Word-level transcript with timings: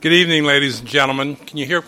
Good 0.00 0.12
evening, 0.12 0.44
ladies 0.44 0.78
and 0.78 0.88
gentlemen. 0.88 1.34
Can 1.34 1.56
you 1.56 1.66
hear? 1.66 1.82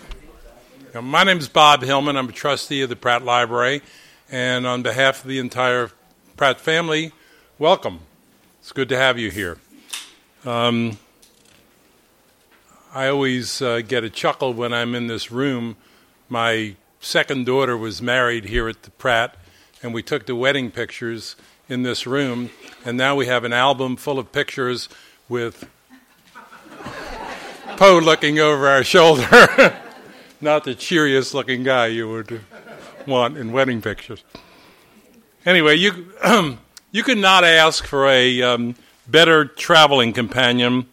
My 1.01 1.23
name 1.23 1.39
is 1.39 1.49
Bob 1.49 1.83
Hillman. 1.83 2.17
I'm 2.17 2.29
a 2.29 2.33
trustee 2.33 2.83
of 2.83 2.89
the 2.89 2.97
Pratt 2.97 3.25
Library. 3.25 3.83
And 4.29 4.67
on 4.67 4.83
behalf 4.83 5.23
of 5.23 5.29
the 5.29 5.39
entire 5.39 5.93
Pratt 6.37 6.61
family, 6.61 7.13
welcome. 7.57 8.01
It's 8.59 8.73
good 8.73 8.89
to 8.89 8.97
have 8.97 9.17
you 9.17 9.31
here. 9.31 9.59
Um, 10.45 10.99
I 12.93 13.07
always 13.07 13.63
uh, 13.63 13.81
get 13.87 14.03
a 14.03 14.11
chuckle 14.11 14.55
when 14.55 14.73
I'm 14.73 14.97
in 14.97 15.07
this 15.07 15.31
room. 15.31 15.77
My 16.29 16.75
second 16.99 17.47
daughter 17.47 17.77
was 17.77 18.03
married 18.03 18.47
here 18.47 18.69
at 18.69 18.83
the 18.83 18.91
Pratt, 18.91 19.37
and 19.85 19.95
we 19.95 20.03
took 20.03 20.27
the 20.27 20.35
wedding 20.35 20.73
pictures 20.73 21.37
in 21.69 21.85
this 21.85 22.09
room. 22.09 22.51
And 22.85 22.99
now 22.99 23.15
we 23.15 23.27
have 23.27 23.45
an 23.45 23.53
album 23.53 23.95
full 23.95 24.19
of 24.19 24.33
pictures 24.33 24.89
with 25.29 25.71
Poe 27.81 27.99
looking 27.99 28.39
over 28.39 28.69
our 28.69 28.85
shoulder. 28.85 29.25
Not 30.43 30.65
the 30.65 30.75
cheeriest 30.75 31.33
looking 31.33 31.63
guy 31.63 31.87
you 31.87 32.11
would 32.11 32.43
want 33.07 33.39
in 33.39 33.53
wedding 33.53 33.81
pictures. 33.81 34.23
Anyway, 35.47 35.77
you, 35.77 36.13
you 36.93 37.03
could 37.03 37.17
not 37.17 37.43
ask 37.43 37.87
for 37.87 38.07
a 38.07 38.43
um, 38.43 38.75
better 39.09 39.47
traveling 39.47 40.13
companion 40.13 40.89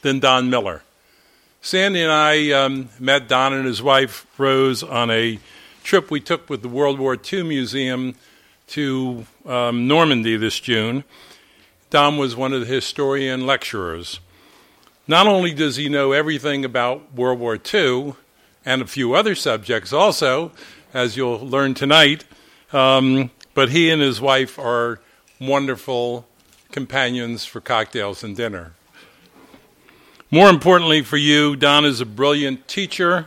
than 0.00 0.18
Don 0.18 0.48
Miller. 0.48 0.82
Sandy 1.60 2.00
and 2.00 2.10
I 2.10 2.52
um, 2.52 2.88
met 2.98 3.28
Don 3.28 3.52
and 3.52 3.66
his 3.66 3.82
wife 3.82 4.26
Rose 4.38 4.82
on 4.82 5.10
a 5.10 5.38
trip 5.84 6.10
we 6.10 6.20
took 6.20 6.48
with 6.48 6.62
the 6.62 6.70
World 6.70 6.98
War 6.98 7.18
II 7.30 7.42
Museum 7.42 8.14
to 8.68 9.26
um, 9.44 9.86
Normandy 9.86 10.38
this 10.38 10.58
June. 10.58 11.04
Don 11.90 12.16
was 12.16 12.34
one 12.34 12.54
of 12.54 12.60
the 12.60 12.66
historian 12.74 13.46
lecturers. 13.46 14.20
Not 15.08 15.26
only 15.26 15.52
does 15.52 15.76
he 15.76 15.88
know 15.88 16.12
everything 16.12 16.64
about 16.64 17.12
World 17.14 17.40
War 17.40 17.58
II 17.72 18.14
and 18.64 18.82
a 18.82 18.86
few 18.86 19.14
other 19.14 19.34
subjects 19.34 19.92
also, 19.92 20.52
as 20.94 21.16
you'll 21.16 21.40
learn 21.40 21.74
tonight, 21.74 22.24
um, 22.72 23.32
but 23.52 23.70
he 23.70 23.90
and 23.90 24.00
his 24.00 24.20
wife 24.20 24.58
are 24.60 25.00
wonderful 25.40 26.28
companions 26.70 27.44
for 27.44 27.60
cocktails 27.60 28.22
and 28.22 28.36
dinner. 28.36 28.74
More 30.30 30.48
importantly 30.48 31.02
for 31.02 31.16
you, 31.16 31.56
Don 31.56 31.84
is 31.84 32.00
a 32.00 32.06
brilliant 32.06 32.68
teacher, 32.68 33.26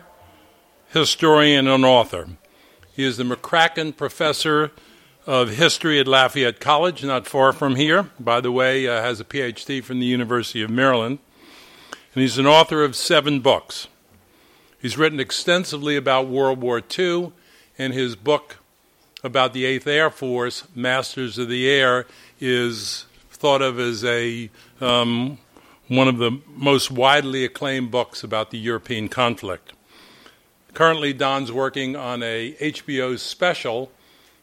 historian, 0.88 1.68
and 1.68 1.84
author. 1.84 2.30
He 2.94 3.04
is 3.04 3.18
the 3.18 3.26
McCracken 3.26 3.96
Professor 3.96 4.72
of 5.28 5.50
History 5.50 6.00
at 6.00 6.08
Lafayette 6.08 6.62
College, 6.62 7.04
not 7.04 7.28
far 7.28 7.52
from 7.52 7.76
here. 7.76 8.10
By 8.18 8.40
the 8.40 8.52
way, 8.52 8.88
uh, 8.88 9.02
has 9.02 9.20
a 9.20 9.26
PhD 9.26 9.84
from 9.84 10.00
the 10.00 10.06
University 10.06 10.62
of 10.62 10.70
Maryland 10.70 11.20
and 12.16 12.22
he's 12.22 12.38
an 12.38 12.48
author 12.48 12.82
of 12.82 12.96
seven 12.96 13.42
books. 13.42 13.90
He's 14.82 14.98
written 14.98 15.20
extensively 15.20 15.98
about 15.98 16.28
World 16.28 16.62
War 16.62 16.82
II, 16.98 17.34
and 17.78 17.94
his 17.94 18.16
book 18.16 18.58
about 19.22 19.52
the 19.52 19.66
8th 19.66 19.86
Air 19.88 20.10
Force, 20.10 20.64
Masters 20.74 21.38
of 21.38 21.50
the 21.50 21.70
Air, 21.70 22.08
is 22.40 23.06
thought 23.32 23.62
of 23.62 23.78
as 23.80 24.06
a 24.06 24.50
um, 24.80 25.40
one 25.90 26.08
of 26.08 26.18
the 26.18 26.40
most 26.48 26.90
widely 26.90 27.44
acclaimed 27.44 27.92
books 27.92 28.24
about 28.24 28.50
the 28.50 28.58
European 28.58 29.10
conflict. 29.10 29.74
Currently, 30.74 31.12
Don's 31.12 31.52
working 31.52 31.98
on 31.98 32.24
a 32.24 32.54
HBO 32.62 33.20
special 33.20 33.92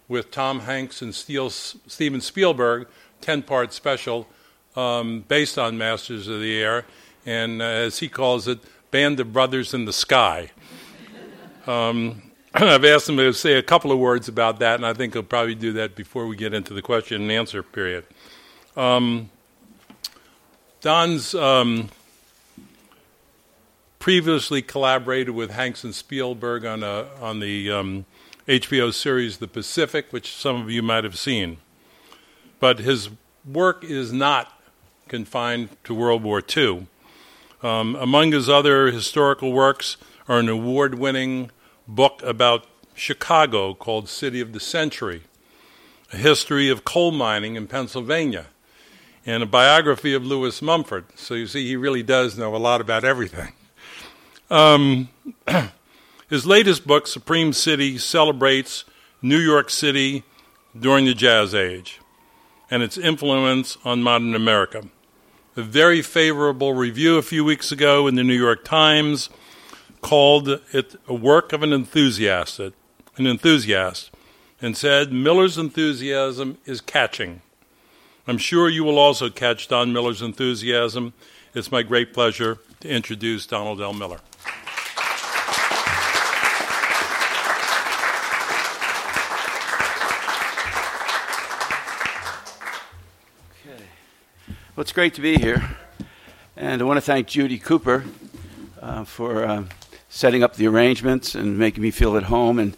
with 0.08 0.30
Tom 0.30 0.60
Hanks 0.60 1.00
and 1.00 1.14
Steven 1.14 2.20
Spielberg, 2.20 2.86
10 3.22 3.42
part 3.42 3.72
special 3.72 4.28
um, 4.76 5.24
based 5.26 5.58
on 5.58 5.78
Masters 5.78 6.28
of 6.28 6.40
the 6.40 6.58
Air 6.58 6.84
and 7.24 7.62
uh, 7.62 7.66
as 7.66 7.98
he 7.98 8.08
calls 8.08 8.48
it, 8.48 8.60
Band 8.90 9.20
of 9.20 9.32
Brothers 9.32 9.72
in 9.74 9.84
the 9.84 9.92
Sky. 9.92 10.50
Um, 11.66 12.22
I've 12.54 12.84
asked 12.84 13.08
him 13.08 13.16
to 13.16 13.32
say 13.32 13.54
a 13.54 13.62
couple 13.62 13.92
of 13.92 13.98
words 13.98 14.28
about 14.28 14.58
that, 14.58 14.74
and 14.74 14.86
I 14.86 14.92
think 14.92 15.14
he'll 15.14 15.22
probably 15.22 15.54
do 15.54 15.72
that 15.74 15.94
before 15.94 16.26
we 16.26 16.36
get 16.36 16.52
into 16.52 16.74
the 16.74 16.82
question 16.82 17.22
and 17.22 17.32
answer 17.32 17.62
period. 17.62 18.04
Um, 18.76 19.30
Don's 20.82 21.34
um, 21.34 21.90
previously 23.98 24.62
collaborated 24.62 25.30
with 25.30 25.52
Hanks 25.52 25.84
and 25.84 25.94
Spielberg 25.94 26.64
on, 26.64 26.82
a, 26.82 27.06
on 27.20 27.38
the 27.38 27.68
HBO 28.48 28.84
um, 28.84 28.92
series 28.92 29.38
The 29.38 29.48
Pacific, 29.48 30.06
which 30.10 30.34
some 30.34 30.60
of 30.60 30.70
you 30.70 30.82
might 30.82 31.04
have 31.04 31.16
seen. 31.16 31.58
But 32.58 32.80
his 32.80 33.10
work 33.44 33.84
is 33.84 34.12
not 34.12 34.60
confined 35.08 35.68
to 35.84 35.94
World 35.94 36.22
War 36.22 36.42
II. 36.56 36.86
Um, 37.62 37.94
among 37.94 38.32
his 38.32 38.48
other 38.48 38.90
historical 38.90 39.52
works 39.52 39.96
are 40.26 40.40
an 40.40 40.48
award 40.48 40.96
winning 40.96 41.52
book 41.86 42.20
about 42.24 42.66
Chicago 42.94 43.72
called 43.72 44.08
City 44.08 44.40
of 44.40 44.52
the 44.52 44.58
Century, 44.58 45.22
a 46.12 46.16
history 46.16 46.68
of 46.68 46.84
coal 46.84 47.12
mining 47.12 47.54
in 47.54 47.68
Pennsylvania, 47.68 48.46
and 49.24 49.44
a 49.44 49.46
biography 49.46 50.12
of 50.12 50.26
Lewis 50.26 50.60
Mumford. 50.60 51.04
So 51.14 51.34
you 51.34 51.46
see, 51.46 51.64
he 51.68 51.76
really 51.76 52.02
does 52.02 52.36
know 52.36 52.54
a 52.56 52.58
lot 52.58 52.80
about 52.80 53.04
everything. 53.04 53.52
Um, 54.50 55.10
his 56.28 56.44
latest 56.44 56.84
book, 56.84 57.06
Supreme 57.06 57.52
City, 57.52 57.96
celebrates 57.96 58.84
New 59.22 59.38
York 59.38 59.70
City 59.70 60.24
during 60.78 61.04
the 61.04 61.14
Jazz 61.14 61.54
Age 61.54 62.00
and 62.72 62.82
its 62.82 62.98
influence 62.98 63.78
on 63.84 64.02
modern 64.02 64.34
America 64.34 64.82
a 65.54 65.62
very 65.62 66.00
favorable 66.00 66.72
review 66.72 67.18
a 67.18 67.22
few 67.22 67.44
weeks 67.44 67.70
ago 67.70 68.06
in 68.06 68.14
the 68.14 68.22
New 68.22 68.36
York 68.36 68.64
Times 68.64 69.28
called 70.00 70.48
it 70.48 70.96
a 71.06 71.14
work 71.14 71.52
of 71.52 71.62
an 71.62 71.72
enthusiast, 71.72 72.58
an 72.58 72.72
enthusiast, 73.18 74.10
and 74.62 74.76
said 74.76 75.12
Miller's 75.12 75.58
enthusiasm 75.58 76.56
is 76.64 76.80
catching. 76.80 77.42
I'm 78.26 78.38
sure 78.38 78.68
you 78.68 78.82
will 78.82 78.98
also 78.98 79.28
catch 79.28 79.68
Don 79.68 79.92
Miller's 79.92 80.22
enthusiasm. 80.22 81.12
It's 81.54 81.70
my 81.70 81.82
great 81.82 82.14
pleasure 82.14 82.58
to 82.80 82.88
introduce 82.88 83.46
Donald 83.46 83.80
L. 83.80 83.92
Miller. 83.92 84.20
Well, 94.74 94.80
it's 94.80 94.92
great 94.92 95.12
to 95.14 95.20
be 95.20 95.36
here. 95.36 95.76
And 96.56 96.80
I 96.80 96.86
want 96.86 96.96
to 96.96 97.02
thank 97.02 97.26
Judy 97.26 97.58
Cooper 97.58 98.06
uh, 98.80 99.04
for 99.04 99.44
uh, 99.44 99.64
setting 100.08 100.42
up 100.42 100.56
the 100.56 100.66
arrangements 100.66 101.34
and 101.34 101.58
making 101.58 101.82
me 101.82 101.90
feel 101.90 102.16
at 102.16 102.22
home, 102.22 102.58
and 102.58 102.74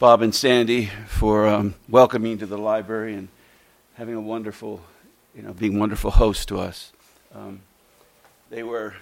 Bob 0.00 0.22
and 0.22 0.34
Sandy 0.34 0.86
for 1.06 1.46
um, 1.46 1.76
welcoming 1.88 2.38
to 2.38 2.46
the 2.46 2.58
library 2.58 3.14
and 3.14 3.28
having 3.94 4.16
a 4.16 4.20
wonderful, 4.20 4.80
you 5.32 5.42
know, 5.42 5.52
being 5.52 5.78
wonderful 5.78 6.10
hosts 6.10 6.44
to 6.46 6.58
us. 6.58 6.90
Um, 7.32 7.60
they 8.50 8.64
were, 8.64 8.96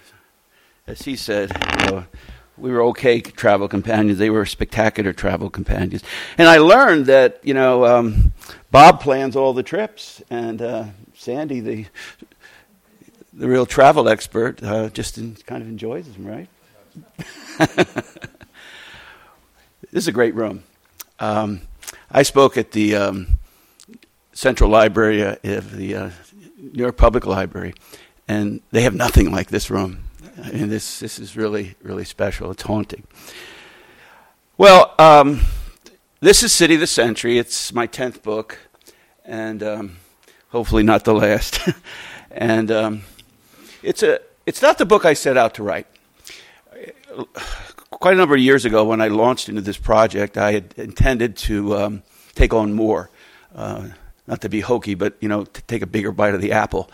as 0.85 1.01
he 1.01 1.15
said, 1.15 1.51
you 1.79 1.85
know, 1.87 2.05
we 2.59 2.69
were 2.69 2.83
okay 2.83 3.21
travel 3.21 3.67
companions. 3.67 4.19
They 4.19 4.29
were 4.29 4.45
spectacular 4.45 5.13
travel 5.13 5.49
companions. 5.49 6.03
And 6.37 6.47
I 6.47 6.59
learned 6.59 7.07
that, 7.07 7.39
you 7.41 7.55
know, 7.55 7.85
um, 7.85 8.33
Bob 8.69 9.01
plans 9.01 9.35
all 9.35 9.53
the 9.53 9.63
trips, 9.63 10.21
and 10.29 10.61
uh, 10.61 10.85
Sandy, 11.19 11.59
the 11.59 11.85
the 13.33 13.49
real 13.49 13.65
travel 13.65 14.07
expert, 14.07 14.63
uh, 14.63 14.87
just 14.87 15.17
in, 15.17 15.35
kind 15.45 15.61
of 15.61 15.67
enjoys 15.67 16.09
them, 16.13 16.25
right? 16.25 16.47
this 17.75 18.05
is 19.91 20.07
a 20.07 20.13
great 20.13 20.33
room. 20.33 20.63
Um, 21.19 21.59
I 22.09 22.23
spoke 22.23 22.55
at 22.55 22.71
the 22.71 22.95
um, 22.95 23.37
Central 24.31 24.69
Library 24.69 25.21
uh, 25.21 25.35
of 25.43 25.75
the 25.75 25.93
uh, 25.93 26.09
New 26.57 26.83
York 26.83 26.95
Public 26.95 27.25
Library, 27.25 27.73
and 28.29 28.61
they 28.71 28.83
have 28.83 28.95
nothing 28.95 29.29
like 29.29 29.49
this 29.49 29.69
room. 29.69 30.05
I 30.41 30.51
mean, 30.51 30.69
this 30.69 31.01
this 31.01 31.19
is 31.19 31.35
really 31.35 31.75
really 31.83 32.05
special. 32.05 32.49
It's 32.51 32.63
haunting. 32.63 33.03
Well, 34.57 34.95
um, 34.97 35.41
this 36.21 36.43
is 36.43 36.53
City 36.53 36.75
of 36.75 36.79
the 36.79 36.87
Century. 36.87 37.37
It's 37.37 37.73
my 37.73 37.87
tenth 37.87 38.23
book, 38.23 38.57
and 39.25 39.61
um, 39.61 39.97
hopefully 40.49 40.83
not 40.83 41.05
the 41.05 41.13
last. 41.13 41.59
and 42.31 42.71
um, 42.71 43.01
it's, 43.81 44.03
a, 44.03 44.19
it's 44.45 44.61
not 44.61 44.77
the 44.77 44.85
book 44.85 45.05
I 45.05 45.13
set 45.13 45.37
out 45.37 45.55
to 45.55 45.63
write. 45.63 45.87
Quite 47.89 48.13
a 48.13 48.17
number 48.17 48.35
of 48.35 48.41
years 48.41 48.65
ago, 48.65 48.85
when 48.85 49.01
I 49.01 49.07
launched 49.07 49.49
into 49.49 49.61
this 49.61 49.77
project, 49.77 50.37
I 50.37 50.51
had 50.53 50.73
intended 50.77 51.37
to 51.37 51.75
um, 51.75 52.03
take 52.35 52.53
on 52.53 52.73
more. 52.73 53.09
Uh, 53.55 53.89
not 54.27 54.41
to 54.41 54.49
be 54.49 54.61
hokey, 54.61 54.93
but 54.93 55.17
you 55.21 55.27
know, 55.27 55.43
to 55.43 55.61
take 55.63 55.81
a 55.81 55.87
bigger 55.87 56.11
bite 56.11 56.35
of 56.35 56.41
the 56.41 56.51
apple. 56.51 56.89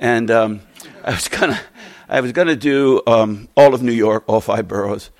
And 0.00 0.30
um, 0.30 0.60
I 1.04 1.10
was 1.10 1.26
gonna, 1.28 1.60
I 2.08 2.20
was 2.20 2.32
gonna 2.32 2.54
do 2.54 3.02
um, 3.06 3.48
all 3.56 3.74
of 3.74 3.82
New 3.82 3.92
York, 3.92 4.24
all 4.28 4.40
five 4.40 4.68
boroughs. 4.68 5.10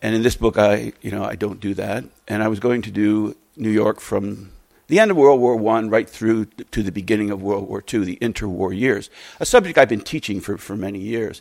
And 0.00 0.14
in 0.14 0.22
this 0.22 0.36
book, 0.36 0.58
I, 0.58 0.92
you 1.02 1.10
know, 1.10 1.22
I 1.22 1.36
don't 1.36 1.60
do 1.60 1.74
that. 1.74 2.04
And 2.26 2.42
I 2.42 2.48
was 2.48 2.58
going 2.58 2.82
to 2.82 2.90
do 2.90 3.36
New 3.56 3.70
York 3.70 4.00
from 4.00 4.51
the 4.92 5.00
end 5.00 5.10
of 5.10 5.16
World 5.16 5.40
War 5.40 5.54
I 5.74 5.80
right 5.84 6.06
through 6.06 6.44
to 6.44 6.82
the 6.82 6.92
beginning 6.92 7.30
of 7.30 7.42
World 7.42 7.66
War 7.66 7.82
II, 7.82 8.04
the 8.04 8.16
interwar 8.16 8.78
years, 8.78 9.08
a 9.40 9.46
subject 9.46 9.78
I've 9.78 9.88
been 9.88 10.02
teaching 10.02 10.38
for, 10.38 10.58
for 10.58 10.76
many 10.76 10.98
years. 10.98 11.40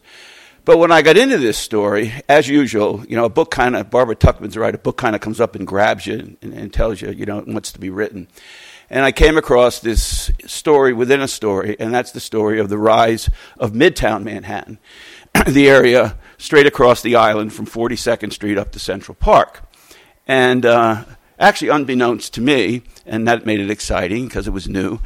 But 0.64 0.78
when 0.78 0.90
I 0.90 1.02
got 1.02 1.18
into 1.18 1.38
this 1.38 1.58
story, 1.58 2.14
as 2.30 2.48
usual, 2.48 3.04
you 3.10 3.18
know, 3.18 3.26
a 3.26 3.30
book 3.30 3.52
kind 3.52 3.76
of, 3.76 3.90
Barbara 3.90 4.16
Tuchman's 4.16 4.56
right, 4.56 4.74
a 4.74 4.78
book 4.78 4.96
kind 4.96 5.16
of 5.16 5.22
comes 5.22 5.42
up 5.42 5.54
and 5.58 5.68
grabs 5.68 6.08
you 6.08 6.38
and, 6.42 6.54
and 6.54 6.74
tells 6.74 7.02
you, 7.02 7.12
you 7.12 7.26
know, 7.26 7.42
what's 7.42 7.74
to 7.74 7.80
be 7.80 7.90
written. 7.90 8.30
And 8.90 9.04
I 9.04 9.12
came 9.12 9.38
across 9.38 9.82
this 9.82 10.32
story 10.46 10.94
within 10.94 11.20
a 11.20 11.28
story, 11.28 11.76
and 11.78 11.94
that's 11.94 12.14
the 12.14 12.22
story 12.22 12.58
of 12.58 12.70
the 12.70 12.78
rise 12.78 13.30
of 13.58 13.74
Midtown 13.74 14.24
Manhattan, 14.24 14.80
the 15.46 15.68
area 15.68 16.18
straight 16.38 16.68
across 16.68 17.02
the 17.02 17.18
island 17.18 17.52
from 17.52 17.66
42nd 17.66 18.32
Street 18.32 18.58
up 18.58 18.72
to 18.72 18.80
Central 18.80 19.16
Park. 19.16 19.62
And 20.26 20.66
uh, 20.66 21.04
actually, 21.42 21.70
unbeknownst 21.70 22.34
to 22.36 22.42
me, 22.42 22.84
and 23.06 23.28
that 23.28 23.46
made 23.46 23.60
it 23.60 23.70
exciting 23.70 24.28
because 24.28 24.48
it 24.48 24.52
was 24.52 24.70
new, 24.70 25.00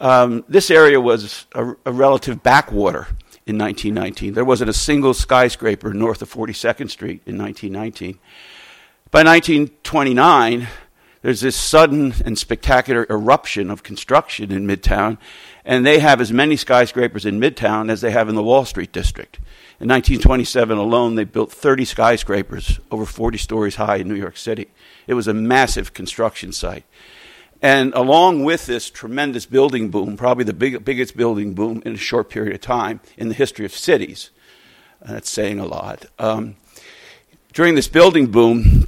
um, 0.00 0.44
this 0.48 0.70
area 0.70 1.00
was 1.00 1.46
a, 1.54 1.74
a 1.84 1.92
relative 1.92 2.42
backwater 2.42 3.08
in 3.46 3.58
1919. 3.58 4.34
There 4.34 4.44
wasn't 4.44 4.70
a 4.70 4.74
single 4.74 5.14
skyscraper 5.14 5.92
north 5.92 6.22
of 6.22 6.32
42nd 6.32 6.90
Street 6.90 7.22
in 7.26 7.36
1919. 7.36 8.18
By 9.10 9.24
1929, 9.24 10.68
there's 11.22 11.40
this 11.40 11.56
sudden 11.56 12.14
and 12.24 12.38
spectacular 12.38 13.06
eruption 13.10 13.70
of 13.70 13.82
construction 13.82 14.52
in 14.52 14.66
Midtown, 14.66 15.18
and 15.64 15.84
they 15.84 15.98
have 15.98 16.20
as 16.20 16.32
many 16.32 16.56
skyscrapers 16.56 17.26
in 17.26 17.40
Midtown 17.40 17.90
as 17.90 18.00
they 18.00 18.10
have 18.10 18.28
in 18.28 18.36
the 18.36 18.42
Wall 18.42 18.64
Street 18.64 18.92
district. 18.92 19.38
In 19.80 19.88
1927 19.88 20.76
alone, 20.76 21.14
they 21.14 21.24
built 21.24 21.50
30 21.50 21.86
skyscrapers 21.86 22.80
over 22.90 23.06
40 23.06 23.38
stories 23.38 23.76
high 23.76 23.96
in 23.96 24.08
New 24.08 24.14
York 24.14 24.36
City. 24.36 24.68
It 25.06 25.14
was 25.14 25.26
a 25.26 25.32
massive 25.32 25.94
construction 25.94 26.52
site. 26.52 26.84
And 27.62 27.94
along 27.94 28.44
with 28.44 28.66
this 28.66 28.90
tremendous 28.90 29.46
building 29.46 29.88
boom, 29.88 30.18
probably 30.18 30.44
the 30.44 30.52
big, 30.52 30.84
biggest 30.84 31.16
building 31.16 31.54
boom 31.54 31.82
in 31.86 31.94
a 31.94 31.96
short 31.96 32.28
period 32.28 32.54
of 32.54 32.60
time 32.60 33.00
in 33.16 33.28
the 33.28 33.34
history 33.34 33.64
of 33.64 33.72
cities, 33.72 34.28
that's 35.00 35.30
saying 35.30 35.58
a 35.58 35.64
lot. 35.64 36.04
Um, 36.18 36.56
during 37.54 37.74
this 37.74 37.88
building 37.88 38.26
boom, 38.26 38.86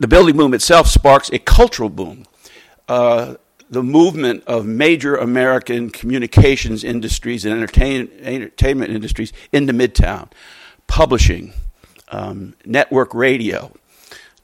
the 0.00 0.08
building 0.08 0.36
boom 0.36 0.54
itself 0.54 0.88
sparks 0.88 1.30
a 1.32 1.38
cultural 1.38 1.88
boom. 1.88 2.24
Uh, 2.88 3.36
the 3.68 3.82
movement 3.82 4.44
of 4.46 4.66
major 4.66 5.16
American 5.16 5.90
communications 5.90 6.84
industries 6.84 7.44
and 7.44 7.54
entertain, 7.54 8.10
entertainment 8.20 8.92
industries 8.92 9.32
into 9.52 9.72
Midtown, 9.72 10.30
publishing, 10.86 11.52
um, 12.08 12.54
network 12.64 13.12
radio, 13.14 13.72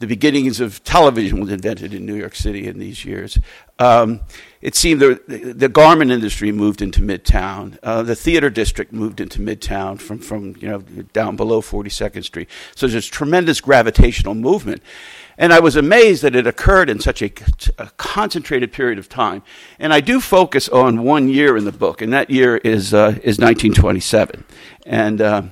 the 0.03 0.09
beginnings 0.09 0.59
of 0.59 0.83
television 0.83 1.39
was 1.39 1.53
invented 1.53 1.95
in 1.95 2.05
New 2.05 2.17
York 2.17 2.35
City 2.35 2.67
in 2.67 2.81
these 2.81 3.05
years. 3.05 3.39
Um, 3.79 4.21
it 4.61 4.75
seemed 4.75 5.01
the, 5.01 5.55
the, 5.57 5.69
garment 5.69 6.11
industry 6.11 6.51
moved 6.51 6.83
into 6.83 7.01
Midtown. 7.01 7.79
Uh, 7.85 8.03
the 8.03 8.17
theater 8.17 8.51
district 8.51 8.93
moved 8.93 9.21
into 9.21 9.39
Midtown 9.39 10.01
from, 10.01 10.19
from 10.19 10.57
you 10.59 10.69
know 10.69 10.81
down 11.13 11.37
below 11.37 11.63
42nd 11.63 12.25
Street. 12.25 12.49
So 12.75 12.89
there's 12.89 13.07
tremendous 13.07 13.61
gravitational 13.61 14.35
movement. 14.35 14.83
And 15.39 15.53
I 15.53 15.61
was 15.61 15.77
amazed 15.77 16.23
that 16.23 16.37
it 16.37 16.47
occurred 16.47 16.91
in 16.91 17.01
such 17.01 17.23
a, 17.23 17.31
a, 17.79 17.91
concentrated 17.97 18.73
period 18.73 18.99
of 18.99 19.09
time. 19.09 19.43
And 19.79 19.93
I 19.93 20.01
do 20.01 20.21
focus 20.21 20.69
on 20.69 21.03
one 21.03 21.29
year 21.29 21.57
in 21.57 21.65
the 21.65 21.73
book, 21.73 22.03
and 22.03 22.13
that 22.13 22.31
year 22.31 22.57
is, 22.59 22.93
uh, 22.93 23.19
is 23.23 23.39
1927. 23.39 24.45
And 24.85 25.21
uh, 25.21 25.43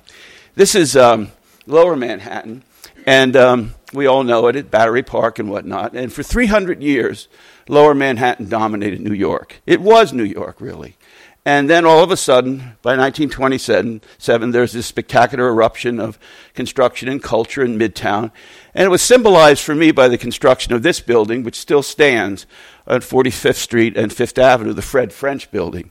this 0.54 0.74
is 0.74 0.96
um, 0.96 1.32
lower 1.66 1.96
Manhattan. 1.96 2.62
And 3.06 3.34
um, 3.36 3.74
we 3.92 4.06
all 4.06 4.22
know 4.22 4.46
it 4.48 4.56
at 4.56 4.70
Battery 4.70 5.02
Park 5.02 5.38
and 5.38 5.50
whatnot. 5.50 5.94
And 5.94 6.12
for 6.12 6.22
300 6.22 6.82
years, 6.82 7.28
lower 7.68 7.94
Manhattan 7.94 8.48
dominated 8.48 9.00
New 9.00 9.14
York. 9.14 9.60
It 9.66 9.80
was 9.80 10.12
New 10.12 10.24
York, 10.24 10.60
really. 10.60 10.96
And 11.44 11.70
then 11.70 11.86
all 11.86 12.02
of 12.02 12.10
a 12.10 12.18
sudden, 12.18 12.58
by 12.82 12.96
1927, 12.96 14.50
there's 14.50 14.72
this 14.72 14.86
spectacular 14.86 15.48
eruption 15.48 15.98
of 15.98 16.18
construction 16.54 17.08
and 17.08 17.22
culture 17.22 17.64
in 17.64 17.78
Midtown. 17.78 18.30
And 18.74 18.84
it 18.84 18.90
was 18.90 19.02
symbolized 19.02 19.62
for 19.62 19.74
me 19.74 19.90
by 19.90 20.08
the 20.08 20.18
construction 20.18 20.74
of 20.74 20.82
this 20.82 21.00
building, 21.00 21.42
which 21.42 21.56
still 21.58 21.82
stands 21.82 22.46
on 22.86 23.00
45th 23.00 23.56
Street 23.56 23.96
and 23.96 24.12
Fifth 24.12 24.38
Avenue, 24.38 24.74
the 24.74 24.82
Fred 24.82 25.14
French 25.14 25.50
building, 25.50 25.90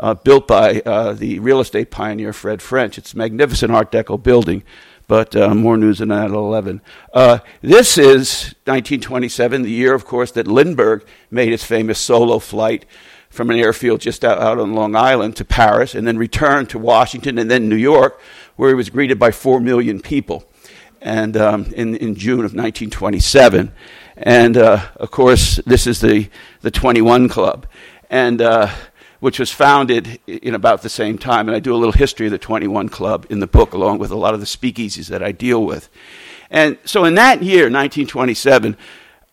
uh, 0.00 0.14
built 0.14 0.48
by 0.48 0.80
uh, 0.80 1.12
the 1.12 1.38
real 1.38 1.60
estate 1.60 1.92
pioneer 1.92 2.32
Fred 2.32 2.60
French. 2.60 2.98
It's 2.98 3.14
a 3.14 3.18
magnificent 3.18 3.70
Art 3.70 3.92
Deco 3.92 4.20
building 4.20 4.64
but 5.06 5.34
uh, 5.34 5.54
more 5.54 5.78
news 5.78 6.02
on 6.02 6.08
that 6.08 6.26
at 6.26 6.30
11. 6.32 6.82
Uh, 7.14 7.38
this 7.62 7.96
is 7.96 8.54
1927, 8.66 9.62
the 9.62 9.70
year, 9.70 9.94
of 9.94 10.04
course, 10.04 10.30
that 10.32 10.46
Lindbergh 10.46 11.02
made 11.30 11.50
his 11.50 11.64
famous 11.64 11.98
solo 11.98 12.38
flight 12.38 12.84
from 13.38 13.50
an 13.50 13.56
airfield 13.56 14.00
just 14.00 14.24
out, 14.24 14.38
out 14.40 14.58
on 14.58 14.72
Long 14.72 14.96
Island 14.96 15.36
to 15.36 15.44
Paris 15.44 15.94
and 15.94 16.04
then 16.04 16.18
returned 16.18 16.70
to 16.70 16.78
Washington 16.78 17.38
and 17.38 17.48
then 17.48 17.68
New 17.68 17.76
York, 17.76 18.20
where 18.56 18.68
he 18.68 18.74
was 18.74 18.90
greeted 18.90 19.16
by 19.16 19.30
4 19.30 19.60
million 19.60 20.00
people 20.00 20.44
and 21.00 21.36
um, 21.36 21.66
in, 21.66 21.94
in 21.94 22.16
June 22.16 22.40
of 22.40 22.52
1927. 22.52 23.70
And 24.16 24.56
uh, 24.56 24.86
of 24.96 25.12
course, 25.12 25.60
this 25.66 25.86
is 25.86 26.00
the, 26.00 26.28
the 26.62 26.72
21 26.72 27.28
Club. 27.28 27.68
And 28.10 28.42
uh, 28.42 28.74
which 29.20 29.38
was 29.38 29.52
founded 29.52 30.18
in 30.26 30.56
about 30.56 30.82
the 30.82 30.88
same 30.88 31.16
time. 31.16 31.48
And 31.48 31.54
I 31.54 31.60
do 31.60 31.72
a 31.72 31.78
little 31.78 31.92
history 31.92 32.26
of 32.26 32.32
the 32.32 32.38
21 32.38 32.88
Club 32.88 33.24
in 33.30 33.38
the 33.38 33.46
book, 33.46 33.72
along 33.72 33.98
with 33.98 34.10
a 34.10 34.16
lot 34.16 34.34
of 34.34 34.40
the 34.40 34.46
speakeasies 34.46 35.08
that 35.10 35.22
I 35.22 35.30
deal 35.30 35.64
with. 35.64 35.88
And 36.50 36.76
so 36.84 37.04
in 37.04 37.14
that 37.14 37.40
year, 37.42 37.64
1927, 37.64 38.76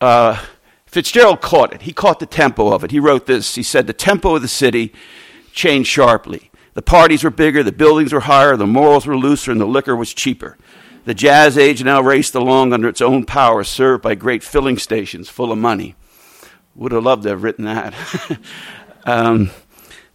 uh, 0.02 0.44
Fitzgerald 0.96 1.42
caught 1.42 1.74
it. 1.74 1.82
He 1.82 1.92
caught 1.92 2.22
the 2.22 2.26
tempo 2.26 2.72
of 2.72 2.86
it. 2.86 2.92
He 2.92 3.02
wrote 3.02 3.26
this. 3.26 3.56
He 3.56 3.64
said, 3.64 3.86
The 3.86 3.92
tempo 3.92 4.38
of 4.38 4.42
the 4.42 4.48
city 4.48 4.94
changed 5.52 5.90
sharply. 5.90 6.50
The 6.74 6.82
parties 6.82 7.22
were 7.22 7.30
bigger, 7.30 7.64
the 7.64 7.74
buildings 7.74 8.14
were 8.14 8.22
higher, 8.22 8.56
the 8.56 8.66
morals 8.66 9.06
were 9.06 9.18
looser, 9.18 9.52
and 9.52 9.60
the 9.60 9.66
liquor 9.66 9.94
was 9.94 10.14
cheaper. 10.14 10.58
The 11.04 11.14
jazz 11.14 11.58
age 11.58 11.84
now 11.84 12.00
raced 12.00 12.34
along 12.34 12.72
under 12.72 12.88
its 12.88 13.02
own 13.02 13.26
power, 13.26 13.66
served 13.66 14.04
by 14.04 14.16
great 14.16 14.42
filling 14.42 14.78
stations 14.78 15.28
full 15.28 15.52
of 15.52 15.58
money. 15.58 15.96
Would 16.76 16.94
have 16.94 17.04
loved 17.04 17.24
to 17.24 17.30
have 17.30 17.44
written 17.44 17.66
that. 17.66 17.94
um, 19.04 19.52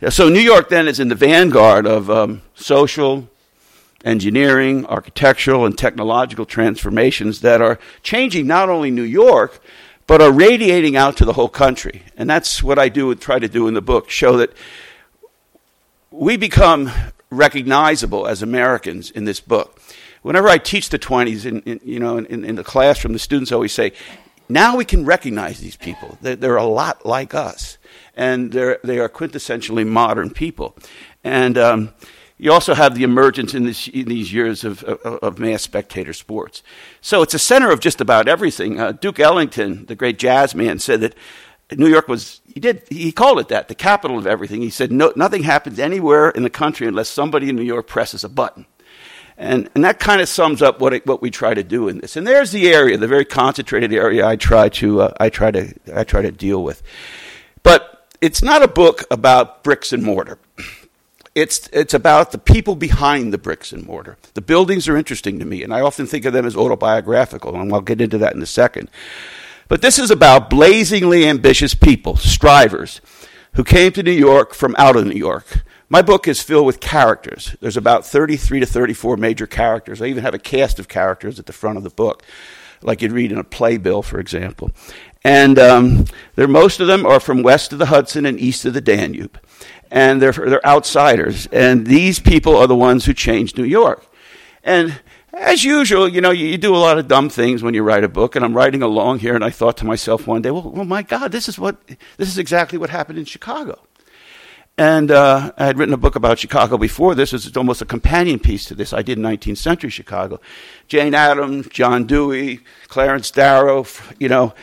so 0.09 0.31
New 0.31 0.41
York 0.41 0.71
then 0.71 0.89
is 0.89 0.99
in 0.99 1.09
the 1.09 1.15
vanguard 1.15 1.87
of 1.87 2.09
um, 2.09 2.41
social, 2.55 3.29
engineering, 4.03 4.87
architectural, 4.87 5.67
and 5.67 5.77
technological 5.77 6.47
transformations 6.47 7.43
that 7.43 7.61
are 7.61 7.79
changing 8.03 8.47
not 8.47 8.71
only 8.71 8.91
New 8.91 9.03
York, 9.03 9.61
but 10.07 10.21
are 10.21 10.33
radiating 10.33 10.97
out 10.97 11.17
to 11.19 11.25
the 11.25 11.35
whole 11.35 11.49
country. 11.49 12.03
And 12.17 12.29
that's 12.29 12.63
what 12.63 12.79
I 12.79 12.89
do 12.89 13.15
try 13.15 13.39
to 13.39 13.49
do 13.49 13.69
in 13.69 13.75
the 13.75 13.83
book, 13.83 14.11
show 14.11 14.37
that 14.39 14.53
we 16.11 16.37
become 16.37 16.91
recognizable 17.31 18.27
as 18.27 18.43
Americans 18.43 19.11
in 19.11 19.25
this 19.25 19.41
book. 19.41 19.81
Whenever 20.23 20.49
I 20.49 20.59
teach 20.59 20.91
the 20.91 20.99
20s, 20.99 21.47
in, 21.47 21.61
in 21.63 21.81
you 21.85 21.99
know, 21.99 22.19
in, 22.19 22.45
in, 22.45 22.57
the 22.57 22.65
classroom, 22.65 23.13
the 23.13 23.19
students 23.19 23.53
always 23.53 23.73
say, 23.73 23.93
now 24.49 24.77
we 24.77 24.85
can 24.85 25.05
recognize 25.05 25.61
these 25.61 25.77
people. 25.77 26.19
They're, 26.21 26.37
they're 26.37 26.57
a 26.57 26.65
lot 26.65 27.07
like 27.07 27.35
us 27.35 27.79
and 28.17 28.53
they 28.53 28.99
are 28.99 29.09
quintessentially 29.09 29.87
modern 29.87 30.31
people. 30.31 30.77
And 31.25 31.57
um, 31.57 31.95
you 32.41 32.51
also 32.53 32.73
have 32.73 32.95
the 32.95 33.03
emergence 33.03 33.53
in, 33.53 33.65
this, 33.65 33.87
in 33.89 34.07
these 34.07 34.33
years 34.33 34.65
of, 34.65 34.83
of, 34.85 35.01
of, 35.05 35.39
mass 35.39 35.61
spectator 35.61 36.15
sports. 36.15 36.63
So 37.03 37.21
it's 37.21 37.35
a 37.35 37.39
center 37.39 37.71
of 37.71 37.81
just 37.81 38.01
about 38.01 38.29
everything. 38.29 38.81
Uh, 38.81 38.93
Duke 38.93 39.21
Ellington, 39.21 39.85
the 39.85 39.95
great 39.95 40.19
jazz 40.19 40.55
man, 40.55 40.79
said 40.79 41.03
that 41.03 41.15
New 41.77 41.87
York 41.87 42.09
was, 42.09 42.41
he 42.47 42.59
did, 42.59 42.83
he 42.89 43.13
called 43.13 43.41
it 43.41 43.49
that, 43.49 43.69
the 43.69 43.75
capital 43.75 44.17
of 44.17 44.27
everything. 44.27 44.63
He 44.63 44.71
said 44.71 44.91
no, 44.91 45.13
nothing 45.17 45.43
happens 45.43 45.79
anywhere 45.79 46.31
in 46.31 46.43
the 46.43 46.51
country 46.51 46.87
unless 46.87 47.11
somebody 47.11 47.51
in 47.51 47.57
New 47.57 47.63
York 47.63 47.87
presses 47.87 48.25
a 48.25 48.29
button. 48.31 48.65
And, 49.37 49.69
and 49.75 49.85
that 49.85 49.99
kind 49.99 50.23
of 50.23 50.29
sums 50.29 50.63
up 50.63 50.81
what, 50.81 50.95
it, 50.95 51.07
what 51.07 51.21
we 51.21 51.31
try 51.31 51.53
to 51.53 51.63
do 51.63 51.89
in 51.89 51.99
this. 51.99 52.17
And 52.17 52.27
there's 52.27 52.53
the 52.53 52.73
area, 52.73 52.97
the 52.97 53.07
very 53.07 53.27
concentrated 53.27 53.93
area 53.93 54.27
I 54.27 54.37
try 54.37 54.71
to, 54.71 55.03
uh, 55.03 55.15
I 55.21 55.29
try 55.29 55.51
to, 55.51 55.75
I 55.95 56.05
try 56.05 56.23
to 56.23 56.33
deal 56.33 56.65
with. 56.65 56.83
But 57.63 58.09
it's 58.23 58.43
not 58.43 58.63
a 58.63 58.69
book 58.69 59.05
about 59.11 59.63
bricks 59.63 59.93
and 59.93 60.03
mortar. 60.03 60.39
It's, 61.35 61.69
it's 61.73 61.95
about 61.95 62.33
the 62.33 62.39
people 62.39 62.75
behind 62.75 63.33
the 63.33 63.39
bricks 63.39 63.73
and 63.73 63.87
mortar. 63.87 64.17
The 64.35 64.41
buildings 64.41 64.89
are 64.89 64.97
interesting 64.97 65.39
to 65.39 65.45
me, 65.45 65.63
and 65.63 65.73
I 65.73 65.81
often 65.81 66.07
think 66.07 66.25
of 66.25 66.33
them 66.33 66.45
as 66.45 66.57
autobiographical, 66.57 67.55
and 67.55 67.73
I'll 67.73 67.81
get 67.81 68.01
into 68.01 68.19
that 68.19 68.35
in 68.35 68.43
a 68.43 68.47
second. 68.47 68.91
But 69.69 69.83
this 69.83 70.01
is 70.01 70.11
about 70.11 70.51
blazingly 70.51 71.29
ambitious 71.29 71.75
people, 71.75 72.17
strivers, 72.17 73.01
who 73.55 73.63
came 73.63 73.93
to 73.93 74.03
New 74.03 74.11
York 74.11 74.55
from 74.55 74.75
out 74.77 74.97
of 74.97 75.07
New 75.07 75.17
York. 75.17 75.63
My 75.89 76.03
book 76.03 76.27
is 76.27 76.43
filled 76.43 76.67
with 76.67 76.81
characters. 76.81 77.57
There's 77.61 77.77
about 77.77 78.05
33 78.05 78.61
to 78.61 78.67
34 78.67 79.17
major 79.17 79.47
characters. 79.47 80.03
I 80.03 80.07
even 80.07 80.25
have 80.25 80.35
a 80.35 80.39
cast 80.39 80.81
of 80.81 80.89
characters 80.89 81.39
at 81.39 81.47
the 81.47 81.53
front 81.53 81.79
of 81.79 81.85
the 81.85 81.91
book, 81.91 82.25
like 82.83 83.03
you'd 83.03 83.13
read 83.13 83.31
in 83.31 83.39
a 83.39 83.45
playbill, 83.45 84.03
for 84.03 84.19
example. 84.19 84.73
And 85.23 85.59
um, 85.59 86.07
most 86.37 86.81
of 86.81 86.87
them 86.87 87.05
are 87.07 87.21
from 87.21 87.43
west 87.43 87.73
of 87.73 87.79
the 87.79 87.87
Hudson 87.87 88.27
and 88.27 88.41
east 88.41 88.65
of 88.65 88.75
the 88.75 88.81
Danube. 88.81 89.39
And 89.91 90.23
they're, 90.23 90.33
they're 90.33 90.67
outsiders. 90.67 91.47
And 91.47 91.87
these 91.87 92.19
people 92.21 92.57
are 92.57 92.67
the 92.67 92.77
ones 92.77 93.05
who 93.05 93.15
changed 93.15 93.59
New 93.59 93.65
York. 93.65 94.07
And 94.63 95.01
as 95.33 95.65
usual, 95.65 96.09
you 96.09 96.21
know, 96.21 96.31
you, 96.31 96.47
you, 96.47 96.59
do 96.59 96.75
a 96.75 96.79
lot 96.79 96.99
of 96.99 97.09
dumb 97.09 97.29
things 97.29 97.63
when 97.63 97.75
you 97.75 97.83
write 97.83 98.05
a 98.05 98.09
book. 98.09 98.37
And 98.37 98.45
I'm 98.45 98.55
writing 98.55 98.83
along 98.83 99.21
here, 99.21 99.35
and 99.35 99.45
I 99.45 99.51
thought 99.51 99.77
to 99.79 99.85
myself 99.85 100.27
one 100.27 100.43
day, 100.43 100.51
well, 100.51 100.71
well 100.71 100.85
my 100.85 101.03
God, 101.03 101.33
this 101.33 101.49
is, 101.49 101.59
what, 101.59 101.77
this 102.17 102.29
is 102.29 102.39
exactly 102.39 102.79
what 102.79 102.91
happened 102.91 103.19
in 103.19 103.25
Chicago. 103.25 103.81
And 104.81 105.11
uh, 105.11 105.53
I 105.59 105.67
had 105.67 105.77
written 105.77 105.93
a 105.93 105.99
book 105.99 106.17
about 106.17 106.39
Chicago 106.39 106.79
before 106.79 107.15
this. 107.15 107.35
It's 107.35 107.55
almost 107.57 107.83
a 107.83 107.85
companion 107.85 108.39
piece 108.39 108.65
to 108.67 108.75
this. 108.75 108.95
I 108.95 109.03
did 109.03 109.19
19th 109.19 109.59
century 109.59 109.91
Chicago. 109.91 110.41
Jane 110.89 111.15
Addams, 111.15 111.69
John 111.69 112.07
Dewey, 112.07 112.61
Clarence 112.89 113.31
Darrow, 113.31 113.85
you 114.19 114.31
know, 114.31 114.55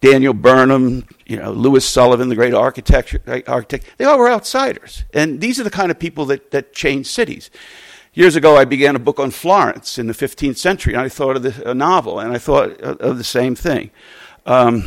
Daniel 0.00 0.32
Burnham, 0.32 1.06
you 1.26 1.36
know, 1.36 1.52
Louis 1.52 1.84
Sullivan, 1.84 2.28
the 2.28 2.34
great 2.34 2.54
architect, 2.54 3.16
architect. 3.46 3.86
They 3.98 4.04
all 4.04 4.18
were 4.18 4.30
outsiders. 4.30 5.04
And 5.12 5.40
these 5.40 5.60
are 5.60 5.64
the 5.64 5.70
kind 5.70 5.90
of 5.90 5.98
people 5.98 6.24
that, 6.26 6.50
that 6.52 6.72
change 6.72 7.06
cities. 7.06 7.50
Years 8.14 8.34
ago, 8.34 8.56
I 8.56 8.64
began 8.64 8.96
a 8.96 8.98
book 8.98 9.20
on 9.20 9.30
Florence 9.30 9.98
in 9.98 10.06
the 10.06 10.14
15th 10.14 10.56
century, 10.56 10.94
and 10.94 11.02
I 11.02 11.08
thought 11.08 11.36
of 11.36 11.42
the, 11.42 11.70
a 11.70 11.74
novel, 11.74 12.18
and 12.18 12.32
I 12.32 12.38
thought 12.38 12.80
of 12.80 13.18
the 13.18 13.24
same 13.24 13.54
thing. 13.54 13.90
Um, 14.46 14.84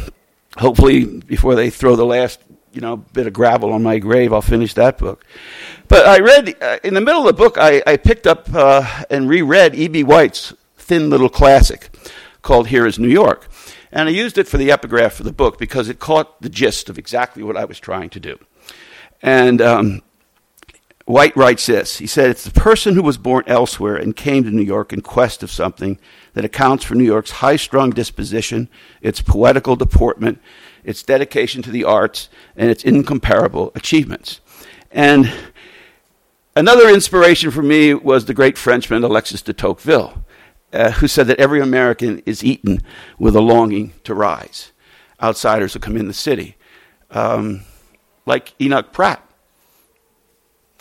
hopefully, 0.58 1.06
before 1.06 1.56
they 1.56 1.70
throw 1.70 1.96
the 1.96 2.06
last 2.06 2.40
you 2.74 2.82
know 2.82 2.98
bit 2.98 3.28
of 3.28 3.34
gravel 3.34 3.72
on 3.72 3.84
my 3.84 4.00
grave, 4.00 4.34
I'll 4.34 4.42
finish 4.42 4.74
that 4.74 4.98
book. 4.98 5.24
But 5.88 6.06
I 6.06 6.20
read 6.20 6.62
uh, 6.62 6.80
in 6.84 6.96
the 6.96 7.02
middle 7.02 7.22
of 7.22 7.28
the 7.28 7.34
book, 7.34 7.58
I, 7.58 7.82
I 7.86 7.98
picked 7.98 8.28
up 8.28 8.54
uh, 8.54 9.04
and 9.10 9.30
reread 9.30 9.76
E.B. 9.76 10.04
White's 10.04 10.54
thin 10.76 11.10
little 11.10 11.30
classic 11.30 11.96
called 12.42 12.68
"Here 12.68 12.86
Is 12.86 13.00
New 13.00 13.08
York," 13.08 13.48
and 13.94 14.10
I 14.10 14.12
used 14.12 14.40
it 14.40 14.48
for 14.48 14.58
the 14.58 14.72
epigraph 14.72 15.14
for 15.14 15.24
the 15.24 15.32
book 15.32 15.60
because 15.60 15.88
it 15.88 16.00
caught 16.00 16.42
the 16.42 16.50
gist 16.50 16.90
of 16.90 16.98
exactly 16.98 17.44
what 17.44 17.56
I 17.56 17.66
was 17.66 17.80
trying 17.80 18.10
to 18.10 18.20
do. 18.20 18.40
And 19.22 19.62
um, 19.62 20.02
White 21.06 21.38
writes 21.38 21.68
this. 21.68 22.00
He 22.00 22.08
said, 22.08 22.32
It's 22.32 22.44
the 22.44 22.60
person 22.60 22.96
who 22.96 23.04
was 23.04 23.20
born 23.20 23.44
elsewhere 23.46 23.96
and 23.96 24.16
came 24.16 24.44
to 24.46 24.50
New 24.50 24.64
York 24.64 24.94
in 24.94 25.02
quest 25.02 25.44
of 25.44 25.52
something 25.52 26.00
that 26.34 26.44
accounts 26.44 26.84
for 26.84 26.96
New 26.96 27.04
York's 27.04 27.32
high 27.32 27.56
strung 27.56 27.92
disposition, 27.92 28.68
its 29.00 29.22
poetical 29.22 29.76
deportment, 29.76 30.42
its 30.84 31.04
dedication 31.04 31.62
to 31.62 31.70
the 31.70 31.84
arts, 31.84 32.30
and 32.56 32.72
its 32.72 32.84
incomparable 32.84 33.72
achievements. 33.76 34.42
And 34.92 35.32
another 36.56 36.90
inspiration 36.90 37.52
for 37.52 37.62
me 37.62 37.94
was 37.94 38.26
the 38.26 38.34
great 38.34 38.58
Frenchman 38.58 39.04
Alexis 39.04 39.44
de 39.44 39.54
Tocqueville, 39.54 40.24
uh, 40.74 40.92
who 40.92 41.08
said 41.08 41.28
that 41.28 41.40
every 41.40 41.62
American 41.62 42.20
is 42.26 42.44
eaten 42.44 42.82
with 43.18 43.36
a 43.36 43.42
longing 43.42 43.94
to 44.04 44.14
rise. 44.14 44.72
Outsiders 45.22 45.74
who 45.74 45.80
come 45.80 45.96
in 45.96 46.08
the 46.08 46.14
city. 46.14 46.58
Um, 47.12 47.62
like 48.26 48.54
Enoch 48.60 48.92
Pratt 48.92 49.24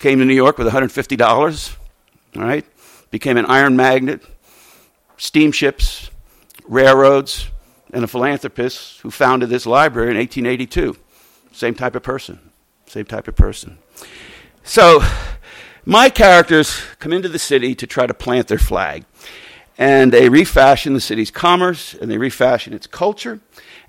Came 0.03 0.19
to 0.19 0.25
New 0.25 0.35
York 0.35 0.59
with 0.59 0.67
$150, 0.67 1.77
all 2.35 2.43
right? 2.43 2.67
Became 3.13 3.37
an 3.37 3.47
iron 3.47 3.77
magnet, 3.77 4.21
steamships, 5.17 6.11
railroads, 6.67 7.47
and 7.93 8.03
a 8.03 8.09
philanthropist 8.09 8.99
who 9.03 9.13
founded 9.13 9.49
this 9.49 9.65
library 9.65 10.11
in 10.11 10.17
1882. 10.17 10.97
Same 11.53 11.77
type 11.77 11.95
of 11.95 12.03
person. 12.03 12.51
Same 12.87 13.05
type 13.05 13.29
of 13.29 13.37
person. 13.37 13.79
So, 14.65 15.05
my 15.85 16.11
characters 16.11 16.83
come 16.99 17.13
into 17.13 17.29
the 17.29 17.39
city 17.39 17.77
to 17.77 17.87
try 17.87 18.09
to 18.09 18.15
plant 18.15 18.49
their 18.49 18.59
flag. 18.59 19.05
And 19.83 20.13
they 20.13 20.29
refashion 20.29 20.95
the 20.95 21.01
city's 21.01 21.33
commerce 21.33 21.93
and 21.95 22.09
they 22.09 22.17
refashion 22.17 22.73
its 22.73 22.87
culture. 22.87 23.41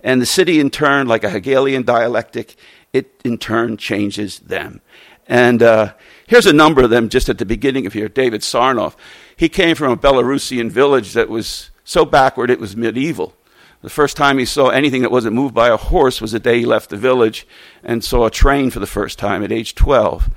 And 0.02 0.20
the 0.20 0.26
city, 0.26 0.60
in 0.60 0.72
turn, 0.72 1.08
like 1.08 1.24
a 1.24 1.30
Hegelian 1.30 1.84
dialectic, 1.84 2.56
it 2.94 3.22
in 3.24 3.38
turn 3.38 3.78
changes 3.78 4.40
them. 4.40 4.82
And 5.28 5.62
uh, 5.62 5.94
here's 6.26 6.48
a 6.48 6.52
number 6.52 6.82
of 6.82 6.90
them 6.90 7.10
just 7.10 7.30
at 7.30 7.38
the 7.38 7.46
beginning 7.46 7.86
of 7.86 7.94
here. 7.94 8.10
David 8.10 8.42
Sarnoff. 8.42 8.96
He 9.36 9.50
came 9.50 9.76
from 9.76 9.92
a 9.92 9.96
Belarusian 9.96 10.72
village 10.72 11.14
that 11.14 11.30
was 11.30 11.70
so 11.84 12.06
backward 12.06 12.50
it 12.50 12.60
was 12.60 12.76
medieval. 12.76 13.36
The 13.84 13.90
first 13.92 14.18
time 14.18 14.40
he 14.40 14.46
saw 14.46 14.70
anything 14.70 15.04
that 15.04 15.12
wasn't 15.12 15.36
moved 15.36 15.54
by 15.54 15.70
a 15.70 15.78
horse 15.78 16.20
was 16.20 16.32
the 16.32 16.40
day 16.40 16.58
he 16.58 16.66
left 16.66 16.90
the 16.90 16.98
village 16.98 17.46
and 17.84 18.04
saw 18.04 18.26
a 18.26 18.32
train 18.32 18.72
for 18.72 18.80
the 18.80 18.88
first 18.88 19.20
time 19.20 19.44
at 19.44 19.52
age 19.52 19.76
12. 19.76 20.32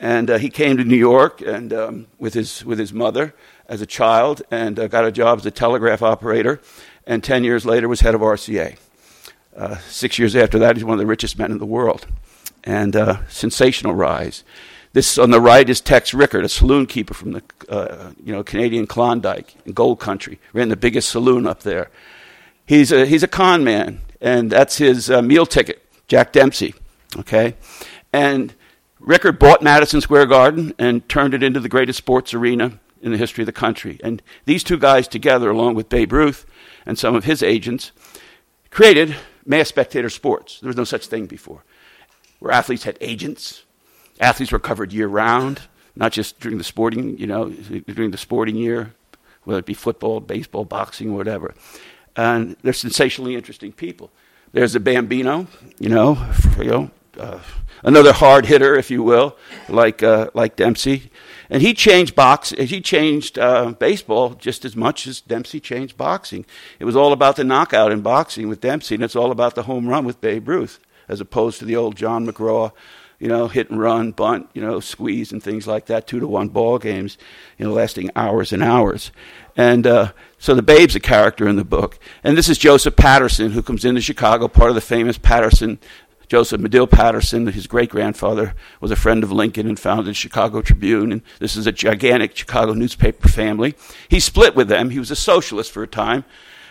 And 0.00 0.30
uh, 0.30 0.38
he 0.38 0.48
came 0.48 0.78
to 0.78 0.84
New 0.84 0.96
York 0.96 1.42
and 1.42 1.74
um, 1.74 2.06
with 2.18 2.32
his 2.32 2.64
with 2.64 2.78
his 2.78 2.94
mother 2.94 3.34
as 3.68 3.80
a 3.80 3.86
child 3.86 4.42
and 4.50 4.78
uh, 4.78 4.88
got 4.88 5.04
a 5.04 5.12
job 5.12 5.38
as 5.38 5.46
a 5.46 5.50
telegraph 5.50 6.02
operator. 6.02 6.60
And 7.06 7.22
ten 7.22 7.44
years 7.44 7.66
later 7.66 7.88
was 7.88 8.00
head 8.00 8.14
of 8.14 8.20
RCA. 8.20 8.78
Uh, 9.56 9.76
six 9.88 10.18
years 10.18 10.34
after 10.34 10.58
that, 10.58 10.76
he's 10.76 10.84
one 10.84 10.94
of 10.94 10.98
the 10.98 11.06
richest 11.06 11.38
men 11.38 11.52
in 11.52 11.58
the 11.58 11.66
world 11.66 12.06
and 12.64 12.96
uh, 12.96 13.18
sensational 13.28 13.94
rise. 13.94 14.42
This 14.92 15.18
on 15.18 15.30
the 15.30 15.40
right 15.40 15.68
is 15.68 15.80
Tex 15.80 16.14
Rickard, 16.14 16.44
a 16.44 16.48
saloon 16.48 16.86
keeper 16.86 17.14
from 17.14 17.32
the 17.32 17.42
uh, 17.68 18.12
you 18.22 18.32
know 18.32 18.42
Canadian 18.42 18.86
Klondike 18.86 19.54
in 19.66 19.72
Gold 19.72 20.00
Country, 20.00 20.38
ran 20.52 20.68
the 20.68 20.76
biggest 20.76 21.10
saloon 21.10 21.46
up 21.46 21.62
there. 21.62 21.90
He's 22.64 22.92
a 22.92 23.04
he's 23.04 23.22
a 23.22 23.28
con 23.28 23.64
man, 23.64 24.00
and 24.20 24.50
that's 24.50 24.78
his 24.78 25.10
uh, 25.10 25.20
meal 25.20 25.46
ticket. 25.46 25.82
Jack 26.06 26.32
Dempsey, 26.32 26.74
okay, 27.18 27.54
and 28.12 28.54
Rickard 29.00 29.38
bought 29.38 29.62
Madison 29.62 30.00
Square 30.00 30.26
Garden 30.26 30.74
and 30.78 31.06
turned 31.08 31.34
it 31.34 31.42
into 31.42 31.60
the 31.60 31.68
greatest 31.68 31.98
sports 31.98 32.32
arena 32.32 32.78
in 33.04 33.12
the 33.12 33.18
history 33.18 33.42
of 33.42 33.46
the 33.46 33.52
country. 33.52 34.00
And 34.02 34.22
these 34.46 34.64
two 34.64 34.78
guys 34.78 35.06
together, 35.06 35.50
along 35.50 35.74
with 35.74 35.90
Babe 35.90 36.12
Ruth 36.12 36.46
and 36.86 36.98
some 36.98 37.14
of 37.14 37.24
his 37.24 37.42
agents, 37.42 37.92
created 38.70 39.14
mass 39.44 39.68
spectator 39.68 40.08
sports. 40.08 40.58
There 40.58 40.68
was 40.68 40.76
no 40.76 40.84
such 40.84 41.06
thing 41.06 41.26
before 41.26 41.62
where 42.40 42.52
athletes 42.52 42.84
had 42.84 42.98
agents. 43.00 43.64
Athletes 44.20 44.52
were 44.52 44.58
covered 44.58 44.92
year 44.92 45.06
round, 45.06 45.62
not 45.94 46.12
just 46.12 46.40
during 46.40 46.58
the 46.58 46.64
sporting, 46.64 47.18
you 47.18 47.26
know, 47.26 47.50
during 47.50 48.10
the 48.10 48.18
sporting 48.18 48.56
year, 48.56 48.94
whether 49.44 49.60
it 49.60 49.66
be 49.66 49.74
football, 49.74 50.20
baseball, 50.20 50.64
boxing, 50.64 51.14
whatever. 51.14 51.54
And 52.16 52.56
they're 52.62 52.72
sensationally 52.72 53.34
interesting 53.34 53.72
people. 53.72 54.10
There's 54.52 54.74
a 54.74 54.80
Bambino, 54.80 55.46
you 55.78 55.88
know, 55.88 56.16
you 56.58 56.64
know, 56.64 56.90
uh, 57.18 57.40
another 57.84 58.12
hard 58.12 58.46
hitter, 58.46 58.74
if 58.74 58.90
you 58.90 59.02
will, 59.02 59.36
like 59.68 60.02
uh, 60.02 60.30
like 60.34 60.56
Dempsey, 60.56 61.10
and 61.48 61.62
he 61.62 61.74
changed 61.74 62.16
box. 62.16 62.50
He 62.50 62.80
changed 62.80 63.38
uh, 63.38 63.72
baseball 63.72 64.30
just 64.30 64.64
as 64.64 64.74
much 64.74 65.06
as 65.06 65.20
Dempsey 65.20 65.60
changed 65.60 65.96
boxing. 65.96 66.44
It 66.80 66.84
was 66.84 66.96
all 66.96 67.12
about 67.12 67.36
the 67.36 67.44
knockout 67.44 67.92
in 67.92 68.00
boxing 68.00 68.48
with 68.48 68.60
Dempsey, 68.60 68.96
and 68.96 69.04
it's 69.04 69.16
all 69.16 69.30
about 69.30 69.54
the 69.54 69.64
home 69.64 69.86
run 69.86 70.04
with 70.04 70.20
Babe 70.20 70.48
Ruth 70.48 70.80
as 71.08 71.20
opposed 71.20 71.58
to 71.58 71.64
the 71.64 71.76
old 71.76 71.96
John 71.96 72.26
McGraw, 72.26 72.72
you 73.18 73.28
know, 73.28 73.48
hit 73.48 73.70
and 73.70 73.80
run, 73.80 74.12
bunt, 74.12 74.48
you 74.54 74.62
know, 74.62 74.80
squeeze 74.80 75.32
and 75.32 75.42
things 75.42 75.66
like 75.66 75.86
that, 75.86 76.06
two 76.06 76.20
to 76.20 76.26
one 76.26 76.48
ball 76.48 76.78
games, 76.78 77.16
you 77.58 77.66
know, 77.66 77.72
lasting 77.72 78.10
hours 78.16 78.52
and 78.52 78.62
hours. 78.62 79.10
And 79.56 79.86
uh, 79.86 80.12
so 80.38 80.54
the 80.54 80.62
Babe's 80.62 80.96
a 80.96 81.00
character 81.00 81.46
in 81.46 81.56
the 81.56 81.64
book. 81.64 81.98
And 82.24 82.36
this 82.36 82.48
is 82.48 82.58
Joseph 82.58 82.96
Patterson, 82.96 83.52
who 83.52 83.62
comes 83.62 83.84
into 83.84 84.00
Chicago, 84.00 84.48
part 84.48 84.70
of 84.70 84.74
the 84.74 84.80
famous 84.80 85.16
Patterson. 85.16 85.78
Joseph 86.34 86.60
Medill 86.60 86.86
Patterson, 86.86 87.46
his 87.46 87.66
great 87.66 87.90
grandfather, 87.90 88.54
was 88.80 88.90
a 88.90 88.96
friend 88.96 89.22
of 89.22 89.30
Lincoln 89.30 89.68
and 89.68 89.78
founded 89.78 90.06
the 90.06 90.14
Chicago 90.14 90.62
Tribune. 90.62 91.12
And 91.12 91.22
this 91.38 91.54
is 91.54 91.66
a 91.66 91.72
gigantic 91.72 92.36
Chicago 92.36 92.72
newspaper 92.72 93.28
family. 93.28 93.74
He 94.08 94.18
split 94.18 94.56
with 94.56 94.68
them. 94.68 94.90
He 94.90 94.98
was 94.98 95.10
a 95.10 95.16
socialist 95.16 95.70
for 95.70 95.82
a 95.82 95.86
time 95.86 96.24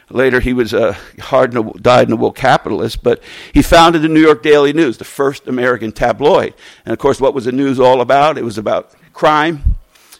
Later, 0.10 0.40
he 0.40 0.54
was 0.54 0.74
a 0.74 0.94
hard 1.20 1.54
died 1.82 2.08
in 2.08 2.14
a 2.14 2.16
wool 2.16 2.32
capitalist, 2.32 3.04
but 3.04 3.22
he 3.54 3.62
founded 3.62 4.02
the 4.02 4.10
New 4.10 4.20
York 4.20 4.44
Daily 4.44 4.74
News, 4.74 4.98
the 4.98 5.06
first 5.06 5.48
American 5.48 5.92
tabloid. 5.92 6.54
And 6.86 6.94
of 6.94 7.00
course, 7.00 7.20
what 7.20 7.34
was 7.34 7.46
the 7.46 7.52
news 7.52 7.80
all 7.80 8.02
about? 8.02 8.38
It 8.38 8.44
was 8.44 8.58
about 8.58 8.94
crime, 9.14 9.78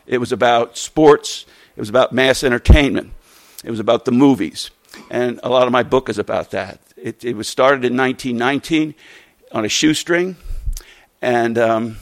it 0.08 0.20
was 0.20 0.32
about 0.32 0.78
sports, 0.78 1.46
it 1.76 1.80
was 1.80 1.90
about 1.90 2.14
mass 2.14 2.44
entertainment, 2.44 3.12
it 3.64 3.70
was 3.70 3.80
about 3.80 4.06
the 4.06 4.12
movies. 4.12 4.72
And 5.10 5.40
a 5.44 5.50
lot 5.50 5.68
of 5.68 5.72
my 5.72 5.84
book 5.84 6.08
is 6.08 6.18
about 6.18 6.52
that. 6.52 6.80
It, 6.96 7.26
it 7.26 7.36
was 7.36 7.48
started 7.48 7.84
in 7.84 7.98
1919 7.98 8.96
on 9.54 9.64
a 9.64 9.70
shoestring, 9.70 10.36
and 11.22 11.58
um, 11.58 11.98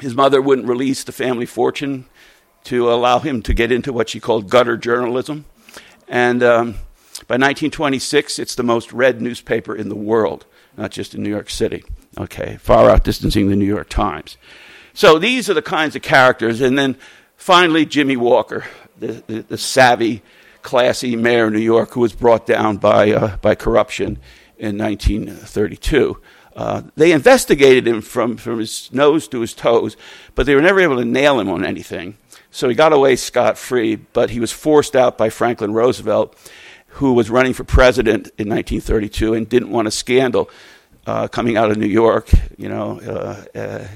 his 0.00 0.14
mother 0.14 0.40
wouldn't 0.40 0.68
release 0.68 1.04
the 1.04 1.12
family 1.12 1.46
fortune 1.46 2.06
to 2.64 2.90
allow 2.90 3.18
him 3.18 3.42
to 3.42 3.52
get 3.52 3.70
into 3.70 3.92
what 3.92 4.08
she 4.08 4.20
called 4.20 4.48
gutter 4.48 4.76
journalism. 4.76 5.44
And 6.08 6.42
um, 6.42 6.72
by 7.26 7.34
1926, 7.34 8.38
it's 8.38 8.54
the 8.54 8.62
most 8.62 8.92
read 8.92 9.20
newspaper 9.20 9.74
in 9.74 9.88
the 9.88 9.96
world, 9.96 10.46
not 10.76 10.90
just 10.90 11.14
in 11.14 11.22
New 11.22 11.30
York 11.30 11.50
City. 11.50 11.84
Okay, 12.18 12.56
far 12.60 12.88
outdistancing 12.88 13.48
the 13.48 13.56
New 13.56 13.66
York 13.66 13.88
Times. 13.88 14.36
So 14.94 15.18
these 15.18 15.50
are 15.50 15.54
the 15.54 15.62
kinds 15.62 15.94
of 15.94 16.02
characters. 16.02 16.60
And 16.60 16.78
then 16.78 16.96
finally, 17.36 17.84
Jimmy 17.84 18.16
Walker, 18.16 18.64
the, 18.98 19.22
the, 19.26 19.42
the 19.42 19.58
savvy, 19.58 20.22
classy 20.62 21.14
mayor 21.14 21.46
of 21.46 21.52
New 21.52 21.60
York 21.60 21.92
who 21.92 22.00
was 22.00 22.12
brought 22.12 22.46
down 22.46 22.78
by, 22.78 23.12
uh, 23.12 23.36
by 23.36 23.54
corruption 23.54 24.18
in 24.58 24.76
1932. 24.78 26.18
Uh, 26.56 26.82
they 26.96 27.12
investigated 27.12 27.86
him 27.86 28.00
from, 28.00 28.36
from 28.36 28.58
his 28.58 28.90
nose 28.92 29.28
to 29.28 29.40
his 29.40 29.54
toes, 29.54 29.96
but 30.34 30.46
they 30.46 30.54
were 30.54 30.62
never 30.62 30.80
able 30.80 30.96
to 30.96 31.04
nail 31.04 31.38
him 31.38 31.48
on 31.48 31.64
anything. 31.64 32.16
So 32.50 32.68
he 32.68 32.74
got 32.74 32.92
away 32.92 33.14
scot 33.16 33.58
free, 33.58 33.96
but 33.96 34.30
he 34.30 34.40
was 34.40 34.50
forced 34.50 34.96
out 34.96 35.18
by 35.18 35.28
Franklin 35.28 35.72
Roosevelt 35.72 36.34
who 36.96 37.12
was 37.12 37.28
running 37.28 37.52
for 37.52 37.64
president 37.64 38.28
in 38.38 38.48
1932 38.48 39.34
and 39.34 39.48
didn't 39.48 39.70
want 39.70 39.86
a 39.86 39.90
scandal 39.90 40.48
uh, 41.06 41.28
coming 41.28 41.56
out 41.56 41.70
of 41.70 41.76
New 41.76 41.86
York, 41.86 42.30
you 42.56 42.68
know, 42.70 42.98
uh, 43.00 43.58
uh, 43.58 43.86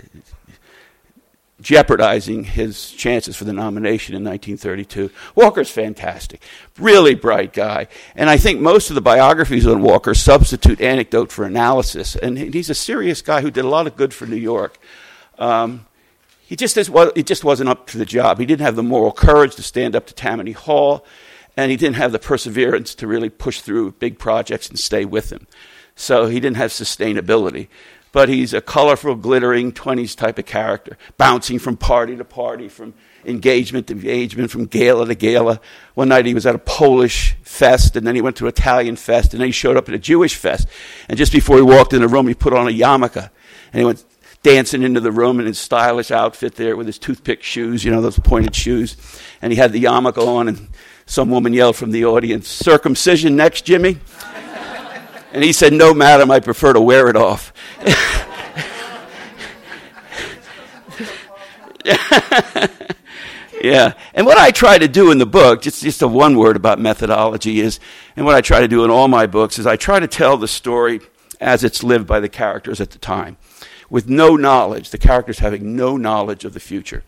jeopardizing 1.61 2.45
his 2.45 2.91
chances 2.91 3.37
for 3.37 3.45
the 3.45 3.53
nomination 3.53 4.15
in 4.15 4.25
1932. 4.25 5.11
Walker's 5.35 5.71
fantastic, 5.71 6.43
really 6.79 7.15
bright 7.15 7.53
guy, 7.53 7.89
and 8.15 8.31
I 8.31 8.37
think 8.37 8.61
most 8.61 8.91
of 8.91 8.95
the 8.95 9.01
biographies 9.01 9.67
on 9.67 9.83
Walker 9.83 10.15
substitute 10.15 10.81
anecdote 10.81 11.33
for 11.33 11.45
analysis, 11.45 12.17
and 12.17 12.39
he's 12.39 12.71
a 12.71 12.75
serious 12.75 13.23
guy 13.23 13.41
who 13.41 13.51
did 13.51 13.65
a 13.65 13.69
lot 13.69 13.87
of 13.87 13.97
good 13.97 14.15
for 14.15 14.27
New 14.27 14.37
York. 14.37 14.79
Um, 15.39 15.87
he 16.51 16.57
just, 16.57 16.77
it 16.77 17.27
just 17.27 17.45
wasn't 17.45 17.69
up 17.69 17.87
to 17.89 17.99
the 17.99 18.05
job. 18.05 18.39
He 18.39 18.47
didn't 18.47 18.63
have 18.63 18.75
the 18.75 18.83
moral 18.83 19.13
courage 19.13 19.55
to 19.55 19.63
stand 19.63 19.95
up 19.95 20.07
to 20.07 20.15
Tammany 20.15 20.53
Hall, 20.53 21.05
and 21.57 21.71
he 21.71 21.77
didn't 21.77 21.97
have 21.97 22.11
the 22.11 22.19
perseverance 22.19 22.95
to 22.97 23.07
really 23.07 23.29
push 23.29 23.61
through 23.61 23.93
big 23.93 24.19
projects 24.19 24.69
and 24.69 24.79
stay 24.79 25.05
with 25.05 25.29
them. 25.29 25.47
So 25.95 26.27
he 26.27 26.41
didn't 26.41 26.57
have 26.57 26.71
sustainability. 26.71 27.69
But 28.13 28.29
he's 28.29 28.53
a 28.53 28.61
colorful, 28.61 29.15
glittering 29.15 29.73
20s 29.73 30.17
type 30.17 30.39
of 30.39 30.47
character, 30.47 30.99
bouncing 31.17 31.61
from 31.61 31.77
party 31.77 32.17
to 32.17 32.25
party, 32.25 32.69
from 32.69 32.95
engagement 33.25 33.87
to 33.87 33.93
engagement, 33.93 34.51
from 34.51 34.67
gala 34.67 35.07
to 35.07 35.15
gala. 35.15 35.61
One 35.95 36.09
night 36.09 36.27
he 36.27 36.35
was 36.35 36.47
at 36.47 36.57
a 36.57 36.59
Polish 36.59 37.37
fest, 37.43 37.95
and 37.95 38.05
then 38.07 38.17
he 38.17 38.21
went 38.21 38.37
to 38.37 38.47
an 38.47 38.49
Italian 38.49 38.97
fest, 38.97 39.33
and 39.33 39.41
then 39.41 39.49
he 39.49 39.53
showed 39.53 39.77
up 39.77 39.89
at 39.89 39.95
a 39.95 39.99
Jewish 39.99 40.35
fest. 40.35 40.67
And 41.09 41.17
just 41.17 41.33
before 41.33 41.57
he 41.57 41.63
walked 41.63 41.93
in 41.93 42.01
the 42.01 42.09
room, 42.09 42.27
he 42.27 42.35
put 42.35 42.53
on 42.53 42.67
a 42.67 42.73
yarmulke, 42.73 43.31
and 43.73 43.79
he 43.79 43.85
went 43.85 44.05
dancing 44.43 44.83
into 44.83 45.01
the 45.01 45.13
room 45.13 45.39
in 45.39 45.47
his 45.47 45.59
stylish 45.59 46.11
outfit 46.11 46.55
there 46.57 46.77
with 46.77 46.87
his 46.87 46.99
toothpick 46.99 47.43
shoes, 47.43 47.85
you 47.85 47.91
know, 47.91 48.01
those 48.01 48.19
pointed 48.19 48.55
shoes. 48.55 48.97
And 49.43 49.53
he 49.53 49.59
had 49.59 49.73
the 49.73 49.85
yarmulke 49.85 50.19
on, 50.19 50.49
and 50.49 50.69
some 51.07 51.31
woman 51.31 51.53
yelled 51.53 51.77
from 51.77 51.91
the 51.91 52.05
audience, 52.05 52.49
Circumcision 52.49 53.37
next, 53.37 53.67
Jimmy? 53.67 53.99
And 55.33 55.45
he 55.45 55.53
said, 55.53 55.73
No, 55.73 55.95
madam, 55.95 56.31
I 56.31 56.41
prefer 56.41 56.73
to 56.73 56.81
wear 56.81 57.09
it 57.09 57.17
off. 57.17 57.53
yeah. 63.63 63.93
And 64.15 64.27
what 64.27 64.39
I 64.39 64.51
try 64.51 64.79
to 64.79 64.89
do 64.89 65.11
in 65.11 65.19
the 65.19 65.27
book, 65.27 65.63
just, 65.63 65.83
just 65.83 66.03
a 66.03 66.09
one 66.09 66.39
word 66.39 66.57
about 66.57 66.79
methodology 66.79 67.61
is, 67.61 67.81
and 68.17 68.27
what 68.27 68.35
I 68.35 68.41
try 68.41 68.61
to 68.61 68.69
do 68.69 68.85
in 68.85 68.91
all 68.91 69.09
my 69.09 69.27
books 69.27 69.59
is 69.59 69.67
I 69.67 69.77
try 69.77 70.01
to 70.01 70.09
tell 70.09 70.37
the 70.37 70.49
story 70.49 71.01
as 71.41 71.65
it's 71.65 71.83
lived 71.83 72.07
by 72.07 72.21
the 72.21 72.29
characters 72.29 72.81
at 72.81 72.91
the 72.91 72.99
time 72.99 73.37
with 73.91 74.09
no 74.09 74.37
knowledge, 74.37 74.91
the 74.91 74.99
characters 74.99 75.41
having 75.41 75.77
no 75.77 75.97
knowledge 75.97 76.45
of 76.45 76.55
the 76.55 76.61
future. 76.61 77.03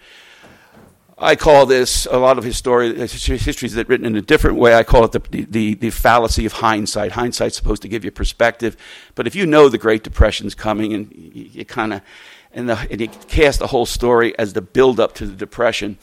I 1.18 1.36
call 1.36 1.66
this 1.66 2.06
a 2.10 2.18
lot 2.18 2.38
of 2.38 2.44
history, 2.44 2.96
histories 2.96 3.74
that 3.74 3.88
written 3.88 4.06
in 4.06 4.16
a 4.16 4.22
different 4.22 4.56
way. 4.56 4.74
I 4.74 4.82
call 4.82 5.04
it 5.04 5.12
the, 5.12 5.46
the, 5.48 5.74
the 5.74 5.90
fallacy 5.90 6.46
of 6.46 6.54
hindsight. 6.54 7.12
Hindsight's 7.12 7.56
supposed 7.56 7.82
to 7.82 7.88
give 7.88 8.04
you 8.04 8.10
perspective, 8.10 8.76
but 9.14 9.26
if 9.26 9.34
you 9.34 9.46
know 9.46 9.68
the 9.68 9.78
Great 9.78 10.02
Depression's 10.02 10.54
coming 10.54 10.92
and 10.94 11.12
you, 11.12 11.48
you 11.52 11.64
kind 11.64 11.92
of 11.92 12.02
and, 12.54 12.70
and, 12.70 13.00
you 13.00 13.08
cast 13.08 13.60
the 13.60 13.68
whole 13.68 13.86
story 13.86 14.36
as 14.38 14.52
the 14.52 14.62
build 14.62 15.00
up 15.00 15.14
to 15.16 15.26
the 15.26 15.34
Depression, 15.34 15.98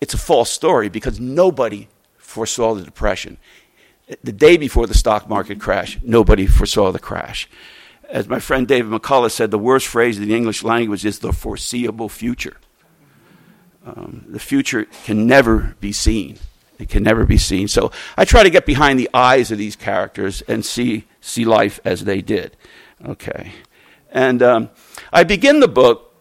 it's 0.00 0.14
a 0.14 0.18
false 0.18 0.50
story 0.50 0.88
because 0.88 1.18
nobody 1.18 1.88
foresaw 2.16 2.74
the 2.74 2.84
Depression. 2.84 3.38
The 4.22 4.32
day 4.32 4.56
before 4.56 4.86
the 4.86 4.94
stock 4.94 5.28
market 5.28 5.60
crash, 5.60 5.98
nobody 6.02 6.46
foresaw 6.46 6.90
the 6.92 6.98
crash 6.98 7.48
as 8.10 8.28
my 8.28 8.40
friend 8.40 8.66
David 8.66 8.90
McCullough 8.90 9.30
said, 9.30 9.50
the 9.50 9.58
worst 9.58 9.86
phrase 9.86 10.18
in 10.18 10.28
the 10.28 10.34
English 10.34 10.62
language 10.62 11.04
is 11.04 11.20
the 11.20 11.32
foreseeable 11.32 12.08
future. 12.08 12.56
Um, 13.84 14.26
the 14.28 14.38
future 14.38 14.84
can 15.04 15.26
never 15.26 15.74
be 15.80 15.92
seen. 15.92 16.38
It 16.78 16.88
can 16.88 17.02
never 17.02 17.24
be 17.24 17.38
seen. 17.38 17.68
So 17.68 17.92
I 18.16 18.24
try 18.24 18.42
to 18.42 18.50
get 18.50 18.66
behind 18.66 18.98
the 18.98 19.10
eyes 19.12 19.50
of 19.50 19.58
these 19.58 19.76
characters 19.76 20.42
and 20.42 20.64
see, 20.64 21.06
see 21.20 21.44
life 21.44 21.80
as 21.84 22.04
they 22.04 22.22
did. 22.22 22.56
Okay. 23.04 23.52
And 24.10 24.42
um, 24.42 24.70
I 25.12 25.24
begin 25.24 25.60
the 25.60 25.68
book, 25.68 26.14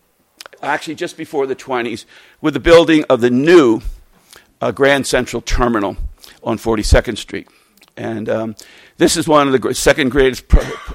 actually 0.61 0.95
just 0.95 1.17
before 1.17 1.47
the 1.47 1.55
20s, 1.55 2.05
with 2.41 2.53
the 2.53 2.59
building 2.59 3.05
of 3.09 3.21
the 3.21 3.29
new 3.29 3.81
uh, 4.61 4.71
Grand 4.71 5.07
Central 5.07 5.41
Terminal 5.41 5.97
on 6.43 6.57
42nd 6.57 7.17
Street. 7.17 7.47
And 7.95 8.29
um, 8.29 8.55
this 8.99 9.15
is 9.15 9.29
one 9.29 9.47
of 9.47 9.61
the 9.61 9.73
second 9.73 10.09
greatest 10.09 10.43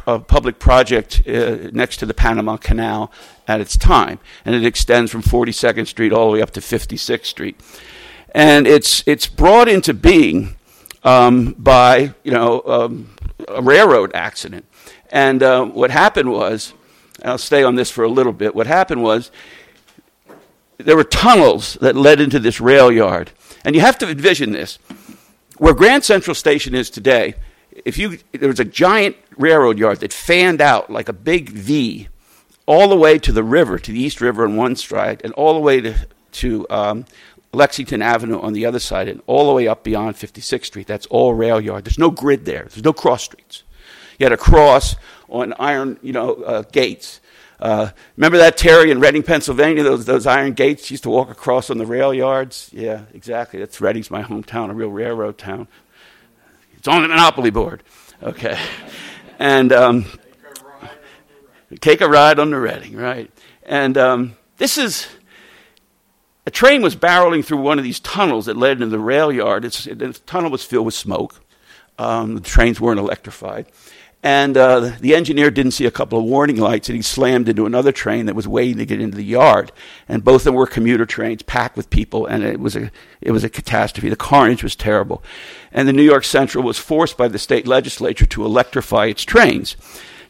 uh, 0.06 0.18
public 0.18 0.58
project 0.58 1.22
uh, 1.26 1.70
next 1.72 1.96
to 1.96 2.06
the 2.06 2.12
Panama 2.12 2.58
Canal 2.58 3.10
at 3.48 3.62
its 3.62 3.78
time, 3.78 4.20
and 4.44 4.54
it 4.54 4.64
extends 4.64 5.10
from 5.10 5.22
42nd 5.22 5.86
Street 5.86 6.12
all 6.12 6.26
the 6.26 6.34
way 6.34 6.42
up 6.42 6.50
to 6.50 6.60
56th 6.60 7.24
Street, 7.24 7.58
and 8.34 8.66
it's 8.66 9.02
it's 9.06 9.26
brought 9.26 9.68
into 9.68 9.94
being 9.94 10.54
um, 11.02 11.54
by 11.58 12.12
you 12.22 12.30
know 12.30 12.62
um, 12.66 13.16
a 13.48 13.62
railroad 13.62 14.14
accident, 14.14 14.66
and 15.08 15.42
uh, 15.42 15.64
what 15.64 15.90
happened 15.90 16.30
was, 16.30 16.74
I'll 17.24 17.38
stay 17.38 17.62
on 17.62 17.74
this 17.74 17.90
for 17.90 18.04
a 18.04 18.08
little 18.08 18.34
bit. 18.34 18.54
What 18.54 18.66
happened 18.66 19.02
was 19.02 19.30
there 20.76 20.96
were 20.96 21.04
tunnels 21.04 21.78
that 21.80 21.96
led 21.96 22.20
into 22.20 22.38
this 22.38 22.60
rail 22.60 22.92
yard, 22.92 23.30
and 23.64 23.74
you 23.74 23.80
have 23.80 23.96
to 23.98 24.10
envision 24.10 24.52
this. 24.52 24.78
Where 25.56 25.72
Grand 25.72 26.04
Central 26.04 26.34
Station 26.34 26.74
is 26.74 26.90
today, 26.90 27.36
if 27.84 27.98
you 27.98 28.18
there 28.32 28.48
was 28.48 28.60
a 28.60 28.64
giant 28.64 29.16
railroad 29.36 29.78
yard 29.78 30.00
that 30.00 30.12
fanned 30.12 30.60
out 30.60 30.90
like 30.90 31.08
a 31.08 31.12
big 31.12 31.50
V 31.50 32.08
all 32.66 32.88
the 32.88 32.96
way 32.96 33.18
to 33.18 33.32
the 33.32 33.42
river, 33.42 33.78
to 33.78 33.92
the 33.92 34.00
East 34.00 34.20
River 34.20 34.44
on 34.44 34.56
one 34.56 34.76
side, 34.76 35.20
and 35.24 35.32
all 35.34 35.54
the 35.54 35.60
way 35.60 35.80
to, 35.80 35.94
to 36.32 36.66
um, 36.70 37.04
Lexington 37.52 38.02
Avenue 38.02 38.40
on 38.40 38.52
the 38.52 38.66
other 38.66 38.78
side, 38.78 39.08
and 39.08 39.22
all 39.26 39.46
the 39.46 39.52
way 39.52 39.68
up 39.68 39.84
beyond 39.84 40.16
56th 40.16 40.64
Street. 40.64 40.86
That's 40.86 41.06
all 41.06 41.34
rail 41.34 41.60
yard. 41.60 41.84
There's 41.84 41.98
no 41.98 42.10
grid 42.10 42.44
there. 42.44 42.66
There's 42.70 42.84
no 42.84 42.92
cross 42.92 43.24
streets. 43.24 43.62
You 44.18 44.24
had 44.24 44.32
a 44.32 44.36
cross 44.36 44.96
on 45.28 45.52
iron, 45.58 45.98
you 46.02 46.12
know, 46.12 46.34
uh, 46.34 46.62
gates. 46.62 47.20
Uh, 47.60 47.90
remember 48.16 48.38
that 48.38 48.56
Terry 48.56 48.90
in 48.90 49.00
Reading, 49.00 49.22
Pennsylvania? 49.22 49.82
Those 49.82 50.04
those 50.04 50.26
iron 50.26 50.52
gates 50.52 50.90
used 50.90 51.02
to 51.04 51.10
walk 51.10 51.30
across 51.30 51.70
on 51.70 51.78
the 51.78 51.86
rail 51.86 52.12
yards. 52.12 52.70
Yeah, 52.72 53.02
exactly. 53.12 53.58
That's 53.58 53.80
Reading's 53.80 54.10
my 54.10 54.22
hometown, 54.22 54.70
a 54.70 54.74
real 54.74 54.90
railroad 54.90 55.38
town. 55.38 55.68
It's 56.84 56.88
on 56.90 57.00
the 57.00 57.08
monopoly 57.08 57.48
board. 57.48 57.82
Okay, 58.22 58.58
and 59.38 59.72
um, 59.72 60.04
take 61.80 62.02
a 62.02 62.08
ride 62.10 62.38
on 62.38 62.50
the 62.50 62.60
Reading, 62.60 62.94
right? 62.94 63.30
And 63.62 63.96
um, 63.96 64.36
this 64.58 64.76
is 64.76 65.06
a 66.44 66.50
train 66.50 66.82
was 66.82 66.94
barreling 66.94 67.42
through 67.42 67.62
one 67.62 67.78
of 67.78 67.84
these 67.84 68.00
tunnels 68.00 68.44
that 68.44 68.58
led 68.58 68.82
into 68.82 68.88
the 68.88 68.98
rail 68.98 69.32
yard. 69.32 69.64
It's, 69.64 69.84
the 69.84 70.12
tunnel 70.26 70.50
was 70.50 70.62
filled 70.62 70.84
with 70.84 70.92
smoke. 70.92 71.40
Um, 71.98 72.34
the 72.34 72.42
trains 72.42 72.78
weren't 72.78 73.00
electrified. 73.00 73.64
And 74.24 74.56
uh, 74.56 74.92
the 75.00 75.14
engineer 75.14 75.50
didn't 75.50 75.72
see 75.72 75.84
a 75.84 75.90
couple 75.90 76.18
of 76.18 76.24
warning 76.24 76.56
lights, 76.56 76.88
and 76.88 76.96
he 76.96 77.02
slammed 77.02 77.46
into 77.46 77.66
another 77.66 77.92
train 77.92 78.24
that 78.24 78.34
was 78.34 78.48
waiting 78.48 78.78
to 78.78 78.86
get 78.86 78.98
into 78.98 79.18
the 79.18 79.22
yard. 79.22 79.70
And 80.08 80.24
both 80.24 80.40
of 80.40 80.44
them 80.44 80.54
were 80.54 80.66
commuter 80.66 81.04
trains 81.04 81.42
packed 81.42 81.76
with 81.76 81.90
people, 81.90 82.24
and 82.24 82.42
it 82.42 82.58
was 82.58 82.74
a 82.74 82.90
it 83.20 83.32
was 83.32 83.44
a 83.44 83.50
catastrophe. 83.50 84.08
The 84.08 84.16
carnage 84.16 84.62
was 84.62 84.74
terrible, 84.74 85.22
and 85.72 85.86
the 85.86 85.92
New 85.92 86.02
York 86.02 86.24
Central 86.24 86.64
was 86.64 86.78
forced 86.78 87.18
by 87.18 87.28
the 87.28 87.38
state 87.38 87.66
legislature 87.66 88.24
to 88.24 88.46
electrify 88.46 89.06
its 89.06 89.24
trains. 89.24 89.76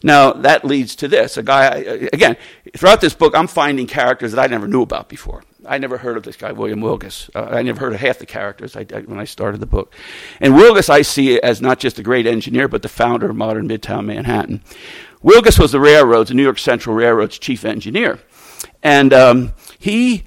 Now 0.03 0.33
that 0.33 0.65
leads 0.65 0.97
to 0.97 1.07
this: 1.07 1.37
a 1.37 1.45
guy 1.45 1.67
again 2.13 2.37
throughout 2.77 3.01
this 3.01 3.15
book, 3.15 3.37
I'm 3.37 3.47
finding 3.47 3.87
characters 3.87 4.33
that 4.33 4.43
I 4.43 4.49
never 4.49 4.67
knew 4.67 4.83
about 4.83 5.09
before. 5.09 5.45
I 5.67 5.79
never 5.79 5.99
heard 5.99 6.17
of 6.17 6.23
this 6.23 6.37
guy, 6.37 6.53
William 6.53 6.81
Wilgus. 6.81 7.31
Uh, 7.35 7.49
I 7.51 7.63
never 7.63 7.81
heard 7.81 7.93
of 7.93 8.01
half 8.01 8.19
the 8.19 8.27
characters 8.27 8.77
I, 8.77 8.87
I, 8.95 9.01
when 9.01 9.19
I 9.19 9.25
started 9.25 9.61
the 9.61 9.67
book. 9.67 9.95
And 10.41 10.55
Wilgus, 10.55 10.91
I 10.91 11.03
see 11.03 11.41
as 11.41 11.61
not 11.61 11.79
just 11.79 11.99
a 11.99 12.03
great 12.03 12.27
engineer, 12.27 12.69
but 12.69 12.83
the 12.83 12.89
founder 12.89 13.31
of 13.31 13.37
modern 13.37 13.69
Midtown 13.69 14.07
Manhattan. 14.07 14.63
Wilgus 15.23 15.59
was 15.59 15.73
the 15.73 15.81
railroads, 15.81 16.29
the 16.29 16.35
New 16.35 16.43
York 16.43 16.59
Central 16.59 16.95
Railroad's 16.95 17.39
chief 17.39 17.65
engineer. 17.65 18.21
And 18.83 19.13
um, 19.13 19.53
he 19.79 20.25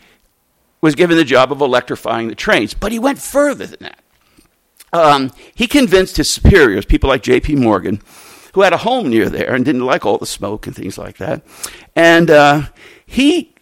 was 0.81 0.95
given 0.95 1.17
the 1.17 1.23
job 1.23 1.51
of 1.51 1.61
electrifying 1.61 2.27
the 2.27 2.35
trains, 2.35 2.73
but 2.73 2.91
he 2.91 2.99
went 2.99 3.19
further 3.19 3.65
than 3.65 3.79
that. 3.81 3.99
Um, 4.93 5.31
he 5.53 5.67
convinced 5.67 6.17
his 6.17 6.29
superiors, 6.29 6.85
people 6.85 7.09
like 7.09 7.21
J.P. 7.21 7.55
Morgan, 7.55 8.01
who 8.53 8.61
had 8.61 8.73
a 8.73 8.77
home 8.77 9.09
near 9.09 9.29
there 9.29 9.53
and 9.53 9.65
didn't 9.65 9.85
like 9.85 10.05
all 10.05 10.17
the 10.17 10.25
smoke 10.25 10.65
and 10.65 10.75
things 10.75 10.97
like 10.97 11.17
that. 11.17 11.43
And 11.95 12.29
uh, 12.29 12.63
he 13.05 13.53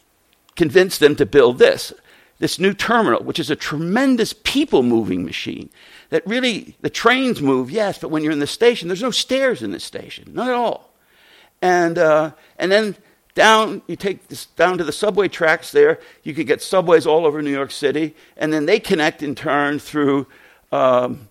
convinced 0.55 0.99
them 0.99 1.15
to 1.15 1.25
build 1.25 1.59
this 1.59 1.93
this 2.37 2.59
new 2.59 2.73
terminal, 2.73 3.23
which 3.23 3.39
is 3.39 3.49
a 3.49 3.55
tremendous 3.55 4.33
people 4.33 4.83
moving 4.83 5.23
machine. 5.23 5.69
That 6.09 6.25
really, 6.27 6.75
the 6.81 6.89
trains 6.89 7.41
move, 7.41 7.71
yes, 7.71 7.97
but 7.97 8.09
when 8.09 8.23
you're 8.23 8.33
in 8.33 8.39
the 8.39 8.47
station, 8.47 8.87
there's 8.87 9.01
no 9.01 9.11
stairs 9.11 9.61
in 9.61 9.71
the 9.71 9.79
station, 9.79 10.33
not 10.33 10.49
at 10.49 10.53
all. 10.53 10.91
And, 11.61 11.97
uh, 11.97 12.31
and 12.59 12.71
then 12.71 12.95
down, 13.33 13.81
you 13.87 13.95
take 13.95 14.27
this 14.27 14.45
down 14.47 14.77
to 14.77 14.83
the 14.83 14.91
subway 14.91 15.27
tracks 15.27 15.71
there, 15.71 15.99
you 16.23 16.33
could 16.33 16.47
get 16.47 16.61
subways 16.61 17.07
all 17.07 17.25
over 17.25 17.41
New 17.41 17.51
York 17.51 17.71
City, 17.71 18.15
and 18.37 18.51
then 18.51 18.65
they 18.65 18.79
connect 18.79 19.23
in 19.23 19.33
turn 19.33 19.79
through 19.79 20.27
um, 20.71 21.29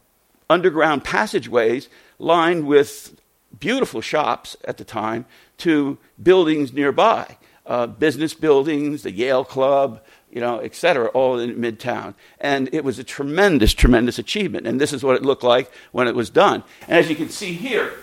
underground 0.48 1.04
passageways 1.04 1.88
lined 2.18 2.66
with 2.66 3.20
beautiful 3.58 4.00
shops 4.00 4.56
at 4.64 4.78
the 4.78 4.84
time 4.84 5.26
to 5.58 5.98
buildings 6.22 6.72
nearby 6.72 7.36
uh, 7.66 7.86
business 7.86 8.34
buildings, 8.34 9.02
the 9.02 9.12
Yale 9.12 9.44
Club, 9.44 10.02
you 10.30 10.40
know, 10.40 10.58
et 10.58 10.74
cetera, 10.74 11.08
all 11.08 11.38
in 11.38 11.54
Midtown. 11.56 12.14
And 12.40 12.68
it 12.72 12.84
was 12.84 12.98
a 12.98 13.04
tremendous, 13.04 13.72
tremendous 13.72 14.18
achievement. 14.18 14.66
And 14.66 14.80
this 14.80 14.92
is 14.92 15.02
what 15.02 15.16
it 15.16 15.22
looked 15.22 15.44
like 15.44 15.70
when 15.92 16.08
it 16.08 16.14
was 16.14 16.28
done. 16.28 16.64
And 16.88 16.98
as 16.98 17.08
you 17.08 17.16
can 17.16 17.28
see 17.28 17.52
here, 17.52 17.94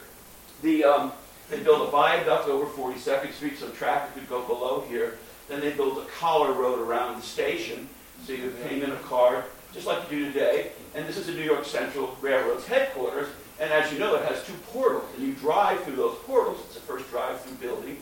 the, 0.61 0.83
um, 0.83 1.11
they 1.49 1.59
built 1.59 1.87
a 1.87 1.91
viaduct 1.91 2.47
over 2.47 2.65
42nd 2.65 3.33
Street 3.33 3.57
so 3.59 3.69
traffic 3.69 4.15
could 4.15 4.29
go 4.29 4.41
below 4.47 4.85
here. 4.89 5.17
Then 5.49 5.59
they 5.59 5.71
built 5.71 5.97
a 5.97 6.09
collar 6.11 6.53
road 6.53 6.79
around 6.79 7.17
the 7.17 7.21
station 7.21 7.89
so 8.25 8.33
you 8.33 8.49
could 8.49 8.69
came 8.69 8.83
in 8.83 8.91
a 8.91 8.95
car, 8.97 9.43
just 9.73 9.85
like 9.85 10.09
you 10.09 10.19
do 10.19 10.31
today. 10.31 10.71
And 10.95 11.07
this 11.07 11.17
is 11.17 11.25
the 11.27 11.33
New 11.33 11.43
York 11.43 11.65
Central 11.65 12.15
Railroad's 12.21 12.65
headquarters. 12.65 13.27
And 13.59 13.71
as 13.71 13.91
you 13.91 13.99
know, 13.99 14.15
it 14.15 14.25
has 14.25 14.43
two 14.45 14.53
portals. 14.71 15.03
And 15.15 15.27
you 15.27 15.33
drive 15.33 15.83
through 15.83 15.97
those 15.97 16.17
portals. 16.25 16.59
It's 16.65 16.75
the 16.75 16.81
first 16.81 17.09
drive-through 17.11 17.55
building 17.55 17.97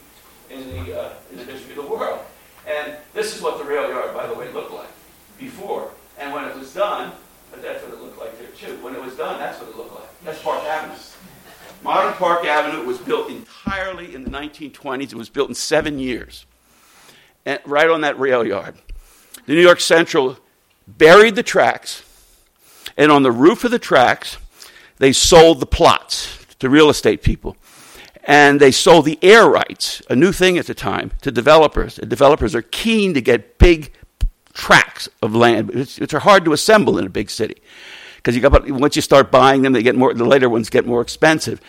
in 0.49 0.69
the, 0.69 0.99
uh, 0.99 1.13
in 1.31 1.37
the 1.37 1.43
history 1.43 1.71
of 1.71 1.83
the 1.83 1.91
world. 1.91 2.19
And 2.67 2.95
this 3.13 3.35
is 3.35 3.41
what 3.41 3.57
the 3.57 3.63
rail 3.63 3.89
yard, 3.89 4.13
by 4.13 4.27
the 4.27 4.33
way, 4.33 4.51
looked 4.51 4.71
like 4.71 4.89
before. 5.37 5.91
And 6.17 6.33
when 6.33 6.45
it 6.45 6.55
was 6.55 6.73
done, 6.73 7.11
that's 7.61 7.83
what 7.83 7.93
it 7.93 8.01
looked 8.01 8.19
like 8.19 8.37
there 8.39 8.49
too. 8.49 8.81
When 8.83 8.95
it 8.95 9.01
was 9.01 9.15
done, 9.15 9.39
that's 9.39 9.59
what 9.59 9.69
it 9.69 9.77
looked 9.77 9.93
like. 9.93 10.23
That's 10.23 10.41
Park 10.41 10.63
Avenue. 10.63 10.97
Modern 11.83 12.13
Park 12.13 12.45
Avenue 12.45 12.85
was 12.85 12.97
built 12.97 13.29
entirely 13.29 14.13
in 14.13 14.23
the 14.23 14.29
1920s. 14.29 15.03
It 15.03 15.15
was 15.15 15.29
built 15.29 15.49
in 15.49 15.55
seven 15.55 15.97
years, 15.97 16.45
and 17.45 17.59
right 17.65 17.89
on 17.89 18.01
that 18.01 18.19
rail 18.19 18.45
yard. 18.45 18.75
The 19.45 19.53
New 19.53 19.61
York 19.61 19.79
Central 19.79 20.37
buried 20.87 21.35
the 21.35 21.43
tracks, 21.43 22.03
and 22.97 23.11
on 23.11 23.23
the 23.23 23.31
roof 23.31 23.63
of 23.63 23.71
the 23.71 23.79
tracks, 23.79 24.37
they 24.97 25.13
sold 25.13 25.61
the 25.61 25.65
plots 25.65 26.45
to 26.59 26.69
real 26.69 26.89
estate 26.89 27.23
people. 27.23 27.55
And 28.23 28.59
they 28.59 28.71
sold 28.71 29.05
the 29.05 29.17
air 29.21 29.49
rights, 29.49 30.01
a 30.09 30.15
new 30.15 30.31
thing 30.31 30.57
at 30.57 30.67
the 30.67 30.75
time, 30.75 31.11
to 31.21 31.31
developers. 31.31 31.97
And 31.97 32.09
developers 32.09 32.53
are 32.53 32.61
keen 32.61 33.13
to 33.13 33.21
get 33.21 33.57
big 33.57 33.93
tracts 34.53 35.07
of 35.21 35.35
land, 35.35 35.69
which 35.69 36.13
are 36.13 36.19
hard 36.19 36.45
to 36.45 36.53
assemble 36.53 36.97
in 36.97 37.05
a 37.05 37.09
big 37.09 37.29
city. 37.29 37.61
Because 38.17 38.35
you 38.35 38.41
got, 38.41 38.69
once 38.69 38.95
you 38.95 39.01
start 39.01 39.31
buying 39.31 39.61
them, 39.61 39.73
they 39.73 39.81
get 39.81 39.95
more, 39.95 40.13
the 40.13 40.25
later 40.25 40.49
ones 40.49 40.69
get 40.69 40.85
more 40.85 41.01
expensive. 41.01 41.61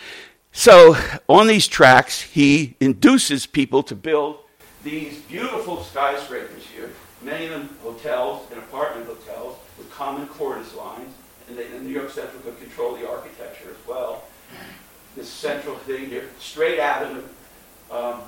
So 0.51 0.97
on 1.29 1.47
these 1.47 1.67
tracks, 1.67 2.21
he 2.21 2.75
induces 2.81 3.45
people 3.45 3.83
to 3.83 3.95
build 3.95 4.39
these 4.83 5.19
beautiful 5.19 5.83
skyscrapers 5.83 6.65
here, 6.65 6.89
many 7.21 7.45
of 7.45 7.51
them 7.51 7.69
hotels 7.83 8.47
and 8.51 8.59
apartment 8.59 9.05
hotels 9.05 9.57
with 9.77 9.89
common 9.91 10.27
cornice 10.27 10.73
lines, 10.75 11.13
and, 11.47 11.57
they, 11.57 11.67
and 11.67 11.85
New 11.85 11.93
York 11.93 12.09
Central 12.09 12.41
could 12.41 12.59
control 12.59 12.95
the 12.95 13.07
architecture 13.07 13.69
as 13.69 13.87
well. 13.87 14.23
This 15.15 15.29
central 15.29 15.75
thing 15.75 16.07
here, 16.07 16.29
straight 16.39 16.79
avenue. 16.79 17.23
Um, 17.89 18.21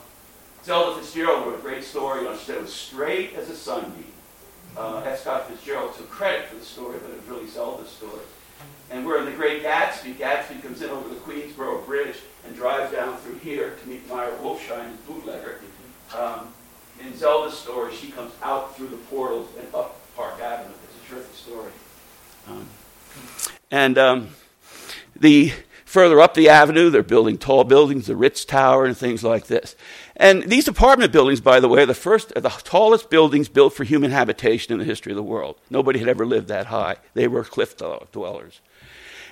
Zelda 0.63 0.99
Fitzgerald 0.99 1.45
wrote 1.45 1.59
a 1.59 1.61
great 1.61 1.83
story 1.83 2.27
on 2.27 2.33
it. 2.33 2.49
It 2.49 2.61
was 2.61 2.73
straight 2.73 3.35
as 3.35 3.49
a 3.49 3.55
sunbeam 3.55 4.13
uh, 4.77 5.03
F. 5.05 5.21
Scott 5.21 5.49
Fitzgerald 5.49 5.95
took 5.95 6.09
credit 6.09 6.45
for 6.47 6.55
the 6.55 6.65
story, 6.65 6.97
but 7.01 7.11
it 7.11 7.17
was 7.17 7.25
really 7.27 7.47
Zelda's 7.47 7.89
story. 7.89 8.21
And 8.89 9.05
we're 9.05 9.19
in 9.19 9.25
the 9.25 9.31
Great 9.31 9.63
Gatsby. 9.63 10.15
Gatsby 10.15 10.61
comes 10.61 10.81
in 10.81 10.89
over 10.89 11.09
the 11.09 11.15
Queensboro 11.15 11.85
Bridge 11.85 12.17
and 12.45 12.55
drives 12.55 12.91
down 12.91 13.17
through 13.17 13.39
here 13.39 13.75
to 13.81 13.89
meet 13.89 14.07
Meyer 14.09 14.31
Wolfshiem, 14.41 14.89
his 14.89 14.99
bootlegger. 15.07 15.61
Um, 16.15 16.53
in 16.99 17.15
Zelda's 17.15 17.57
story, 17.57 17.93
she 17.93 18.11
comes 18.11 18.31
out 18.41 18.75
through 18.75 18.89
the 18.89 18.97
portals 18.97 19.49
and 19.57 19.67
up 19.73 19.99
Park 20.15 20.39
Avenue. 20.39 20.73
It's 20.83 21.07
a 21.07 21.13
terrific 21.13 21.35
story. 21.35 21.71
Um, 22.47 22.67
and 23.71 23.97
um, 23.97 24.29
the 25.15 25.53
further 25.93 26.19
up 26.19 26.33
the 26.33 26.49
avenue, 26.49 26.89
they're 26.89 27.03
building 27.03 27.37
tall 27.37 27.63
buildings, 27.63 28.07
the 28.07 28.15
Ritz 28.15 28.45
Tower, 28.45 28.83
and 28.83 28.97
things 28.97 29.23
like 29.23 29.45
this. 29.45 29.75
And 30.15 30.41
these 30.41 30.67
apartment 30.67 31.11
buildings, 31.11 31.39
by 31.39 31.59
the 31.59 31.69
way, 31.69 31.83
are 31.83 31.85
the 31.85 31.93
first, 31.93 32.33
are 32.35 32.41
the 32.41 32.49
tallest 32.49 33.11
buildings 33.11 33.47
built 33.47 33.75
for 33.75 33.83
human 33.83 34.09
habitation 34.09 34.73
in 34.73 34.79
the 34.79 34.85
history 34.85 35.11
of 35.11 35.17
the 35.17 35.21
world. 35.21 35.61
Nobody 35.69 35.99
had 35.99 36.07
ever 36.07 36.25
lived 36.25 36.47
that 36.47 36.65
high. 36.65 36.95
They 37.13 37.27
were 37.27 37.43
cliff 37.43 37.77
dwellers. 37.77 38.59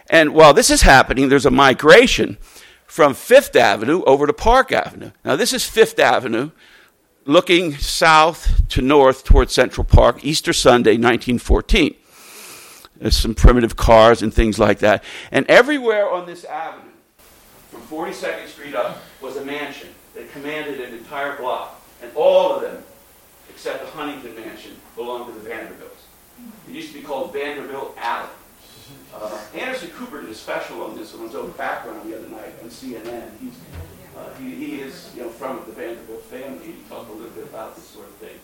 And 0.08 0.36
while 0.36 0.54
this 0.54 0.70
is 0.70 0.84
happening, 0.84 1.30
there's 1.30 1.48
a 1.48 1.52
migration 1.52 2.38
from 2.86 3.16
Fifth 3.16 3.56
Avenue 3.56 4.04
over 4.04 4.28
to 4.28 4.34
Park 4.34 4.72
Avenue. 4.72 5.12
Now, 5.26 5.36
this 5.36 5.54
is 5.54 5.66
Fifth 5.66 5.98
Avenue, 5.98 6.52
looking 7.26 7.74
south 7.74 8.68
to 8.68 8.84
north 8.84 9.24
towards 9.24 9.52
Central 9.52 9.84
Park, 9.84 10.24
Easter 10.24 10.54
Sunday, 10.54 10.92
1914. 10.92 11.96
There's 13.02 13.18
some 13.18 13.34
primitive 13.34 13.76
cars 13.76 14.22
and 14.22 14.32
things 14.32 14.60
like 14.60 14.80
that. 14.80 15.04
And 15.32 15.48
everywhere 15.48 16.08
on 16.08 16.28
this 16.28 16.46
avenue, 16.46 16.92
from 17.72 17.82
42nd 17.82 18.48
Street 18.48 18.76
up, 18.76 19.02
was 19.22 19.38
a 19.38 19.44
mansion 19.44 19.90
that 20.14 20.32
commanded 20.32 20.80
an 20.80 20.94
entire 20.94 21.36
block. 21.38 21.82
And 22.04 22.12
all 22.16 22.56
of 22.56 22.62
them, 22.62 22.84
except 23.50 23.84
the 23.84 23.90
Huntington 23.92 24.36
Mansion, 24.36 24.74
belonged 24.96 25.34
to 25.34 25.40
the 25.40 25.50
Vanderbilts. 25.50 26.04
It 26.70 26.76
used 26.76 26.94
to 26.94 27.00
be 27.00 27.04
called 27.04 27.34
Vanderbilt 27.34 27.96
Alley. 27.98 28.30
Uh, 29.16 29.40
Anderson 29.56 29.90
Cooper 29.92 30.22
did 30.22 30.30
a 30.30 30.36
special 30.36 30.84
on 30.84 30.96
this 30.96 31.16
on 31.16 31.22
his 31.22 31.36
own 31.36 31.52
background 31.52 32.08
the 32.10 32.18
other 32.18 32.28
night 32.28 32.54
on 32.62 32.70
CNN. 32.70 33.30
He's, 33.40 33.54
uh, 34.16 34.34
he, 34.36 34.54
he 34.54 34.82
is 34.82 35.10
you 35.16 35.24
know, 35.24 35.30
from 35.30 35.62
the 35.66 35.72
Vanderbilt 35.72 36.24
family. 36.26 36.68
He 36.68 36.74
talked 36.88 37.10
a 37.10 37.14
little 37.14 37.32
bit 37.32 37.46
about 37.46 37.76
this 37.76 37.86
sort 37.86 38.08
of 38.08 38.14
thing. 38.16 38.38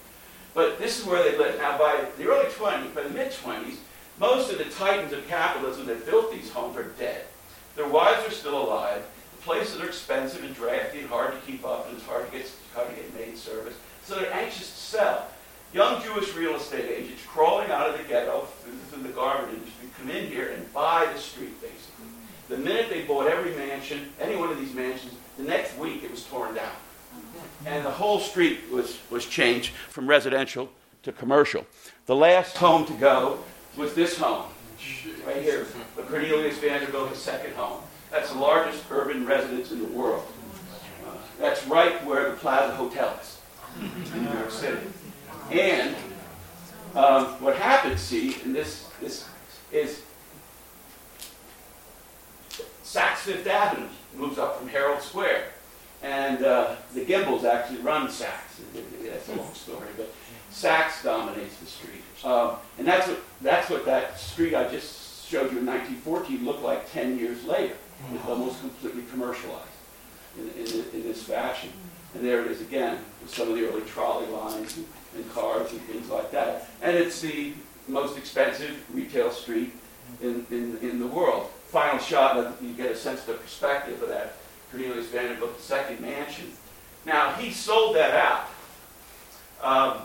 But 0.55 0.79
this 0.79 0.99
is 0.99 1.05
where 1.05 1.23
they 1.23 1.37
lived. 1.37 1.59
Now, 1.59 1.77
by 1.77 2.05
the 2.17 2.27
early 2.27 2.49
20s, 2.49 2.95
by 2.95 3.03
the 3.03 3.09
mid 3.09 3.31
20s, 3.31 3.77
most 4.19 4.51
of 4.51 4.57
the 4.57 4.65
titans 4.65 5.13
of 5.13 5.27
capitalism 5.27 5.85
that 5.87 6.05
built 6.05 6.31
these 6.31 6.49
homes 6.49 6.75
are 6.77 6.91
dead. 6.99 7.25
Their 7.75 7.87
wives 7.87 8.27
are 8.27 8.31
still 8.31 8.61
alive 8.61 9.03
The 9.35 9.43
places 9.43 9.79
are 9.79 9.85
expensive 9.85 10.43
and 10.43 10.55
drafty 10.55 10.99
and 10.99 11.09
hard 11.09 11.33
to 11.33 11.39
keep 11.39 11.65
up, 11.65 11.87
and 11.87 11.97
it's 11.97 12.05
hard 12.05 12.25
to 12.25 12.37
get 12.37 12.51
hard 12.73 12.89
to 12.89 12.95
get 12.95 13.13
maid 13.13 13.37
service. 13.37 13.75
So 14.03 14.15
they're 14.15 14.33
anxious 14.33 14.69
to 14.69 14.77
sell. 14.77 15.27
Young 15.73 16.01
Jewish 16.01 16.33
real 16.33 16.55
estate 16.55 16.89
agents 16.89 17.21
crawling 17.27 17.69
out 17.69 17.89
of 17.89 17.97
the 17.97 18.03
ghetto 18.03 18.47
through, 18.63 18.77
through 18.89 19.03
the 19.03 19.09
garment 19.09 19.53
industry 19.53 19.89
come 19.97 20.09
in 20.09 20.27
here 20.27 20.53
and 20.55 20.73
buy 20.73 21.07
the 21.13 21.19
street, 21.19 21.59
basically. 21.61 22.05
The 22.49 22.57
minute 22.57 22.89
they 22.89 23.01
bought 23.03 23.27
every 23.27 23.51
mansion, 23.55 24.09
any 24.19 24.35
one 24.35 24.49
of 24.49 24.57
these 24.57 24.73
mansions, 24.73 25.13
the 25.37 25.43
next 25.43 25.77
week 25.77 26.03
it 26.03 26.11
was 26.11 26.23
torn 26.23 26.55
down. 26.55 26.71
And 27.65 27.85
the 27.85 27.91
whole 27.91 28.19
street 28.19 28.59
was, 28.71 28.97
was 29.09 29.25
changed 29.25 29.73
from 29.89 30.07
residential 30.07 30.71
to 31.03 31.11
commercial. 31.11 31.65
The 32.05 32.15
last 32.15 32.57
home 32.57 32.85
to 32.85 32.93
go 32.93 33.39
was 33.77 33.93
this 33.93 34.17
home, 34.17 34.45
right 35.25 35.41
here, 35.41 35.67
the 35.95 36.01
Cornelius 36.03 36.57
Vanderbilt, 36.57 37.15
second 37.15 37.53
home. 37.53 37.81
That's 38.11 38.31
the 38.31 38.39
largest 38.39 38.83
urban 38.89 39.25
residence 39.25 39.71
in 39.71 39.79
the 39.79 39.87
world. 39.89 40.25
Uh, 41.05 41.11
that's 41.39 41.65
right 41.67 42.03
where 42.05 42.31
the 42.31 42.37
Plaza 42.37 42.75
Hotel 42.75 43.17
is 43.21 43.39
in 44.13 44.23
New 44.23 44.31
York 44.31 44.51
City. 44.51 44.87
And 45.51 45.95
um, 46.95 47.25
what 47.41 47.55
happens, 47.55 48.01
see, 48.01 48.35
and 48.43 48.55
this, 48.55 48.89
this 48.99 49.27
is 49.71 50.01
Saks 52.83 53.17
Fifth 53.17 53.45
Avenue 53.45 53.89
moves 54.15 54.39
up 54.39 54.57
from 54.57 54.67
Herald 54.69 55.01
Square. 55.01 55.49
And 56.01 56.43
uh, 56.43 56.75
the 56.93 57.05
Gimbels 57.05 57.43
actually 57.43 57.79
run 57.79 58.07
Saks. 58.07 58.61
That's 59.03 59.29
a 59.29 59.35
long 59.35 59.53
story, 59.53 59.87
but 59.95 60.11
Saks 60.51 61.03
dominates 61.03 61.57
the 61.57 61.65
street. 61.65 61.96
Um, 62.23 62.55
and 62.77 62.87
that's 62.87 63.07
what, 63.07 63.19
that's 63.41 63.69
what 63.69 63.85
that 63.85 64.19
street 64.19 64.55
I 64.55 64.67
just 64.69 65.27
showed 65.27 65.51
you 65.51 65.59
in 65.59 65.65
1914 65.65 66.45
looked 66.45 66.63
like 66.63 66.91
10 66.91 67.19
years 67.19 67.43
later. 67.43 67.75
It's 68.13 68.25
almost 68.25 68.59
completely 68.59 69.03
commercialized 69.11 69.67
in, 70.37 70.49
in, 70.49 70.85
in, 70.93 71.03
this 71.03 71.23
fashion. 71.23 71.71
And 72.13 72.23
there 72.23 72.41
it 72.45 72.51
is 72.51 72.61
again, 72.61 72.99
with 73.21 73.33
some 73.33 73.49
of 73.49 73.55
the 73.55 73.67
early 73.67 73.81
trolley 73.81 74.27
lines 74.27 74.77
and, 74.77 74.85
and 75.15 75.33
cars 75.33 75.71
and 75.71 75.81
things 75.81 76.09
like 76.09 76.31
that. 76.31 76.69
And 76.81 76.95
it's 76.95 77.21
the 77.21 77.53
most 77.87 78.17
expensive 78.17 78.83
retail 78.93 79.31
street 79.31 79.73
in, 80.21 80.45
in, 80.51 80.77
in 80.81 80.99
the 80.99 81.07
world. 81.07 81.49
Final 81.67 81.99
shot, 81.99 82.55
you 82.61 82.73
get 82.73 82.91
a 82.91 82.95
sense 82.95 83.21
of 83.21 83.27
the 83.27 83.33
perspective 83.33 84.01
of 84.01 84.09
that 84.09 84.35
Cornelius 84.71 85.07
Vanderbilt 85.07 85.59
second 85.59 85.99
mansion. 85.99 86.51
Now, 87.05 87.33
he 87.33 87.51
sold 87.51 87.95
that 87.95 88.13
out 88.13 88.47
um, 89.63 90.01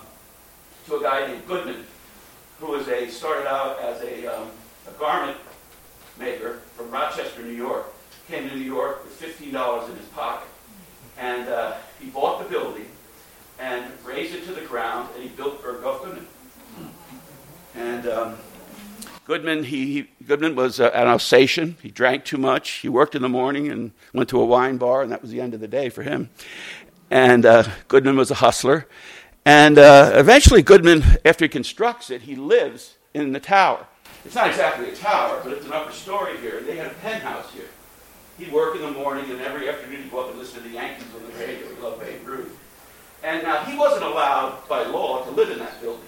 to 0.86 0.96
a 0.96 1.02
guy 1.02 1.26
named 1.26 1.46
Goodman, 1.46 1.84
who 2.62 2.70
was 2.70 2.86
a 2.86 3.08
started 3.08 3.48
out 3.48 3.80
as 3.80 4.00
a, 4.02 4.24
um, 4.26 4.48
a 4.86 4.92
garment 4.92 5.36
maker 6.18 6.60
from 6.76 6.92
Rochester, 6.92 7.42
New 7.42 7.50
York, 7.50 7.92
came 8.28 8.48
to 8.48 8.54
New 8.54 8.62
York 8.62 9.02
with 9.02 9.20
$15 9.20 9.90
in 9.90 9.96
his 9.96 10.06
pocket. 10.06 10.46
And 11.18 11.48
uh, 11.48 11.74
he 12.00 12.08
bought 12.10 12.40
the 12.40 12.48
building 12.48 12.86
and 13.58 13.84
razed 14.04 14.34
it 14.34 14.44
to 14.46 14.52
the 14.52 14.60
ground, 14.60 15.08
and 15.14 15.24
he 15.24 15.28
built 15.30 15.60
Bergdorf 15.60 16.04
Goodman. 16.04 16.26
And 17.74 18.06
um, 18.06 18.36
Goodman, 19.24 19.64
he, 19.64 19.92
he, 19.92 20.24
Goodman 20.24 20.54
was 20.54 20.78
uh, 20.78 20.90
an 20.94 21.08
Alsatian. 21.08 21.76
He 21.82 21.90
drank 21.90 22.24
too 22.24 22.38
much. 22.38 22.70
He 22.70 22.88
worked 22.88 23.16
in 23.16 23.22
the 23.22 23.28
morning 23.28 23.68
and 23.72 23.90
went 24.14 24.28
to 24.28 24.40
a 24.40 24.44
wine 24.44 24.76
bar, 24.76 25.02
and 25.02 25.10
that 25.10 25.20
was 25.20 25.32
the 25.32 25.40
end 25.40 25.54
of 25.54 25.60
the 25.60 25.68
day 25.68 25.88
for 25.88 26.02
him. 26.02 26.30
And 27.10 27.44
uh, 27.44 27.64
Goodman 27.88 28.16
was 28.16 28.30
a 28.30 28.36
hustler. 28.36 28.86
And 29.44 29.78
uh, 29.78 30.12
eventually, 30.14 30.62
Goodman, 30.62 31.02
after 31.24 31.44
he 31.44 31.48
constructs 31.48 32.10
it, 32.10 32.22
he 32.22 32.36
lives 32.36 32.96
in 33.12 33.32
the 33.32 33.40
tower. 33.40 33.86
It's 34.24 34.34
not 34.34 34.48
exactly 34.48 34.88
a 34.90 34.94
tower, 34.94 35.40
but 35.42 35.52
it's 35.52 35.66
an 35.66 35.72
upper 35.72 35.92
story 35.92 36.36
here. 36.38 36.58
And 36.58 36.66
they 36.66 36.76
had 36.76 36.86
a 36.86 36.94
penthouse 36.94 37.52
here. 37.52 37.68
He'd 38.38 38.52
work 38.52 38.76
in 38.76 38.82
the 38.82 38.90
morning, 38.90 39.30
and 39.30 39.40
every 39.40 39.68
afternoon 39.68 40.02
he'd 40.02 40.10
go 40.10 40.20
up 40.20 40.30
and 40.30 40.38
listen 40.38 40.62
to 40.62 40.68
the 40.68 40.74
Yankees 40.74 41.06
on 41.14 41.22
the 41.30 41.38
radio. 41.38 41.74
He 41.74 41.82
loved 41.82 42.00
Babe 42.00 42.26
Ruth. 42.26 42.58
And 43.24 43.42
now 43.42 43.64
he 43.64 43.76
wasn't 43.76 44.04
allowed 44.04 44.68
by 44.68 44.84
law 44.84 45.24
to 45.24 45.30
live 45.30 45.50
in 45.50 45.58
that 45.58 45.80
building 45.80 46.06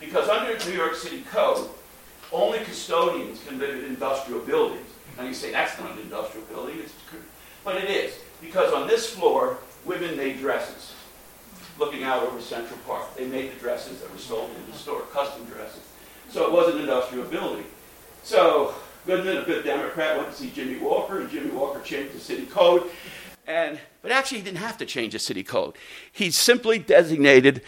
because 0.00 0.28
under 0.28 0.58
New 0.64 0.76
York 0.76 0.94
City 0.94 1.22
code, 1.30 1.68
only 2.32 2.58
custodians 2.60 3.42
can 3.46 3.58
live 3.58 3.78
in 3.78 3.84
industrial 3.84 4.40
buildings. 4.40 4.86
And 5.18 5.28
you 5.28 5.34
say 5.34 5.52
that's 5.52 5.78
not 5.78 5.92
an 5.92 5.98
industrial 5.98 6.46
building, 6.46 6.78
it's, 6.78 6.94
but 7.64 7.76
it 7.76 7.90
is 7.90 8.14
because 8.40 8.72
on 8.72 8.88
this 8.88 9.10
floor, 9.10 9.58
women 9.84 10.16
made 10.16 10.38
dresses, 10.38 10.94
looking 11.80 12.04
out 12.04 12.22
over 12.22 12.40
Central 12.40 12.78
Park. 12.86 13.16
They 13.16 13.26
made 13.26 13.50
the 13.50 13.58
dresses 13.58 14.00
that 14.00 14.12
were 14.12 14.18
sold 14.18 14.50
in 14.50 14.70
the 14.70 14.78
store, 14.78 15.00
custom 15.12 15.44
dresses. 15.46 15.82
So 16.28 16.46
it 16.46 16.52
was 16.52 16.72
an 16.74 16.80
industrial 16.80 17.24
building. 17.24 17.64
So 18.22 18.74
Goodman, 19.06 19.38
a 19.38 19.42
good 19.42 19.64
Democrat, 19.64 20.18
went 20.18 20.30
to 20.30 20.36
see 20.36 20.50
Jimmy 20.50 20.78
Walker, 20.78 21.20
and 21.20 21.30
Jimmy 21.30 21.50
Walker 21.50 21.80
changed 21.80 22.14
the 22.14 22.20
city 22.20 22.44
code. 22.44 22.88
And, 23.46 23.80
but 24.02 24.12
actually, 24.12 24.38
he 24.38 24.44
didn't 24.44 24.58
have 24.58 24.76
to 24.78 24.86
change 24.86 25.14
the 25.14 25.18
city 25.18 25.42
code. 25.42 25.76
He 26.12 26.30
simply 26.30 26.78
designated 26.78 27.62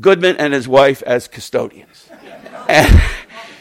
Goodman 0.00 0.36
and 0.36 0.54
his 0.54 0.68
wife 0.68 1.02
as 1.02 1.28
custodians. 1.28 2.08
And, 2.68 3.02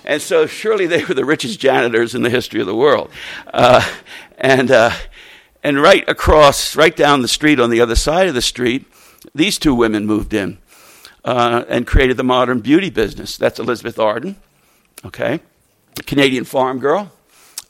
and 0.03 0.21
so 0.21 0.47
surely 0.47 0.85
they 0.85 1.03
were 1.05 1.13
the 1.13 1.23
richest 1.23 1.61
janitors 1.61 2.13
in 2.13 2.23
the 2.23 2.29
history 2.29 2.59
of 2.59 2.67
the 2.67 2.75
world. 2.75 3.09
Uh, 3.53 3.85
and, 4.37 4.69
uh, 4.69 4.91
and 5.63 5.81
right 5.81 6.07
across, 6.09 6.75
right 6.75 6.95
down 6.95 7.21
the 7.21 7.29
street 7.29 7.57
on 7.57 7.69
the 7.69 7.79
other 7.79 7.95
side 7.95 8.27
of 8.27 8.33
the 8.33 8.41
street, 8.41 8.85
these 9.33 9.57
two 9.57 9.75
women 9.75 10.05
moved 10.05 10.33
in 10.33 10.57
uh, 11.23 11.63
and 11.67 11.85
created 11.85 12.17
the 12.17 12.23
modern 12.23 12.59
beauty 12.59 12.89
business. 12.89 13.37
That's 13.37 13.59
Elizabeth 13.59 13.99
Arden, 13.99 14.37
okay, 15.05 15.41
Canadian 16.05 16.45
farm 16.45 16.79
girl. 16.79 17.11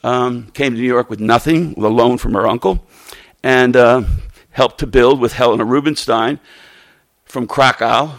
Um, 0.04 0.46
came 0.52 0.74
to 0.74 0.80
New 0.80 0.86
York 0.86 1.10
with 1.10 1.18
nothing, 1.18 1.74
with 1.74 1.84
a 1.84 1.88
loan 1.88 2.18
from 2.18 2.34
her 2.34 2.46
uncle, 2.46 2.86
and 3.42 3.76
uh, 3.76 4.04
helped 4.50 4.78
to 4.78 4.86
build 4.86 5.20
with 5.20 5.32
Helena 5.32 5.64
Rubinstein 5.64 6.38
from 7.24 7.48
Krakow, 7.48 8.12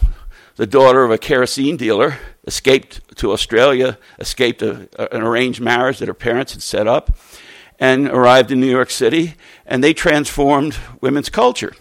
the 0.57 0.67
daughter 0.67 1.05
of 1.05 1.11
a 1.11 1.17
kerosene 1.17 1.77
dealer, 1.77 2.17
escaped 2.45 3.15
to 3.15 3.31
Australia, 3.31 3.97
escaped 4.19 4.61
a, 4.61 4.89
a, 4.97 5.15
an 5.15 5.23
arranged 5.23 5.61
marriage 5.61 5.99
that 5.99 6.09
her 6.09 6.13
parents 6.13 6.51
had 6.51 6.61
set 6.61 6.85
up, 6.85 7.17
and 7.79 8.09
arrived 8.09 8.51
in 8.51 8.59
New 8.59 8.69
York 8.69 8.89
City, 8.89 9.35
and 9.65 9.81
they 9.81 9.93
transformed 9.93 10.77
women's 10.99 11.29
culture. 11.29 11.73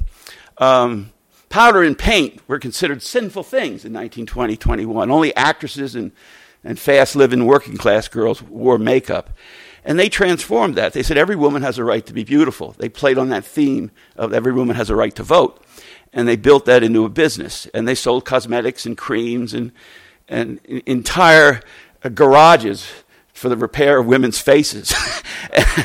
Um, 0.59 1.13
powder 1.49 1.83
and 1.83 1.99
paint 1.99 2.41
were 2.49 2.59
considered 2.59 3.03
sinful 3.03 3.43
things 3.43 3.85
in 3.85 3.93
1920, 3.93 4.57
21. 4.57 5.11
Only 5.11 5.35
actresses 5.37 5.95
and, 5.95 6.13
and 6.65 6.79
fast 6.79 7.17
living 7.17 7.47
working 7.47 7.77
class 7.77 8.09
girls 8.09 8.43
wore 8.43 8.79
makeup. 8.79 9.31
And 9.85 9.99
they 9.99 10.09
transformed 10.09 10.75
that. 10.75 10.93
They 10.93 11.03
said 11.03 11.17
every 11.17 11.37
woman 11.37 11.63
has 11.63 11.79
a 11.79 11.85
right 11.85 12.05
to 12.07 12.13
be 12.13 12.25
beautiful. 12.25 12.75
They 12.79 12.89
played 12.89 13.17
on 13.17 13.31
that 13.31 13.45
theme 13.45 13.91
of 14.17 14.33
every 14.33 14.53
woman 14.53 14.77
has 14.77 14.91
a 14.91 14.97
right 14.97 15.15
to 15.17 15.23
vote. 15.23 15.65
And 16.13 16.27
they 16.27 16.37
built 16.37 16.67
that 16.67 16.83
into 16.83 17.05
a 17.05 17.09
business. 17.09 17.67
And 17.73 17.87
they 17.87 17.95
sold 17.95 18.25
cosmetics 18.25 18.85
and 18.85 18.99
creams 18.99 19.55
and, 19.55 19.73
and 20.29 20.61
entire 20.67 21.63
uh, 22.03 22.09
garages 22.11 22.87
for 23.33 23.49
the 23.49 23.57
repair 23.57 23.99
of 23.99 24.07
women's 24.07 24.39
faces. 24.39 24.95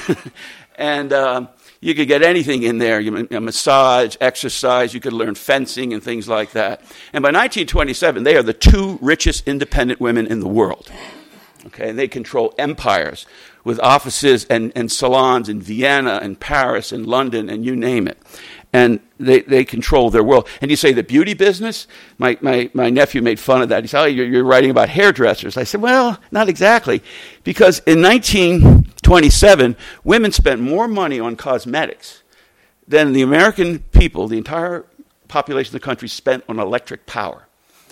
and 0.76 1.14
um, 1.14 1.50
you 1.84 1.94
could 1.94 2.08
get 2.08 2.24
anything 2.24 2.64
in 2.64 2.78
there 2.78 3.00
you, 3.00 3.28
a 3.30 3.42
massage, 3.42 4.16
exercise, 4.22 4.94
you 4.94 5.00
could 5.00 5.14
learn 5.14 5.36
fencing 5.36 5.94
and 5.94 6.02
things 6.02 6.28
like 6.30 6.52
that. 6.52 6.80
And 7.12 7.22
by 7.22 7.30
1927, 7.30 8.24
they 8.24 8.36
are 8.36 8.44
the 8.44 8.54
two 8.54 8.98
richest 9.02 9.48
independent 9.48 10.00
women 10.00 10.26
in 10.28 10.40
the 10.40 10.48
world. 10.48 10.90
Okay, 11.68 11.90
and 11.90 12.00
they 12.00 12.08
control 12.08 12.54
empires 12.58 13.26
with 13.64 13.80
offices 13.80 14.46
and, 14.46 14.72
and 14.76 14.92
salons 14.92 15.48
in 15.48 15.62
Vienna 15.62 16.20
and 16.22 16.40
Paris 16.40 16.92
and 16.92 17.06
London 17.06 17.50
and 17.50 17.66
you 17.66 17.76
name 17.76 18.08
it. 18.08 18.18
And 18.74 19.00
they, 19.20 19.42
they 19.42 19.64
control 19.64 20.10
their 20.10 20.24
world. 20.24 20.48
And 20.60 20.72
you 20.72 20.78
say 20.78 20.94
the 20.94 21.04
beauty 21.04 21.36
business? 21.36 21.88
My, 22.18 22.38
my, 22.42 22.72
my 22.74 22.90
nephew 22.90 23.22
made 23.22 23.40
fun 23.40 23.62
of 23.62 23.70
that. 23.70 23.84
He 23.84 23.88
said, 23.88 24.02
Oh, 24.02 24.06
you're, 24.06 24.26
you're 24.26 24.44
writing 24.44 24.72
about 24.72 24.90
hairdressers. 24.90 25.58
I 25.58 25.64
said, 25.64 25.82
Well, 25.82 26.20
not 26.32 26.50
exactly. 26.50 27.04
Because 27.44 27.80
in 27.86 28.02
1927, 28.02 29.76
women 30.04 30.32
spent 30.32 30.60
more 30.60 30.88
money 30.88 31.20
on 31.20 31.36
cosmetics 31.36 32.24
than 32.88 33.14
the 33.14 33.22
American 33.22 33.80
people, 33.80 34.28
the 34.28 34.38
entire 34.38 34.86
population 35.28 35.70
of 35.70 35.82
the 35.82 35.86
country, 35.86 36.08
spent 36.08 36.44
on 36.50 36.60
electric 36.60 37.06
power. 37.06 37.48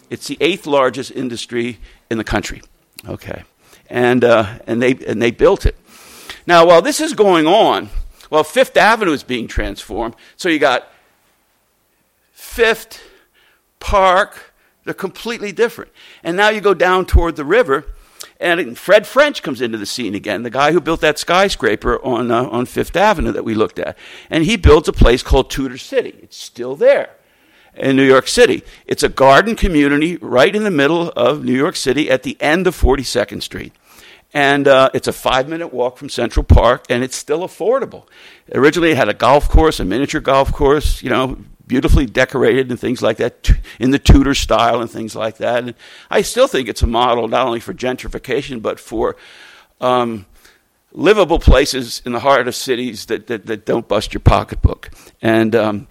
It's 0.10 0.28
the 0.28 0.38
eighth 0.42 0.66
largest 0.66 1.12
industry 1.12 1.80
in 2.10 2.18
the 2.18 2.24
country. 2.24 2.62
Okay 3.08 3.44
and, 3.92 4.24
uh, 4.24 4.58
and, 4.66 4.82
they, 4.82 4.96
and 5.06 5.22
they 5.22 5.32
built 5.32 5.66
it. 5.66 5.76
Now, 6.48 6.66
while 6.66 6.82
this 6.82 7.00
is 7.00 7.14
going 7.14 7.46
on, 7.46 7.90
well, 8.32 8.44
Fifth 8.44 8.76
Avenue 8.78 9.12
is 9.12 9.22
being 9.22 9.48
transformed. 9.48 10.16
So 10.38 10.50
you 10.50 10.58
got 10.58 10.88
Fifth, 12.32 13.04
Park, 13.80 14.54
they're 14.86 14.94
completely 14.94 15.52
different. 15.52 15.92
And 16.24 16.36
now 16.38 16.50
you 16.50 16.62
go 16.62 16.74
down 16.74 17.06
toward 17.06 17.36
the 17.36 17.46
river, 17.46 17.86
and 18.40 18.78
Fred 18.78 19.06
French 19.06 19.44
comes 19.44 19.62
into 19.62 19.78
the 19.78 19.86
scene 19.86 20.16
again, 20.16 20.44
the 20.44 20.50
guy 20.50 20.72
who 20.72 20.82
built 20.82 21.02
that 21.02 21.20
skyscraper 21.20 22.04
on, 22.04 22.32
uh, 22.32 22.46
on 22.46 22.66
Fifth 22.66 22.96
Avenue 22.96 23.32
that 23.32 23.44
we 23.44 23.54
looked 23.54 23.78
at. 23.78 23.98
And 24.30 24.46
he 24.46 24.56
builds 24.56 24.88
a 24.88 24.94
place 24.94 25.22
called 25.22 25.50
Tudor 25.50 25.78
City. 25.78 26.18
It's 26.24 26.38
still 26.38 26.76
there 26.76 27.12
in 27.76 27.96
New 27.96 28.08
York 28.08 28.28
City. 28.28 28.64
It's 28.86 29.04
a 29.04 29.10
garden 29.10 29.56
community 29.56 30.18
right 30.18 30.56
in 30.56 30.64
the 30.64 30.72
middle 30.72 31.10
of 31.10 31.44
New 31.44 31.56
York 31.56 31.76
City 31.76 32.10
at 32.10 32.24
the 32.24 32.38
end 32.42 32.66
of 32.66 32.80
42nd 32.80 33.44
Street. 33.44 33.74
And 34.34 34.68
uh, 34.68 34.90
it's 34.94 35.08
a 35.08 35.14
five 35.14 35.50
minute 35.50 35.74
walk 35.74 35.98
from 35.98 36.10
Central 36.10 36.44
Park, 36.44 36.86
and 36.90 37.04
it's 37.04 37.18
still 37.18 37.42
affordable. 37.42 38.08
Originally, 38.54 38.92
it 38.92 38.98
had 38.98 39.10
a 39.10 39.14
golf 39.14 39.50
course, 39.50 39.80
a 39.80 39.86
miniature 39.86 40.22
golf 40.22 40.54
course, 40.54 41.04
you 41.04 41.10
know, 41.10 41.38
beautifully 41.68 42.06
decorated 42.06 42.70
and 42.70 42.80
things 42.80 43.02
like 43.02 43.18
that, 43.18 43.50
in 43.80 43.92
the 43.92 44.00
Tudor 44.00 44.34
style 44.34 44.82
and 44.82 44.90
things 44.90 45.16
like 45.16 45.38
that. 45.38 45.64
And 45.64 45.74
I 46.10 46.22
still 46.22 46.48
think 46.48 46.68
it's 46.68 46.82
a 46.82 46.88
model 46.88 47.28
not 47.28 47.46
only 47.46 47.60
for 47.60 47.74
gentrification, 47.74 48.62
but 48.62 48.80
for 48.80 49.16
um, 49.80 50.26
livable 50.92 51.40
places 51.40 52.02
in 52.06 52.12
the 52.12 52.20
heart 52.20 52.48
of 52.48 52.56
cities 52.56 53.06
that, 53.08 53.28
that, 53.28 53.46
that 53.46 53.66
don't 53.66 53.88
bust 53.88 54.14
your 54.14 54.22
pocketbook. 54.22 54.90
And 55.22 55.56
um, 55.56 55.88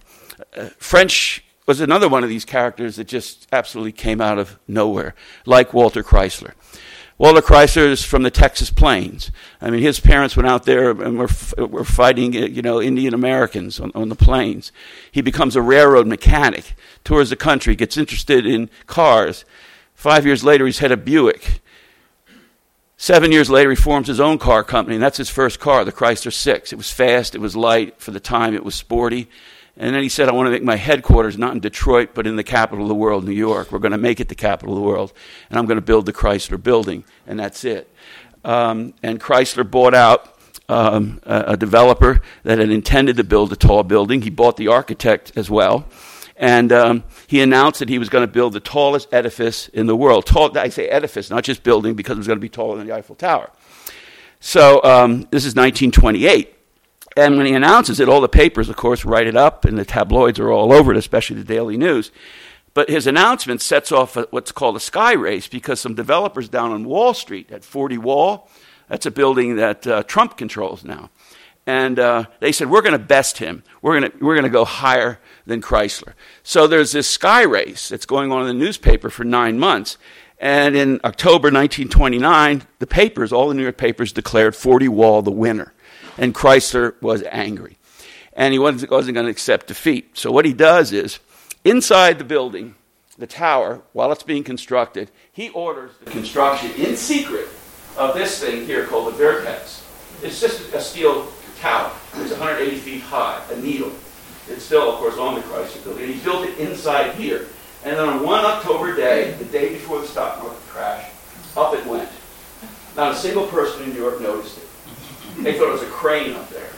uh, 0.55 0.69
French 0.77 1.43
was 1.65 1.81
another 1.81 2.09
one 2.09 2.23
of 2.23 2.29
these 2.29 2.45
characters 2.45 2.95
that 2.95 3.05
just 3.05 3.47
absolutely 3.51 3.91
came 3.91 4.21
out 4.21 4.37
of 4.37 4.59
nowhere, 4.67 5.15
like 5.45 5.73
Walter 5.73 6.03
Chrysler. 6.03 6.53
Walter 7.21 7.43
Chrysler 7.43 7.85
is 7.85 8.03
from 8.03 8.23
the 8.23 8.31
Texas 8.31 8.71
Plains. 8.71 9.29
I 9.61 9.69
mean, 9.69 9.83
his 9.83 9.99
parents 9.99 10.35
went 10.35 10.49
out 10.49 10.63
there 10.63 10.89
and 10.89 11.19
were, 11.19 11.29
were 11.67 11.83
fighting, 11.83 12.35
uh, 12.35 12.47
you 12.47 12.63
know, 12.63 12.81
Indian 12.81 13.13
Americans 13.13 13.79
on, 13.79 13.91
on 13.93 14.09
the 14.09 14.15
plains. 14.15 14.71
He 15.11 15.21
becomes 15.21 15.55
a 15.55 15.61
railroad 15.61 16.07
mechanic, 16.07 16.73
tours 17.03 17.29
the 17.29 17.35
country, 17.35 17.75
gets 17.75 17.95
interested 17.95 18.47
in 18.47 18.71
cars. 18.87 19.45
Five 19.93 20.25
years 20.25 20.43
later, 20.43 20.65
he's 20.65 20.79
head 20.79 20.91
of 20.91 21.05
Buick. 21.05 21.61
Seven 22.97 23.31
years 23.31 23.51
later, 23.51 23.69
he 23.69 23.75
forms 23.75 24.07
his 24.07 24.19
own 24.19 24.39
car 24.39 24.63
company, 24.63 24.95
and 24.95 25.03
that's 25.03 25.17
his 25.17 25.29
first 25.29 25.59
car, 25.59 25.85
the 25.85 25.91
Chrysler 25.91 26.33
6. 26.33 26.73
It 26.73 26.75
was 26.75 26.89
fast, 26.89 27.35
it 27.35 27.39
was 27.39 27.55
light, 27.55 28.01
for 28.01 28.09
the 28.09 28.19
time 28.19 28.55
it 28.55 28.65
was 28.65 28.73
sporty. 28.73 29.29
And 29.77 29.95
then 29.95 30.03
he 30.03 30.09
said, 30.09 30.27
I 30.27 30.33
want 30.33 30.47
to 30.47 30.51
make 30.51 30.63
my 30.63 30.75
headquarters 30.75 31.37
not 31.37 31.53
in 31.53 31.59
Detroit, 31.59 32.09
but 32.13 32.27
in 32.27 32.35
the 32.35 32.43
capital 32.43 32.83
of 32.83 32.89
the 32.89 32.95
world, 32.95 33.23
New 33.23 33.31
York. 33.31 33.71
We're 33.71 33.79
going 33.79 33.93
to 33.93 33.97
make 33.97 34.19
it 34.19 34.27
the 34.27 34.35
capital 34.35 34.73
of 34.73 34.81
the 34.81 34.85
world. 34.85 35.13
And 35.49 35.57
I'm 35.57 35.65
going 35.65 35.77
to 35.77 35.85
build 35.85 36.05
the 36.05 36.13
Chrysler 36.13 36.61
building. 36.61 37.03
And 37.25 37.39
that's 37.39 37.63
it. 37.63 37.89
Um, 38.43 38.93
and 39.01 39.19
Chrysler 39.19 39.69
bought 39.69 39.93
out 39.93 40.37
um, 40.67 41.19
a, 41.23 41.43
a, 41.47 41.57
developer 41.57 42.21
that 42.43 42.57
had 42.57 42.69
intended 42.69 43.17
to 43.17 43.23
build 43.23 43.51
a 43.51 43.55
tall 43.55 43.83
building. 43.83 44.21
He 44.21 44.29
bought 44.29 44.57
the 44.57 44.67
architect 44.67 45.33
as 45.35 45.49
well. 45.49 45.85
And 46.37 46.71
um, 46.71 47.03
he 47.27 47.41
announced 47.41 47.79
that 47.79 47.89
he 47.89 47.99
was 47.99 48.09
going 48.09 48.25
to 48.25 48.31
build 48.31 48.53
the 48.53 48.59
tallest 48.59 49.13
edifice 49.13 49.67
in 49.69 49.85
the 49.85 49.95
world. 49.95 50.25
Tall, 50.25 50.57
I 50.57 50.69
say 50.69 50.87
edifice, 50.87 51.29
not 51.29 51.43
just 51.43 51.61
building, 51.61 51.93
because 51.93 52.13
it 52.13 52.17
was 52.17 52.27
going 52.27 52.39
to 52.39 52.41
be 52.41 52.49
taller 52.49 52.77
than 52.77 52.87
the 52.87 52.95
Eiffel 52.95 53.15
Tower. 53.15 53.51
So 54.39 54.81
um, 54.83 55.27
this 55.29 55.45
is 55.45 55.55
1928. 55.55 56.55
And 57.17 57.37
when 57.37 57.45
he 57.45 57.53
announces 57.53 57.99
it, 57.99 58.07
all 58.07 58.21
the 58.21 58.29
papers, 58.29 58.69
of 58.69 58.77
course, 58.77 59.03
write 59.03 59.27
it 59.27 59.35
up, 59.35 59.65
and 59.65 59.77
the 59.77 59.85
tabloids 59.85 60.39
are 60.39 60.51
all 60.51 60.71
over 60.71 60.91
it, 60.91 60.97
especially 60.97 61.35
the 61.35 61.43
Daily 61.43 61.77
News. 61.77 62.11
But 62.73 62.89
his 62.89 63.05
announcement 63.05 63.61
sets 63.61 63.91
off 63.91 64.15
what's 64.31 64.53
called 64.53 64.77
a 64.77 64.79
sky 64.79 65.13
race 65.13 65.47
because 65.47 65.81
some 65.81 65.93
developers 65.93 66.47
down 66.47 66.71
on 66.71 66.85
Wall 66.85 67.13
Street 67.13 67.51
at 67.51 67.65
40 67.65 67.97
Wall, 67.97 68.49
that's 68.87 69.05
a 69.05 69.11
building 69.11 69.57
that 69.57 69.85
uh, 69.85 70.03
Trump 70.03 70.37
controls 70.37 70.85
now. 70.85 71.09
And 71.67 71.99
uh, 71.99 72.25
they 72.39 72.53
said, 72.53 72.69
We're 72.69 72.81
going 72.81 72.93
to 72.93 72.99
best 72.99 73.37
him. 73.39 73.63
We're 73.81 73.99
going 73.99 74.11
we're 74.21 74.41
to 74.41 74.49
go 74.49 74.65
higher 74.65 75.19
than 75.45 75.61
Chrysler. 75.61 76.13
So 76.43 76.65
there's 76.65 76.93
this 76.93 77.07
sky 77.07 77.43
race 77.43 77.89
that's 77.89 78.05
going 78.05 78.31
on 78.31 78.41
in 78.41 78.47
the 78.47 78.53
newspaper 78.53 79.09
for 79.09 79.23
nine 79.23 79.59
months. 79.59 79.97
And 80.39 80.75
in 80.75 80.99
October 81.03 81.49
1929, 81.49 82.63
the 82.79 82.87
papers, 82.87 83.31
all 83.31 83.49
the 83.49 83.53
New 83.53 83.61
York 83.61 83.77
papers, 83.77 84.11
declared 84.11 84.55
40 84.55 84.87
Wall 84.87 85.21
the 85.21 85.29
winner 85.29 85.73
and 86.17 86.33
Chrysler 86.33 87.01
was 87.01 87.23
angry. 87.31 87.77
And 88.33 88.53
he 88.53 88.59
wasn't, 88.59 88.91
wasn't 88.91 89.15
going 89.15 89.25
to 89.25 89.31
accept 89.31 89.67
defeat. 89.67 90.17
So 90.17 90.31
what 90.31 90.45
he 90.45 90.53
does 90.53 90.91
is, 90.93 91.19
inside 91.65 92.17
the 92.17 92.23
building, 92.23 92.75
the 93.17 93.27
tower, 93.27 93.81
while 93.93 94.11
it's 94.11 94.23
being 94.23 94.43
constructed, 94.43 95.11
he 95.31 95.49
orders 95.49 95.91
the 96.03 96.09
construction 96.09 96.71
in 96.71 96.95
secret 96.95 97.47
of 97.97 98.15
this 98.15 98.39
thing 98.39 98.65
here 98.65 98.85
called 98.87 99.13
the 99.13 99.17
Vertex. 99.17 99.85
It's 100.23 100.39
just 100.39 100.73
a 100.73 100.81
steel 100.81 101.31
tower. 101.59 101.91
It's 102.15 102.31
180 102.31 102.77
feet 102.77 103.01
high, 103.01 103.43
a 103.51 103.57
needle. 103.57 103.91
It's 104.47 104.63
still, 104.63 104.91
of 104.91 104.95
course, 104.95 105.17
on 105.17 105.35
the 105.35 105.41
Chrysler 105.41 105.83
building. 105.83 106.05
And 106.05 106.13
he 106.13 106.19
built 106.21 106.47
it 106.47 106.57
inside 106.57 107.15
here. 107.15 107.47
And 107.83 107.97
then 107.97 108.07
on 108.07 108.23
one 108.23 108.45
October 108.45 108.95
day, 108.95 109.31
the 109.33 109.45
day 109.45 109.73
before 109.73 110.01
the 110.01 110.07
stock 110.07 110.41
market 110.41 110.59
crash, 110.67 111.09
up 111.57 111.73
it 111.73 111.85
went. 111.85 112.09
Not 112.95 113.13
a 113.13 113.15
single 113.15 113.47
person 113.47 113.83
in 113.83 113.93
New 113.93 113.99
York 113.99 114.21
noticed 114.21 114.57
it. 114.57 114.67
They 115.37 115.57
thought 115.57 115.69
it 115.69 115.73
was 115.73 115.83
a 115.83 115.87
crane 115.87 116.35
up 116.35 116.49
there. 116.49 116.69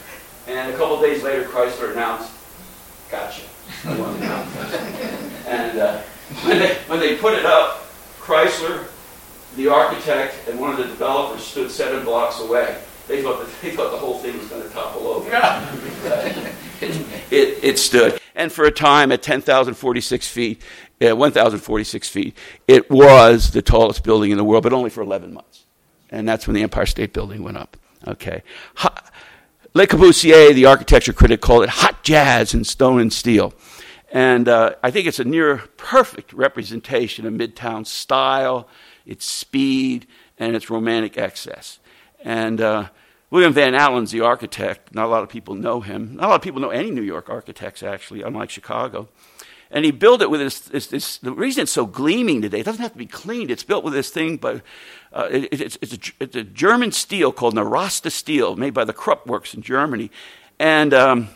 And 0.46 0.72
a 0.72 0.76
couple 0.76 1.00
days 1.00 1.22
later, 1.22 1.44
Chrysler 1.44 1.92
announced, 1.92 2.32
gotcha. 3.10 3.42
and 5.46 5.78
uh, 5.78 5.98
when, 6.42 6.58
they, 6.58 6.74
when 6.86 7.00
they 7.00 7.16
put 7.16 7.34
it 7.34 7.46
up, 7.46 7.86
Chrysler, 8.20 8.88
the 9.56 9.68
architect, 9.68 10.48
and 10.48 10.58
one 10.58 10.70
of 10.70 10.76
the 10.76 10.84
developers 10.84 11.42
stood 11.42 11.70
seven 11.70 12.04
blocks 12.04 12.40
away. 12.40 12.78
They 13.08 13.22
thought, 13.22 13.40
that, 13.40 13.48
they 13.62 13.70
thought 13.70 13.90
the 13.90 13.98
whole 13.98 14.18
thing 14.18 14.38
was 14.38 14.48
going 14.48 14.62
to 14.62 14.68
topple 14.70 15.06
over. 15.06 15.30
It, 16.80 17.06
it, 17.30 17.64
it 17.64 17.78
stood. 17.78 18.20
And 18.34 18.52
for 18.52 18.64
a 18.64 18.70
time, 18.70 19.12
at 19.12 19.22
10,046 19.22 20.28
feet, 20.28 20.62
uh, 21.00 21.14
1,046 21.14 22.08
feet, 22.08 22.36
it 22.66 22.90
was 22.90 23.52
the 23.52 23.62
tallest 23.62 24.02
building 24.02 24.30
in 24.30 24.36
the 24.36 24.44
world, 24.44 24.62
but 24.62 24.72
only 24.72 24.90
for 24.90 25.02
11 25.02 25.32
months. 25.32 25.64
And 26.10 26.28
that's 26.28 26.46
when 26.46 26.54
the 26.54 26.62
Empire 26.62 26.86
State 26.86 27.12
Building 27.12 27.42
went 27.42 27.56
up. 27.56 27.76
Okay. 28.06 28.42
Le 29.74 29.86
Corbusier, 29.86 30.54
the 30.54 30.66
architecture 30.66 31.12
critic, 31.12 31.40
called 31.40 31.64
it 31.64 31.68
hot 31.68 32.02
jazz 32.04 32.54
in 32.54 32.64
stone 32.64 33.00
and 33.00 33.12
steel. 33.12 33.52
And 34.12 34.48
uh, 34.48 34.74
I 34.82 34.92
think 34.92 35.08
it's 35.08 35.18
a 35.18 35.24
near 35.24 35.58
perfect 35.76 36.32
representation 36.32 37.26
of 37.26 37.32
Midtown 37.32 37.84
style, 37.84 38.68
its 39.04 39.24
speed, 39.24 40.06
and 40.38 40.54
its 40.54 40.70
romantic 40.70 41.18
excess. 41.18 41.80
And 42.22 42.60
uh, 42.60 42.90
William 43.30 43.52
Van 43.52 43.74
Alen's 43.74 44.12
the 44.12 44.20
architect. 44.20 44.94
Not 44.94 45.06
a 45.06 45.08
lot 45.08 45.24
of 45.24 45.28
people 45.28 45.56
know 45.56 45.80
him. 45.80 46.14
Not 46.14 46.26
a 46.26 46.28
lot 46.28 46.36
of 46.36 46.42
people 46.42 46.60
know 46.60 46.70
any 46.70 46.92
New 46.92 47.02
York 47.02 47.28
architects, 47.28 47.82
actually, 47.82 48.22
unlike 48.22 48.50
Chicago. 48.50 49.08
And 49.72 49.84
he 49.84 49.90
built 49.90 50.22
it 50.22 50.30
with 50.30 50.40
this, 50.40 50.60
this, 50.60 50.86
this, 50.86 51.18
the 51.18 51.32
reason 51.32 51.64
it's 51.64 51.72
so 51.72 51.84
gleaming 51.84 52.42
today, 52.42 52.60
it 52.60 52.64
doesn't 52.64 52.80
have 52.80 52.92
to 52.92 52.98
be 52.98 53.06
cleaned. 53.06 53.50
It's 53.50 53.64
built 53.64 53.82
with 53.82 53.92
this 53.92 54.10
thing, 54.10 54.36
but 54.36 54.62
uh, 55.14 55.28
it, 55.30 55.48
it's, 55.60 55.78
it's, 55.80 55.94
a, 55.94 55.98
it's, 56.18 56.36
a, 56.36 56.42
German 56.42 56.90
steel 56.90 57.32
called 57.32 57.54
Nirosta 57.54 58.10
steel, 58.10 58.56
made 58.56 58.74
by 58.74 58.84
the 58.84 58.92
Krupp 58.92 59.26
Works 59.28 59.54
in 59.54 59.62
Germany. 59.62 60.10
And 60.58 60.92
um, 60.92 61.28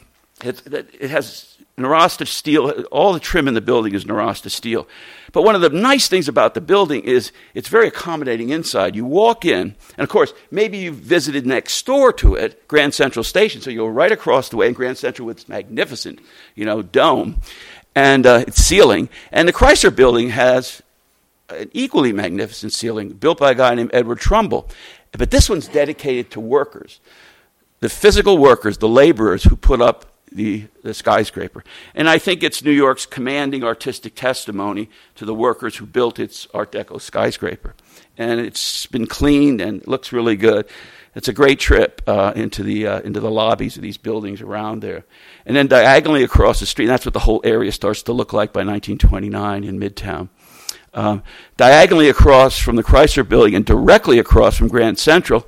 it, 0.43 0.63
it, 0.67 1.11
has 1.11 1.57
Nirosta 1.79 2.27
steel, 2.27 2.71
all 2.91 3.13
the 3.13 3.21
trim 3.21 3.47
in 3.47 3.55
the 3.55 3.61
building 3.61 3.95
is 3.95 4.05
Nirosta 4.05 4.51
steel. 4.51 4.89
But 5.33 5.43
one 5.43 5.55
of 5.55 5.61
the 5.61 5.69
nice 5.69 6.09
things 6.09 6.27
about 6.27 6.55
the 6.55 6.61
building 6.61 7.05
is 7.05 7.31
it's 7.55 7.69
very 7.69 7.87
accommodating 7.87 8.49
inside. 8.49 8.97
You 8.97 9.05
walk 9.05 9.45
in, 9.45 9.77
and 9.97 10.05
of 10.05 10.09
course, 10.09 10.35
maybe 10.51 10.79
you've 10.79 10.97
visited 10.97 11.47
next 11.47 11.87
door 11.87 12.13
to 12.15 12.35
it, 12.35 12.67
Grand 12.67 12.95
Central 12.95 13.23
Station, 13.23 13.61
so 13.61 13.71
you're 13.71 13.93
right 13.93 14.11
across 14.11 14.49
the 14.49 14.57
way 14.57 14.67
in 14.67 14.75
Grand 14.75 14.99
Central 14.99 15.27
with 15.27 15.39
its 15.39 15.49
magnificent, 15.49 16.19
you 16.57 16.65
know, 16.65 16.83
dome 16.83 17.41
and 17.95 18.27
uh, 18.27 18.45
its 18.47 18.61
ceiling. 18.61 19.09
And 19.31 19.47
the 19.47 19.53
Chrysler 19.53 19.95
building 19.95 20.31
has 20.31 20.83
an 21.51 21.71
equally 21.73 22.13
magnificent 22.13 22.73
ceiling 22.73 23.11
built 23.11 23.39
by 23.39 23.53
a 23.53 23.55
guy 23.55 23.75
named 23.75 23.91
Edward 23.93 24.21
Trumbull. 24.21 24.69
But 25.13 25.31
this 25.31 25.49
one's 25.49 25.69
dedicated 25.69 26.31
to 26.33 26.41
workers, 26.41 27.01
the 27.81 27.89
physical 27.89 28.39
workers, 28.39 28.79
the 28.79 28.89
laborers 28.89 29.45
who 29.45 29.57
put 29.57 29.81
up 29.81 30.07
the, 30.33 30.67
the 30.83 30.95
skyscraper. 30.95 31.65
And 31.95 32.09
I 32.09 32.19
think 32.19 32.43
it's 32.43 32.63
New 32.63 32.73
York's 32.73 33.07
commanding 33.07 33.65
artistic 33.65 34.15
testimony 34.15 34.91
to 35.15 35.25
the 35.25 35.35
workers 35.35 35.77
who 35.77 35.87
built 35.87 36.19
its 36.19 36.47
Art 36.53 36.73
Deco 36.73 37.01
skyscraper. 37.01 37.75
And 38.17 38.41
it's 38.41 38.87
been 38.87 39.07
cleaned 39.07 39.61
and 39.61 39.87
looks 39.87 40.13
really 40.13 40.37
good. 40.37 40.67
It's 41.15 41.29
a 41.29 41.33
great 41.33 41.59
trip 41.59 42.03
uh, 42.07 42.33
into, 42.37 42.63
the, 42.63 42.87
uh, 42.87 43.01
into 43.01 43.21
the 43.21 43.31
lobbies 43.31 43.77
of 43.77 43.83
these 43.83 43.97
buildings 43.97 44.41
around 44.41 44.83
there. 44.83 45.05
And 45.47 45.57
then 45.57 45.67
diagonally 45.67 46.23
across 46.23 46.61
the 46.61 46.67
street, 46.67 46.87
that's 46.87 47.07
what 47.07 47.15
the 47.15 47.21
whole 47.21 47.41
area 47.45 47.73
starts 47.73 48.03
to 48.05 48.13
look 48.13 48.33
like 48.33 48.53
by 48.53 48.61
1929 48.61 49.65
in 49.65 49.81
Midtown. 49.81 50.29
Um, 50.99 51.23
diagonally 51.57 52.09
across 52.09 52.59
from 52.59 52.75
the 52.75 52.83
Chrysler 52.83 53.27
building 53.27 53.55
and 53.55 53.65
directly 53.65 54.19
across 54.19 54.57
from 54.57 54.67
Grand 54.67 54.99
Central 54.99 55.47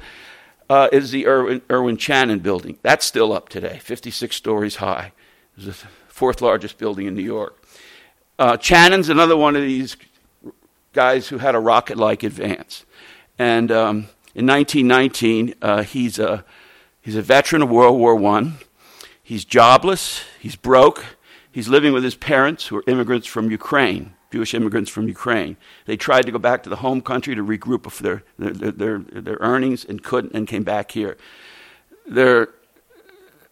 uh, 0.68 0.88
is 0.92 1.10
the 1.10 1.26
Irwin, 1.26 1.60
Irwin 1.68 1.96
Chanin 1.96 2.40
building. 2.40 2.78
That's 2.82 3.04
still 3.04 3.32
up 3.32 3.48
today, 3.48 3.80
56 3.82 4.36
stories 4.36 4.76
high. 4.76 5.10
It's 5.56 5.66
the 5.66 5.72
fourth 6.06 6.40
largest 6.40 6.78
building 6.78 7.06
in 7.06 7.16
New 7.16 7.24
York. 7.24 7.60
Uh, 8.38 8.58
Chanin's 8.58 9.08
another 9.08 9.36
one 9.36 9.56
of 9.56 9.62
these 9.62 9.96
guys 10.92 11.26
who 11.26 11.38
had 11.38 11.56
a 11.56 11.58
rocket 11.58 11.96
like 11.96 12.22
advance. 12.22 12.84
And 13.36 13.72
um, 13.72 13.96
in 14.36 14.46
1919, 14.46 15.56
uh, 15.60 15.82
he's, 15.82 16.20
a, 16.20 16.44
he's 17.00 17.16
a 17.16 17.22
veteran 17.22 17.62
of 17.62 17.70
World 17.70 17.98
War 17.98 18.24
I. 18.36 18.52
He's 19.20 19.44
jobless, 19.44 20.22
he's 20.38 20.54
broke, 20.54 21.04
he's 21.50 21.66
living 21.66 21.92
with 21.92 22.04
his 22.04 22.14
parents 22.14 22.68
who 22.68 22.76
are 22.76 22.84
immigrants 22.86 23.26
from 23.26 23.50
Ukraine. 23.50 24.14
Jewish 24.30 24.54
immigrants 24.54 24.90
from 24.90 25.08
Ukraine. 25.08 25.56
They 25.86 25.96
tried 25.96 26.22
to 26.26 26.32
go 26.32 26.38
back 26.38 26.62
to 26.62 26.70
the 26.70 26.76
home 26.76 27.00
country 27.00 27.34
to 27.34 27.44
regroup 27.44 27.84
their, 27.98 28.22
their, 28.38 28.70
their, 28.70 28.98
their 28.98 29.38
earnings 29.40 29.84
and 29.84 30.02
couldn't 30.02 30.34
and 30.34 30.46
came 30.46 30.62
back 30.62 30.92
here. 30.92 31.16
They're, 32.06 32.48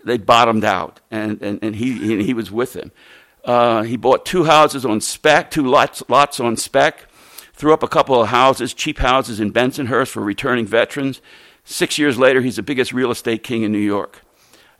they 0.05 0.19
bottomed 0.19 0.65
out, 0.65 1.01
and, 1.11 1.43
and, 1.43 1.59
and 1.63 1.77
he, 1.77 2.23
he 2.23 2.33
was 2.33 2.51
with 2.51 2.75
them. 2.75 2.93
Uh, 3.45 3.83
he 3.83 3.97
bought 3.97 4.25
two 4.25 4.45
houses 4.45 4.85
on 4.85 5.01
spec, 5.01 5.51
two 5.51 5.67
lots, 5.67 6.03
lots 6.09 6.39
on 6.39 6.57
spec, 6.57 7.07
threw 7.55 7.73
up 7.73 7.83
a 7.83 7.89
couple 7.89 8.21
of 8.21 8.29
houses, 8.29 8.75
cheap 8.75 8.99
houses 8.99 9.41
in 9.41 9.53
Bensonhurst 9.53 10.09
for 10.09 10.23
returning 10.23 10.67
veterans. 10.67 11.21
Six 11.65 11.99
years 11.99 12.19
later, 12.19 12.41
he's 12.41 12.57
the 12.57 12.63
biggest 12.63 12.93
real 12.93 13.11
estate 13.11 13.43
king 13.43 13.63
in 13.63 13.73
New 13.73 13.79
York. 13.79 14.23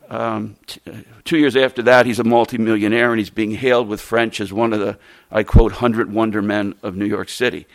Um, 0.09 0.55
t- 0.65 0.81
two 1.23 1.37
years 1.37 1.55
after 1.55 1.83
that, 1.83 2.07
he's 2.07 2.19
a 2.19 2.23
multimillionaire 2.23 3.11
and 3.11 3.19
he's 3.19 3.29
being 3.29 3.51
hailed 3.51 3.87
with 3.87 4.01
French 4.01 4.41
as 4.41 4.51
one 4.51 4.73
of 4.73 4.79
the, 4.79 4.97
I 5.31 5.43
quote, 5.43 5.73
hundred 5.73 6.11
wonder 6.11 6.41
men 6.41 6.73
of 6.81 6.95
New 6.95 7.05
York 7.05 7.29
City. 7.29 7.67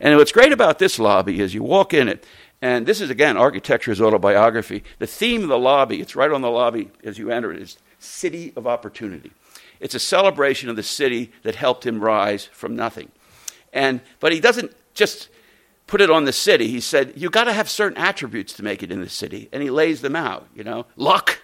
And 0.00 0.16
what's 0.16 0.32
great 0.32 0.52
about 0.52 0.78
this 0.78 0.98
lobby 0.98 1.40
is 1.40 1.54
you 1.54 1.62
walk 1.62 1.92
in 1.92 2.08
it, 2.08 2.24
and 2.62 2.86
this 2.86 3.00
is 3.00 3.10
again 3.10 3.36
architecture's 3.36 4.00
autobiography. 4.00 4.82
The 4.98 5.06
theme 5.06 5.42
of 5.42 5.48
the 5.48 5.58
lobby, 5.58 6.00
it's 6.00 6.16
right 6.16 6.30
on 6.30 6.40
the 6.40 6.50
lobby 6.50 6.90
as 7.04 7.18
you 7.18 7.30
enter 7.30 7.52
it, 7.52 7.60
is 7.60 7.76
City 7.98 8.52
of 8.56 8.66
Opportunity. 8.66 9.30
It's 9.78 9.94
a 9.94 10.00
celebration 10.00 10.70
of 10.70 10.76
the 10.76 10.82
city 10.82 11.32
that 11.42 11.56
helped 11.56 11.84
him 11.84 12.00
rise 12.00 12.46
from 12.46 12.74
nothing. 12.74 13.10
And, 13.72 14.00
but 14.20 14.32
he 14.32 14.40
doesn't 14.40 14.72
just 14.94 15.28
put 15.86 16.00
it 16.00 16.10
on 16.10 16.24
the 16.24 16.32
city. 16.32 16.68
He 16.68 16.80
said, 16.80 17.12
You've 17.16 17.32
got 17.32 17.44
to 17.44 17.52
have 17.52 17.68
certain 17.68 17.98
attributes 17.98 18.52
to 18.54 18.62
make 18.62 18.82
it 18.82 18.92
in 18.92 19.00
the 19.00 19.08
city. 19.08 19.48
And 19.52 19.62
he 19.62 19.70
lays 19.70 20.00
them 20.00 20.16
out, 20.16 20.46
you 20.54 20.62
know, 20.64 20.86
luck, 20.96 21.42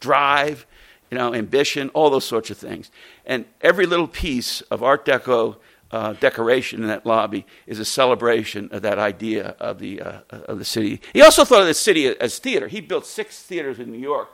drive, 0.00 0.66
you 1.10 1.18
know, 1.18 1.34
ambition, 1.34 1.88
all 1.90 2.10
those 2.10 2.24
sorts 2.24 2.50
of 2.50 2.58
things. 2.58 2.90
And 3.24 3.44
every 3.60 3.86
little 3.86 4.08
piece 4.08 4.60
of 4.62 4.82
Art 4.82 5.04
Deco 5.04 5.56
uh, 5.90 6.14
decoration 6.14 6.82
in 6.82 6.88
that 6.88 7.06
lobby 7.06 7.46
is 7.66 7.78
a 7.78 7.84
celebration 7.84 8.68
of 8.72 8.82
that 8.82 8.98
idea 8.98 9.54
of 9.60 9.78
the, 9.78 10.00
uh, 10.00 10.20
of 10.30 10.58
the 10.58 10.64
city. 10.64 11.00
He 11.12 11.22
also 11.22 11.44
thought 11.44 11.60
of 11.60 11.66
the 11.66 11.74
city 11.74 12.06
as 12.06 12.38
theater. 12.38 12.68
He 12.68 12.80
built 12.80 13.06
six 13.06 13.40
theaters 13.42 13.78
in 13.78 13.92
New 13.92 13.98
York, 13.98 14.28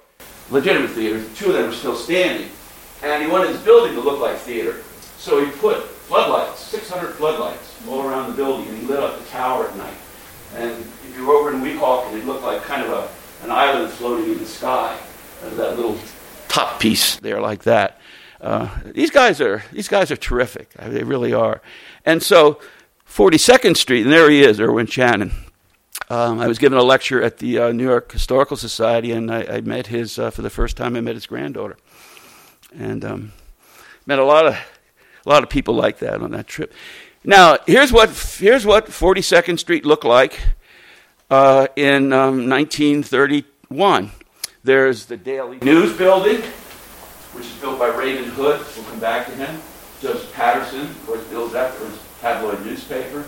legitimate 0.50 0.90
theaters. 0.90 1.26
Two 1.36 1.48
of 1.48 1.54
them 1.54 1.70
are 1.70 1.74
still 1.74 1.96
standing. 1.96 2.48
And 3.02 3.22
he 3.22 3.28
wanted 3.28 3.50
his 3.50 3.60
building 3.60 3.94
to 3.94 4.00
look 4.00 4.20
like 4.20 4.36
theater. 4.38 4.82
So 5.18 5.44
he 5.44 5.50
put 5.52 5.84
floodlights, 5.84 6.60
600 6.60 7.14
floodlights, 7.14 7.80
all 7.88 8.08
around 8.08 8.30
the 8.30 8.36
building, 8.36 8.68
and 8.68 8.78
he 8.78 8.86
lit 8.86 9.00
up 9.00 9.18
the 9.18 9.24
tower 9.26 9.68
at 9.68 9.76
night. 9.76 9.96
And 10.54 10.70
if 10.70 11.14
you 11.16 11.26
were 11.26 11.34
over 11.34 11.52
in 11.52 11.60
Weehawken, 11.60 12.14
it 12.14 12.24
looked 12.24 12.44
like 12.44 12.62
kind 12.62 12.82
of 12.82 12.90
a, 12.90 13.44
an 13.44 13.50
island 13.50 13.92
floating 13.92 14.32
in 14.32 14.38
the 14.38 14.46
sky 14.46 14.98
that 15.50 15.76
little 15.76 15.98
top 16.48 16.80
piece 16.80 17.16
there 17.16 17.40
like 17.40 17.64
that. 17.64 17.98
Uh, 18.40 18.68
these 18.86 19.10
guys 19.10 19.40
are 19.40 19.62
these 19.72 19.88
guys 19.88 20.10
are 20.10 20.16
terrific. 20.16 20.70
I 20.78 20.84
mean, 20.84 20.94
they 20.94 21.04
really 21.04 21.32
are. 21.32 21.62
And 22.04 22.22
so, 22.22 22.60
42nd 23.08 23.76
Street, 23.76 24.02
and 24.02 24.12
there 24.12 24.28
he 24.28 24.42
is, 24.42 24.60
Irwin 24.60 24.86
Chanin. 24.86 25.32
Um, 26.10 26.40
I 26.40 26.48
was 26.48 26.58
giving 26.58 26.78
a 26.78 26.82
lecture 26.82 27.22
at 27.22 27.38
the 27.38 27.58
uh, 27.58 27.72
New 27.72 27.84
York 27.84 28.10
Historical 28.10 28.56
Society, 28.56 29.12
and 29.12 29.32
I, 29.32 29.44
I 29.44 29.60
met 29.60 29.86
his 29.86 30.18
uh, 30.18 30.30
for 30.30 30.42
the 30.42 30.50
first 30.50 30.76
time. 30.76 30.96
I 30.96 31.00
met 31.00 31.14
his 31.14 31.26
granddaughter, 31.26 31.76
and 32.74 33.04
um, 33.04 33.32
met 34.06 34.18
a 34.18 34.24
lot 34.24 34.46
of 34.46 34.54
a 34.54 35.28
lot 35.28 35.42
of 35.42 35.48
people 35.48 35.74
like 35.74 35.98
that 36.00 36.20
on 36.20 36.32
that 36.32 36.46
trip. 36.46 36.72
Now, 37.24 37.58
here's 37.66 37.92
what 37.92 38.10
here's 38.40 38.66
what 38.66 38.86
42nd 38.86 39.58
Street 39.58 39.86
looked 39.86 40.04
like 40.04 40.40
uh, 41.30 41.68
in 41.76 42.12
um, 42.12 42.48
1931. 42.48 44.10
There's 44.64 45.06
the 45.06 45.16
Daily 45.16 45.58
News 45.58 45.96
building, 45.98 46.40
which 47.32 47.46
is 47.46 47.52
built 47.54 47.80
by 47.80 47.88
Raymond 47.88 48.28
Hood. 48.28 48.64
We'll 48.76 48.84
come 48.84 49.00
back 49.00 49.26
to 49.26 49.32
him. 49.32 49.60
Joseph 50.00 50.32
Patterson, 50.34 50.82
of 50.82 51.04
course, 51.04 51.24
builds 51.24 51.52
that 51.54 51.74
for 51.74 51.86
his 51.86 51.98
tabloid 52.20 52.64
newspaper. 52.64 53.24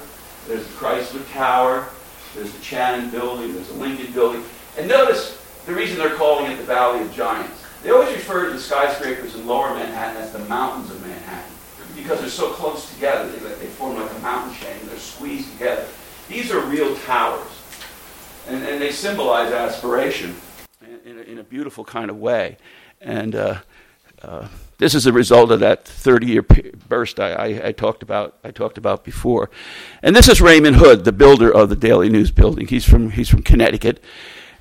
There's 0.46 0.64
the 0.64 0.72
Chrysler 0.74 1.28
Tower. 1.32 1.88
There's 2.36 2.52
the 2.52 2.58
Chanin 2.58 3.10
building. 3.10 3.52
There's 3.52 3.66
the 3.66 3.74
Lincoln 3.74 4.12
building. 4.12 4.44
And 4.78 4.86
notice 4.86 5.44
the 5.66 5.74
reason 5.74 5.98
they're 5.98 6.14
calling 6.14 6.52
it 6.52 6.56
the 6.56 6.62
Valley 6.62 7.00
of 7.00 7.12
Giants. 7.12 7.64
They 7.82 7.90
always 7.90 8.14
refer 8.14 8.46
to 8.46 8.52
the 8.52 8.60
skyscrapers 8.60 9.34
in 9.34 9.44
lower 9.44 9.74
Manhattan 9.74 10.22
as 10.22 10.30
the 10.30 10.38
mountains 10.38 10.92
of 10.92 11.04
Manhattan 11.04 11.50
because 11.96 12.20
they're 12.20 12.28
so 12.28 12.50
close 12.50 12.94
together. 12.94 13.28
They, 13.28 13.38
they 13.56 13.66
form 13.66 13.96
like 13.96 14.08
a 14.08 14.18
mountain 14.20 14.54
chain. 14.54 14.76
They're 14.84 14.96
squeezed 14.98 15.50
together. 15.54 15.84
These 16.28 16.52
are 16.52 16.60
real 16.60 16.94
towers. 16.98 17.50
And, 18.46 18.64
and 18.64 18.80
they 18.80 18.92
symbolize 18.92 19.52
aspiration 19.52 20.36
in 21.04 21.18
a, 21.18 21.22
in 21.22 21.38
a 21.38 21.44
beautiful 21.44 21.84
kind 21.84 22.10
of 22.10 22.16
way. 22.16 22.56
And 23.00 23.34
uh, 23.34 23.60
uh, 24.22 24.48
this 24.78 24.94
is 24.94 25.06
a 25.06 25.12
result 25.12 25.50
of 25.50 25.60
that 25.60 25.84
30-year 25.84 26.42
burst 26.88 27.20
I, 27.20 27.32
I, 27.32 27.68
I, 27.68 27.72
talked 27.72 28.02
about. 28.02 28.38
I 28.42 28.50
talked 28.50 28.78
about 28.78 29.04
before, 29.04 29.50
and 30.02 30.16
this 30.16 30.28
is 30.28 30.40
Raymond 30.40 30.76
Hood, 30.76 31.04
the 31.04 31.12
builder 31.12 31.52
of 31.52 31.68
the 31.68 31.76
Daily 31.76 32.08
News 32.08 32.30
building. 32.30 32.66
He's 32.66 32.84
from 32.84 33.10
he's 33.10 33.28
from 33.28 33.42
Connecticut, 33.42 34.02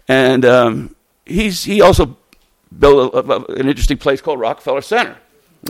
and 0.07 0.45
um, 0.45 0.95
he's 1.25 1.63
he 1.63 1.81
also 1.81 2.17
built 2.77 3.13
a, 3.13 3.17
a, 3.19 3.45
an 3.55 3.69
interesting 3.69 3.97
place 3.97 4.21
called 4.21 4.39
Rockefeller 4.39 4.81
Center, 4.81 5.17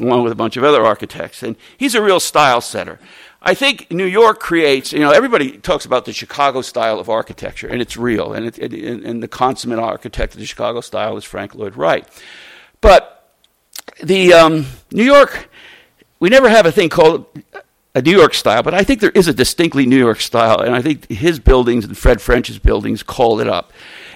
along 0.01 0.23
with 0.23 0.33
a 0.33 0.35
bunch 0.35 0.57
of 0.57 0.63
other 0.63 0.83
architects. 0.83 1.43
And 1.43 1.55
he's 1.77 1.93
a 1.93 2.01
real 2.01 2.19
style 2.19 2.61
setter. 2.61 2.99
I 3.45 3.53
think 3.55 3.91
New 3.91 4.05
York 4.05 4.39
creates, 4.39 4.93
you 4.93 4.99
know, 4.99 5.11
everybody 5.11 5.57
talks 5.57 5.85
about 5.85 6.05
the 6.05 6.13
Chicago 6.13 6.61
style 6.61 6.97
of 6.97 7.09
architecture, 7.09 7.67
and 7.67 7.81
it's 7.81 7.97
real. 7.97 8.31
And, 8.31 8.45
it, 8.45 8.57
it, 8.57 9.03
and 9.03 9.21
the 9.21 9.27
consummate 9.27 9.79
architect 9.79 10.33
of 10.33 10.39
the 10.39 10.45
Chicago 10.45 10.79
style 10.79 11.17
is 11.17 11.25
Frank 11.25 11.53
Lloyd 11.53 11.75
Wright. 11.75 12.07
But 12.79 13.33
the 14.01 14.33
um, 14.33 14.67
New 14.93 15.03
York, 15.03 15.49
we 16.21 16.29
never 16.29 16.47
have 16.47 16.65
a 16.65 16.71
thing 16.71 16.87
called 16.87 17.25
a 17.93 18.01
New 18.01 18.17
York 18.17 18.33
style, 18.33 18.63
but 18.63 18.73
I 18.73 18.83
think 18.85 19.01
there 19.01 19.11
is 19.11 19.27
a 19.27 19.33
distinctly 19.33 19.85
New 19.85 19.99
York 19.99 20.21
style, 20.21 20.61
and 20.61 20.73
I 20.73 20.81
think 20.81 21.09
his 21.09 21.37
buildings 21.37 21.83
and 21.83 21.97
Fred 21.97 22.21
French's 22.21 22.59
buildings 22.59 23.03
call 23.03 23.41
it 23.41 23.47
up. 23.49 23.73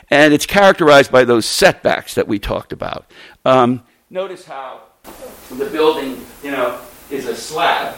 And 0.10 0.34
it's 0.34 0.46
characterized 0.46 1.12
by 1.12 1.26
those 1.26 1.46
setbacks 1.46 2.16
that 2.16 2.30
we 2.30 2.40
talked 2.40 2.72
about. 2.72 3.12
Um, 3.44 3.84
notice 4.10 4.46
how 4.46 4.84
the 5.52 5.66
building, 5.66 6.26
you 6.42 6.52
know, 6.52 6.80
is 7.12 7.26
a 7.26 7.36
slab 7.36 7.94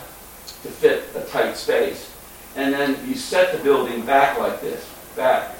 to 0.63 0.69
fit 0.69 1.03
a 1.15 1.21
tight 1.29 1.55
space. 1.55 2.13
And 2.55 2.73
then 2.73 2.97
you 3.07 3.15
set 3.15 3.55
the 3.55 3.63
building 3.63 4.05
back 4.05 4.37
like 4.39 4.61
this, 4.61 4.87
back, 5.15 5.55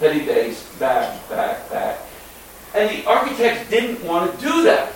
heavy 0.00 0.24
base, 0.24 0.64
back, 0.78 1.28
back, 1.28 1.68
back. 1.70 1.98
And 2.74 2.90
the 2.90 3.08
architects 3.08 3.68
didn't 3.70 4.04
want 4.04 4.32
to 4.32 4.40
do 4.40 4.62
that. 4.64 4.92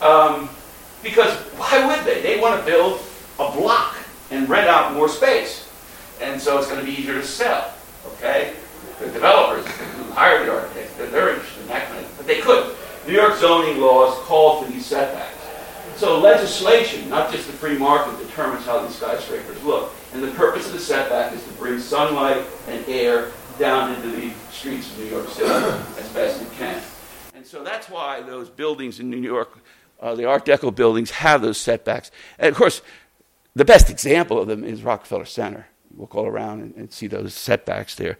Um, 0.00 0.48
because 1.02 1.34
why 1.56 1.86
would 1.86 2.04
they? 2.06 2.22
They 2.22 2.40
want 2.40 2.58
to 2.60 2.66
build 2.66 3.00
a 3.38 3.50
block 3.52 3.96
and 4.30 4.48
rent 4.48 4.68
out 4.68 4.94
more 4.94 5.08
space. 5.08 5.68
And 6.20 6.40
so 6.40 6.58
it's 6.58 6.66
going 6.66 6.80
to 6.80 6.86
be 6.86 6.92
easier 6.92 7.14
to 7.14 7.24
sell. 7.24 7.72
Okay? 8.14 8.54
The 8.98 9.06
developers 9.06 9.66
who 9.66 10.10
hired 10.12 10.46
the 10.46 10.54
architects, 10.54 10.94
they're, 10.96 11.30
interested 11.30 11.62
in 11.62 11.68
that 11.68 11.88
kind 11.88 12.04
of 12.04 12.16
but 12.16 12.26
they 12.26 12.40
couldn't. 12.40 12.74
New 13.06 13.14
York 13.14 13.36
zoning 13.36 13.80
laws 13.80 14.18
call 14.24 14.62
for 14.62 14.70
these 14.70 14.84
setbacks. 14.84 15.37
So 15.98 16.20
legislation, 16.20 17.08
not 17.08 17.32
just 17.32 17.48
the 17.48 17.52
free 17.54 17.76
market, 17.76 18.24
determines 18.24 18.64
how 18.64 18.80
these 18.86 18.94
skyscrapers 18.94 19.60
look. 19.64 19.92
And 20.12 20.22
the 20.22 20.30
purpose 20.30 20.68
of 20.68 20.74
the 20.74 20.78
setback 20.78 21.32
is 21.32 21.42
to 21.42 21.50
bring 21.54 21.80
sunlight 21.80 22.44
and 22.68 22.88
air 22.88 23.32
down 23.58 23.92
into 23.92 24.08
the 24.08 24.32
streets 24.52 24.92
of 24.92 24.98
New 25.00 25.06
York 25.06 25.28
City 25.28 25.48
as 25.48 26.08
best 26.10 26.40
it 26.40 26.52
can. 26.52 26.80
And 27.34 27.44
so 27.44 27.64
that's 27.64 27.90
why 27.90 28.20
those 28.20 28.48
buildings 28.48 29.00
in 29.00 29.10
New 29.10 29.20
York, 29.20 29.58
uh, 30.00 30.14
the 30.14 30.24
Art 30.24 30.46
Deco 30.46 30.72
buildings, 30.72 31.10
have 31.10 31.42
those 31.42 31.58
setbacks. 31.58 32.12
And 32.38 32.48
of 32.48 32.54
course, 32.54 32.80
the 33.56 33.64
best 33.64 33.90
example 33.90 34.40
of 34.40 34.46
them 34.46 34.62
is 34.62 34.84
Rockefeller 34.84 35.24
Center. 35.24 35.66
We'll 35.96 36.06
go 36.06 36.24
around 36.24 36.60
and, 36.60 36.76
and 36.76 36.92
see 36.92 37.08
those 37.08 37.34
setbacks 37.34 37.96
there. 37.96 38.18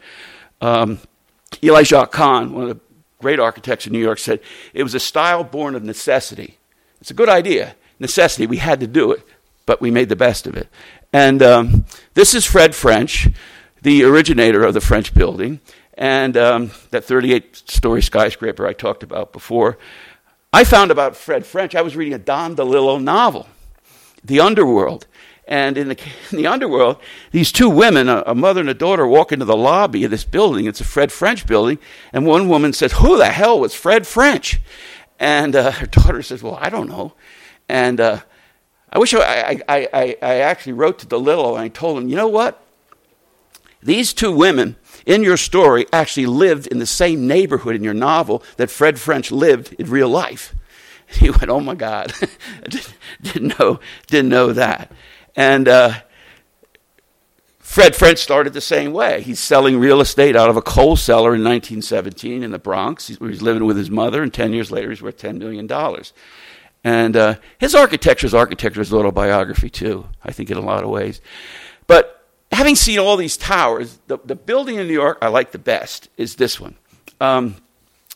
Um, 0.60 0.98
Ely 1.62 1.84
Jacques 1.84 2.10
Kahn, 2.10 2.52
one 2.52 2.64
of 2.64 2.68
the 2.70 2.80
great 3.20 3.38
architects 3.38 3.86
in 3.86 3.92
New 3.92 4.00
York, 4.00 4.18
said 4.18 4.40
it 4.74 4.82
was 4.82 4.96
a 4.96 5.00
style 5.00 5.44
born 5.44 5.76
of 5.76 5.84
necessity. 5.84 6.57
It's 7.00 7.10
a 7.10 7.14
good 7.14 7.28
idea. 7.28 7.76
Necessity, 7.98 8.46
we 8.46 8.58
had 8.58 8.80
to 8.80 8.86
do 8.86 9.12
it, 9.12 9.26
but 9.66 9.80
we 9.80 9.90
made 9.90 10.08
the 10.08 10.16
best 10.16 10.46
of 10.46 10.56
it. 10.56 10.68
And 11.12 11.42
um, 11.42 11.84
this 12.14 12.34
is 12.34 12.44
Fred 12.44 12.74
French, 12.74 13.28
the 13.82 14.04
originator 14.04 14.62
of 14.62 14.74
the 14.74 14.80
French 14.80 15.14
building, 15.14 15.60
and 15.94 16.36
um, 16.36 16.70
that 16.90 17.04
38 17.04 17.56
story 17.70 18.02
skyscraper 18.02 18.66
I 18.66 18.72
talked 18.72 19.02
about 19.02 19.32
before. 19.32 19.78
I 20.52 20.64
found 20.64 20.90
about 20.90 21.16
Fred 21.16 21.44
French, 21.44 21.74
I 21.74 21.82
was 21.82 21.96
reading 21.96 22.14
a 22.14 22.18
Don 22.18 22.56
DeLillo 22.56 23.02
novel, 23.02 23.48
The 24.24 24.40
Underworld. 24.40 25.06
And 25.46 25.78
in 25.78 25.88
the, 25.88 25.98
in 26.30 26.36
the 26.36 26.46
underworld, 26.46 26.98
these 27.32 27.50
two 27.50 27.70
women, 27.70 28.10
a, 28.10 28.22
a, 28.26 28.34
mother 28.34 28.60
and 28.60 28.68
a 28.68 28.74
daughter, 28.74 29.06
walk 29.06 29.32
into 29.32 29.46
the 29.46 29.56
lobby 29.56 30.04
of 30.04 30.10
this 30.10 30.24
building. 30.24 30.66
It's 30.66 30.82
a 30.82 30.84
Fred 30.84 31.10
French 31.10 31.46
building. 31.46 31.78
And 32.12 32.26
one 32.26 32.50
woman 32.50 32.74
says, 32.74 32.92
Who 32.92 33.16
the 33.16 33.30
hell 33.30 33.58
was 33.58 33.74
Fred 33.74 34.06
French? 34.06 34.60
And 35.18 35.56
uh, 35.56 35.70
her 35.72 35.86
daughter 35.86 36.22
says, 36.22 36.42
Well, 36.42 36.58
I 36.60 36.70
don't 36.70 36.88
know. 36.88 37.14
And 37.68 38.00
uh, 38.00 38.20
I 38.90 38.98
wish 38.98 39.12
I, 39.14 39.60
I, 39.68 39.88
I, 39.92 40.16
I, 40.22 40.34
actually 40.36 40.72
wrote 40.72 40.98
to 41.00 41.06
DeLillo 41.06 41.52
and 41.52 41.60
I 41.60 41.68
told 41.68 41.98
him, 41.98 42.08
You 42.08 42.16
know 42.16 42.28
what? 42.28 42.62
These 43.82 44.12
two 44.12 44.32
women 44.32 44.76
in 45.06 45.22
your 45.22 45.36
story 45.36 45.86
actually 45.92 46.26
lived 46.26 46.66
in 46.66 46.78
the 46.78 46.86
same 46.86 47.26
neighborhood 47.26 47.76
in 47.76 47.84
your 47.84 47.94
novel 47.94 48.42
that 48.56 48.70
Fred 48.70 48.98
French 48.98 49.30
lived 49.30 49.74
in 49.74 49.90
real 49.90 50.08
life. 50.08 50.54
He 51.10 51.30
went, 51.30 51.48
Oh 51.48 51.60
my 51.60 51.74
God. 51.74 52.12
didn't, 53.22 53.58
know, 53.58 53.80
didn't 54.08 54.28
know 54.28 54.52
that. 54.52 54.92
And 55.34 55.66
uh, 55.66 55.94
Fred 57.68 57.94
French 57.94 58.18
started 58.18 58.54
the 58.54 58.62
same 58.62 58.94
way. 58.94 59.20
He's 59.20 59.38
selling 59.38 59.78
real 59.78 60.00
estate 60.00 60.34
out 60.34 60.48
of 60.48 60.56
a 60.56 60.62
coal 60.62 60.96
cellar 60.96 61.34
in 61.34 61.44
1917 61.44 62.42
in 62.42 62.50
the 62.50 62.58
Bronx. 62.58 63.08
He's, 63.08 63.18
he's 63.18 63.42
living 63.42 63.66
with 63.66 63.76
his 63.76 63.90
mother, 63.90 64.22
and 64.22 64.32
10 64.32 64.54
years 64.54 64.70
later, 64.70 64.88
he's 64.88 65.02
worth 65.02 65.18
$10 65.18 65.36
million. 65.36 65.70
And 66.82 67.14
uh, 67.14 67.34
his 67.58 67.74
architecture 67.74 68.26
is 68.26 68.32
architecture 68.32 68.80
is 68.80 68.90
autobiography, 68.90 69.68
too, 69.68 70.06
I 70.24 70.32
think, 70.32 70.50
in 70.50 70.56
a 70.56 70.62
lot 70.62 70.82
of 70.82 70.88
ways. 70.88 71.20
But 71.86 72.26
having 72.50 72.74
seen 72.74 72.98
all 72.98 73.18
these 73.18 73.36
towers, 73.36 73.98
the, 74.06 74.16
the 74.24 74.34
building 74.34 74.76
in 74.76 74.86
New 74.86 74.94
York 74.94 75.18
I 75.20 75.28
like 75.28 75.52
the 75.52 75.58
best 75.58 76.08
is 76.16 76.36
this 76.36 76.58
one. 76.58 76.74
Um, 77.20 77.56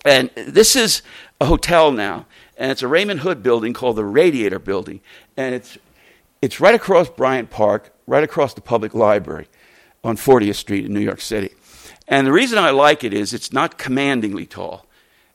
and 0.03 0.31
this 0.35 0.77
is 0.77 1.03
a 1.43 1.45
hotel 1.45 1.93
now, 1.93 2.25
and 2.57 2.71
it's 2.71 2.83
a 2.83 2.89
Raymond 2.89 3.21
Hood 3.21 3.43
building 3.43 3.75
called 3.75 3.97
the 3.97 4.05
Radiator 4.05 4.59
Building. 4.59 5.03
And 5.37 5.55
it's 5.55 5.77
it's 6.43 6.61
right 6.61 6.75
across 6.75 7.09
Bryant 7.09 7.51
Park, 7.51 7.95
right 8.07 8.25
across 8.25 8.53
the 8.53 8.61
public 8.61 8.95
library 8.95 9.47
on 10.05 10.17
40th 10.17 10.57
Street 10.57 10.85
in 10.85 10.93
New 10.93 11.01
York 11.01 11.21
City. 11.21 11.55
And 12.09 12.27
the 12.27 12.33
reason 12.33 12.59
I 12.59 12.71
like 12.71 13.05
it 13.05 13.15
is 13.15 13.33
it's 13.33 13.53
not 13.53 13.79
commandingly 13.79 14.45
tall. 14.45 14.87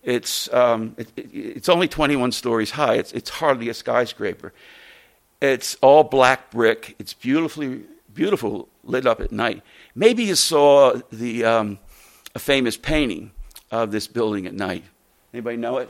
It's, 0.04 0.52
um, 0.54 0.96
it, 0.98 1.10
it, 1.16 1.30
it's 1.34 1.70
only 1.70 1.88
21 1.88 2.34
stories 2.34 2.72
high. 2.72 2.96
It's, 2.96 3.12
it's 3.14 3.30
hardly 3.30 3.70
a 3.70 3.74
skyscraper. 3.74 4.54
It's 5.42 5.76
all 5.82 6.04
black 6.04 6.52
brick. 6.52 6.96
It's 7.00 7.14
beautifully, 7.14 7.84
beautiful, 8.14 8.68
lit 8.84 9.06
up 9.06 9.22
at 9.22 9.32
night. 9.32 9.64
Maybe 9.96 10.24
you 10.24 10.36
saw 10.36 11.00
the, 11.12 11.46
um, 11.46 11.80
a 12.36 12.40
famous 12.40 12.76
painting 12.76 13.32
of 13.72 13.92
this 13.92 14.08
building 14.08 14.46
at 14.46 14.54
night. 14.54 14.84
Anybody 15.34 15.58
know 15.58 15.78
it? 15.78 15.90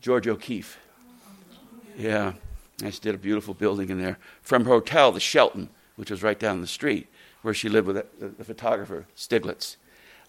George 0.00 0.26
O'Keeffe. 0.28 0.78
Yeah. 1.96 2.32
And 2.82 2.92
she 2.92 3.00
did 3.00 3.14
a 3.14 3.18
beautiful 3.18 3.54
building 3.54 3.90
in 3.90 4.00
there. 4.00 4.18
From 4.42 4.64
her 4.64 4.72
hotel, 4.72 5.12
the 5.12 5.20
Shelton, 5.20 5.68
which 5.96 6.10
was 6.10 6.22
right 6.22 6.38
down 6.38 6.60
the 6.60 6.66
street, 6.66 7.06
where 7.42 7.54
she 7.54 7.68
lived 7.68 7.86
with 7.86 7.96
the, 8.18 8.28
the 8.28 8.44
photographer, 8.44 9.06
Stieglitz. 9.16 9.76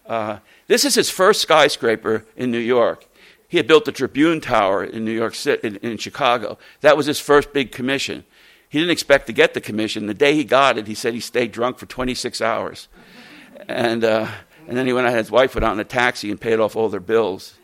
Uh, 0.06 0.38
this 0.66 0.84
is 0.84 0.94
his 0.94 1.10
first 1.10 1.40
skyscraper 1.40 2.24
in 2.36 2.50
New 2.50 2.58
York. 2.58 3.06
He 3.48 3.56
had 3.56 3.66
built 3.66 3.84
the 3.84 3.92
Tribune 3.92 4.40
Tower 4.40 4.84
in 4.84 5.04
New 5.04 5.12
York 5.12 5.34
City, 5.34 5.66
in, 5.66 5.76
in 5.76 5.96
Chicago. 5.96 6.58
That 6.80 6.96
was 6.96 7.06
his 7.06 7.20
first 7.20 7.52
big 7.52 7.72
commission. 7.72 8.24
He 8.68 8.78
didn't 8.78 8.92
expect 8.92 9.26
to 9.28 9.32
get 9.32 9.54
the 9.54 9.60
commission. 9.60 10.06
The 10.06 10.14
day 10.14 10.34
he 10.34 10.44
got 10.44 10.78
it, 10.78 10.86
he 10.86 10.94
said 10.94 11.14
he 11.14 11.20
stayed 11.20 11.52
drunk 11.52 11.78
for 11.78 11.86
26 11.86 12.40
hours. 12.40 12.88
And, 13.68 14.04
uh, 14.04 14.28
and 14.66 14.76
then 14.76 14.86
he 14.86 14.92
went 14.92 15.06
out, 15.06 15.14
his 15.14 15.30
wife 15.30 15.54
went 15.54 15.64
out 15.64 15.72
in 15.72 15.80
a 15.80 15.84
taxi 15.84 16.30
and 16.30 16.40
paid 16.40 16.58
off 16.58 16.76
all 16.76 16.88
their 16.88 17.00
bills 17.00 17.54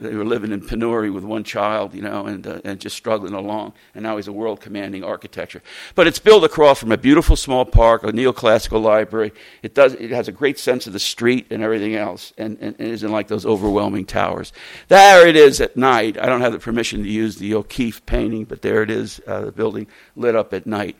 they 0.00 0.14
were 0.14 0.24
living 0.24 0.52
in 0.52 0.60
penury 0.66 1.10
with 1.10 1.24
one 1.24 1.44
child, 1.44 1.94
you 1.94 2.02
know, 2.02 2.26
and, 2.26 2.46
uh, 2.46 2.60
and 2.64 2.80
just 2.80 2.96
struggling 2.96 3.34
along. 3.34 3.72
And 3.94 4.02
now 4.02 4.16
he's 4.16 4.28
a 4.28 4.32
world 4.32 4.60
commanding 4.60 5.04
architecture. 5.04 5.62
But 5.94 6.06
it's 6.06 6.18
built 6.18 6.44
across 6.44 6.78
from 6.78 6.92
a 6.92 6.96
beautiful 6.96 7.36
small 7.36 7.64
park, 7.64 8.02
a 8.04 8.12
neoclassical 8.12 8.82
library. 8.82 9.32
It, 9.62 9.74
does, 9.74 9.94
it 9.94 10.10
has 10.10 10.28
a 10.28 10.32
great 10.32 10.58
sense 10.58 10.86
of 10.86 10.92
the 10.92 10.98
street 10.98 11.46
and 11.50 11.62
everything 11.62 11.94
else, 11.94 12.32
and, 12.38 12.58
and, 12.60 12.74
and 12.78 12.88
isn't 12.88 13.10
like 13.10 13.28
those 13.28 13.46
overwhelming 13.46 14.04
towers. 14.06 14.52
There 14.88 15.26
it 15.26 15.36
is 15.36 15.60
at 15.60 15.76
night. 15.76 16.18
I 16.18 16.26
don't 16.26 16.40
have 16.40 16.52
the 16.52 16.58
permission 16.58 17.02
to 17.02 17.08
use 17.08 17.36
the 17.36 17.54
O'Keeffe 17.54 18.04
painting, 18.06 18.44
but 18.44 18.62
there 18.62 18.82
it 18.82 18.90
is, 18.90 19.20
uh, 19.26 19.46
the 19.46 19.52
building 19.52 19.86
lit 20.16 20.36
up 20.36 20.52
at 20.54 20.66
night. 20.66 20.96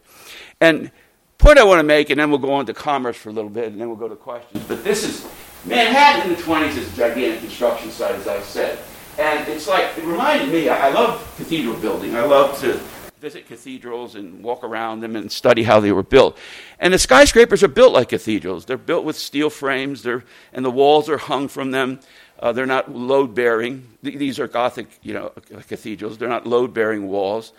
And 0.61 0.91
point 1.39 1.59
I 1.59 1.64
want 1.64 1.78
to 1.78 1.84
make, 1.84 2.11
and 2.11 2.18
then 2.18 2.30
we'll 2.30 2.41
go 2.41 2.53
on 2.53 2.66
to 2.66 2.74
commerce 2.74 3.16
for 3.16 3.28
a 3.28 3.32
little 3.32 3.51
bit, 3.51 3.72
and 3.72 3.80
then 3.80 3.89
we'll 3.89 3.97
go 3.97 4.09
to 4.09 4.16
questions. 4.16 4.64
But 4.66 4.84
this 4.84 5.05
is 5.05 5.26
Manhattan 5.69 6.31
in 6.31 6.37
the 6.37 6.43
20s 6.43 6.77
is 6.77 6.93
a 6.93 6.97
gigantic 6.97 7.41
construction 7.41 7.91
site, 7.91 8.14
as 8.14 8.27
I 8.27 8.41
said. 8.41 8.79
And 9.19 9.47
it's 9.49 9.69
like, 9.69 9.99
it 9.99 10.05
reminded 10.05 10.49
me, 10.51 10.69
I, 10.69 10.91
love 10.91 11.21
cathedral 11.37 11.77
building. 11.77 12.16
I 12.16 12.25
love 12.25 12.59
to 12.61 12.81
visit 13.21 13.47
cathedrals 13.49 14.14
and 14.14 14.43
walk 14.45 14.62
around 14.62 15.01
them 15.01 15.16
and 15.16 15.31
study 15.31 15.64
how 15.64 15.81
they 15.81 15.91
were 15.91 16.05
built. 16.05 16.39
And 16.79 16.95
the 16.95 16.99
skyscrapers 16.99 17.62
are 17.64 17.69
built 17.69 17.93
like 17.93 18.11
cathedrals. 18.11 18.64
They're 18.64 18.79
built 18.79 19.05
with 19.05 19.16
steel 19.16 19.51
frames, 19.51 20.05
they're, 20.05 20.25
and 20.53 20.64
the 20.64 20.71
walls 20.71 21.09
are 21.09 21.19
hung 21.19 21.49
from 21.49 21.73
them. 21.73 21.99
Uh, 22.39 22.53
they're 22.53 22.66
not 22.66 22.95
load 22.95 23.35
bearing. 23.35 23.89
These 24.03 24.39
are 24.39 24.47
Gothic, 24.47 24.87
you 25.03 25.14
know, 25.14 25.33
uh, 25.37 25.59
uh, 25.59 25.62
cathedrals. 25.62 26.19
They're 26.19 26.29
not 26.29 26.47
load 26.47 26.73
bearing 26.73 27.09
walls. 27.09 27.53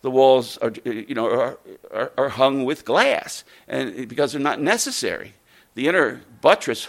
The 0.00 0.10
walls 0.10 0.56
are, 0.58 0.72
uh, 0.86 0.90
you 0.90 1.14
know, 1.14 1.26
are, 1.26 1.58
are, 1.92 2.12
are 2.16 2.28
hung 2.30 2.64
with 2.64 2.86
glass, 2.86 3.44
and 3.68 4.08
because 4.08 4.32
they're 4.32 4.40
not 4.40 4.60
necessary. 4.60 5.34
The 5.74 5.88
inner 5.88 6.22
buttress 6.40 6.88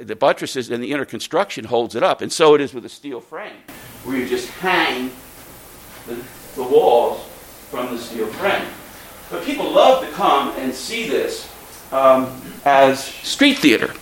the 0.00 0.16
buttresses 0.16 0.70
and 0.70 0.82
the 0.82 0.92
inner 0.92 1.04
construction 1.04 1.64
holds 1.64 1.94
it 1.94 2.02
up. 2.02 2.20
And 2.22 2.32
so 2.32 2.54
it 2.54 2.60
is 2.60 2.72
with 2.72 2.84
a 2.84 2.88
steel 2.88 3.20
frame, 3.20 3.56
where 4.04 4.16
you 4.16 4.28
just 4.28 4.48
hang 4.48 5.10
the, 6.06 6.22
the 6.54 6.62
walls 6.62 7.26
from 7.70 7.94
the 7.94 8.00
steel 8.00 8.26
frame. 8.28 8.66
But 9.30 9.44
people 9.44 9.70
love 9.70 10.04
to 10.06 10.10
come 10.12 10.54
and 10.56 10.72
see 10.72 11.08
this 11.08 11.50
um, 11.92 12.40
as 12.64 13.04
street 13.04 13.58
theater. 13.58 13.92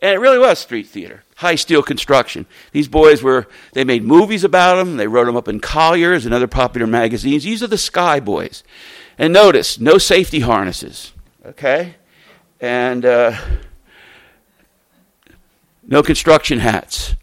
And 0.00 0.14
it 0.14 0.18
really 0.18 0.38
was 0.38 0.60
street 0.60 0.86
theater, 0.86 1.24
high 1.36 1.56
steel 1.56 1.82
construction. 1.82 2.46
These 2.70 2.86
boys 2.86 3.22
were, 3.22 3.48
they 3.72 3.82
made 3.82 4.04
movies 4.04 4.44
about 4.44 4.76
them, 4.76 4.96
they 4.96 5.08
wrote 5.08 5.24
them 5.24 5.36
up 5.36 5.48
in 5.48 5.58
Collier's 5.58 6.24
and 6.24 6.32
other 6.32 6.46
popular 6.46 6.86
magazines. 6.86 7.42
These 7.42 7.62
are 7.64 7.66
the 7.66 7.78
Sky 7.78 8.20
Boys. 8.20 8.62
And 9.18 9.32
notice, 9.32 9.80
no 9.80 9.98
safety 9.98 10.40
harnesses, 10.40 11.12
okay? 11.44 11.96
And 12.60 13.04
uh, 13.04 13.36
no 15.88 16.02
construction 16.02 16.60
hats. 16.60 17.16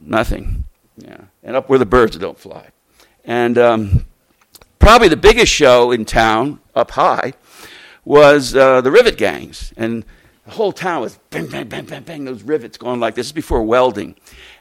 Nothing. 0.00 0.64
Yeah. 0.96 1.22
And 1.42 1.56
up 1.56 1.68
where 1.68 1.78
the 1.78 1.86
birds 1.86 2.18
don't 2.18 2.38
fly. 2.38 2.68
And 3.24 3.56
um, 3.56 4.06
probably 4.78 5.08
the 5.08 5.16
biggest 5.16 5.52
show 5.52 5.92
in 5.92 6.04
town, 6.04 6.60
up 6.74 6.90
high, 6.90 7.32
was 8.04 8.54
uh, 8.54 8.80
the 8.80 8.90
rivet 8.90 9.16
gangs. 9.16 9.72
And 9.76 10.04
the 10.44 10.50
whole 10.50 10.72
town 10.72 11.02
was 11.02 11.18
bang, 11.30 11.46
bang, 11.46 11.68
bang, 11.68 11.84
bang, 11.84 12.02
bang, 12.02 12.24
those 12.24 12.42
rivets 12.42 12.76
going 12.76 12.98
like 12.98 13.14
this. 13.14 13.26
This 13.26 13.28
is 13.28 13.32
before 13.32 13.62
welding. 13.62 14.16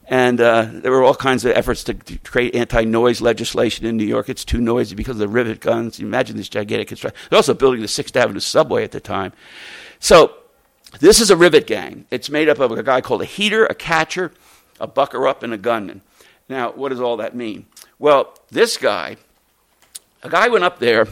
And 0.08 0.40
uh, 0.40 0.68
there 0.72 0.92
were 0.92 1.04
all 1.04 1.16
kinds 1.16 1.44
of 1.44 1.54
efforts 1.54 1.84
to, 1.86 1.96
to 1.96 2.18
create 2.20 2.54
anti 2.54 2.84
noise 2.84 3.22
legislation 3.22 3.86
in 3.88 3.98
New 3.98 4.06
York. 4.06 4.30
It's 4.30 4.46
too 4.46 4.62
noisy 4.62 4.94
because 4.94 5.16
of 5.16 5.20
the 5.20 5.28
rivet 5.28 5.60
guns. 5.62 6.00
Imagine 6.00 6.38
this 6.38 6.50
gigantic 6.50 6.90
construction. 6.90 7.20
They're 7.30 7.38
also 7.38 7.56
building 7.56 7.82
the 7.82 7.88
Sixth 7.88 8.16
Avenue 8.16 8.40
subway 8.40 8.84
at 8.84 8.92
the 8.92 9.00
time. 9.00 9.34
So, 10.00 10.36
this 11.00 11.20
is 11.20 11.30
a 11.30 11.38
rivet 11.38 11.68
gang. 11.68 12.06
It's 12.12 12.30
made 12.30 12.50
up 12.50 12.60
of 12.60 12.72
a 12.72 12.84
guy 12.84 13.02
called 13.02 13.22
a 13.22 13.26
heater, 13.26 13.66
a 13.66 13.74
catcher, 13.76 14.32
a 14.80 14.88
bucker 14.88 15.28
up, 15.28 15.44
and 15.44 15.54
a 15.54 15.58
gunman. 15.58 16.02
Now, 16.50 16.72
what 16.72 16.90
does 16.90 17.00
all 17.00 17.18
that 17.18 17.36
mean? 17.36 17.66
Well, 17.98 18.38
this 18.50 18.78
guy, 18.78 19.18
a 20.24 20.30
guy 20.30 20.50
went 20.50 20.64
up 20.64 20.80
there, 20.80 21.08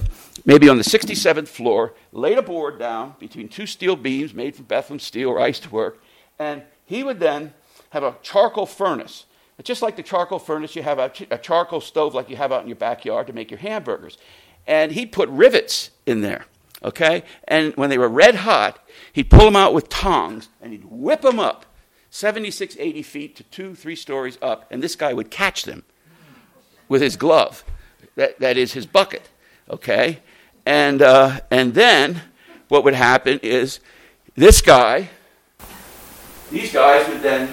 maybe 0.46 0.68
on 0.68 0.78
the 0.78 0.84
67th 0.84 1.48
floor, 1.48 1.94
laid 2.12 2.38
a 2.38 2.42
board 2.42 2.78
down 2.78 3.16
between 3.20 3.48
two 3.48 3.66
steel 3.66 3.96
beams 3.96 4.34
made 4.34 4.56
from 4.56 4.66
Bethlehem 4.66 5.00
steel 5.00 5.30
or 5.30 5.40
I 5.40 5.48
used 5.48 5.64
to 5.64 5.70
work, 5.70 6.02
and 6.38 6.64
he 6.86 7.04
would 7.04 7.20
then 7.20 7.54
have 7.92 8.04
a 8.04 8.16
charcoal 8.22 8.66
furnace. 8.66 9.26
It's 9.58 9.68
just 9.68 9.82
like 9.82 9.96
the 9.96 10.04
charcoal 10.04 10.40
furnace, 10.40 10.76
you 10.76 10.84
have 10.84 11.00
a 11.00 11.38
charcoal 11.38 11.82
stove 11.82 12.14
like 12.14 12.30
you 12.30 12.38
have 12.38 12.52
out 12.52 12.62
in 12.62 12.68
your 12.68 12.78
backyard 12.78 13.28
to 13.28 13.34
make 13.34 13.52
your 13.52 13.60
hamburgers. 13.60 14.18
And 14.66 14.92
he'd 14.92 15.12
put 15.12 15.28
rivets 15.30 15.92
in 16.06 16.22
there, 16.22 16.46
okay? 16.84 17.24
And 17.48 17.76
when 17.76 17.90
they 17.90 17.98
were 17.98 18.08
red 18.08 18.36
hot, 18.36 18.80
he'd 19.14 19.30
pull 19.30 19.46
them 19.46 19.56
out 19.56 19.74
with 19.74 19.90
tongs 19.90 20.50
and 20.62 20.72
he'd 20.72 20.86
whip 20.86 21.22
them 21.22 21.40
up 21.40 21.66
76, 22.10 22.76
80 22.80 23.02
feet 23.04 23.36
to 23.36 23.44
two, 23.44 23.76
three 23.76 23.96
stories 23.96 24.38
up, 24.42 24.66
and 24.72 24.82
this 24.82 24.96
guy 24.96 25.14
would 25.14 25.30
catch 25.30 25.64
them 25.64 25.84
with 26.88 27.02
his 27.02 27.16
glove. 27.16 27.64
That, 28.16 28.40
that 28.40 28.58
is 28.58 28.74
his 28.74 28.86
bucket, 28.86 29.30
okay? 29.70 30.20
And, 30.66 31.02
uh, 31.02 31.42
and 31.52 31.74
then 31.74 32.24
what 32.68 32.84
would 32.84 32.96
happen 32.96 33.40
is 33.44 33.80
this 34.36 34.62
guy, 34.62 35.10
these 36.52 36.74
guys 36.74 37.08
would 37.08 37.22
then 37.22 37.50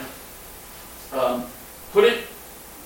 um, 1.13 1.45
put, 1.93 2.05
it, 2.05 2.21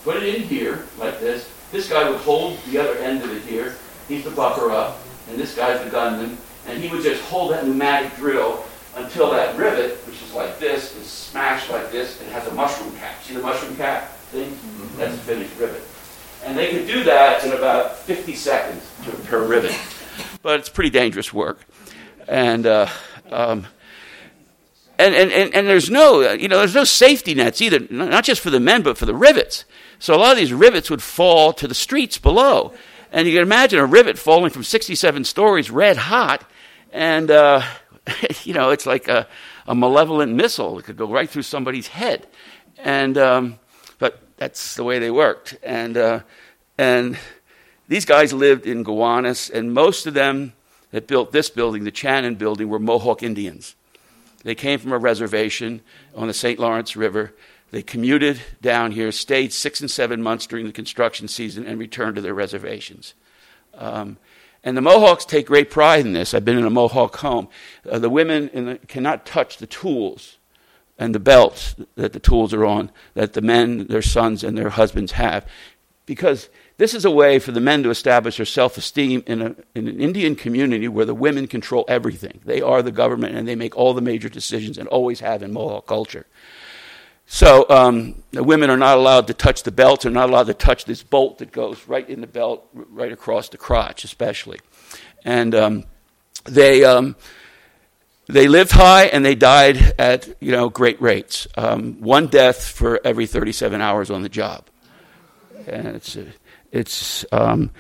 put 0.05 0.17
it 0.17 0.35
in 0.35 0.43
here 0.43 0.87
like 0.99 1.21
this. 1.21 1.49
This 1.71 1.89
guy 1.89 2.09
would 2.11 2.19
hold 2.21 2.59
the 2.65 2.79
other 2.79 2.99
end 2.99 3.23
of 3.23 3.31
it 3.31 3.43
here. 3.43 3.77
He's 4.09 4.25
the 4.25 4.31
bucker 4.31 4.73
up, 4.73 4.99
and 5.29 5.39
this 5.39 5.55
guy's 5.55 5.83
the 5.85 5.91
gunman. 5.91 6.37
And 6.67 6.83
he 6.83 6.89
would 6.89 7.03
just 7.03 7.23
hold 7.25 7.53
that 7.53 7.67
pneumatic 7.67 8.15
drill 8.17 8.65
until 8.97 9.31
that 9.31 9.57
rivet, 9.57 9.97
which 10.07 10.23
is 10.23 10.33
like 10.35 10.59
this, 10.59 10.97
is 10.97 11.07
smashed 11.07 11.71
like 11.71 11.91
this 11.91 12.21
and 12.21 12.31
has 12.31 12.47
a 12.47 12.55
mushroom 12.55 12.95
cap. 12.97 13.23
See 13.23 13.35
the 13.35 13.43
mushroom 13.43 13.77
cap 13.77 14.09
thing? 14.31 14.51
Mm-hmm. 14.51 14.99
That's 14.99 15.15
a 15.15 15.19
finished 15.19 15.59
rivet. 15.59 15.83
And 16.45 16.57
they 16.57 16.71
could 16.71 16.87
do 16.87 17.05
that 17.05 17.45
in 17.45 17.53
about 17.53 17.99
50 17.99 18.35
seconds 18.35 18.89
to, 19.05 19.11
per 19.29 19.47
rivet. 19.47 19.77
But 20.43 20.61
it's 20.61 20.69
pretty 20.69 20.91
dangerous 20.91 21.33
work. 21.33 21.61
And, 22.29 22.67
uh, 22.67 22.89
um, 23.31 23.67
and, 24.99 25.15
and, 25.15 25.33
and, 25.33 25.55
and 25.55 25.67
there's 25.67 25.91
no, 25.91 26.33
you 26.33 26.49
know, 26.49 26.59
there's 26.59 26.75
no 26.75 26.85
safety 26.85 27.35
nets 27.35 27.61
either, 27.61 27.81
not 27.91 28.25
just 28.25 28.41
for 28.41 28.51
the 28.51 28.61
men, 28.61 28.83
but 28.83 28.99
for 28.99 29.07
the 29.07 29.15
rivets. 29.15 29.65
So 29.99 30.15
a 30.15 30.19
lot 30.19 30.33
of 30.33 30.39
these 30.39 30.53
rivets 30.53 30.91
would 30.91 31.03
fall 31.03 31.53
to 31.55 31.69
the 31.69 31.75
streets 31.75 32.19
below. 32.19 32.75
And 33.13 33.27
you 33.27 33.35
can 33.35 33.43
imagine 33.43 33.79
a 33.79 33.87
rivet 33.87 34.19
falling 34.19 34.51
from 34.51 34.63
67 34.63 35.25
stories 35.25 35.71
red 35.71 35.97
hot. 35.97 36.49
And, 36.93 37.31
uh, 37.31 37.63
you 38.45 38.55
know, 38.55 38.71
it's 38.71 38.87
like 38.87 39.09
a, 39.09 39.27
a 39.67 39.75
malevolent 39.75 40.33
missile. 40.33 40.79
It 40.79 40.85
could 40.85 40.97
go 40.97 41.07
right 41.07 41.29
through 41.29 41.43
somebody's 41.43 41.89
head. 41.89 42.27
And, 42.79 43.19
um, 43.19 43.59
but 43.99 44.21
that's 44.37 44.75
the 44.75 44.85
way 44.85 44.99
they 44.99 45.11
worked. 45.11 45.57
And, 45.63 45.97
uh, 45.97 46.21
and 46.79 47.19
these 47.89 48.05
guys 48.05 48.33
lived 48.33 48.67
in 48.67 48.85
Gowanus, 48.85 49.51
and 49.51 49.75
most 49.75 50.07
of 50.07 50.15
them 50.15 50.53
that 50.93 51.09
built 51.09 51.33
this 51.33 51.51
building, 51.51 51.85
the 51.85 51.93
Chanin 51.93 52.39
building, 52.39 52.69
were 52.69 52.79
Mohawk 52.79 53.23
Indians. 53.23 53.75
They 54.45 54.55
came 54.55 54.79
from 54.79 54.93
a 54.93 54.99
reservation 54.99 55.83
on 56.15 56.29
the 56.29 56.33
St. 56.33 56.59
Lawrence 56.59 56.97
River. 56.97 57.35
They 57.71 57.83
commuted 57.83 58.41
down 58.61 58.93
here, 58.93 59.13
stayed 59.13 59.53
six 59.53 59.81
and 59.81 59.91
seven 59.91 60.23
months 60.23 60.47
during 60.47 60.67
the 60.67 60.73
construction 60.73 61.29
season, 61.29 61.67
and 61.67 61.79
returned 61.79 62.17
to 62.17 62.23
their 62.23 62.35
reservations. 62.35 63.15
Um, 63.75 64.19
and 64.63 64.77
the 64.77 64.83
Mohawks 64.83 65.25
take 65.25 65.47
great 65.47 65.71
pride 65.71 66.05
in 66.05 66.13
this. 66.13 66.35
I've 66.35 66.45
been 66.45 66.59
in 66.59 66.67
a 66.67 66.71
Mohawk 66.71 67.17
home. 67.17 67.49
Uh, 67.89 67.99
the 67.99 68.11
women 68.11 68.51
the, 68.53 68.79
cannot 68.89 69.25
touch 69.25 69.57
the 69.57 69.67
tools 69.67 70.39
and 70.99 71.15
the 71.15 71.21
belts 71.21 71.77
that 71.95 72.13
the 72.13 72.21
tools 72.21 72.53
are 72.53 72.67
on, 72.67 72.91
that 73.15 73.33
the 73.33 73.41
men, 73.41 73.87
their 73.87 74.03
sons, 74.03 74.45
and 74.45 74.59
their 74.59 74.71
husbands 74.71 75.13
have. 75.13 75.47
Because 76.05 76.51
this 76.77 76.93
is 76.93 77.05
a 77.07 77.11
way 77.11 77.39
for 77.39 77.53
the 77.53 77.61
men 77.61 77.83
to 77.85 77.91
establish 77.91 78.37
their 78.37 78.47
self 78.47 78.77
esteem 78.77 79.23
in, 79.27 79.57
in 79.75 79.89
an 79.89 80.01
Indian 80.01 80.35
community 80.35 80.89
where 80.89 81.07
the 81.07 81.15
women 81.15 81.47
control 81.47 81.85
everything. 81.89 82.41
They 82.45 82.61
are 82.61 82.83
the 82.83 82.93
government 82.93 83.37
and 83.37 83.49
they 83.49 83.55
make 83.55 83.77
all 83.77 83.95
the 83.95 84.01
major 84.03 84.29
decisions 84.29 84.77
and 84.77 84.89
always 84.89 85.21
have 85.21 85.43
in 85.43 85.53
Mohawk 85.53 85.87
culture. 85.87 86.27
So 87.33 87.65
um, 87.71 88.25
the 88.33 88.43
women 88.43 88.71
are 88.71 88.77
not 88.77 88.99
allowed 88.99 89.29
to 89.29 89.35
touch 89.35 89.63
the 89.63 89.71
belts, 89.71 90.05
are 90.05 90.11
not 90.11 90.31
allowed 90.31 90.49
to 90.49 90.55
touch 90.55 90.85
this 90.85 91.05
bolt 91.05 91.39
that 91.39 91.53
goes 91.53 91.87
right 91.87 92.07
in 92.11 92.21
the 92.21 92.27
belt, 92.27 92.69
right 92.75 93.13
across 93.13 93.51
the 93.51 93.57
crotch, 93.57 94.03
especially. 94.03 94.59
And 95.25 95.55
um, 95.55 95.85
they 96.47 96.83
um, 96.83 97.15
they 98.27 98.49
lived 98.49 98.73
high 98.73 99.05
and 99.05 99.25
they 99.25 99.37
died 99.37 99.95
at 99.97 100.29
you 100.41 100.51
know 100.51 100.71
great 100.71 101.01
rates. 101.01 101.47
Um, 101.57 102.01
one 102.01 102.27
death 102.27 102.67
for 102.67 103.01
every 103.05 103.29
37 103.29 103.81
hours 103.81 104.11
on 104.11 104.23
the 104.23 104.29
job, 104.29 104.67
and 105.69 105.87
it's 105.87 106.19
it's. 106.73 107.25
Um, 107.31 107.71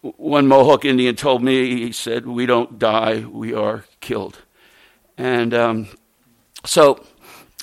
one 0.00 0.46
Mohawk 0.46 0.86
Indian 0.86 1.16
told 1.16 1.42
me, 1.42 1.84
he 1.84 1.92
said, 1.92 2.26
"We 2.26 2.46
don't 2.46 2.78
die, 2.78 3.26
we 3.30 3.52
are 3.52 3.84
killed," 4.00 4.38
and 5.18 5.52
um, 5.52 5.88
so 6.64 7.04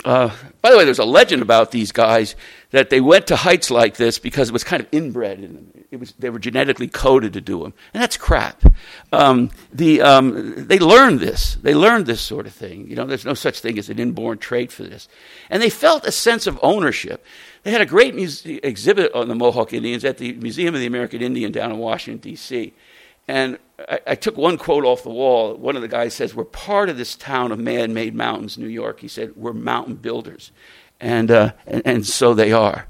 uh, 0.05 0.29
by 0.61 0.69
the 0.69 0.77
way, 0.77 0.85
there's 0.85 0.99
a 0.99 1.05
legend 1.05 1.41
about 1.41 1.71
these 1.71 1.91
guys 1.91 2.35
that 2.69 2.91
they 2.91 3.01
went 3.01 3.27
to 3.27 3.35
heights 3.35 3.71
like 3.71 3.97
this 3.97 4.19
because 4.19 4.49
it 4.49 4.53
was 4.53 4.63
kind 4.63 4.81
of 4.81 4.87
inbred 4.91 5.39
in 5.39 5.53
them. 5.53 5.85
It 5.89 5.99
was, 5.99 6.11
they 6.19 6.29
were 6.29 6.37
genetically 6.39 6.87
coded 6.87 7.33
to 7.33 7.41
do 7.41 7.63
them. 7.63 7.73
And 7.93 8.03
that's 8.03 8.15
crap. 8.15 8.61
Um, 9.11 9.49
the, 9.73 10.01
um, 10.01 10.67
they 10.67 10.77
learned 10.77 11.21
this. 11.21 11.55
They 11.55 11.73
learned 11.73 12.05
this 12.05 12.21
sort 12.21 12.45
of 12.45 12.53
thing. 12.53 12.87
You 12.87 12.95
know, 12.95 13.05
there's 13.05 13.25
no 13.25 13.33
such 13.33 13.61
thing 13.61 13.79
as 13.79 13.89
an 13.89 13.97
inborn 13.97 14.37
trait 14.37 14.71
for 14.71 14.83
this. 14.83 15.07
And 15.49 15.61
they 15.61 15.71
felt 15.71 16.05
a 16.05 16.11
sense 16.11 16.45
of 16.45 16.59
ownership. 16.61 17.25
They 17.63 17.71
had 17.71 17.81
a 17.81 17.85
great 17.85 18.13
muse- 18.13 18.45
exhibit 18.45 19.11
on 19.13 19.27
the 19.27 19.35
Mohawk 19.35 19.73
Indians 19.73 20.05
at 20.05 20.19
the 20.19 20.33
Museum 20.33 20.75
of 20.75 20.81
the 20.81 20.87
American 20.87 21.23
Indian 21.23 21.51
down 21.51 21.71
in 21.71 21.79
Washington, 21.79 22.19
D.C. 22.19 22.73
And 23.27 23.57
I, 23.77 23.99
I, 24.07 24.15
took 24.15 24.37
one 24.37 24.57
quote 24.57 24.85
off 24.85 25.03
the 25.03 25.09
wall. 25.09 25.55
One 25.55 25.75
of 25.75 25.81
the 25.81 25.87
guys 25.87 26.13
says, 26.13 26.33
We're 26.33 26.45
part 26.45 26.89
of 26.89 26.97
this 26.97 27.15
town 27.15 27.51
of 27.51 27.59
man 27.59 27.93
made 27.93 28.15
mountains, 28.15 28.57
New 28.57 28.67
York. 28.67 29.01
He 29.01 29.07
said, 29.07 29.35
We're 29.35 29.53
mountain 29.53 29.95
builders. 29.95 30.51
And, 30.99 31.29
uh, 31.29 31.53
and, 31.67 31.81
and, 31.85 32.05
so 32.05 32.33
they 32.33 32.53
are. 32.53 32.87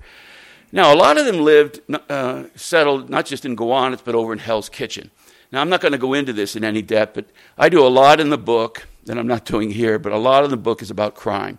Now, 0.72 0.94
a 0.94 0.96
lot 0.96 1.18
of 1.18 1.26
them 1.26 1.40
lived, 1.40 1.82
uh, 2.10 2.44
settled 2.56 3.10
not 3.10 3.26
just 3.26 3.46
in 3.46 3.56
Gowanus, 3.56 4.02
but 4.02 4.14
over 4.14 4.32
in 4.32 4.40
Hell's 4.40 4.70
Kitchen. 4.70 5.10
Now, 5.52 5.62
I'm 5.62 5.70
not 5.70 5.82
going 5.82 5.94
to 5.94 5.98
go 5.98 6.14
into 6.14 6.34
this 6.34 6.56
in 6.56 6.64
any 6.64 6.82
depth, 6.82 7.16
but 7.16 7.26
I 7.58 7.70
do 7.70 7.86
a 7.86 7.90
lot 7.90 8.20
in 8.20 8.30
the 8.30 8.38
book 8.38 8.88
that 9.06 9.18
I'm 9.18 9.28
not 9.28 9.46
doing 9.46 9.72
here, 9.72 9.98
but 9.98 10.12
a 10.12 10.18
lot 10.18 10.44
of 10.44 10.50
the 10.50 10.58
book 10.58 10.82
is 10.82 10.92
about 10.92 11.16
crime. 11.16 11.58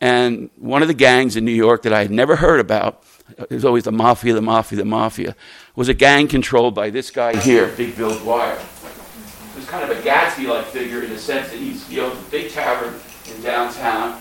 And 0.00 0.50
one 0.56 0.82
of 0.82 0.88
the 0.88 0.94
gangs 0.94 1.36
in 1.36 1.44
New 1.44 1.52
York 1.52 1.82
that 1.82 1.92
I 1.92 2.02
had 2.02 2.10
never 2.10 2.36
heard 2.36 2.60
about 2.60 3.04
there's 3.48 3.64
always 3.64 3.84
the 3.84 3.92
mafia, 3.92 4.34
the 4.34 4.42
mafia, 4.42 4.78
the 4.78 4.84
mafia, 4.84 5.36
was 5.76 5.88
a 5.88 5.94
gang 5.94 6.28
controlled 6.28 6.74
by 6.74 6.90
this 6.90 7.10
guy 7.10 7.36
here, 7.36 7.68
Big 7.76 7.96
Bill 7.96 8.16
Dwyer. 8.18 8.58
He 8.58 9.58
was 9.58 9.68
kind 9.68 9.90
of 9.90 9.96
a 9.96 10.00
Gatsby-like 10.02 10.66
figure 10.66 11.02
in 11.02 11.10
the 11.10 11.18
sense 11.18 11.50
that 11.50 11.58
he's, 11.58 11.86
he 11.88 12.00
owns 12.00 12.18
a 12.18 12.30
big 12.30 12.50
tavern 12.50 12.98
in 13.34 13.42
downtown, 13.42 14.20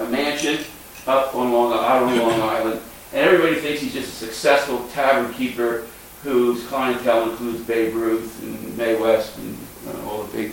a 0.00 0.04
mansion 0.08 0.64
up 1.06 1.34
on 1.34 1.52
Long, 1.52 1.72
on 1.72 2.18
Long 2.18 2.40
Island, 2.40 2.80
and 3.12 3.28
everybody 3.28 3.60
thinks 3.60 3.80
he's 3.80 3.92
just 3.92 4.08
a 4.08 4.26
successful 4.26 4.86
tavern 4.88 5.32
keeper 5.34 5.86
whose 6.22 6.66
clientele 6.66 7.30
includes 7.30 7.62
Babe 7.62 7.94
Ruth 7.94 8.42
and 8.42 8.76
Mae 8.76 9.00
West 9.00 9.38
and 9.38 9.56
all 10.04 10.24
the 10.24 10.36
big, 10.36 10.52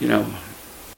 you 0.00 0.08
know, 0.08 0.26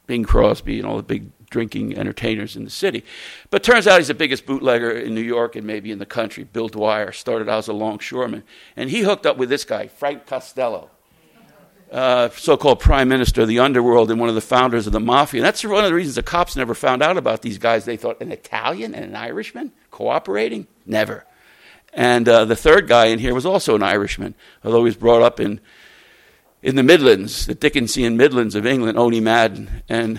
Bing 0.06 0.24
Crosby 0.24 0.78
and 0.78 0.86
all 0.86 0.96
the 0.96 1.02
big 1.02 1.30
drinking 1.54 1.96
entertainers 1.96 2.56
in 2.56 2.64
the 2.64 2.70
city. 2.70 3.04
But 3.48 3.62
turns 3.62 3.86
out 3.86 3.98
he's 3.98 4.08
the 4.08 4.14
biggest 4.14 4.44
bootlegger 4.44 4.90
in 4.90 5.14
New 5.14 5.20
York 5.20 5.54
and 5.54 5.64
maybe 5.64 5.92
in 5.92 6.00
the 6.00 6.04
country. 6.04 6.42
Bill 6.42 6.66
Dwyer 6.66 7.12
started 7.12 7.48
out 7.48 7.58
as 7.58 7.68
a 7.68 7.72
longshoreman. 7.72 8.42
And 8.74 8.90
he 8.90 9.02
hooked 9.02 9.24
up 9.24 9.36
with 9.36 9.48
this 9.48 9.64
guy, 9.64 9.86
Frank 9.86 10.26
Costello, 10.26 10.90
uh, 11.92 12.28
so 12.30 12.56
called 12.56 12.80
prime 12.80 13.08
minister 13.08 13.42
of 13.42 13.46
the 13.46 13.60
underworld 13.60 14.10
and 14.10 14.18
one 14.18 14.28
of 14.28 14.34
the 14.34 14.40
founders 14.40 14.88
of 14.88 14.92
the 14.92 14.98
mafia. 14.98 15.42
And 15.42 15.46
that's 15.46 15.62
one 15.62 15.84
of 15.84 15.90
the 15.90 15.94
reasons 15.94 16.16
the 16.16 16.24
cops 16.24 16.56
never 16.56 16.74
found 16.74 17.04
out 17.04 17.16
about 17.16 17.42
these 17.42 17.58
guys. 17.58 17.84
They 17.84 17.96
thought 17.96 18.20
an 18.20 18.32
Italian 18.32 18.96
and 18.96 19.04
an 19.04 19.14
Irishman 19.14 19.70
cooperating? 19.92 20.66
Never. 20.84 21.24
And 21.92 22.28
uh, 22.28 22.46
the 22.46 22.56
third 22.56 22.88
guy 22.88 23.06
in 23.06 23.20
here 23.20 23.32
was 23.32 23.46
also 23.46 23.76
an 23.76 23.84
Irishman, 23.84 24.34
although 24.64 24.80
he 24.80 24.86
was 24.86 24.96
brought 24.96 25.22
up 25.22 25.38
in 25.38 25.60
in 26.64 26.76
the 26.76 26.82
Midlands, 26.82 27.44
the 27.44 27.54
Dickensian 27.54 28.16
Midlands 28.16 28.54
of 28.54 28.66
England, 28.66 28.96
Owney 28.96 29.20
Madden. 29.20 29.82
And 29.86 30.18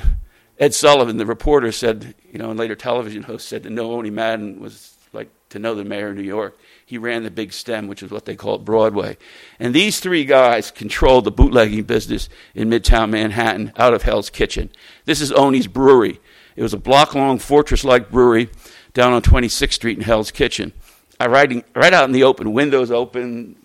Ed 0.58 0.74
Sullivan, 0.74 1.18
the 1.18 1.26
reporter, 1.26 1.72
said, 1.72 2.16
you 2.32 2.40
know, 2.40 2.50
and 2.50 2.60
later 2.60 2.76
television 2.76 3.24
host 3.24 3.48
said 3.48 3.64
that 3.64 3.72
no, 3.72 3.90
Owney 3.90 4.12
Madden 4.12 4.60
was 4.60 4.96
like 5.12 5.30
to 5.50 5.60
know 5.60 5.76
the 5.76 5.84
mayor 5.84 6.10
of 6.10 6.16
New 6.16 6.22
York. 6.24 6.58
He 6.86 6.98
ran 6.98 7.24
the 7.24 7.32
big 7.32 7.52
stem, 7.52 7.88
which 7.88 8.04
is 8.04 8.12
what 8.12 8.26
they 8.26 8.36
call 8.36 8.58
Broadway. 8.60 9.18
And 9.60 9.74
these 9.74 10.00
three 10.00 10.24
guys 10.24 10.72
controlled 10.72 11.26
the 11.26 11.32
bootlegging 11.32 11.84
business 11.84 12.30
in 12.54 12.70
Midtown 12.70 13.10
Manhattan 13.10 13.74
out 13.76 13.94
of 13.94 14.04
Hell's 14.04 14.30
Kitchen. 14.30 14.70
This 15.06 15.20
is 15.20 15.32
Owney's 15.32 15.68
Brewery. 15.68 16.20
It 16.56 16.64
was 16.64 16.74
a 16.74 16.78
block 16.78 17.16
long, 17.16 17.40
fortress 17.40 17.84
like 17.84 18.10
brewery 18.10 18.50
down 18.94 19.12
on 19.14 19.22
26th 19.22 19.74
Street 19.74 19.98
in 19.98 20.04
Hell's 20.04 20.32
Kitchen. 20.32 20.72
I 21.20 21.28
riding 21.28 21.64
right 21.76 21.94
out 21.94 22.06
in 22.06 22.12
the 22.12 22.24
open, 22.24 22.54
windows 22.54 22.92
open. 22.92 23.56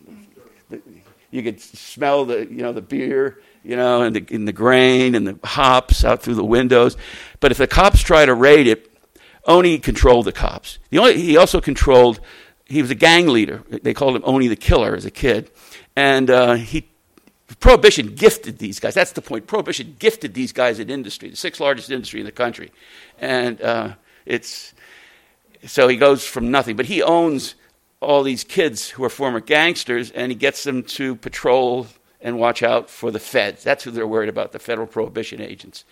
You 1.31 1.43
could 1.43 1.61
smell 1.61 2.25
the 2.25 2.47
you 2.47 2.63
know 2.63 2.73
the 2.73 2.83
beer, 2.83 3.41
you 3.63 3.77
know, 3.77 4.03
and 4.03 4.17
the, 4.17 4.35
in 4.35 4.45
the 4.45 4.53
grain 4.53 5.15
and 5.15 5.27
the 5.27 5.39
hops 5.45 6.05
out 6.05 6.23
through 6.23 6.35
the 6.35 6.45
windows. 6.45 6.97
But 7.41 7.53
if 7.53 7.59
the 7.59 7.67
cops 7.67 8.01
try 8.03 8.25
to 8.25 8.35
raid 8.35 8.67
it, 8.67 8.91
Owney 9.47 9.83
controlled 9.83 10.27
the 10.27 10.33
cops. 10.33 10.79
The 10.91 10.99
only, 10.99 11.21
he 11.21 11.37
also 11.37 11.61
controlled. 11.61 12.21
He 12.67 12.83
was 12.83 12.91
a 12.91 12.95
gang 12.95 13.29
leader. 13.29 13.63
They 13.69 13.95
called 13.95 14.17
him 14.17 14.23
Owney 14.23 14.49
the 14.49 14.57
Killer 14.57 14.95
as 14.95 15.05
a 15.05 15.11
kid, 15.11 15.51
and 15.97 16.31
uh, 16.31 16.55
he 16.55 16.89
Prohibition 17.59 18.15
gifted 18.15 18.59
these 18.59 18.79
guys. 18.79 18.95
That's 18.95 19.13
the 19.13 19.23
point. 19.23 19.47
Prohibition 19.47 19.97
gifted 19.99 20.35
these 20.35 20.53
guys 20.53 20.79
in 20.79 20.89
industry, 20.89 21.31
the 21.31 21.37
sixth 21.37 21.61
largest 21.61 21.91
industry 21.91 22.21
in 22.21 22.27
the 22.27 22.33
country, 22.33 22.71
and 23.19 23.61
uh, 23.61 23.95
it's 24.25 24.73
so 25.67 25.89
he 25.89 25.97
goes 25.97 26.25
from 26.25 26.51
nothing. 26.51 26.77
But 26.77 26.87
he 26.87 27.03
owns 27.03 27.57
all 28.01 28.23
these 28.23 28.45
kids 28.45 28.89
who 28.89 29.03
are 29.05 29.11
former 29.11 29.41
gangsters, 29.41 30.11
and 30.13 30.31
he 30.31 30.37
gets 30.37 30.63
them 30.65 30.85
to 30.85 31.17
patrol 31.17 31.89
and 32.21 32.39
watch 32.39 32.63
out 32.63 32.91
for 32.91 33.11
the 33.11 33.19
feds. 33.19 33.65
That's 33.65 33.85
who 33.85 33.91
they're 33.91 34.07
worried 34.07 34.29
about, 34.29 34.53
the 34.53 34.59
federal 34.59 34.87
prohibition 34.87 35.41
agents. 35.41 35.85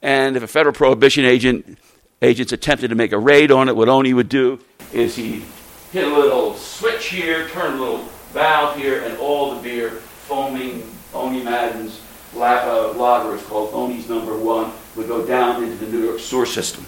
And 0.00 0.36
if 0.36 0.42
a 0.42 0.46
federal 0.46 0.74
prohibition 0.74 1.24
agent 1.24 1.78
agents 2.20 2.52
attempted 2.52 2.88
to 2.88 2.94
make 2.94 3.12
a 3.12 3.18
raid 3.18 3.50
on 3.50 3.68
it, 3.68 3.76
what 3.76 3.88
Owney 3.88 4.14
would 4.14 4.28
do 4.28 4.58
is 4.92 5.16
he 5.16 5.44
hit 5.92 6.04
a 6.04 6.14
little 6.14 6.54
switch 6.54 7.06
here, 7.06 7.48
turn 7.48 7.74
a 7.74 7.80
little 7.80 8.04
valve 8.32 8.76
here, 8.76 9.02
and 9.02 9.16
all 9.18 9.54
the 9.54 9.62
beer 9.62 9.90
foaming 9.90 10.82
Owney 11.12 11.44
Madden's 11.44 12.00
uh, 12.34 12.92
lager 12.96 13.34
is 13.34 13.42
called 13.42 13.72
Owney's 13.72 14.08
number 14.08 14.36
one, 14.36 14.72
would 14.96 15.08
go 15.08 15.26
down 15.26 15.62
into 15.62 15.76
the 15.84 15.90
New 15.90 16.04
York 16.04 16.18
sewer 16.18 16.46
system. 16.46 16.86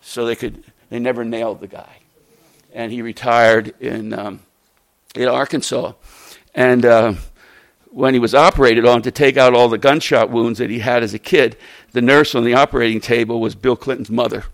So 0.00 0.24
they 0.24 0.36
could 0.36 0.64
they 0.90 0.98
never 0.98 1.24
nailed 1.24 1.60
the 1.60 1.66
guy. 1.66 1.98
And 2.72 2.92
he 2.92 3.02
retired 3.02 3.74
in, 3.80 4.12
um, 4.12 4.40
in 5.14 5.28
Arkansas. 5.28 5.92
And 6.54 6.84
uh, 6.84 7.14
when 7.98 8.14
he 8.14 8.20
was 8.20 8.32
operated 8.32 8.86
on 8.86 9.02
to 9.02 9.10
take 9.10 9.36
out 9.36 9.54
all 9.54 9.68
the 9.68 9.76
gunshot 9.76 10.30
wounds 10.30 10.60
that 10.60 10.70
he 10.70 10.78
had 10.78 11.02
as 11.02 11.14
a 11.14 11.18
kid, 11.18 11.56
the 11.90 12.00
nurse 12.00 12.32
on 12.36 12.44
the 12.44 12.54
operating 12.54 13.00
table 13.00 13.40
was 13.40 13.56
Bill 13.56 13.74
Clinton's 13.74 14.08
mother. 14.08 14.44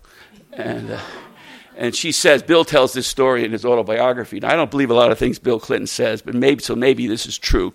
And, 0.51 0.89
uh, 0.89 0.99
and 1.77 1.95
she 1.95 2.11
says, 2.11 2.41
Bill 2.41 2.65
tells 2.65 2.93
this 2.93 3.05
story 3.05 3.45
in 3.45 3.51
his 3.51 3.63
autobiography. 3.63 4.37
And 4.37 4.45
I 4.45 4.55
don't 4.55 4.71
believe 4.71 4.89
a 4.89 4.95
lot 4.95 5.11
of 5.11 5.19
things 5.19 5.37
Bill 5.37 5.59
Clinton 5.59 5.85
says, 5.85 6.23
but 6.23 6.33
maybe, 6.33 6.63
so 6.63 6.75
maybe 6.75 7.05
this 7.05 7.27
is 7.27 7.37
true. 7.37 7.71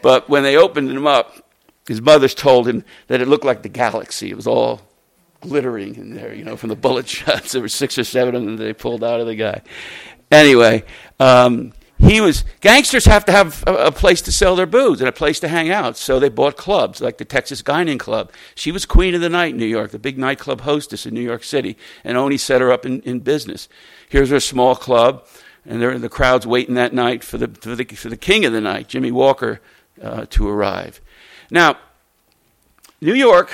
But 0.00 0.30
when 0.30 0.42
they 0.42 0.56
opened 0.56 0.88
him 0.88 1.06
up, 1.06 1.52
his 1.86 2.00
mother's 2.00 2.34
told 2.34 2.66
him 2.66 2.82
that 3.08 3.20
it 3.20 3.28
looked 3.28 3.44
like 3.44 3.60
the 3.60 3.68
galaxy. 3.68 4.30
It 4.30 4.36
was 4.36 4.46
all 4.46 4.80
glittering 5.42 5.96
in 5.96 6.14
there, 6.14 6.32
you 6.32 6.44
know, 6.44 6.56
from 6.56 6.70
the 6.70 6.76
bullet 6.76 7.06
shots. 7.10 7.52
There 7.52 7.60
were 7.60 7.68
six 7.68 7.98
or 7.98 8.04
seven 8.04 8.34
of 8.34 8.42
them 8.42 8.56
that 8.56 8.64
they 8.64 8.72
pulled 8.72 9.04
out 9.04 9.20
of 9.20 9.26
the 9.26 9.36
guy. 9.36 9.60
Anyway, 10.30 10.82
um, 11.20 11.74
he 12.04 12.20
was 12.20 12.44
gangsters 12.60 13.06
have 13.06 13.24
to 13.24 13.32
have 13.32 13.64
a, 13.66 13.86
a, 13.86 13.92
place 13.92 14.20
to 14.22 14.32
sell 14.32 14.56
their 14.56 14.66
booze 14.66 15.00
and 15.00 15.08
a 15.08 15.12
place 15.12 15.40
to 15.40 15.48
hang 15.48 15.70
out, 15.70 15.96
so 15.96 16.20
they 16.20 16.28
bought 16.28 16.56
clubs 16.56 17.00
like 17.00 17.18
the 17.18 17.24
Texas 17.24 17.62
Guinan 17.62 17.98
Club. 17.98 18.30
She 18.54 18.70
was 18.70 18.84
queen 18.84 19.14
of 19.14 19.20
the 19.20 19.28
night 19.28 19.52
in 19.52 19.56
New 19.58 19.66
York, 19.66 19.90
the 19.90 19.98
big 19.98 20.18
nightclub 20.18 20.62
hostess 20.62 21.06
in 21.06 21.14
New 21.14 21.22
York 21.22 21.44
City, 21.44 21.76
and 22.04 22.16
Owney 22.16 22.38
set 22.38 22.60
her 22.60 22.70
up 22.70 22.84
in, 22.84 23.00
in 23.02 23.20
business. 23.20 23.68
Here's 24.08 24.30
her 24.30 24.40
small 24.40 24.76
club, 24.76 25.26
and 25.64 25.80
the 25.80 26.08
crowds 26.08 26.46
waiting 26.46 26.74
that 26.74 26.92
night 26.92 27.24
for 27.24 27.38
the 27.38 27.48
for 27.48 27.74
the, 27.74 27.84
for 27.84 28.08
the 28.08 28.16
king 28.16 28.44
of 28.44 28.52
the 28.52 28.60
night, 28.60 28.88
Jimmy 28.88 29.10
Walker, 29.10 29.60
uh, 30.02 30.26
to 30.30 30.48
arrive. 30.48 31.00
Now, 31.50 31.78
New 33.00 33.14
York 33.14 33.50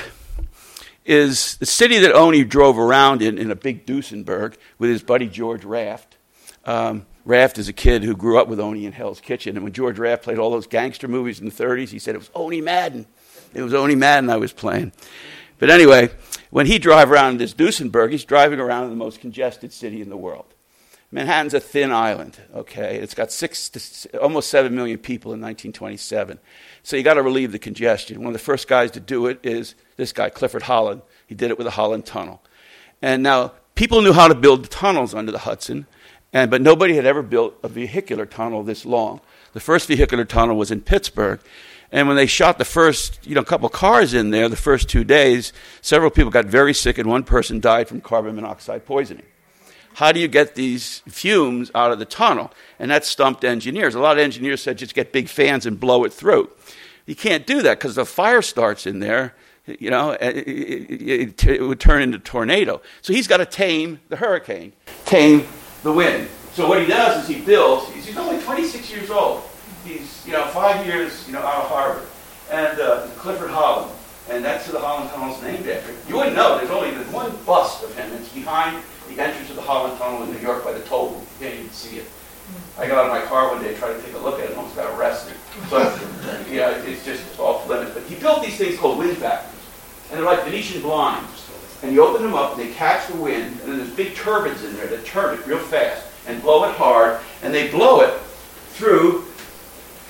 is 1.04 1.56
the 1.56 1.66
city 1.66 1.98
that 1.98 2.14
Owney 2.14 2.48
drove 2.48 2.78
around 2.78 3.22
in 3.22 3.38
in 3.38 3.50
a 3.50 3.56
big 3.56 3.86
Duesenberg 3.86 4.56
with 4.78 4.90
his 4.90 5.02
buddy 5.02 5.28
George 5.28 5.64
Raft. 5.64 6.16
Um, 6.64 7.06
Raft 7.24 7.58
is 7.58 7.68
a 7.68 7.72
kid 7.72 8.02
who 8.02 8.16
grew 8.16 8.38
up 8.38 8.48
with 8.48 8.58
Owney 8.58 8.84
in 8.84 8.92
Hell's 8.92 9.20
Kitchen, 9.20 9.56
and 9.56 9.64
when 9.64 9.72
George 9.72 9.98
Raft 9.98 10.22
played 10.22 10.38
all 10.38 10.50
those 10.50 10.66
gangster 10.66 11.06
movies 11.08 11.38
in 11.38 11.46
the 11.46 11.52
30s, 11.52 11.90
he 11.90 11.98
said 11.98 12.14
it 12.14 12.18
was 12.18 12.30
Owney 12.30 12.62
Madden. 12.62 13.06
It 13.52 13.62
was 13.62 13.72
Owney 13.72 13.96
Madden 13.96 14.30
I 14.30 14.36
was 14.36 14.52
playing. 14.52 14.92
But 15.58 15.70
anyway, 15.70 16.10
when 16.50 16.66
he 16.66 16.78
drive 16.78 17.12
around 17.12 17.32
in 17.32 17.38
this 17.38 17.52
Duesenberg, 17.52 18.12
he's 18.12 18.24
driving 18.24 18.60
around 18.60 18.84
in 18.84 18.90
the 18.90 18.96
most 18.96 19.20
congested 19.20 19.72
city 19.72 20.00
in 20.00 20.08
the 20.08 20.16
world. 20.16 20.46
Manhattan's 21.12 21.54
a 21.54 21.60
thin 21.60 21.90
island, 21.90 22.38
okay? 22.54 22.98
It's 22.98 23.14
got 23.14 23.32
six 23.32 23.68
to, 23.70 24.18
almost 24.18 24.48
seven 24.48 24.74
million 24.74 24.98
people 24.98 25.32
in 25.32 25.40
1927. 25.40 26.38
So 26.84 26.96
you 26.96 27.02
got 27.02 27.14
to 27.14 27.22
relieve 27.22 27.50
the 27.50 27.58
congestion. 27.58 28.18
One 28.20 28.28
of 28.28 28.32
the 28.32 28.38
first 28.38 28.68
guys 28.68 28.92
to 28.92 29.00
do 29.00 29.26
it 29.26 29.40
is 29.42 29.74
this 29.96 30.12
guy, 30.12 30.30
Clifford 30.30 30.62
Holland. 30.62 31.02
He 31.26 31.34
did 31.34 31.50
it 31.50 31.58
with 31.58 31.64
the 31.64 31.72
Holland 31.72 32.06
Tunnel. 32.06 32.40
And 33.02 33.24
now 33.24 33.52
people 33.74 34.02
knew 34.02 34.12
how 34.12 34.28
to 34.28 34.36
build 34.36 34.70
tunnels 34.70 35.12
under 35.12 35.32
the 35.32 35.38
Hudson, 35.38 35.86
and, 36.32 36.50
but 36.50 36.62
nobody 36.62 36.94
had 36.94 37.06
ever 37.06 37.22
built 37.22 37.58
a 37.62 37.68
vehicular 37.68 38.26
tunnel 38.26 38.62
this 38.62 38.86
long. 38.86 39.20
The 39.52 39.60
first 39.60 39.88
vehicular 39.88 40.24
tunnel 40.24 40.56
was 40.56 40.70
in 40.70 40.80
Pittsburgh. 40.80 41.40
And 41.92 42.06
when 42.06 42.16
they 42.16 42.26
shot 42.26 42.58
the 42.58 42.64
first, 42.64 43.18
you 43.26 43.34
know, 43.34 43.42
couple 43.42 43.68
cars 43.68 44.14
in 44.14 44.30
there, 44.30 44.48
the 44.48 44.54
first 44.54 44.88
two 44.88 45.02
days, 45.02 45.52
several 45.80 46.10
people 46.10 46.30
got 46.30 46.44
very 46.44 46.72
sick, 46.72 46.98
and 46.98 47.08
one 47.08 47.24
person 47.24 47.58
died 47.58 47.88
from 47.88 48.00
carbon 48.00 48.36
monoxide 48.36 48.86
poisoning. 48.86 49.24
How 49.94 50.12
do 50.12 50.20
you 50.20 50.28
get 50.28 50.54
these 50.54 51.00
fumes 51.08 51.70
out 51.74 51.90
of 51.90 51.98
the 51.98 52.04
tunnel? 52.04 52.52
And 52.78 52.92
that 52.92 53.04
stumped 53.04 53.44
engineers. 53.44 53.96
A 53.96 54.00
lot 54.00 54.18
of 54.18 54.22
engineers 54.22 54.62
said 54.62 54.78
just 54.78 54.94
get 54.94 55.12
big 55.12 55.28
fans 55.28 55.66
and 55.66 55.80
blow 55.80 56.04
it 56.04 56.12
through. 56.12 56.50
You 57.06 57.16
can't 57.16 57.44
do 57.44 57.60
that 57.62 57.78
because 57.78 57.96
the 57.96 58.06
fire 58.06 58.40
starts 58.40 58.86
in 58.86 59.00
there. 59.00 59.34
You 59.66 59.90
know, 59.90 60.12
it, 60.12 60.36
it, 60.48 61.44
it, 61.44 61.62
would 61.62 61.80
turn 61.80 62.02
into 62.02 62.18
a 62.18 62.20
tornado. 62.20 62.80
So 63.02 63.12
he's 63.12 63.26
got 63.26 63.38
to 63.38 63.46
tame 63.46 64.00
the 64.08 64.16
hurricane, 64.16 64.72
tame 65.04 65.46
the 65.82 65.92
wind. 65.92 66.28
So 66.52 66.68
what 66.68 66.80
he 66.80 66.86
does 66.86 67.22
is 67.22 67.36
he 67.36 67.42
builds. 67.42 67.88
He's, 67.92 68.06
he's 68.06 68.16
only 68.16 68.42
26 68.42 68.90
years 68.90 69.10
old. 69.10 69.42
He's 69.84 70.26
you 70.26 70.32
know 70.32 70.44
five 70.46 70.84
years 70.84 71.26
you 71.26 71.32
know 71.32 71.40
out 71.40 71.64
of 71.64 71.70
Harvard, 71.70 72.08
and 72.50 72.78
uh, 72.80 73.06
Clifford 73.16 73.50
Holland, 73.50 73.90
and 74.28 74.44
that's 74.44 74.66
who 74.66 74.72
the 74.72 74.80
Holland 74.80 75.10
Tunnel 75.10 75.34
is 75.34 75.42
named 75.42 75.66
after. 75.68 75.94
You 76.08 76.16
wouldn't 76.16 76.36
know. 76.36 76.58
There's 76.58 76.70
only 76.70 76.90
there's 76.90 77.08
one 77.08 77.32
bust 77.46 77.82
of 77.82 77.96
him. 77.96 78.12
It's 78.12 78.28
behind 78.30 78.82
the 79.08 79.22
entrance 79.22 79.48
of 79.50 79.56
the 79.56 79.62
Holland 79.62 79.98
Tunnel 79.98 80.22
in 80.24 80.32
New 80.32 80.38
York 80.40 80.64
by 80.64 80.72
the 80.72 80.80
toll. 80.80 81.22
You 81.40 81.46
can't 81.46 81.58
even 81.58 81.70
see 81.70 81.98
it. 81.98 82.06
I 82.78 82.86
got 82.86 82.98
out 82.98 83.06
of 83.06 83.10
my 83.12 83.22
car 83.28 83.52
one 83.52 83.62
day, 83.62 83.74
tried 83.74 83.94
to 83.94 84.02
take 84.02 84.14
a 84.14 84.18
look 84.18 84.38
at 84.38 84.46
it, 84.46 84.50
and 84.50 84.58
almost 84.58 84.76
got 84.76 84.98
arrested. 84.98 85.34
But, 85.70 85.96
know, 86.56 86.70
it's 86.86 87.04
just 87.04 87.38
off 87.38 87.68
limits. 87.68 87.92
But 87.94 88.04
he 88.04 88.16
built 88.16 88.42
these 88.42 88.56
things 88.56 88.78
called 88.78 88.98
wind 88.98 89.16
factors. 89.18 89.60
And 90.10 90.18
they're 90.18 90.26
like 90.26 90.44
Venetian 90.44 90.82
blinds. 90.82 91.49
And 91.82 91.92
you 91.92 92.04
open 92.04 92.22
them 92.22 92.34
up, 92.34 92.52
and 92.52 92.60
they 92.60 92.72
catch 92.74 93.08
the 93.08 93.16
wind, 93.16 93.58
and 93.60 93.72
then 93.72 93.78
there's 93.78 93.90
big 93.90 94.14
turbines 94.14 94.62
in 94.64 94.74
there 94.76 94.86
that 94.88 95.04
turn 95.06 95.38
it 95.38 95.46
real 95.46 95.58
fast 95.58 96.06
and 96.26 96.42
blow 96.42 96.64
it 96.64 96.76
hard, 96.76 97.20
and 97.42 97.54
they 97.54 97.70
blow 97.70 98.00
it 98.00 98.20
through, 98.72 99.24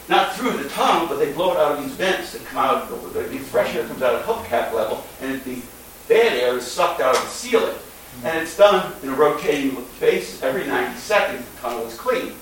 not 0.09 0.35
through 0.35 0.53
the 0.53 0.69
tunnel, 0.71 1.07
but 1.07 1.19
they 1.19 1.33
blow 1.33 1.53
it 1.53 1.59
out 1.59 1.79
of 1.79 1.85
these 1.85 1.93
vents 1.93 2.33
that 2.33 2.45
come 2.47 2.65
out, 2.65 2.91
of 2.91 3.15
the, 3.15 3.23
the 3.23 3.39
fresh 3.39 3.75
air 3.75 3.87
comes 3.87 4.03
out 4.03 4.17
at 4.17 4.25
hubcap 4.25 4.73
level, 4.73 5.05
and 5.21 5.43
the 5.45 5.63
bad 6.09 6.33
air 6.33 6.57
is 6.57 6.67
sucked 6.67 7.01
out 7.01 7.17
of 7.17 7.23
the 7.23 7.29
ceiling. 7.29 7.77
And 8.25 8.39
it's 8.39 8.57
done 8.57 8.93
in 9.03 9.09
a 9.09 9.15
rotating 9.15 9.77
basis. 10.01 10.43
Every 10.43 10.67
90 10.67 10.99
seconds, 10.99 11.49
the 11.49 11.61
tunnel 11.61 11.87
is 11.87 11.97
clean. 11.97 12.35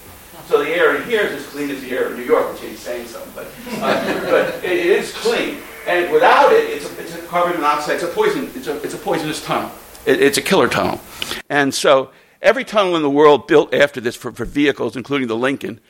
So 0.47 0.65
the 0.65 0.71
air 0.71 0.97
in 0.97 1.09
here 1.09 1.21
is 1.21 1.45
as 1.45 1.47
clean 1.49 1.71
as 1.71 1.83
the 1.83 1.91
air 1.91 2.09
in 2.09 2.17
New 2.17 2.25
York, 2.25 2.53
which 2.53 2.65
ain't 2.65 2.79
saying 2.79 3.07
something, 3.07 3.33
but, 3.35 3.47
uh, 3.83 4.21
but 4.31 4.65
it, 4.65 4.73
it 4.73 4.87
is 4.87 5.13
clean. 5.13 5.59
And 5.89 6.13
without 6.13 6.53
it, 6.53 6.65
it's 6.69 6.85
a, 6.85 7.01
it's 7.01 7.15
a 7.15 7.27
carbon 7.27 7.55
monoxide. 7.55 7.95
It's 7.95 8.05
a 8.05 8.09
poison. 8.09 8.51
It's 8.55 8.67
a, 8.67 8.77
it's 8.83 8.93
a 8.93 8.99
poisonous 8.99 9.43
tunnel. 9.43 9.71
It, 10.05 10.21
it's 10.21 10.37
a 10.37 10.43
killer 10.43 10.69
tunnel. 10.69 11.01
And 11.49 11.73
so 11.75 12.11
every 12.43 12.65
tunnel 12.65 12.95
in 12.95 13.03
the 13.03 13.11
world 13.11 13.47
built 13.47 13.73
after 13.73 13.99
this 13.99 14.15
for, 14.15 14.31
for 14.31 14.45
vehicles, 14.45 14.97
including 14.97 15.29
the 15.29 15.37
Lincoln, 15.37 15.81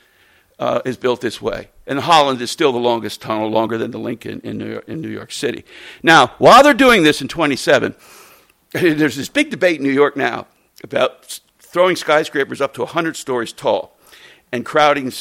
uh, 0.61 0.83
is 0.85 0.97
built 0.97 1.21
this 1.21 1.43
way. 1.43 1.71
And 1.85 1.99
Holland 1.99 2.41
is 2.41 2.51
still 2.51 2.71
the 2.71 2.79
longest 2.79 3.21
tunnel, 3.21 3.51
longer 3.51 3.77
than 3.77 3.91
the 3.91 3.99
Lincoln 3.99 4.41
in 4.45 4.57
New 4.57 4.71
York, 4.71 4.89
in 4.89 5.01
New 5.01 5.09
York 5.09 5.33
City. 5.33 5.65
Now, 6.03 6.29
while 6.39 6.63
they're 6.63 6.75
doing 6.75 7.03
this 7.03 7.21
in 7.21 7.27
27, 7.27 7.97
there's 8.73 9.17
this 9.17 9.29
big 9.29 9.51
debate 9.51 9.79
in 9.79 9.83
New 9.83 9.93
York 9.93 10.17
now 10.17 10.47
about 10.85 11.41
throwing 11.59 11.97
skyscrapers 11.97 12.61
up 12.61 12.73
to 12.75 12.83
100 12.83 13.17
stories 13.17 13.53
tall 13.53 13.97
and 14.53 14.65
crowding, 14.65 15.13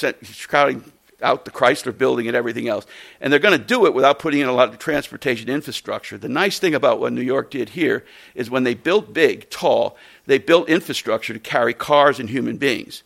crowding 0.47 0.91
out 1.21 1.45
the 1.45 1.51
Chrysler 1.51 1.97
building 1.97 2.27
and 2.27 2.35
everything 2.35 2.67
else. 2.67 2.85
And 3.19 3.31
they're 3.31 3.39
going 3.39 3.57
to 3.57 3.65
do 3.65 3.85
it 3.85 3.93
without 3.93 4.19
putting 4.19 4.41
in 4.41 4.47
a 4.47 4.53
lot 4.53 4.69
of 4.69 4.77
transportation 4.77 5.49
infrastructure. 5.49 6.17
The 6.17 6.29
nice 6.29 6.59
thing 6.59 6.75
about 6.75 6.99
what 6.99 7.13
New 7.13 7.21
York 7.21 7.49
did 7.49 7.69
here 7.69 8.05
is 8.35 8.49
when 8.49 8.63
they 8.63 8.75
built 8.75 9.13
big, 9.13 9.49
tall, 9.49 9.97
they 10.25 10.37
built 10.37 10.69
infrastructure 10.69 11.33
to 11.33 11.39
carry 11.39 11.73
cars 11.73 12.19
and 12.19 12.29
human 12.29 12.57
beings. 12.57 13.03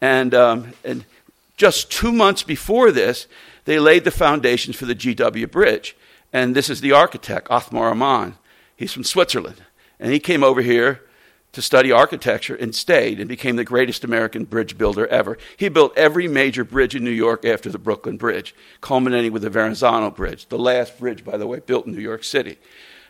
And, 0.00 0.34
um, 0.34 0.72
and 0.84 1.04
just 1.56 1.90
two 1.90 2.12
months 2.12 2.42
before 2.42 2.92
this, 2.92 3.26
they 3.64 3.78
laid 3.78 4.04
the 4.04 4.10
foundations 4.10 4.76
for 4.76 4.86
the 4.86 4.94
GW 4.94 5.50
Bridge. 5.50 5.96
And 6.32 6.54
this 6.54 6.70
is 6.70 6.80
the 6.80 6.92
architect, 6.92 7.48
Othmar 7.48 7.92
Ammann. 7.92 8.34
He's 8.76 8.92
from 8.92 9.04
Switzerland. 9.04 9.62
And 9.98 10.12
he 10.12 10.20
came 10.20 10.44
over 10.44 10.62
here 10.62 11.02
to 11.52 11.62
study 11.62 11.90
architecture 11.90 12.54
and 12.54 12.74
stayed 12.74 13.18
and 13.18 13.28
became 13.28 13.56
the 13.56 13.64
greatest 13.64 14.04
American 14.04 14.44
bridge 14.44 14.76
builder 14.76 15.06
ever. 15.06 15.38
He 15.56 15.68
built 15.68 15.96
every 15.96 16.28
major 16.28 16.64
bridge 16.64 16.94
in 16.94 17.04
New 17.04 17.10
York 17.10 17.44
after 17.44 17.70
the 17.70 17.78
Brooklyn 17.78 18.16
Bridge, 18.16 18.54
culminating 18.80 19.32
with 19.32 19.42
the 19.42 19.50
Verrazano 19.50 20.10
Bridge, 20.10 20.46
the 20.48 20.58
last 20.58 20.98
bridge, 20.98 21.24
by 21.24 21.36
the 21.36 21.46
way, 21.46 21.60
built 21.60 21.86
in 21.86 21.94
New 21.94 22.02
York 22.02 22.22
City. 22.22 22.58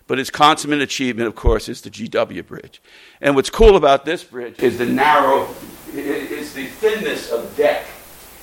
But 0.07 0.19
his 0.19 0.31
consummate 0.31 0.81
achievement, 0.81 1.29
of 1.29 1.35
course, 1.35 1.69
is 1.69 1.83
the 1.83 1.91
GW 1.91 2.47
Bridge. 2.47 2.81
And 3.21 3.35
what's 3.35 3.51
cool 3.51 3.77
about 3.77 4.07
this 4.07 4.25
bridge 4.25 4.59
is 4.61 4.79
the 4.79 4.87
narrow, 4.87 5.49
is 5.93 6.55
the 6.55 6.67
thinness 6.67 7.31
of 7.31 7.55
deck. 7.57 7.85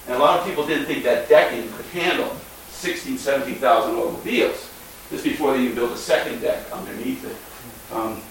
And 0.07 0.15
a 0.15 0.19
lot 0.19 0.39
of 0.39 0.45
people 0.45 0.67
didn't 0.67 0.85
think 0.85 1.03
that 1.05 1.27
decking 1.27 1.71
could 1.71 1.85
handle 1.87 2.37
16, 2.69 3.17
17,000 3.17 3.95
automobiles. 3.95 4.69
This 5.09 5.23
before 5.23 5.53
they 5.53 5.63
even 5.63 5.75
built 5.75 5.91
a 5.91 5.97
second 5.97 6.41
deck 6.41 6.71
underneath 6.71 7.25
it. 7.25 7.95
Um, 7.95 8.21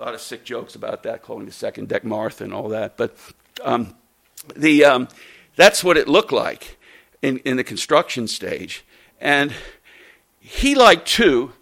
a 0.00 0.04
lot 0.04 0.14
of 0.14 0.20
sick 0.20 0.44
jokes 0.44 0.74
about 0.74 1.02
that, 1.02 1.22
calling 1.22 1.44
the 1.44 1.52
second 1.52 1.88
deck 1.88 2.04
Martha 2.04 2.44
and 2.44 2.54
all 2.54 2.68
that. 2.70 2.96
But 2.96 3.14
um, 3.62 3.94
the, 4.56 4.84
um, 4.84 5.08
that's 5.56 5.84
what 5.84 5.98
it 5.98 6.08
looked 6.08 6.32
like 6.32 6.78
in, 7.20 7.38
in 7.38 7.58
the 7.58 7.64
construction 7.64 8.26
stage. 8.26 8.84
And 9.20 9.52
he 10.40 10.74
liked 10.74 11.06
too, 11.06 11.52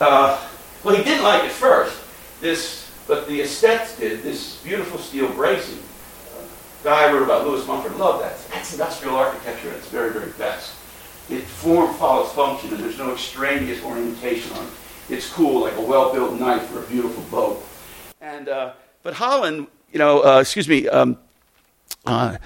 uh, 0.00 0.44
well, 0.82 0.96
he 0.96 1.04
didn't 1.04 1.22
like 1.22 1.44
it 1.44 1.52
first, 1.52 1.96
this, 2.40 2.90
but 3.06 3.28
the 3.28 3.42
aesthetics 3.42 3.96
did, 3.96 4.22
this 4.22 4.60
beautiful 4.62 4.98
steel 4.98 5.28
bracing. 5.32 5.78
Guy 6.82 7.12
wrote 7.12 7.22
about 7.22 7.46
Lewis 7.46 7.66
Mumford, 7.66 7.96
love 7.96 8.20
that. 8.20 8.38
That's 8.50 8.72
industrial 8.72 9.16
architecture 9.16 9.70
at 9.70 9.76
its 9.76 9.88
very, 9.88 10.10
very 10.10 10.32
best. 10.32 10.74
It 11.30 11.42
form 11.42 11.94
follows 11.94 12.32
function, 12.32 12.70
and 12.70 12.78
there's 12.78 12.98
no 12.98 13.12
extraneous 13.12 13.82
orientation 13.84 14.56
on 14.56 14.64
it. 14.64 14.72
It's 15.10 15.30
cool, 15.30 15.62
like 15.62 15.76
a 15.76 15.80
well-built 15.80 16.38
knife 16.38 16.74
or 16.74 16.80
a 16.80 16.86
beautiful 16.86 17.22
boat. 17.24 17.64
And 18.20 18.48
uh, 18.48 18.72
but 19.02 19.14
Holland, 19.14 19.68
you 19.92 19.98
know, 19.98 20.24
uh, 20.24 20.40
excuse 20.40 20.68
me, 20.68 20.88
um, 20.88 21.18
uh, 22.04 22.36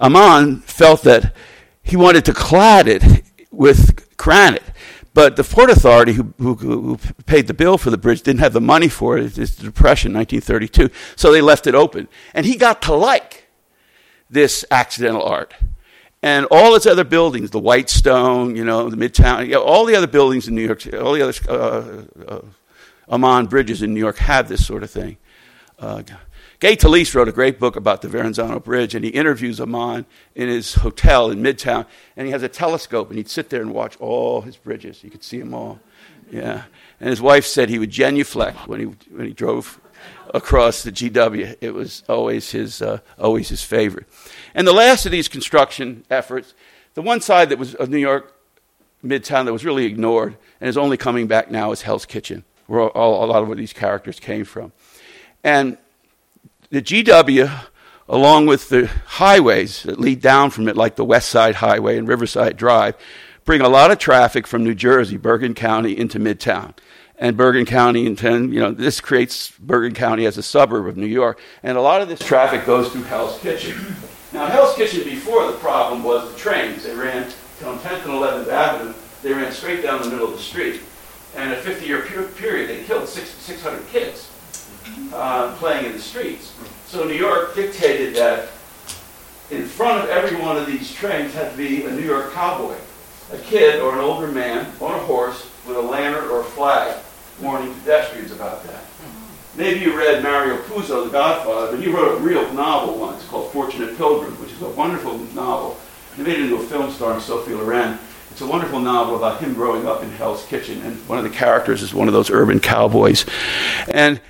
Ammann 0.00 0.62
felt 0.62 1.02
that 1.02 1.34
he 1.82 1.96
wanted 1.96 2.24
to 2.24 2.34
clad 2.34 2.88
it 2.88 3.22
with 3.50 4.16
granite. 4.16 4.64
But 5.12 5.36
the 5.36 5.44
Port 5.44 5.70
Authority, 5.70 6.14
who, 6.14 6.34
who, 6.38 6.54
who, 6.56 6.98
paid 7.26 7.46
the 7.46 7.54
bill 7.54 7.78
for 7.78 7.90
the 7.90 7.96
bridge, 7.96 8.22
didn't 8.22 8.40
have 8.40 8.52
the 8.52 8.60
money 8.60 8.88
for 8.88 9.16
it. 9.16 9.38
It's 9.38 9.54
the 9.54 9.62
Depression, 9.62 10.12
1932. 10.12 10.90
So 11.14 11.30
they 11.30 11.40
left 11.40 11.68
it 11.68 11.74
open. 11.76 12.08
And 12.34 12.44
he 12.44 12.56
got 12.56 12.82
to 12.82 12.94
like 12.94 13.46
this 14.28 14.64
accidental 14.72 15.22
art. 15.22 15.54
And 16.20 16.46
all 16.50 16.74
its 16.74 16.86
other 16.86 17.04
buildings, 17.04 17.50
the 17.50 17.60
White 17.60 17.90
Stone, 17.90 18.56
you 18.56 18.64
know, 18.64 18.90
the 18.90 18.96
Midtown, 18.96 19.46
you 19.46 19.52
know, 19.52 19.62
all 19.62 19.84
the 19.84 19.94
other 19.94 20.08
buildings 20.08 20.48
in 20.48 20.56
New 20.56 20.64
York, 20.64 20.80
City, 20.80 20.96
all 20.96 21.12
the 21.12 21.22
other 21.22 21.34
uh, 21.48 22.02
uh, 22.26 22.40
Ammann 23.08 23.48
bridges 23.48 23.82
in 23.82 23.94
New 23.94 24.00
York 24.00 24.18
have 24.18 24.48
this 24.48 24.66
sort 24.66 24.82
of 24.82 24.90
thing. 24.90 25.16
Uh, 25.78 26.02
Gay 26.60 26.76
Talese 26.76 27.14
wrote 27.14 27.28
a 27.28 27.32
great 27.32 27.58
book 27.58 27.76
about 27.76 28.00
the 28.00 28.08
Verrazano 28.08 28.60
Bridge, 28.60 28.94
and 28.94 29.04
he 29.04 29.10
interviews 29.10 29.60
Ammann 29.60 30.06
in 30.34 30.48
his 30.48 30.74
hotel 30.74 31.30
in 31.30 31.42
Midtown, 31.42 31.84
and 32.16 32.26
he 32.26 32.32
has 32.32 32.42
a 32.42 32.48
telescope, 32.48 33.08
and 33.08 33.18
he'd 33.18 33.28
sit 33.28 33.50
there 33.50 33.60
and 33.60 33.74
watch 33.74 33.96
all 34.00 34.40
his 34.40 34.56
bridges. 34.56 35.02
You 35.04 35.10
could 35.10 35.24
see 35.24 35.38
them 35.38 35.52
all. 35.52 35.80
Yeah. 36.30 36.64
And 37.00 37.10
his 37.10 37.20
wife 37.20 37.44
said 37.44 37.68
he 37.68 37.78
would 37.78 37.90
genuflect 37.90 38.66
when 38.66 38.80
he, 38.80 38.86
when 38.86 39.26
he 39.26 39.32
drove 39.32 39.80
across 40.32 40.82
the 40.82 40.92
GW. 40.92 41.56
It 41.60 41.74
was 41.74 42.02
always 42.08 42.50
his, 42.50 42.80
uh, 42.80 42.98
always 43.18 43.48
his 43.48 43.62
favorite. 43.62 44.06
And 44.54 44.66
the 44.66 44.72
last 44.72 45.06
of 45.06 45.12
these 45.12 45.28
construction 45.28 46.04
efforts, 46.10 46.54
the 46.94 47.02
one 47.02 47.20
side 47.20 47.50
that 47.50 47.58
was 47.58 47.74
of 47.74 47.88
New 47.88 47.98
York 47.98 48.34
Midtown 49.04 49.44
that 49.44 49.52
was 49.52 49.64
really 49.64 49.84
ignored 49.84 50.36
and 50.60 50.68
is 50.68 50.76
only 50.76 50.96
coming 50.96 51.26
back 51.26 51.50
now 51.50 51.72
is 51.72 51.82
Hell's 51.82 52.06
Kitchen, 52.06 52.44
where 52.66 52.88
all, 52.88 53.24
a 53.24 53.26
lot 53.26 53.42
of 53.42 53.56
these 53.56 53.72
characters 53.72 54.20
came 54.20 54.44
from. 54.44 54.72
And 55.42 55.78
the 56.70 56.82
GW, 56.82 57.50
along 58.08 58.46
with 58.46 58.68
the 58.68 58.86
highways 59.06 59.82
that 59.84 60.00
lead 60.00 60.20
down 60.20 60.50
from 60.50 60.68
it, 60.68 60.76
like 60.76 60.96
the 60.96 61.04
West 61.04 61.28
Side 61.28 61.56
Highway 61.56 61.98
and 61.98 62.08
Riverside 62.08 62.56
Drive, 62.56 62.96
bring 63.44 63.60
a 63.60 63.68
lot 63.68 63.90
of 63.90 63.98
traffic 63.98 64.46
from 64.46 64.64
New 64.64 64.74
Jersey, 64.74 65.16
Bergen 65.16 65.54
County, 65.54 65.96
into 65.96 66.18
Midtown 66.18 66.74
and 67.16 67.36
Bergen 67.36 67.64
County 67.64 68.08
and 68.08 68.52
you 68.52 68.58
know 68.58 68.72
this 68.72 69.00
creates 69.00 69.52
Bergen 69.60 69.94
County 69.94 70.26
as 70.26 70.36
a 70.36 70.42
suburb 70.42 70.84
of 70.88 70.96
New 70.96 71.06
York 71.06 71.38
and 71.62 71.78
a 71.78 71.80
lot 71.80 72.02
of 72.02 72.08
this 72.08 72.18
traffic 72.18 72.66
goes 72.66 72.90
through 72.90 73.04
Hell's 73.04 73.38
Kitchen 73.38 73.94
now, 74.34 74.46
Hell's 74.46 74.74
Kitchen 74.74 75.04
before 75.04 75.46
the 75.46 75.56
problem 75.58 76.02
was 76.02 76.32
the 76.32 76.36
trains. 76.36 76.82
They 76.82 76.92
ran 76.92 77.22
on 77.64 77.78
10th 77.78 78.04
and 78.04 78.14
11th 78.14 78.48
Avenue. 78.48 78.94
They 79.22 79.32
ran 79.32 79.52
straight 79.52 79.80
down 79.80 80.02
the 80.02 80.10
middle 80.10 80.26
of 80.26 80.32
the 80.32 80.42
street. 80.42 80.80
And 81.36 81.52
a 81.52 81.60
50-year 81.60 82.02
period, 82.36 82.70
they 82.70 82.84
killed 82.84 83.08
600 83.08 83.86
kids 83.88 84.30
uh, 85.12 85.54
playing 85.56 85.86
in 85.86 85.92
the 85.92 85.98
streets. 85.98 86.54
So 86.86 87.04
New 87.04 87.14
York 87.14 87.54
dictated 87.54 88.14
that 88.16 88.50
in 89.50 89.66
front 89.66 90.02
of 90.02 90.10
every 90.10 90.36
one 90.40 90.56
of 90.56 90.66
these 90.66 90.92
trains 90.92 91.34
had 91.34 91.50
to 91.50 91.56
be 91.56 91.84
a 91.84 91.90
New 91.90 92.04
York 92.04 92.32
cowboy, 92.32 92.76
a 93.32 93.38
kid 93.38 93.80
or 93.80 93.92
an 93.94 94.00
older 94.00 94.28
man 94.28 94.70
on 94.80 94.94
a 94.94 94.98
horse 94.98 95.50
with 95.66 95.76
a 95.76 95.80
lantern 95.80 96.28
or 96.30 96.40
a 96.40 96.44
flag 96.44 96.96
warning 97.40 97.74
pedestrians 97.74 98.30
about 98.30 98.62
that. 98.64 98.84
Maybe 99.56 99.80
you 99.80 99.96
read 99.96 100.22
Mario 100.22 100.56
Puzo, 100.62 101.04
The 101.04 101.10
Godfather, 101.10 101.72
but 101.72 101.80
he 101.80 101.90
wrote 101.90 102.18
a 102.18 102.20
real 102.20 102.52
novel 102.54 102.98
once 102.98 103.24
called 103.26 103.52
Fortunate 103.52 103.96
Pilgrim, 103.96 104.32
which 104.40 104.52
is 104.52 104.62
a 104.62 104.68
wonderful 104.70 105.18
novel. 105.34 105.78
They 106.16 106.24
made 106.24 106.38
it 106.38 106.42
into 106.44 106.56
a 106.56 106.66
film 106.66 106.90
starring 106.90 107.20
Sophie 107.20 107.54
Loren. 107.54 107.98
It's 108.34 108.40
a 108.40 108.46
wonderful 108.48 108.80
novel 108.80 109.14
about 109.14 109.40
him 109.40 109.54
growing 109.54 109.86
up 109.86 110.02
in 110.02 110.10
Hell's 110.10 110.44
Kitchen, 110.46 110.82
and 110.82 110.96
one 111.08 111.18
of 111.18 111.22
the 111.22 111.30
characters 111.30 111.82
is 111.82 111.94
one 111.94 112.08
of 112.08 112.14
those 112.14 112.30
urban 112.30 112.58
cowboys. 112.58 113.24
And 113.86 114.20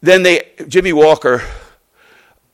then 0.00 0.22
they, 0.22 0.48
Jimmy 0.66 0.94
Walker 0.94 1.42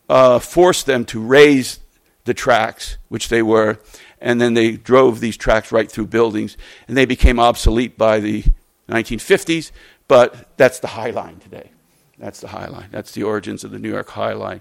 uh, 0.08 0.40
forced 0.40 0.86
them 0.86 1.04
to 1.04 1.20
raise 1.20 1.78
the 2.24 2.34
tracks, 2.34 2.98
which 3.08 3.28
they 3.28 3.40
were, 3.40 3.78
and 4.20 4.40
then 4.40 4.54
they 4.54 4.72
drove 4.72 5.20
these 5.20 5.36
tracks 5.36 5.70
right 5.70 5.88
through 5.88 6.06
buildings, 6.08 6.56
and 6.88 6.96
they 6.96 7.06
became 7.06 7.38
obsolete 7.38 7.96
by 7.96 8.18
the 8.18 8.42
1950s, 8.88 9.70
but 10.08 10.56
that's 10.56 10.80
the 10.80 10.88
High 10.88 11.10
Line 11.10 11.38
today. 11.38 11.70
That's 12.18 12.40
the 12.40 12.48
High 12.48 12.66
Line. 12.66 12.88
That's 12.90 13.12
the 13.12 13.22
origins 13.22 13.62
of 13.62 13.70
the 13.70 13.78
New 13.78 13.90
York 13.90 14.08
High 14.08 14.32
Line. 14.32 14.60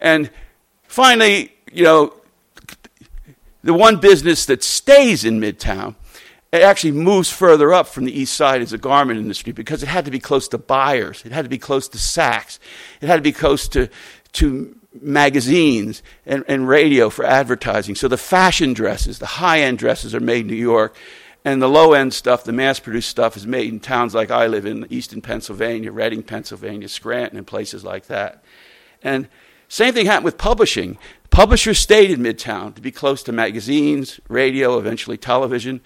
And 0.00 0.30
finally, 0.88 1.52
you 1.70 1.84
know, 1.84 2.14
the 3.66 3.74
one 3.74 3.98
business 3.98 4.46
that 4.46 4.62
stays 4.62 5.24
in 5.24 5.40
Midtown 5.40 5.94
it 6.52 6.62
actually 6.62 6.92
moves 6.92 7.30
further 7.30 7.72
up 7.72 7.86
from 7.86 8.04
the 8.04 8.18
east 8.18 8.34
side 8.34 8.62
as 8.62 8.72
a 8.72 8.78
garment 8.78 9.18
industry 9.18 9.52
because 9.52 9.82
it 9.82 9.88
had 9.88 10.04
to 10.04 10.10
be 10.10 10.20
close 10.20 10.48
to 10.48 10.58
buyers. 10.58 11.22
It 11.24 11.32
had 11.32 11.44
to 11.44 11.48
be 11.48 11.58
close 11.58 11.88
to 11.88 11.98
Saks. 11.98 12.58
It 13.00 13.08
had 13.08 13.16
to 13.16 13.22
be 13.22 13.32
close 13.32 13.68
to, 13.68 13.88
to 14.34 14.76
magazines 15.00 16.02
and, 16.24 16.44
and 16.48 16.68
radio 16.68 17.10
for 17.10 17.24
advertising. 17.24 17.94
So 17.94 18.08
the 18.08 18.16
fashion 18.16 18.72
dresses, 18.72 19.18
the 19.18 19.26
high 19.26 19.60
end 19.60 19.78
dresses 19.78 20.14
are 20.14 20.20
made 20.20 20.42
in 20.42 20.46
New 20.46 20.54
York. 20.54 20.96
And 21.44 21.62
the 21.62 21.68
low 21.68 21.92
end 21.92 22.12
stuff, 22.12 22.42
the 22.42 22.52
mass 22.52 22.80
produced 22.80 23.08
stuff, 23.08 23.36
is 23.36 23.46
made 23.46 23.68
in 23.68 23.78
towns 23.78 24.14
like 24.14 24.32
I 24.32 24.48
live 24.48 24.66
in, 24.66 24.84
eastern 24.90 25.20
Pennsylvania, 25.20 25.92
Reading, 25.92 26.24
Pennsylvania, 26.24 26.88
Scranton, 26.88 27.38
and 27.38 27.46
places 27.46 27.84
like 27.84 28.06
that. 28.06 28.42
And 29.00 29.28
same 29.68 29.94
thing 29.94 30.06
happened 30.06 30.24
with 30.24 30.38
publishing. 30.38 30.98
Publishers 31.30 31.78
stayed 31.78 32.10
in 32.10 32.20
Midtown 32.20 32.74
to 32.74 32.80
be 32.80 32.90
close 32.90 33.22
to 33.24 33.32
magazines, 33.32 34.20
radio, 34.28 34.78
eventually 34.78 35.16
television, 35.16 35.80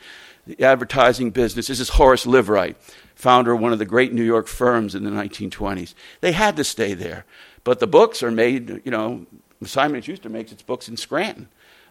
the 0.47 0.63
advertising 0.63 1.31
business. 1.31 1.67
This 1.67 1.81
is 1.81 1.91
Horace 1.91 2.27
Liveright, 2.27 2.77
founder 3.15 3.53
of 3.53 3.61
one 3.61 3.73
of 3.73 3.79
the 3.79 3.87
great 3.87 4.13
New 4.13 4.23
York 4.23 4.47
firms 4.47 4.95
in 4.95 5.05
the 5.05 5.11
1920s. 5.11 5.95
They 6.21 6.33
had 6.33 6.57
to 6.57 6.65
stay 6.65 6.95
there. 6.95 7.25
But 7.65 7.81
the 7.81 7.87
books 7.87 8.23
are 8.23 8.31
made, 8.31 8.83
you 8.85 8.91
know, 8.91 9.27
Simon 9.65 10.01
& 10.01 10.03
Schuster 10.03 10.29
makes 10.29 10.53
its 10.53 10.63
books 10.63 10.89
in 10.89 10.97
Scranton. 10.97 11.49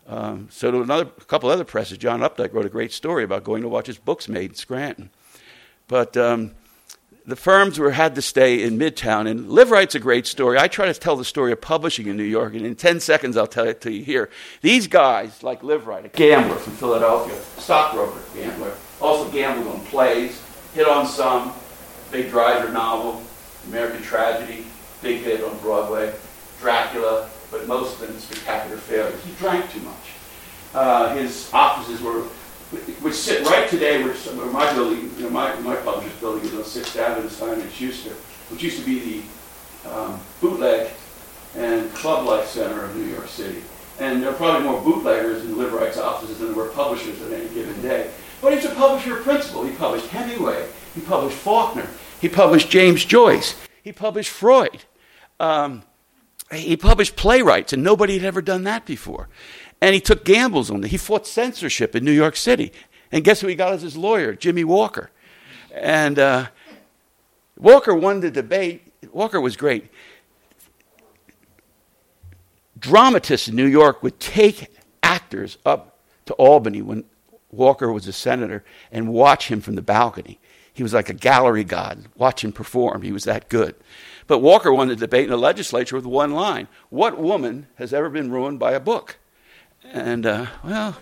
Um, 0.07 0.47
so 0.49 0.71
to 0.71 0.81
another, 0.81 1.03
a 1.03 1.25
couple 1.25 1.49
other 1.49 1.63
presses, 1.63 1.99
John 1.99 2.21
Updike 2.21 2.53
wrote 2.53 2.65
a 2.65 2.69
great 2.69 2.91
story 2.91 3.23
about 3.23 3.43
going 3.43 3.61
to 3.61 3.69
watch 3.69 3.85
his 3.85 3.99
books 3.99 4.27
made 4.27 4.51
in 4.51 4.55
Scranton. 4.55 5.11
But 5.87 6.17
um, 6.17 6.55
the 7.29 7.35
firms 7.35 7.77
were 7.79 7.91
had 7.91 8.15
to 8.15 8.21
stay 8.21 8.63
in 8.63 8.77
Midtown, 8.77 9.29
and 9.29 9.49
Liveright's 9.49 9.95
a 9.95 9.99
great 9.99 10.25
story. 10.25 10.57
I 10.57 10.67
try 10.67 10.85
to 10.85 10.93
tell 10.93 11.15
the 11.15 11.25
story 11.25 11.51
of 11.51 11.61
publishing 11.61 12.07
in 12.07 12.17
New 12.17 12.23
York, 12.23 12.53
and 12.53 12.65
in 12.65 12.75
10 12.75 12.99
seconds 12.99 13.37
I'll 13.37 13.47
tell 13.47 13.67
it 13.67 13.81
to 13.81 13.91
you 13.91 14.03
here. 14.03 14.29
These 14.61 14.87
guys, 14.87 15.43
like 15.43 15.61
Liveright, 15.61 16.05
a 16.05 16.09
gambler 16.09 16.55
from 16.55 16.73
Philadelphia, 16.73 17.39
stockbroker, 17.57 18.19
gambler, 18.33 18.73
also 19.01 19.31
gambled 19.31 19.73
on 19.73 19.85
plays, 19.85 20.41
hit 20.73 20.87
on 20.87 21.05
some, 21.05 21.53
big 22.11 22.31
Dreiser 22.31 22.71
novel, 22.71 23.21
American 23.67 24.01
Tragedy, 24.01 24.65
big 25.01 25.21
hit 25.21 25.43
on 25.43 25.57
Broadway, 25.59 26.13
Dracula, 26.59 27.29
but 27.51 27.67
most 27.67 28.01
of 28.01 28.07
them 28.07 28.17
spectacular 28.19 28.77
failures. 28.77 29.23
He 29.23 29.31
drank 29.33 29.71
too 29.71 29.81
much. 29.81 29.95
Uh, 30.73 31.15
his 31.15 31.49
offices 31.53 32.01
were, 32.01 32.23
which 32.69 33.15
sit 33.15 33.45
right 33.47 33.67
today 33.67 34.03
where, 34.03 34.13
my 34.51 34.71
building, 34.73 35.11
you 35.17 35.23
know, 35.23 35.29
my, 35.29 35.55
my 35.61 35.75
publisher's 35.77 36.19
building 36.19 36.45
is 36.45 36.53
on 36.53 36.61
6th 36.61 36.95
Avenue, 36.97 37.29
Simon 37.29 37.67
& 37.69 37.71
Schuster, 37.71 38.13
which 38.49 38.61
used 38.61 38.79
to 38.79 38.85
be 38.85 39.23
the 39.83 39.89
um, 39.91 40.19
bootleg 40.39 40.91
and 41.55 41.91
club-like 41.93 42.45
center 42.45 42.85
of 42.85 42.95
New 42.95 43.05
York 43.05 43.27
City. 43.27 43.63
And 43.99 44.21
there 44.21 44.29
are 44.29 44.35
probably 44.35 44.67
more 44.69 44.81
bootleggers 44.81 45.43
in 45.43 45.57
Liveright's 45.57 45.97
offices 45.97 46.37
than 46.37 46.47
there 46.47 46.55
were 46.55 46.69
publishers 46.69 47.21
at 47.23 47.33
any 47.33 47.49
given 47.49 47.81
day. 47.81 48.11
But 48.41 48.53
he's 48.53 48.65
a 48.65 48.73
publisher 48.75 49.17
principal. 49.17 49.65
He 49.65 49.75
published 49.75 50.07
Hemingway. 50.07 50.69
He 50.95 51.01
published 51.01 51.37
Faulkner. 51.37 51.87
He 52.21 52.29
published 52.29 52.69
James 52.69 53.03
Joyce. 53.03 53.55
He 53.81 53.91
published 53.91 54.29
Freud. 54.29 54.83
um, 55.39 55.83
he 56.51 56.75
published 56.75 57.15
playwrights, 57.15 57.73
and 57.73 57.83
nobody 57.83 58.17
had 58.17 58.25
ever 58.25 58.41
done 58.41 58.63
that 58.63 58.85
before. 58.85 59.29
And 59.81 59.95
he 59.95 60.01
took 60.01 60.25
gambles 60.25 60.69
on 60.69 60.83
it. 60.83 60.91
He 60.91 60.97
fought 60.97 61.25
censorship 61.25 61.95
in 61.95 62.03
New 62.03 62.11
York 62.11 62.35
City. 62.35 62.71
And 63.11 63.23
guess 63.23 63.41
who 63.41 63.47
he 63.47 63.55
got 63.55 63.73
as 63.73 63.81
his 63.81 63.97
lawyer? 63.97 64.33
Jimmy 64.33 64.63
Walker. 64.63 65.09
And 65.73 66.19
uh, 66.19 66.47
Walker 67.57 67.93
won 67.93 68.19
the 68.19 68.31
debate. 68.31 68.91
Walker 69.11 69.39
was 69.39 69.55
great. 69.55 69.89
Dramatists 72.77 73.47
in 73.47 73.55
New 73.55 73.65
York 73.65 74.03
would 74.03 74.19
take 74.19 74.67
actors 75.03 75.57
up 75.65 75.99
to 76.25 76.33
Albany 76.33 76.81
when 76.81 77.03
Walker 77.51 77.91
was 77.91 78.07
a 78.07 78.13
senator 78.13 78.63
and 78.91 79.09
watch 79.09 79.49
him 79.49 79.61
from 79.61 79.75
the 79.75 79.81
balcony. 79.81 80.39
He 80.73 80.83
was 80.83 80.93
like 80.93 81.09
a 81.09 81.13
gallery 81.13 81.63
god. 81.63 82.05
Watch 82.15 82.43
him 82.43 82.53
perform. 82.53 83.01
He 83.01 83.11
was 83.11 83.25
that 83.25 83.49
good. 83.49 83.75
But 84.27 84.39
Walker 84.39 84.71
won 84.71 84.87
the 84.87 84.95
debate 84.95 85.25
in 85.25 85.31
the 85.31 85.37
legislature 85.37 85.95
with 85.95 86.05
one 86.05 86.31
line 86.31 86.67
What 86.89 87.17
woman 87.17 87.67
has 87.75 87.93
ever 87.93 88.09
been 88.09 88.31
ruined 88.31 88.59
by 88.59 88.73
a 88.73 88.79
book? 88.79 89.17
And, 89.91 90.25
uh, 90.25 90.47
well, 90.63 90.97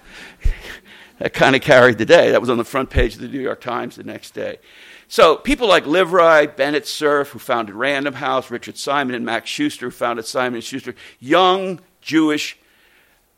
that 1.19 1.33
kind 1.33 1.55
of 1.55 1.61
carried 1.61 1.97
the 1.97 2.05
day. 2.05 2.31
That 2.31 2.41
was 2.41 2.49
on 2.49 2.57
the 2.57 2.63
front 2.63 2.89
page 2.89 3.15
of 3.15 3.21
the 3.21 3.27
New 3.27 3.41
York 3.41 3.61
Times 3.61 3.95
the 3.95 4.03
next 4.03 4.31
day. 4.31 4.59
So 5.07 5.37
people 5.37 5.67
like 5.67 5.85
Liveright, 5.85 6.57
Bennett 6.57 6.85
Cerf, 6.85 7.29
who 7.29 7.39
founded 7.39 7.75
Random 7.75 8.15
House, 8.15 8.51
Richard 8.51 8.77
Simon 8.77 9.15
and 9.15 9.25
Max 9.25 9.49
Schuster, 9.49 9.87
who 9.87 9.91
founded 9.91 10.25
Simon 10.25 10.55
and 10.55 10.63
Schuster, 10.63 10.95
young 11.19 11.79
Jewish 12.01 12.57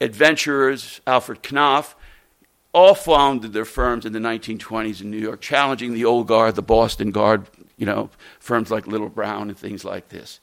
adventurers, 0.01 1.01
Alfred 1.05 1.43
Knopf, 1.43 1.95
all 2.73 2.95
founded 2.95 3.53
their 3.53 3.65
firms 3.65 4.05
in 4.05 4.13
the 4.13 4.19
1920s 4.19 5.01
in 5.01 5.11
New 5.11 5.17
York, 5.17 5.41
challenging 5.41 5.93
the 5.93 6.05
old 6.05 6.27
guard, 6.27 6.55
the 6.55 6.61
Boston 6.61 7.11
guard, 7.11 7.47
you 7.77 7.85
know, 7.85 8.09
firms 8.39 8.71
like 8.71 8.87
Little 8.87 9.09
Brown 9.09 9.49
and 9.49 9.57
things 9.57 9.83
like 9.83 10.09
this. 10.09 10.39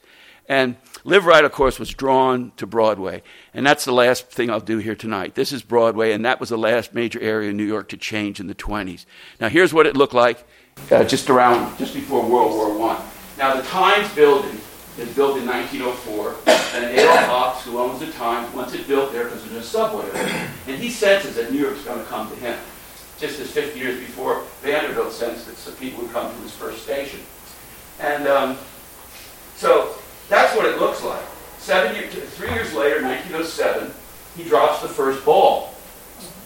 And 0.47 0.77
Liveright, 1.03 1.43
of 1.43 1.51
course, 1.51 1.77
was 1.77 1.89
drawn 1.89 2.51
to 2.57 2.65
Broadway. 2.65 3.21
And 3.53 3.65
that's 3.65 3.85
the 3.85 3.91
last 3.91 4.29
thing 4.29 4.49
I'll 4.49 4.59
do 4.59 4.77
here 4.77 4.95
tonight. 4.95 5.35
This 5.35 5.51
is 5.51 5.61
Broadway, 5.61 6.13
and 6.13 6.23
that 6.25 6.39
was 6.39 6.49
the 6.49 6.57
last 6.57 6.93
major 6.93 7.19
area 7.19 7.49
in 7.49 7.57
New 7.57 7.65
York 7.65 7.89
to 7.89 7.97
change 7.97 8.39
in 8.39 8.47
the 8.47 8.55
20s. 8.55 9.05
Now, 9.41 9.49
here's 9.49 9.73
what 9.73 9.85
it 9.85 9.97
looked 9.97 10.13
like 10.13 10.45
uh, 10.91 11.03
just 11.03 11.29
around, 11.29 11.77
just 11.77 11.93
before 11.93 12.25
World 12.25 12.51
War 12.51 12.89
I. 12.91 13.05
Now, 13.37 13.55
the 13.55 13.67
Times 13.67 14.13
building 14.15 14.59
is 14.97 15.13
built 15.13 15.37
in 15.37 15.45
1904, 15.45 16.35
and 16.75 16.85
Adolph 16.97 17.19
Ochs, 17.27 17.61
who 17.63 17.77
owns 17.77 17.99
the 17.99 18.11
Times, 18.13 18.53
wants 18.53 18.73
it 18.73 18.87
built 18.87 19.11
there 19.11 19.25
because 19.25 19.43
there's 19.49 19.65
a 19.65 19.67
subway 19.67 20.09
there. 20.11 20.51
And 20.67 20.81
he 20.81 20.89
senses 20.89 21.35
that 21.35 21.51
New 21.51 21.59
York's 21.59 21.83
going 21.83 21.99
to 21.99 22.05
come 22.05 22.29
to 22.29 22.35
him, 22.37 22.57
just 23.19 23.39
as 23.39 23.51
50 23.51 23.79
years 23.79 23.99
before 23.99 24.43
Vanderbilt 24.61 25.11
sensed 25.11 25.45
that 25.47 25.57
some 25.57 25.75
people 25.75 26.03
would 26.03 26.11
come 26.11 26.33
to 26.33 26.41
his 26.41 26.53
first 26.53 26.83
station. 26.83 27.19
And 27.99 28.27
um, 28.27 28.57
so 29.55 29.95
that's 30.29 30.55
what 30.55 30.65
it 30.65 30.79
looks 30.79 31.03
like. 31.03 31.23
Seven 31.57 31.95
years, 31.95 32.13
three 32.35 32.51
years 32.51 32.73
later, 32.73 33.01
1907, 33.01 33.91
he 34.35 34.43
drops 34.47 34.81
the 34.81 34.87
first 34.87 35.25
ball 35.25 35.67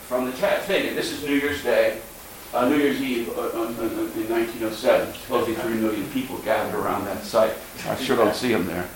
from 0.08 0.26
the 0.26 0.32
thing. 0.32 0.88
And 0.88 0.98
this 0.98 1.12
is 1.12 1.24
New 1.24 1.36
Year's 1.36 1.64
Day, 1.64 2.00
uh, 2.54 2.68
New 2.68 2.78
Year's 2.78 3.02
Eve 3.02 3.30
uh, 3.30 3.42
uh, 3.42 3.46
uh 3.46 4.12
in 4.16 4.30
1907. 4.30 5.14
Supposedly 5.14 5.56
three 5.56 5.76
million 5.76 6.10
people 6.12 6.38
gathered 6.40 6.76
around 6.76 7.06
that 7.06 7.24
site. 7.24 7.54
I 7.88 7.96
sure 7.96 8.18
don't 8.18 8.36
see 8.36 8.52
them 8.52 8.66
there. 8.66 8.88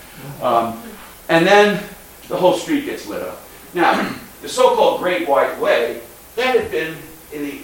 Um, 0.42 0.82
and 1.30 1.46
then 1.46 1.84
the 2.28 2.36
whole 2.36 2.54
street 2.54 2.86
gets 2.86 3.08
lit 3.08 3.22
up. 3.22 3.40
Now, 3.74 4.16
the 4.42 4.50
so-called 4.50 5.02
Great 5.02 5.28
White 5.28 5.60
Way, 5.60 6.02
that 6.36 6.56
had 6.56 6.72
been 6.72 6.98
in 7.34 7.42
the 7.44 7.62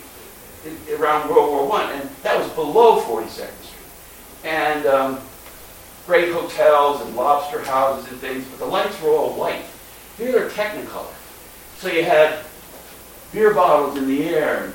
in, 0.65 1.01
around 1.01 1.30
World 1.30 1.49
War 1.49 1.67
One, 1.67 1.89
and 1.91 2.09
that 2.24 2.38
was 2.38 2.49
below 2.51 3.01
42nd 3.01 3.28
Street. 3.30 3.49
And 4.43 4.86
um, 4.86 5.22
great 6.12 6.34
hotels 6.34 6.99
and 6.99 7.16
lobster 7.16 7.64
houses 7.64 8.12
and 8.12 8.20
things, 8.20 8.45
but 8.47 8.59
the 8.59 8.66
lights 8.66 9.01
were 9.01 9.12
all 9.12 9.34
white. 9.34 9.64
Here 10.18 10.34
they're 10.34 10.49
technicolor. 10.49 11.14
So 11.78 11.88
you 11.88 12.03
had 12.03 12.43
beer 13.32 13.53
bottles 13.53 13.97
in 13.97 14.09
the 14.09 14.26
air 14.26 14.66
and 14.66 14.74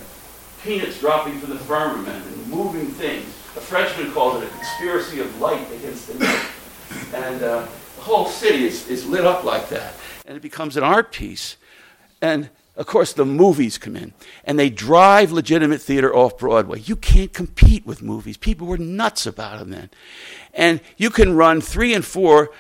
peanuts 0.63 0.99
dropping 0.99 1.39
from 1.39 1.51
the 1.51 1.59
firmament 1.59 2.25
and 2.25 2.47
moving 2.49 2.87
things. 2.87 3.27
A 3.55 3.61
Frenchman 3.61 4.13
called 4.13 4.43
it 4.43 4.47
a 4.47 4.51
conspiracy 4.51 5.21
of 5.21 5.39
light 5.39 5.71
against 5.73 6.09
the 6.09 6.19
night. 6.19 6.47
And 7.13 7.43
uh, 7.43 7.67
the 7.97 8.03
whole 8.03 8.25
city 8.25 8.65
is, 8.65 8.89
is 8.89 9.05
lit 9.05 9.27
up 9.27 9.45
like 9.45 9.69
that. 9.69 9.93
And 10.25 10.39
it 10.39 10.43
becomes 10.43 10.79
an 10.79 10.85
art 10.85 11.13
piece. 11.13 11.59
And 12.23 12.49
of 12.77 12.87
course, 12.87 13.15
the 13.15 13.25
movies 13.25 13.79
come 13.79 13.97
in 13.97 14.13
and 14.45 14.59
they 14.59 14.69
drive 14.69 15.33
legitimate 15.33 15.81
theater 15.81 16.15
off 16.15 16.37
Broadway. 16.37 16.81
You 16.81 16.95
can't 16.95 17.33
compete 17.33 17.87
with 17.87 18.03
movies. 18.03 18.37
People 18.37 18.67
were 18.67 18.77
nuts 18.77 19.27
about 19.27 19.59
them 19.59 19.71
then. 19.71 19.91
And 20.53 20.81
you 20.99 21.09
can 21.09 21.35
run 21.35 21.63
three 21.63 21.95
and 21.95 22.05
four 22.05 22.51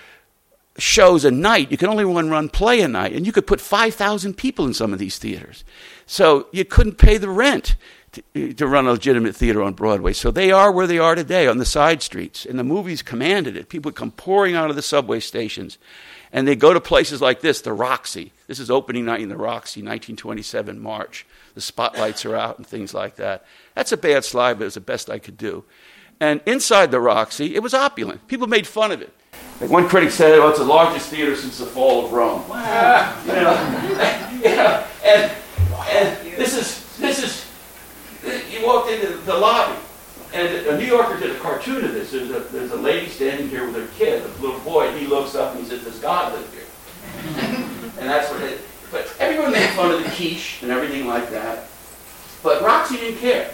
shows 0.78 1.24
a 1.24 1.30
night. 1.30 1.70
You 1.70 1.76
can 1.76 1.88
only 1.88 2.04
run 2.04 2.30
one 2.30 2.48
play 2.48 2.80
a 2.80 2.88
night. 2.88 3.12
And 3.12 3.26
you 3.26 3.32
could 3.32 3.46
put 3.46 3.60
5,000 3.60 4.34
people 4.34 4.64
in 4.66 4.72
some 4.72 4.92
of 4.94 4.98
these 4.98 5.18
theaters. 5.18 5.64
So 6.06 6.46
you 6.50 6.64
couldn't 6.64 6.96
pay 6.96 7.18
the 7.18 7.28
rent 7.28 7.76
to, 8.12 8.54
to 8.54 8.66
run 8.66 8.86
a 8.86 8.92
legitimate 8.92 9.36
theater 9.36 9.62
on 9.62 9.74
Broadway. 9.74 10.14
So 10.14 10.30
they 10.30 10.50
are 10.50 10.72
where 10.72 10.86
they 10.86 10.98
are 10.98 11.14
today 11.14 11.46
on 11.46 11.58
the 11.58 11.66
side 11.66 12.00
streets. 12.00 12.46
And 12.46 12.58
the 12.58 12.64
movies 12.64 13.02
commanded 13.02 13.54
it. 13.54 13.68
People 13.68 13.90
would 13.90 13.96
come 13.96 14.12
pouring 14.12 14.54
out 14.54 14.70
of 14.70 14.76
the 14.76 14.82
subway 14.82 15.20
stations 15.20 15.76
and 16.32 16.46
they 16.46 16.56
go 16.56 16.72
to 16.72 16.80
places 16.80 17.20
like 17.20 17.40
this, 17.40 17.60
the 17.60 17.72
Roxy. 17.72 18.32
This 18.46 18.58
is 18.58 18.70
opening 18.70 19.04
night 19.04 19.20
in 19.20 19.28
the 19.28 19.36
Roxy, 19.36 19.80
1927 19.80 20.80
March. 20.80 21.26
The 21.54 21.60
spotlights 21.60 22.24
are 22.24 22.36
out 22.36 22.58
and 22.58 22.66
things 22.66 22.92
like 22.94 23.16
that. 23.16 23.44
That's 23.74 23.92
a 23.92 23.96
bad 23.96 24.24
slide, 24.24 24.58
but 24.58 24.66
it's 24.66 24.74
the 24.74 24.80
best 24.80 25.10
I 25.10 25.18
could 25.18 25.36
do. 25.36 25.64
And 26.20 26.40
inside 26.46 26.90
the 26.90 27.00
Roxy, 27.00 27.54
it 27.54 27.62
was 27.62 27.74
opulent. 27.74 28.26
People 28.26 28.46
made 28.46 28.66
fun 28.66 28.92
of 28.92 29.02
it. 29.02 29.12
Like 29.60 29.70
one 29.70 29.88
critic 29.88 30.10
said, 30.10 30.38
"Oh, 30.38 30.48
it's 30.48 30.58
the 30.58 30.64
largest 30.64 31.08
theater 31.08 31.34
since 31.34 31.58
the 31.58 31.66
fall 31.66 32.06
of 32.06 32.12
Rome." 32.12 32.42
you 33.26 33.32
know, 33.32 34.40
you 34.44 34.56
know, 34.56 34.84
and 35.04 35.32
and 35.88 36.36
this 36.36 36.56
is 36.56 36.96
this 36.98 37.22
is 37.22 37.46
you 38.52 38.66
walked 38.66 38.90
into 38.90 39.16
the 39.18 39.34
lobby, 39.34 39.78
and 40.32 40.66
a 40.66 40.78
New 40.78 40.86
Yorker 40.86 41.18
did 41.18 41.34
a 41.34 41.38
cartoon 41.38 41.84
of 41.84 41.94
this. 41.94 42.12
There's 42.12 42.30
a, 42.30 42.40
there's 42.40 42.72
a 42.72 42.76
lady 42.76 43.08
standing 43.08 43.48
here 43.48 43.66
with 43.66 43.76
her 43.76 43.86
kid, 43.98 44.22
a 44.22 44.42
little 44.42 44.60
boy, 44.60 44.88
and 44.88 44.98
he 44.98 45.06
looks 45.06 45.34
up 45.34 45.54
and 45.54 45.62
he 45.62 45.68
says, 45.68 45.84
Does 45.84 45.98
God 45.98 46.32
live 46.32 46.52
here? 46.52 46.62
and 47.98 48.08
that's 48.08 48.30
what 48.30 48.42
it 48.42 48.60
But 48.90 49.14
everyone 49.18 49.52
made 49.52 49.68
fun 49.70 49.92
of 49.92 50.02
the 50.02 50.10
quiche 50.10 50.62
and 50.62 50.70
everything 50.70 51.06
like 51.06 51.30
that. 51.30 51.68
But 52.42 52.62
Roxy 52.62 52.96
didn't 52.96 53.18
care. 53.18 53.50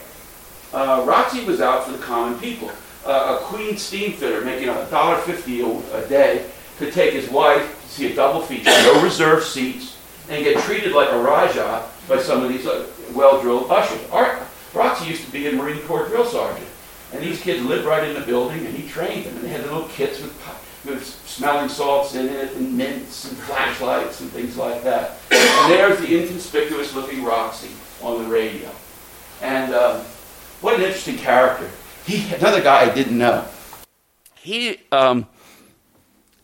Uh, 0.72 1.04
Roxy 1.06 1.44
was 1.44 1.60
out 1.60 1.84
for 1.84 1.92
the 1.92 1.98
common 1.98 2.38
people. 2.38 2.70
Uh, 3.04 3.38
a 3.40 3.44
Queen 3.44 3.74
steamfitter 3.74 4.44
making 4.44 4.68
$1.50 4.68 6.04
a 6.04 6.08
day 6.08 6.46
could 6.78 6.92
take 6.92 7.12
his 7.12 7.28
wife 7.30 7.80
to 7.82 7.88
see 7.88 8.12
a 8.12 8.14
double 8.14 8.40
feature, 8.40 8.70
no 8.70 9.02
reserved 9.02 9.44
seats, 9.44 9.98
and 10.28 10.44
get 10.44 10.62
treated 10.64 10.92
like 10.92 11.10
a 11.10 11.20
Rajah 11.20 11.88
by 12.08 12.18
some 12.20 12.42
of 12.42 12.48
these 12.48 12.66
uh, 12.66 12.86
well-drilled 13.14 13.70
ushers. 13.70 14.00
Our, 14.10 14.40
Roxy 14.74 15.06
used 15.06 15.24
to 15.24 15.30
be 15.32 15.46
a 15.48 15.52
Marine 15.52 15.80
Corps 15.82 16.08
drill 16.08 16.24
sergeant. 16.24 16.68
And 17.12 17.22
these 17.22 17.40
kids 17.40 17.62
lived 17.64 17.84
right 17.84 18.08
in 18.08 18.14
the 18.14 18.22
building, 18.22 18.64
and 18.64 18.74
he 18.74 18.88
trained 18.88 19.26
them. 19.26 19.36
And 19.36 19.44
they 19.44 19.48
had 19.48 19.62
little 19.62 19.88
kits 19.88 20.20
with, 20.20 20.34
with 20.86 21.04
smelling 21.26 21.68
salts 21.68 22.14
in 22.14 22.26
it, 22.26 22.54
and 22.56 22.76
mints, 22.76 23.28
and 23.28 23.36
flashlights, 23.36 24.20
and 24.20 24.30
things 24.30 24.56
like 24.56 24.82
that. 24.82 25.18
And 25.30 25.72
there's 25.72 26.00
the 26.00 26.20
inconspicuous 26.20 26.94
looking 26.94 27.22
Roxy 27.22 27.70
on 28.02 28.22
the 28.22 28.28
radio. 28.30 28.70
And 29.42 29.74
um, 29.74 30.00
what 30.62 30.76
an 30.76 30.82
interesting 30.82 31.18
character. 31.18 31.68
He, 32.06 32.32
another 32.34 32.62
guy 32.62 32.90
I 32.90 32.94
didn't 32.94 33.18
know. 33.18 33.44
He, 34.36 34.78
um, 34.90 35.26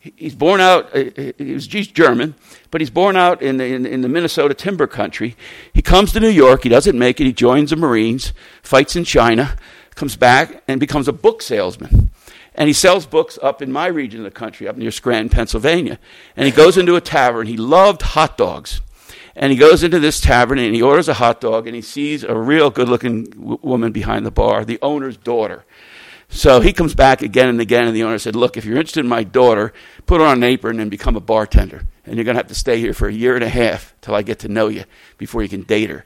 he's 0.00 0.34
born 0.34 0.60
out, 0.60 0.94
he 0.94 1.52
was 1.54 1.66
German, 1.66 2.34
but 2.70 2.80
he's 2.80 2.90
born 2.90 3.16
out 3.16 3.40
in 3.42 3.56
the, 3.56 3.64
in, 3.64 3.86
in, 3.86 4.00
the 4.02 4.08
Minnesota 4.08 4.54
timber 4.54 4.86
country. 4.86 5.36
He 5.72 5.82
comes 5.82 6.12
to 6.12 6.20
New 6.20 6.28
York, 6.28 6.62
he 6.62 6.68
doesn't 6.68 6.98
make 6.98 7.20
it, 7.20 7.24
he 7.24 7.32
joins 7.32 7.70
the 7.70 7.76
Marines, 7.76 8.32
fights 8.62 8.96
in 8.96 9.04
China, 9.04 9.56
comes 9.94 10.16
back 10.16 10.62
and 10.68 10.78
becomes 10.78 11.08
a 11.08 11.12
book 11.12 11.42
salesman. 11.42 12.10
And 12.54 12.66
he 12.66 12.72
sells 12.72 13.06
books 13.06 13.38
up 13.40 13.62
in 13.62 13.70
my 13.70 13.86
region 13.86 14.20
of 14.20 14.24
the 14.24 14.30
country, 14.32 14.66
up 14.66 14.76
near 14.76 14.90
Scranton, 14.90 15.28
Pennsylvania. 15.28 15.98
And 16.36 16.44
he 16.44 16.50
goes 16.50 16.76
into 16.76 16.96
a 16.96 17.00
tavern. 17.00 17.46
He 17.46 17.56
loved 17.56 18.02
hot 18.02 18.36
dogs. 18.36 18.80
And 19.36 19.52
he 19.52 19.56
goes 19.56 19.84
into 19.84 20.00
this 20.00 20.20
tavern 20.20 20.58
and 20.58 20.74
he 20.74 20.82
orders 20.82 21.08
a 21.08 21.14
hot 21.14 21.40
dog 21.40 21.68
and 21.68 21.76
he 21.76 21.82
sees 21.82 22.24
a 22.24 22.36
real 22.36 22.70
good 22.70 22.88
looking 22.88 23.26
w- 23.26 23.58
woman 23.62 23.92
behind 23.92 24.26
the 24.26 24.32
bar, 24.32 24.64
the 24.64 24.80
owner's 24.82 25.16
daughter. 25.16 25.64
So 26.28 26.60
he 26.60 26.72
comes 26.72 26.94
back 26.94 27.22
again 27.22 27.48
and 27.48 27.60
again, 27.60 27.86
and 27.86 27.94
the 27.94 28.02
owner 28.02 28.18
said, 28.18 28.36
Look, 28.36 28.56
if 28.56 28.64
you're 28.64 28.76
interested 28.76 29.00
in 29.00 29.08
my 29.08 29.22
daughter, 29.22 29.72
put 30.06 30.20
her 30.20 30.26
on 30.26 30.38
an 30.38 30.42
apron 30.42 30.80
and 30.80 30.90
become 30.90 31.16
a 31.16 31.20
bartender. 31.20 31.84
And 32.08 32.16
you're 32.16 32.24
going 32.24 32.34
to 32.34 32.40
have 32.40 32.48
to 32.48 32.54
stay 32.54 32.80
here 32.80 32.94
for 32.94 33.06
a 33.06 33.12
year 33.12 33.34
and 33.34 33.44
a 33.44 33.48
half 33.48 33.94
till 34.00 34.14
I 34.14 34.22
get 34.22 34.40
to 34.40 34.48
know 34.48 34.68
you 34.68 34.84
before 35.18 35.42
you 35.42 35.48
can 35.48 35.62
date 35.62 35.90
her. 35.90 36.04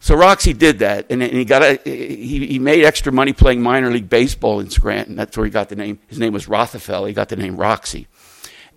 So 0.00 0.14
Roxy 0.14 0.52
did 0.52 0.80
that, 0.80 1.06
and 1.08 1.22
he 1.22 1.46
got 1.46 1.62
a, 1.62 1.80
he, 1.82 2.46
he 2.46 2.58
made 2.58 2.84
extra 2.84 3.10
money 3.10 3.32
playing 3.32 3.62
minor 3.62 3.90
league 3.90 4.10
baseball 4.10 4.60
in 4.60 4.68
Scranton. 4.68 5.16
That's 5.16 5.34
where 5.34 5.46
he 5.46 5.50
got 5.50 5.70
the 5.70 5.76
name. 5.76 5.98
His 6.08 6.18
name 6.18 6.34
was 6.34 6.44
Rothafel. 6.44 7.08
He 7.08 7.14
got 7.14 7.30
the 7.30 7.36
name 7.36 7.56
Roxy, 7.56 8.06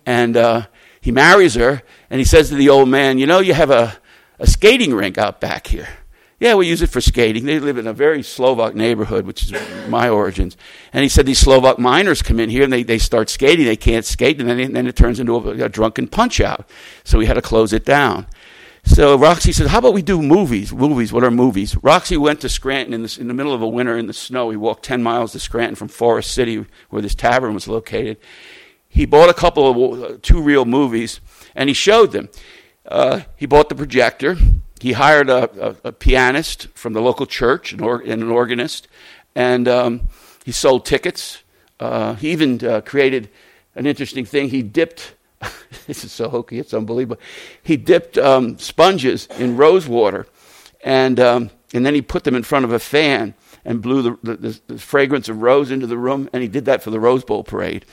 and 0.06 0.38
uh, 0.38 0.66
he 1.02 1.12
marries 1.12 1.54
her, 1.54 1.82
and 2.08 2.18
he 2.18 2.24
says 2.24 2.48
to 2.48 2.54
the 2.54 2.70
old 2.70 2.88
man, 2.88 3.18
"You 3.18 3.26
know, 3.26 3.40
you 3.40 3.52
have 3.52 3.70
a, 3.70 3.98
a 4.38 4.46
skating 4.46 4.94
rink 4.94 5.18
out 5.18 5.38
back 5.38 5.66
here." 5.66 5.88
Yeah, 6.40 6.54
we 6.54 6.68
use 6.68 6.82
it 6.82 6.90
for 6.90 7.00
skating. 7.00 7.46
They 7.46 7.58
live 7.58 7.78
in 7.78 7.88
a 7.88 7.92
very 7.92 8.22
Slovak 8.22 8.74
neighborhood, 8.74 9.26
which 9.26 9.42
is 9.42 9.88
my 9.88 10.08
origins. 10.08 10.56
And 10.92 11.02
he 11.02 11.08
said 11.08 11.26
these 11.26 11.40
Slovak 11.40 11.80
miners 11.80 12.22
come 12.22 12.38
in 12.38 12.48
here 12.48 12.62
and 12.62 12.72
they, 12.72 12.84
they 12.84 12.98
start 12.98 13.28
skating. 13.28 13.66
They 13.66 13.76
can't 13.76 14.04
skate, 14.04 14.38
and 14.40 14.48
then, 14.48 14.60
and 14.60 14.76
then 14.76 14.86
it 14.86 14.94
turns 14.94 15.18
into 15.18 15.34
a, 15.34 15.64
a 15.64 15.68
drunken 15.68 16.06
punch 16.06 16.40
out. 16.40 16.68
So 17.02 17.18
we 17.18 17.26
had 17.26 17.34
to 17.34 17.42
close 17.42 17.72
it 17.72 17.84
down. 17.84 18.28
So 18.84 19.18
Roxy 19.18 19.52
said, 19.52 19.66
How 19.66 19.78
about 19.78 19.94
we 19.94 20.02
do 20.02 20.22
movies? 20.22 20.72
Movies, 20.72 21.12
what 21.12 21.24
are 21.24 21.30
movies? 21.30 21.76
Roxy 21.82 22.16
went 22.16 22.40
to 22.42 22.48
Scranton 22.48 22.94
in, 22.94 23.06
in 23.18 23.26
the 23.26 23.34
middle 23.34 23.52
of 23.52 23.60
a 23.60 23.68
winter 23.68 23.98
in 23.98 24.06
the 24.06 24.12
snow. 24.12 24.50
He 24.50 24.56
walked 24.56 24.84
10 24.84 25.02
miles 25.02 25.32
to 25.32 25.40
Scranton 25.40 25.74
from 25.74 25.88
Forest 25.88 26.32
City, 26.32 26.64
where 26.88 27.02
this 27.02 27.16
tavern 27.16 27.52
was 27.52 27.66
located. 27.66 28.16
He 28.88 29.06
bought 29.06 29.28
a 29.28 29.34
couple 29.34 29.68
of 29.68 30.02
uh, 30.02 30.16
two 30.22 30.40
reel 30.40 30.64
movies 30.64 31.20
and 31.54 31.68
he 31.68 31.74
showed 31.74 32.12
them. 32.12 32.28
Uh, 32.86 33.22
he 33.36 33.44
bought 33.44 33.68
the 33.68 33.74
projector. 33.74 34.36
He 34.80 34.92
hired 34.92 35.28
a, 35.28 35.68
a, 35.68 35.76
a 35.84 35.92
pianist 35.92 36.68
from 36.74 36.92
the 36.92 37.00
local 37.00 37.26
church 37.26 37.72
and, 37.72 37.80
or, 37.80 38.00
and 38.00 38.22
an 38.22 38.30
organist, 38.30 38.88
and 39.34 39.66
um, 39.68 40.08
he 40.44 40.52
sold 40.52 40.86
tickets. 40.86 41.42
Uh, 41.80 42.14
he 42.14 42.30
even 42.30 42.64
uh, 42.64 42.80
created 42.82 43.28
an 43.74 43.86
interesting 43.86 44.24
thing. 44.24 44.50
He 44.50 44.62
dipped 44.62 45.14
this 45.86 46.04
is 46.04 46.12
so 46.12 46.28
hokey, 46.28 46.58
it's 46.58 46.74
unbelievable. 46.74 47.20
He 47.62 47.76
dipped 47.76 48.18
um, 48.18 48.58
sponges 48.58 49.28
in 49.38 49.56
rose 49.56 49.86
water, 49.86 50.26
and, 50.82 51.18
um, 51.20 51.50
and 51.72 51.84
then 51.84 51.94
he 51.94 52.02
put 52.02 52.24
them 52.24 52.34
in 52.34 52.42
front 52.42 52.64
of 52.64 52.72
a 52.72 52.78
fan 52.78 53.34
and 53.64 53.82
blew 53.82 54.02
the, 54.02 54.18
the, 54.22 54.60
the, 54.66 54.78
fragrance 54.78 55.28
of 55.28 55.42
rose 55.42 55.70
into 55.70 55.86
the 55.86 55.98
room, 55.98 56.28
and 56.32 56.42
he 56.42 56.48
did 56.48 56.64
that 56.64 56.82
for 56.82 56.90
the 56.90 57.00
Rose 57.00 57.24
Bowl 57.24 57.44
parade. 57.44 57.84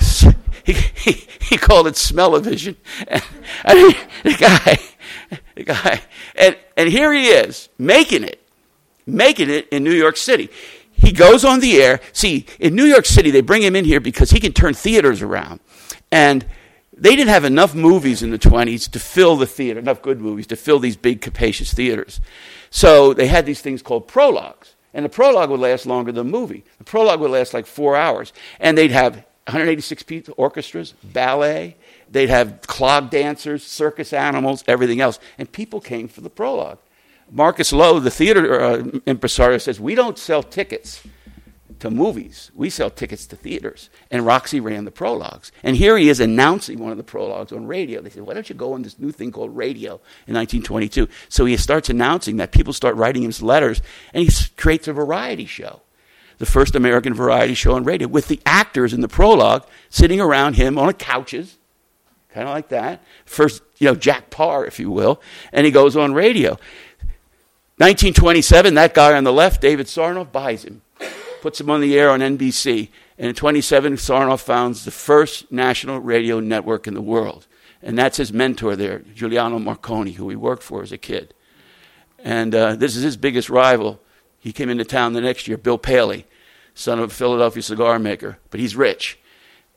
So 0.00 0.30
he, 0.64 0.72
he, 0.72 1.26
he, 1.40 1.58
called 1.58 1.86
it 1.86 1.96
smell-o-vision. 1.96 2.76
And, 3.08 3.22
and 3.64 3.96
the 4.22 4.34
guy, 4.38 4.78
guy, 5.64 6.00
and, 6.36 6.56
and 6.76 6.88
here 6.88 7.12
he 7.12 7.28
is, 7.28 7.68
making 7.78 8.24
it, 8.24 8.42
making 9.06 9.50
it 9.50 9.68
in 9.68 9.84
New 9.84 9.92
York 9.92 10.16
City. 10.16 10.50
He 10.92 11.12
goes 11.12 11.44
on 11.44 11.60
the 11.60 11.80
air. 11.80 12.00
See, 12.12 12.46
in 12.58 12.74
New 12.74 12.84
York 12.84 13.06
City, 13.06 13.30
they 13.30 13.40
bring 13.40 13.62
him 13.62 13.76
in 13.76 13.84
here 13.84 14.00
because 14.00 14.30
he 14.30 14.40
can 14.40 14.52
turn 14.52 14.74
theaters 14.74 15.22
around. 15.22 15.60
And 16.10 16.44
they 16.92 17.14
didn't 17.14 17.30
have 17.30 17.44
enough 17.44 17.74
movies 17.74 18.22
in 18.22 18.30
the 18.30 18.38
20s 18.38 18.90
to 18.90 18.98
fill 18.98 19.36
the 19.36 19.46
theater, 19.46 19.78
enough 19.78 20.02
good 20.02 20.20
movies 20.20 20.48
to 20.48 20.56
fill 20.56 20.80
these 20.80 20.96
big, 20.96 21.20
capacious 21.20 21.72
theaters. 21.72 22.20
So 22.70 23.14
they 23.14 23.28
had 23.28 23.46
these 23.46 23.60
things 23.60 23.82
called 23.82 24.08
prologues. 24.08 24.74
And 24.92 25.04
the 25.04 25.10
prologue 25.10 25.50
would 25.50 25.60
last 25.60 25.86
longer 25.86 26.10
than 26.10 26.26
the 26.26 26.38
movie. 26.38 26.64
The 26.78 26.84
prologue 26.84 27.20
would 27.20 27.30
last 27.30 27.54
like 27.54 27.66
four 27.66 27.94
hours. 27.94 28.32
And 28.58 28.76
they'd 28.76 28.90
have 28.90 29.14
186 29.46 30.02
piece 30.02 30.28
orchestras, 30.36 30.94
ballet, 31.04 31.76
they'd 32.10 32.28
have 32.28 32.60
clog 32.62 33.10
dancers, 33.10 33.64
circus 33.64 34.12
animals, 34.12 34.64
everything 34.66 35.00
else. 35.00 35.18
And 35.38 35.50
people 35.50 35.80
came 35.80 36.08
for 36.08 36.20
the 36.20 36.30
prologue. 36.30 36.78
Marcus 37.30 37.72
Loew, 37.72 38.00
the 38.00 38.10
theater 38.10 38.60
uh, 38.60 38.82
impresario, 39.06 39.58
says, 39.58 39.78
We 39.78 39.94
don't 39.94 40.18
sell 40.18 40.42
tickets 40.42 41.02
to 41.80 41.90
movies. 41.90 42.50
We 42.54 42.70
sell 42.70 42.90
tickets 42.90 43.26
to 43.26 43.36
theaters. 43.36 43.90
And 44.10 44.26
Roxy 44.26 44.60
ran 44.60 44.84
the 44.84 44.90
prologues. 44.90 45.52
And 45.62 45.76
here 45.76 45.96
he 45.96 46.08
is 46.08 46.20
announcing 46.20 46.78
one 46.78 46.90
of 46.90 46.96
the 46.96 47.04
prologues 47.04 47.52
on 47.52 47.66
radio. 47.66 48.00
They 48.00 48.10
said, 48.10 48.24
Why 48.24 48.34
don't 48.34 48.48
you 48.48 48.54
go 48.54 48.72
on 48.72 48.82
this 48.82 48.98
new 48.98 49.12
thing 49.12 49.32
called 49.32 49.56
radio 49.56 49.94
in 50.26 50.34
1922? 50.34 51.08
So 51.28 51.44
he 51.44 51.56
starts 51.56 51.88
announcing 51.88 52.36
that. 52.38 52.52
People 52.52 52.72
start 52.72 52.96
writing 52.96 53.22
him 53.22 53.32
letters, 53.40 53.82
and 54.12 54.24
he 54.24 54.46
creates 54.56 54.88
a 54.88 54.92
variety 54.92 55.46
show. 55.46 55.82
The 56.38 56.46
first 56.46 56.74
American 56.74 57.14
variety 57.14 57.54
show 57.54 57.74
on 57.74 57.84
radio 57.84 58.06
with 58.06 58.28
the 58.28 58.40
actors 58.46 58.92
in 58.92 59.00
the 59.00 59.08
prologue 59.08 59.66
sitting 59.90 60.20
around 60.20 60.54
him 60.54 60.78
on 60.78 60.92
couches, 60.94 61.58
kind 62.38 62.48
of 62.48 62.54
like 62.54 62.68
that. 62.68 63.02
First, 63.24 63.62
you 63.78 63.86
know, 63.86 63.94
Jack 63.94 64.30
Paar, 64.30 64.64
if 64.64 64.78
you 64.78 64.90
will. 64.90 65.20
And 65.52 65.66
he 65.66 65.72
goes 65.72 65.96
on 65.96 66.14
radio. 66.14 66.50
1927, 67.78 68.74
that 68.74 68.94
guy 68.94 69.16
on 69.16 69.24
the 69.24 69.32
left, 69.32 69.60
David 69.60 69.86
Sarnoff, 69.86 70.32
buys 70.32 70.64
him 70.64 70.82
puts 71.40 71.60
him 71.60 71.70
on 71.70 71.80
the 71.80 71.98
air 71.98 72.10
on 72.10 72.20
NBC. 72.20 72.90
And 73.16 73.28
in 73.28 73.34
27, 73.34 73.94
Sarnoff 73.94 74.40
founds 74.40 74.84
the 74.84 74.90
first 74.90 75.50
national 75.50 76.00
radio 76.00 76.40
network 76.40 76.86
in 76.86 76.94
the 76.94 77.02
world. 77.02 77.46
And 77.82 77.96
that's 77.96 78.16
his 78.16 78.32
mentor 78.32 78.76
there, 78.76 79.00
Giuliano 79.14 79.58
Marconi, 79.58 80.12
who 80.12 80.28
he 80.28 80.36
worked 80.36 80.62
for 80.62 80.82
as 80.82 80.92
a 80.92 80.98
kid. 80.98 81.34
And 82.18 82.54
uh, 82.54 82.76
this 82.76 82.96
is 82.96 83.02
his 83.02 83.16
biggest 83.16 83.48
rival. 83.48 84.00
He 84.40 84.52
came 84.52 84.68
into 84.68 84.84
town 84.84 85.12
the 85.12 85.20
next 85.20 85.46
year, 85.46 85.56
Bill 85.56 85.78
Paley, 85.78 86.26
son 86.74 86.98
of 86.98 87.10
a 87.10 87.14
Philadelphia 87.14 87.62
cigar 87.62 87.98
maker, 87.98 88.38
but 88.50 88.60
he's 88.60 88.74
rich. 88.74 89.18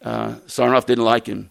Uh, 0.01 0.36
Sarnoff 0.47 0.86
didn't 0.86 1.05
like 1.05 1.28
him. 1.28 1.49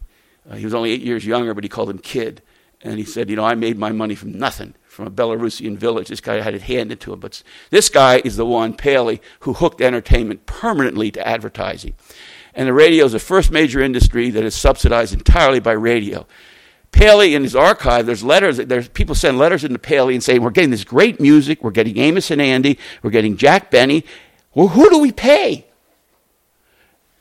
Uh, 0.49 0.57
he 0.57 0.65
was 0.65 0.75
only 0.75 0.93
eight 0.93 1.03
years 1.03 1.25
younger, 1.25 1.55
but 1.55 1.65
he 1.65 1.69
called 1.69 1.91
him 1.91 1.99
kid. 1.99 2.43
And 2.83 2.99
he 2.99 3.05
said, 3.05 3.29
You 3.29 3.37
know, 3.37 3.45
I 3.45 3.55
made 3.55 3.79
my 3.79 3.93
money 3.93 4.15
from 4.15 4.33
nothing 4.33 4.75
from 4.85 5.07
a 5.07 5.11
Belarusian 5.11 5.77
village. 5.77 6.09
This 6.09 6.21
guy 6.21 6.41
had 6.41 6.55
it 6.55 6.63
handed 6.63 7.01
to 7.01 7.13
him. 7.13 7.21
But 7.21 7.43
this 7.71 7.89
guy 7.89 8.23
is 8.25 8.37
the 8.37 8.47
one, 8.47 8.75
Paley, 8.75 9.21
who 9.41 9.53
hooked 9.53 9.81
entertainment 9.81 10.47
permanently 10.47 11.11
to 11.13 11.27
advertising. 11.27 11.95
And 12.55 12.67
the 12.67 12.73
radio 12.73 13.05
is 13.05 13.13
the 13.13 13.19
first 13.19 13.51
major 13.51 13.81
industry 13.81 14.31
that 14.31 14.45
is 14.45 14.55
subsidized 14.55 15.13
entirely 15.13 15.61
by 15.61 15.73
radio. 15.73 16.27
Paley 16.93 17.35
in 17.35 17.45
his 17.45 17.55
archive, 17.55 18.07
there's 18.07 18.25
letters, 18.25 18.57
there's 18.57 18.89
people 18.89 19.15
send 19.15 19.39
letters 19.39 19.63
into 19.63 19.79
Paley 19.79 20.15
and 20.15 20.25
saying, 20.25 20.43
We're 20.43 20.51
getting 20.51 20.71
this 20.71 20.85
great 20.85 21.21
music, 21.21 21.63
we're 21.63 21.71
getting 21.71 21.99
Amos 21.99 22.31
and 22.31 22.43
Andy, 22.43 22.79
we're 23.03 23.11
getting 23.11 23.37
Jack 23.37 23.71
Benny. 23.71 24.05
Well, 24.55 24.69
who 24.69 24.91
do 24.91 24.99
we 24.99 25.13
pay? 25.13 25.67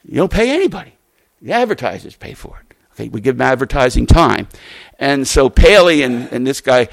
You 0.03 0.15
don't 0.15 0.31
pay 0.31 0.49
anybody. 0.49 0.93
The 1.41 1.51
advertisers 1.51 2.15
pay 2.15 2.33
for 2.33 2.59
it. 2.59 2.68
Okay, 2.99 3.07
we 3.07 3.21
give 3.21 3.39
advertising 3.39 4.05
time. 4.05 4.49
And 4.99 5.25
so 5.25 5.49
Paley 5.49 6.01
and, 6.01 6.27
and 6.33 6.45
this 6.45 6.59
guy, 6.59 6.89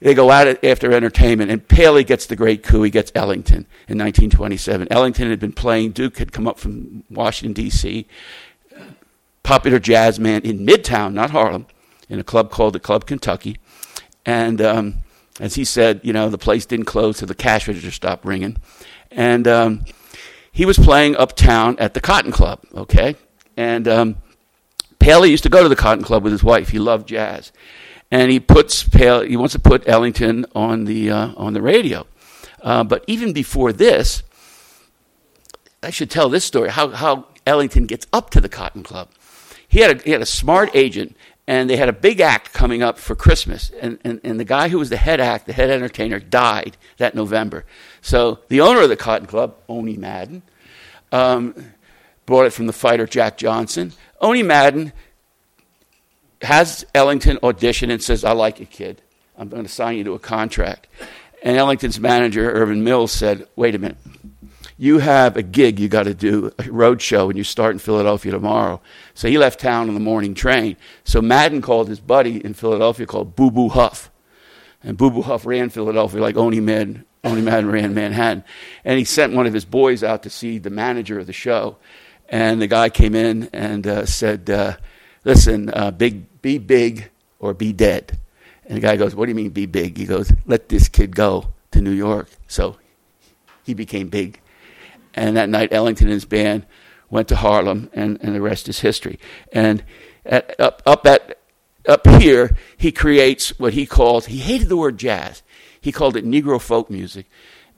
they 0.00 0.14
go 0.14 0.32
it 0.32 0.64
after 0.64 0.90
entertainment, 0.90 1.50
and 1.50 1.66
Paley 1.68 2.02
gets 2.02 2.24
the 2.24 2.36
great 2.36 2.62
coup. 2.62 2.82
He 2.82 2.90
gets 2.90 3.12
Ellington 3.14 3.66
in 3.86 3.98
1927. 3.98 4.88
Ellington 4.90 5.28
had 5.28 5.38
been 5.38 5.52
playing, 5.52 5.92
Duke 5.92 6.16
had 6.16 6.32
come 6.32 6.48
up 6.48 6.58
from 6.58 7.04
Washington, 7.10 7.52
D.C., 7.52 8.06
popular 9.42 9.78
jazz 9.78 10.18
man 10.18 10.40
in 10.42 10.64
Midtown, 10.64 11.12
not 11.12 11.30
Harlem, 11.30 11.66
in 12.08 12.18
a 12.18 12.24
club 12.24 12.50
called 12.50 12.72
the 12.72 12.80
Club 12.80 13.04
Kentucky. 13.04 13.58
And 14.24 14.62
um, 14.62 14.94
as 15.40 15.56
he 15.56 15.66
said, 15.66 16.00
you 16.02 16.14
know, 16.14 16.30
the 16.30 16.38
place 16.38 16.64
didn't 16.64 16.86
close, 16.86 17.18
so 17.18 17.26
the 17.26 17.34
cash 17.34 17.68
register 17.68 17.90
stopped 17.90 18.24
ringing. 18.24 18.56
And 19.10 19.46
um, 19.46 19.84
he 20.52 20.64
was 20.64 20.78
playing 20.78 21.16
uptown 21.16 21.78
at 21.78 21.92
the 21.92 22.00
Cotton 22.00 22.32
Club, 22.32 22.60
okay? 22.74 23.16
And 23.58 23.86
um, 23.86 24.16
Paley 25.00 25.30
used 25.30 25.42
to 25.42 25.48
go 25.48 25.62
to 25.62 25.68
the 25.68 25.76
Cotton 25.76 26.04
Club 26.04 26.22
with 26.22 26.32
his 26.32 26.44
wife. 26.44 26.68
He 26.68 26.78
loved 26.78 27.08
jazz 27.08 27.50
and 28.10 28.30
he 28.30 28.40
puts 28.40 28.82
he 28.82 29.36
wants 29.36 29.52
to 29.52 29.58
put 29.58 29.88
Ellington 29.88 30.46
on 30.54 30.84
the 30.84 31.10
uh, 31.10 31.32
on 31.36 31.52
the 31.52 31.62
radio. 31.62 32.06
Uh, 32.62 32.84
but 32.84 33.04
even 33.06 33.32
before 33.32 33.72
this, 33.72 34.22
I 35.82 35.90
should 35.90 36.10
tell 36.10 36.28
this 36.28 36.44
story 36.44 36.70
how 36.70 36.88
how 36.90 37.26
Ellington 37.46 37.86
gets 37.86 38.06
up 38.12 38.30
to 38.30 38.40
the 38.40 38.48
Cotton 38.48 38.82
Club. 38.82 39.08
He 39.66 39.80
had 39.80 40.00
a, 40.00 40.02
he 40.02 40.10
had 40.10 40.20
a 40.20 40.26
smart 40.26 40.70
agent, 40.74 41.16
and 41.46 41.70
they 41.70 41.76
had 41.76 41.88
a 41.88 41.92
big 41.92 42.20
act 42.20 42.52
coming 42.52 42.82
up 42.82 42.98
for 42.98 43.14
Christmas. 43.14 43.70
And, 43.80 44.00
and, 44.02 44.20
and 44.24 44.40
the 44.40 44.44
guy 44.44 44.68
who 44.68 44.80
was 44.80 44.90
the 44.90 44.96
head 44.96 45.20
act, 45.20 45.46
the 45.46 45.52
head 45.52 45.70
entertainer, 45.70 46.18
died 46.18 46.76
that 46.96 47.14
November. 47.14 47.64
So 48.02 48.40
the 48.48 48.60
owner 48.60 48.80
of 48.80 48.88
the 48.88 48.96
Cotton 48.96 49.28
Club, 49.28 49.54
Owney 49.68 49.96
Madden, 49.96 50.42
um, 51.12 51.54
bought 52.26 52.46
it 52.46 52.52
from 52.52 52.66
the 52.66 52.72
fighter 52.72 53.06
Jack 53.06 53.36
Johnson. 53.36 53.92
Owney 54.20 54.44
Madden 54.44 54.92
has 56.42 56.84
Ellington 56.94 57.38
audition 57.42 57.90
and 57.90 58.02
says, 58.02 58.24
I 58.24 58.32
like 58.32 58.60
you, 58.60 58.66
kid. 58.66 59.02
I'm 59.36 59.48
going 59.48 59.62
to 59.62 59.68
sign 59.68 59.96
you 59.96 60.04
to 60.04 60.14
a 60.14 60.18
contract. 60.18 60.86
And 61.42 61.56
Ellington's 61.56 61.98
manager, 61.98 62.50
Irvin 62.50 62.84
Mills, 62.84 63.12
said, 63.12 63.46
Wait 63.56 63.74
a 63.74 63.78
minute. 63.78 63.96
You 64.76 64.98
have 64.98 65.36
a 65.36 65.42
gig 65.42 65.78
you 65.78 65.88
got 65.88 66.04
to 66.04 66.14
do, 66.14 66.52
a 66.58 66.70
road 66.70 67.02
show, 67.02 67.28
and 67.28 67.36
you 67.36 67.44
start 67.44 67.72
in 67.72 67.78
Philadelphia 67.78 68.32
tomorrow. 68.32 68.80
So 69.12 69.28
he 69.28 69.36
left 69.36 69.60
town 69.60 69.88
on 69.88 69.94
the 69.94 70.00
morning 70.00 70.32
train. 70.32 70.76
So 71.04 71.20
Madden 71.20 71.60
called 71.60 71.88
his 71.88 72.00
buddy 72.00 72.42
in 72.42 72.54
Philadelphia 72.54 73.04
called 73.04 73.36
Boo 73.36 73.50
Boo 73.50 73.68
Hoff. 73.68 74.10
And 74.82 74.96
Boo 74.96 75.10
Boo 75.10 75.20
Hoff 75.20 75.44
ran 75.44 75.68
Philadelphia 75.68 76.22
like 76.22 76.34
Owney 76.36 76.62
Madden, 76.62 77.04
Owney 77.24 77.42
Madden 77.42 77.70
ran 77.70 77.92
Manhattan. 77.92 78.42
And 78.82 78.98
he 78.98 79.04
sent 79.04 79.34
one 79.34 79.46
of 79.46 79.52
his 79.52 79.66
boys 79.66 80.02
out 80.02 80.22
to 80.22 80.30
see 80.30 80.56
the 80.56 80.70
manager 80.70 81.18
of 81.18 81.26
the 81.26 81.34
show. 81.34 81.76
And 82.30 82.62
the 82.62 82.68
guy 82.68 82.88
came 82.88 83.14
in 83.14 83.50
and 83.52 83.86
uh, 83.86 84.06
said, 84.06 84.48
uh, 84.48 84.76
Listen, 85.24 85.68
uh, 85.74 85.90
big 85.90 86.40
be 86.40 86.56
big 86.56 87.10
or 87.38 87.52
be 87.52 87.72
dead. 87.72 88.18
And 88.64 88.76
the 88.76 88.80
guy 88.80 88.96
goes, 88.96 89.14
What 89.14 89.26
do 89.26 89.30
you 89.30 89.34
mean 89.34 89.50
be 89.50 89.66
big? 89.66 89.98
He 89.98 90.06
goes, 90.06 90.32
Let 90.46 90.68
this 90.68 90.88
kid 90.88 91.14
go 91.14 91.48
to 91.72 91.80
New 91.82 91.90
York. 91.90 92.28
So 92.46 92.76
he 93.64 93.74
became 93.74 94.08
big. 94.08 94.40
And 95.12 95.36
that 95.36 95.48
night, 95.48 95.72
Ellington 95.72 96.06
and 96.06 96.14
his 96.14 96.24
band 96.24 96.66
went 97.10 97.26
to 97.28 97.36
Harlem, 97.36 97.90
and, 97.92 98.18
and 98.22 98.34
the 98.34 98.40
rest 98.40 98.68
is 98.68 98.80
history. 98.80 99.18
And 99.52 99.82
at, 100.24 100.58
up, 100.60 100.82
up, 100.86 101.04
at, 101.06 101.40
up 101.88 102.06
here, 102.06 102.56
he 102.76 102.92
creates 102.92 103.58
what 103.58 103.72
he 103.74 103.86
calls, 103.86 104.26
he 104.26 104.38
hated 104.38 104.68
the 104.68 104.76
word 104.76 104.98
jazz. 104.98 105.42
He 105.80 105.92
called 105.92 106.16
it 106.16 106.24
Negro 106.24 106.60
folk 106.60 106.90
music. 106.90 107.26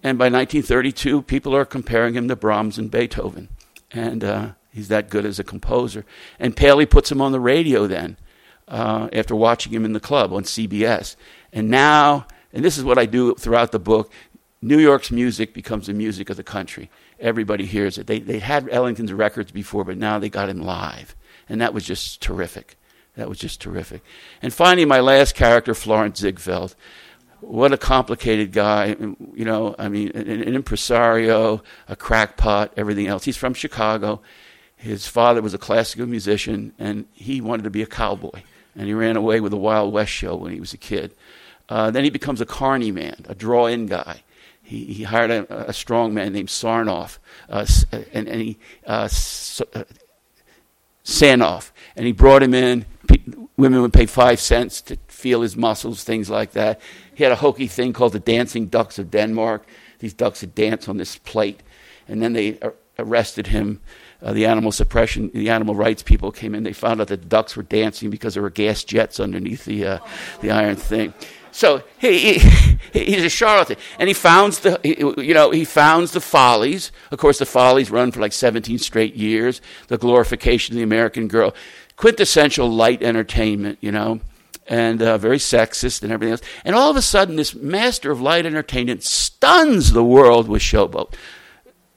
And 0.03 0.18
by 0.18 0.24
1932, 0.24 1.22
people 1.22 1.55
are 1.55 1.64
comparing 1.64 2.14
him 2.14 2.28
to 2.28 2.36
Brahms 2.36 2.76
and 2.76 2.90
Beethoven. 2.90 3.48
And 3.93 4.24
uh, 4.24 4.51
he's 4.72 4.88
that 4.88 5.11
good 5.11 5.24
as 5.24 5.38
a 5.38 5.45
composer. 5.45 6.05
And 6.38 6.57
Paley 6.57 6.86
puts 6.86 7.11
him 7.11 7.20
on 7.20 7.32
the 7.32 7.40
radio 7.40 7.86
then 7.86 8.16
uh, 8.68 9.09
after 9.12 9.36
watching 9.36 9.72
him 9.72 9.84
in 9.84 9.93
the 9.93 10.01
club 10.01 10.32
on 10.32 10.45
CBS. 10.45 11.16
And 11.53 11.68
now 11.68 12.26
and 12.53 12.64
this 12.64 12.76
is 12.76 12.84
what 12.84 12.99
I 12.99 13.07
do 13.07 13.34
throughout 13.34 13.72
the 13.72 13.78
book. 13.78 14.12
New 14.61 14.78
York's 14.78 15.11
music 15.11 15.55
becomes 15.55 15.86
the 15.86 15.95
music 15.95 16.30
of 16.30 16.36
the 16.36 16.45
country. 16.45 16.90
Everybody 17.18 17.66
hears 17.66 17.99
it. 17.99 18.07
They, 18.07 18.20
they 18.20 18.38
had 18.38 18.68
Ellington's 18.68 19.12
records 19.12 19.51
before, 19.51 19.84
but 19.84 19.97
now 19.97 20.18
they 20.18 20.28
got 20.28 20.49
him 20.49 20.61
live. 20.61 21.16
And 21.49 21.61
that 21.61 21.74
was 21.74 21.84
just 21.84 22.20
terrific. 22.20 22.76
That 23.16 23.28
was 23.28 23.38
just 23.38 23.61
terrific. 23.61 24.03
And 24.40 24.53
finally, 24.53 24.84
my 24.84 25.01
last 25.01 25.34
character, 25.34 25.74
Florence 25.74 26.20
Ziegfeld. 26.20 26.76
What 27.43 27.72
a 27.72 27.76
complicated 27.76 28.53
guy. 28.53 28.97
You 29.34 29.45
know, 29.45 29.74
I 29.76 29.88
mean, 29.88 30.12
an, 30.14 30.28
an 30.28 30.55
impresario, 30.55 31.62
a 31.88 31.97
crackpot, 31.97 32.72
everything 32.76 33.09
else. 33.09 33.24
He's 33.24 33.36
from 33.36 33.53
Chicago. 33.53 34.22
His 34.76 35.09
father 35.09 35.43
was 35.43 35.53
a 35.53 35.59
classical 35.59 36.07
musician, 36.07 36.72
and 36.78 37.07
he 37.12 37.40
wanted 37.40 37.64
to 37.64 37.70
be 37.70 37.82
a 37.82 37.86
cowboy. 37.86 38.43
And 38.76 38.86
he 38.86 38.95
ran 38.95 39.16
away 39.16 39.40
with 39.40 39.51
the 39.51 39.59
Wild 39.59 39.93
West 39.93 40.12
show 40.12 40.36
when 40.36 40.53
he 40.53 40.61
was 40.61 40.72
a 40.72 40.78
kid. 40.78 41.14
Uh, 41.68 41.90
then 41.90 42.05
he 42.05 42.11
becomes 42.11 42.40
a 42.40 42.47
carny 42.47 42.93
man, 42.93 43.24
a 43.28 43.34
draw 43.34 43.66
in 43.66 43.86
guy. 43.86 44.22
He, 44.62 44.84
he 44.84 45.03
hired 45.03 45.30
a, 45.30 45.68
a, 45.68 45.72
strong 45.72 46.14
man 46.14 46.32
named 46.32 46.49
Sarnoff, 46.49 47.18
uh, 47.49 47.66
and, 48.12 48.28
and, 48.28 48.40
he, 48.40 48.59
uh, 48.86 49.09
uh, 49.74 49.84
Sanoff, 51.05 51.72
and 51.97 52.07
he 52.07 52.12
brought 52.12 52.43
him 52.43 52.55
in. 52.55 52.86
Women 53.57 53.82
would 53.82 53.92
pay 53.92 54.07
five 54.07 54.40
cents 54.40 54.80
to 54.82 54.96
feel 55.09 55.42
his 55.42 55.57
muscles, 55.57 56.05
things 56.05 56.30
like 56.30 56.53
that. 56.53 56.80
He 57.14 57.22
had 57.22 57.32
a 57.32 57.36
hokey 57.36 57.66
thing 57.66 57.92
called 57.92 58.12
the 58.12 58.20
Dancing 58.20 58.66
Ducks 58.66 58.98
of 58.98 59.11
Denmark. 59.11 59.66
These 59.98 60.14
ducks 60.14 60.40
would 60.40 60.55
dance 60.55 60.88
on 60.88 60.96
this 60.96 61.18
plate, 61.18 61.62
and 62.09 62.22
then 62.22 62.32
they 62.32 62.59
arrested 62.98 63.48
him. 63.48 63.80
Uh, 64.20 64.32
the 64.32 64.46
animal 64.46 64.70
suppression, 64.70 65.30
the 65.34 65.50
animal 65.50 65.74
rights 65.74 66.03
people 66.03 66.30
came 66.30 66.55
in. 66.55 66.62
They 66.62 66.72
found 66.72 67.00
out 67.00 67.09
that 67.09 67.22
the 67.22 67.26
ducks 67.26 67.57
were 67.57 67.64
dancing 67.64 68.09
because 68.09 68.34
there 68.34 68.42
were 68.42 68.50
gas 68.50 68.84
jets 68.84 69.18
underneath 69.18 69.64
the 69.64 69.84
uh, 69.84 69.98
the 70.40 70.50
iron 70.50 70.76
thing. 70.76 71.12
So 71.53 71.82
he, 71.98 72.38
he, 72.38 73.05
he's 73.05 73.24
a 73.24 73.28
charlatan, 73.28 73.76
and 73.98 74.09
he 74.09 74.14
founds 74.14 74.61
the 74.61 74.80
you 74.82 75.34
know 75.34 75.50
he 75.50 75.64
founds 75.64 76.12
the 76.12 76.20
Follies. 76.20 76.92
Of 77.11 77.18
course, 77.18 77.38
the 77.38 77.46
Follies 77.46 77.90
run 77.90 78.11
for 78.11 78.20
like 78.20 78.32
17 78.32 78.78
straight 78.78 79.14
years. 79.14 79.61
The 79.88 79.98
glorification 79.98 80.74
of 80.74 80.76
the 80.78 80.82
American 80.82 81.28
girl, 81.28 81.55
quintessential 81.97 82.68
light 82.68 83.03
entertainment, 83.03 83.78
you 83.80 83.93
know, 83.93 84.20
and 84.66 85.03
uh, 85.03 85.18
very 85.18 85.38
sexist 85.38 86.03
and 86.03 86.12
everything 86.12 86.32
else. 86.32 86.43
And 86.64 86.74
all 86.74 86.90
of 86.90 86.97
a 86.97 87.03
sudden, 87.03 87.36
this 87.36 87.55
master 87.55 88.11
of 88.11 88.20
light 88.20 88.47
entertainment 88.47 89.03
stuns 89.03 89.93
the 89.93 90.05
world 90.05 90.49
with 90.49 90.62
Showboat. 90.62 91.14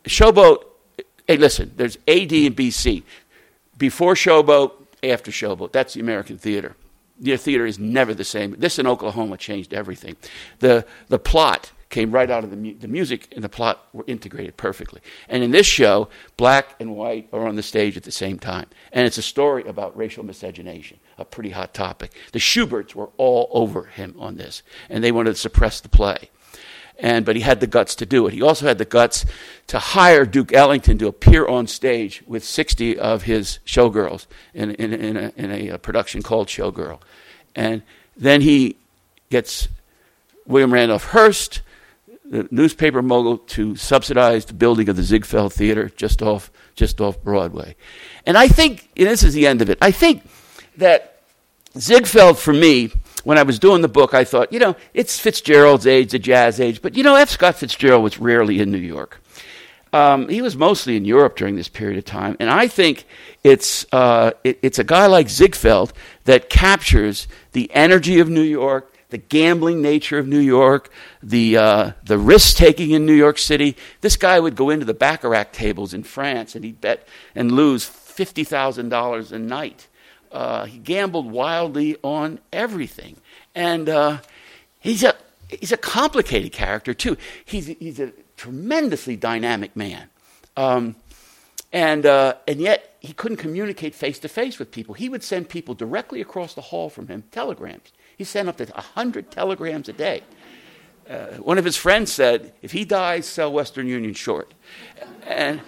Showboat. 0.03 0.63
Hey, 1.27 1.37
listen. 1.37 1.73
There's 1.75 1.97
AD 2.07 2.31
and 2.31 2.55
BC. 2.55 3.03
Before 3.77 4.13
Showboat, 4.13 4.71
after 5.03 5.31
Showboat. 5.31 5.71
That's 5.71 5.93
the 5.93 5.99
American 5.99 6.37
theater 6.37 6.75
the 7.19 7.37
theater 7.37 7.65
is 7.65 7.79
never 7.79 8.13
the 8.13 8.23
same. 8.23 8.55
This 8.57 8.79
in 8.79 8.87
Oklahoma 8.87 9.37
changed 9.37 9.73
everything. 9.73 10.15
The, 10.59 10.85
the 11.07 11.19
plot 11.19 11.71
came 11.95 12.11
right 12.11 12.29
out 12.29 12.43
of 12.43 12.49
the, 12.49 12.57
mu- 12.57 12.77
the 12.77 12.89
music 12.89 13.29
and 13.31 13.41
the 13.41 13.47
plot 13.47 13.87
were 13.93 14.03
integrated 14.05 14.57
perfectly. 14.57 14.99
And 15.29 15.43
in 15.43 15.51
this 15.51 15.65
show, 15.65 16.09
black 16.35 16.75
and 16.81 16.93
white 16.93 17.29
are 17.31 17.47
on 17.47 17.55
the 17.55 17.63
stage 17.63 17.95
at 17.95 18.03
the 18.03 18.11
same 18.11 18.37
time. 18.37 18.67
And 18.91 19.07
it's 19.07 19.17
a 19.17 19.21
story 19.21 19.63
about 19.63 19.95
racial 19.95 20.25
miscegenation, 20.25 20.99
a 21.17 21.23
pretty 21.23 21.51
hot 21.51 21.73
topic. 21.73 22.11
The 22.33 22.39
Shuberts 22.39 22.93
were 22.95 23.11
all 23.15 23.47
over 23.51 23.85
him 23.85 24.13
on 24.19 24.35
this, 24.35 24.61
and 24.89 25.01
they 25.01 25.13
wanted 25.13 25.31
to 25.31 25.39
suppress 25.39 25.79
the 25.79 25.87
play 25.89 26.29
and 26.97 27.25
but 27.25 27.35
he 27.35 27.41
had 27.41 27.59
the 27.59 27.67
guts 27.67 27.93
to 27.95 28.05
do 28.05 28.25
it. 28.25 28.33
He 28.33 28.41
also 28.41 28.67
had 28.67 28.77
the 28.77 28.85
guts 28.85 29.25
to 29.67 29.79
hire 29.79 30.25
Duke 30.25 30.53
Ellington 30.53 30.97
to 30.99 31.07
appear 31.07 31.45
on 31.45 31.67
stage 31.67 32.23
with 32.25 32.41
60 32.41 32.97
of 32.97 33.23
his 33.23 33.59
showgirls 33.65 34.27
in, 34.53 34.71
in, 34.71 34.93
in, 34.93 35.17
a, 35.17 35.33
in 35.35 35.51
a, 35.51 35.69
a 35.69 35.77
production 35.77 36.21
called 36.21 36.47
Showgirl. 36.47 37.01
And 37.53 37.83
then 38.15 38.39
he 38.39 38.77
gets 39.29 39.67
William 40.45 40.73
Randolph 40.73 41.05
Hearst, 41.05 41.61
the 42.29 42.47
newspaper 42.51 43.01
mogul, 43.01 43.37
to 43.37 43.75
subsidize 43.75 44.45
the 44.45 44.53
building 44.53 44.89
of 44.89 44.95
the 44.95 45.03
Ziegfeld 45.03 45.53
Theater 45.53 45.89
just 45.95 46.21
off, 46.21 46.51
just 46.75 46.99
off 46.99 47.21
Broadway. 47.23 47.75
And 48.25 48.37
I 48.37 48.47
think, 48.47 48.89
and 48.97 49.07
this 49.07 49.23
is 49.23 49.33
the 49.33 49.47
end 49.47 49.61
of 49.61 49.69
it, 49.69 49.77
I 49.81 49.91
think 49.91 50.23
that 50.77 51.21
Ziegfeld, 51.77 52.39
for 52.39 52.53
me, 52.53 52.91
when 53.23 53.37
I 53.37 53.43
was 53.43 53.59
doing 53.59 53.81
the 53.81 53.87
book, 53.87 54.13
I 54.13 54.23
thought, 54.23 54.53
you 54.53 54.59
know, 54.59 54.75
it's 54.93 55.19
Fitzgerald's 55.19 55.87
age, 55.87 56.11
the 56.11 56.19
jazz 56.19 56.59
age, 56.59 56.81
but 56.81 56.95
you 56.95 57.03
know, 57.03 57.15
F. 57.15 57.29
Scott 57.29 57.55
Fitzgerald 57.55 58.03
was 58.03 58.19
rarely 58.19 58.59
in 58.59 58.71
New 58.71 58.77
York. 58.77 59.21
Um, 59.91 60.27
he 60.27 60.41
was 60.41 60.57
mostly 60.57 60.97
in 60.97 61.05
Europe 61.05 61.37
during 61.37 61.55
this 61.55 61.69
period 61.69 61.97
of 61.97 62.05
time, 62.05 62.35
and 62.39 62.49
I 62.49 62.67
think 62.67 63.05
it's 63.43 63.85
uh, 63.93 64.31
it, 64.43 64.59
it's 64.61 64.77
a 64.77 64.83
guy 64.83 65.05
like 65.05 65.29
Ziegfeld 65.29 65.93
that 66.25 66.49
captures 66.49 67.27
the 67.53 67.71
energy 67.73 68.19
of 68.19 68.27
New 68.27 68.41
York, 68.41 68.91
the 69.09 69.17
gambling 69.17 69.81
nature 69.81 70.17
of 70.17 70.27
New 70.27 70.39
York, 70.39 70.89
the 71.21 71.57
uh, 71.57 71.91
the 72.03 72.17
risk 72.17 72.57
taking 72.57 72.91
in 72.91 73.05
New 73.05 73.13
York 73.13 73.37
City. 73.37 73.75
This 74.01 74.17
guy 74.17 74.39
would 74.39 74.55
go 74.55 74.69
into 74.69 74.85
the 74.85 74.93
baccarat 74.93 75.53
tables 75.53 75.93
in 75.93 76.03
France 76.03 76.55
and 76.55 76.63
he'd 76.63 76.81
bet 76.81 77.07
and 77.35 77.51
lose 77.51 77.85
fifty 77.85 78.43
thousand 78.43 78.89
dollars 78.89 79.31
a 79.31 79.39
night 79.39 79.87
uh, 80.35 80.65
he 80.65 80.77
gambled 80.77 81.31
wildly 81.31 81.95
on 82.03 82.39
everything, 82.51 83.15
and 83.55 83.87
uh, 83.87 84.17
he's 84.79 85.01
a 85.01 85.15
he's 85.47 85.71
a 85.71 85.77
complicated 85.77 86.51
character 86.51 86.93
too. 86.93 87.15
He's 87.45 87.67
he's 87.67 88.01
a 88.01 88.11
tremendously 88.35 89.15
dynamic 89.15 89.77
man, 89.77 90.09
um, 90.57 90.97
and 91.71 92.05
uh, 92.05 92.35
and 92.49 92.59
yet 92.59 92.97
he 92.99 93.13
couldn't 93.13 93.37
communicate 93.37 93.95
face 93.95 94.19
to 94.19 94.27
face 94.27 94.59
with 94.59 94.71
people. 94.71 94.93
He 94.93 95.07
would 95.07 95.23
send 95.23 95.47
people 95.47 95.73
directly 95.73 96.19
across 96.19 96.53
the 96.53 96.61
hall 96.61 96.89
from 96.89 97.07
him 97.07 97.23
telegrams. 97.31 97.93
He 98.17 98.23
sent 98.23 98.49
up 98.49 98.57
to 98.57 98.71
hundred 98.73 99.31
telegrams 99.31 99.89
a 99.89 99.93
day. 99.93 100.23
Uh, 101.09 101.27
one 101.35 101.57
of 101.57 101.65
his 101.65 101.77
friends 101.77 102.11
said, 102.11 102.53
"If 102.61 102.71
he 102.71 102.85
dies, 102.85 103.25
sell 103.25 103.51
Western 103.51 103.87
Union 103.87 104.13
short." 104.13 104.53
And 105.27 105.61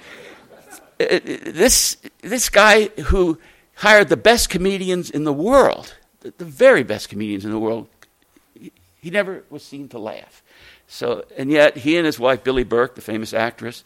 uh, 0.99 1.19
this 1.19 1.97
this 2.21 2.49
guy 2.49 2.87
who 2.87 3.37
hired 3.75 4.09
the 4.09 4.17
best 4.17 4.49
comedians 4.49 5.09
in 5.09 5.23
the 5.23 5.33
world, 5.33 5.95
the, 6.21 6.33
the 6.37 6.45
very 6.45 6.83
best 6.83 7.09
comedians 7.09 7.45
in 7.45 7.51
the 7.51 7.59
world. 7.59 7.87
He, 8.59 8.71
he, 8.99 9.09
never 9.11 9.43
was 9.49 9.63
seen 9.63 9.87
to 9.89 9.99
laugh. 9.99 10.41
So, 10.87 11.25
and 11.37 11.51
yet 11.51 11.77
he 11.77 11.97
and 11.97 12.05
his 12.05 12.17
wife 12.17 12.43
Billie 12.43 12.63
Burke, 12.63 12.95
the 12.95 13.01
famous 13.01 13.33
actress, 13.33 13.83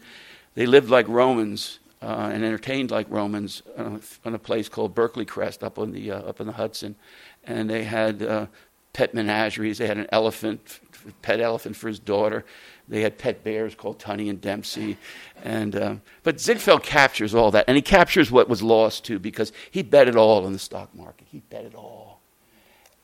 they 0.55 0.65
lived 0.65 0.89
like 0.89 1.07
Romans 1.07 1.79
uh, 2.01 2.29
and 2.33 2.43
entertained 2.43 2.91
like 2.91 3.07
Romans 3.09 3.61
on 3.77 3.95
a, 3.97 4.27
on 4.27 4.33
a, 4.33 4.39
place 4.39 4.69
called 4.69 4.95
Burkeley 4.95 5.27
Crest 5.27 5.63
up 5.63 5.77
on 5.77 5.91
the 5.91 6.11
uh, 6.11 6.21
up 6.21 6.39
in 6.39 6.47
the 6.47 6.53
Hudson, 6.53 6.95
and 7.43 7.69
they 7.69 7.83
had 7.83 8.21
uh, 8.23 8.47
pet 8.93 9.13
menageries. 9.13 9.77
They 9.77 9.87
had 9.87 9.97
an 9.97 10.07
elephant, 10.11 10.79
pet 11.21 11.39
elephant 11.39 11.75
for 11.75 11.87
his 11.87 11.99
daughter. 11.99 12.45
They 12.87 13.01
had 13.01 13.17
pet 13.17 13.43
bears 13.43 13.75
called 13.75 13.99
Tunny 13.99 14.29
and 14.29 14.41
Dempsey. 14.41 14.97
And, 15.43 15.75
uh, 15.75 15.95
but 16.23 16.39
Ziegfeld 16.39 16.83
captures 16.83 17.33
all 17.33 17.51
that. 17.51 17.65
And 17.67 17.75
he 17.75 17.81
captures 17.81 18.31
what 18.31 18.49
was 18.49 18.61
lost 18.61 19.05
too 19.05 19.17
because 19.17 19.51
he 19.69 19.81
bet 19.81 20.07
it 20.07 20.15
all 20.15 20.45
on 20.45 20.53
the 20.53 20.59
stock 20.59 20.93
market. 20.93 21.27
He 21.31 21.39
bet 21.49 21.65
it 21.65 21.75
all. 21.75 22.19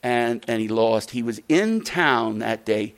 And, 0.03 0.43
and 0.47 0.61
he 0.61 0.67
lost. 0.67 1.11
He 1.11 1.23
was 1.23 1.41
in 1.49 1.81
town 1.81 2.39
that 2.39 2.65
day. 2.65 2.95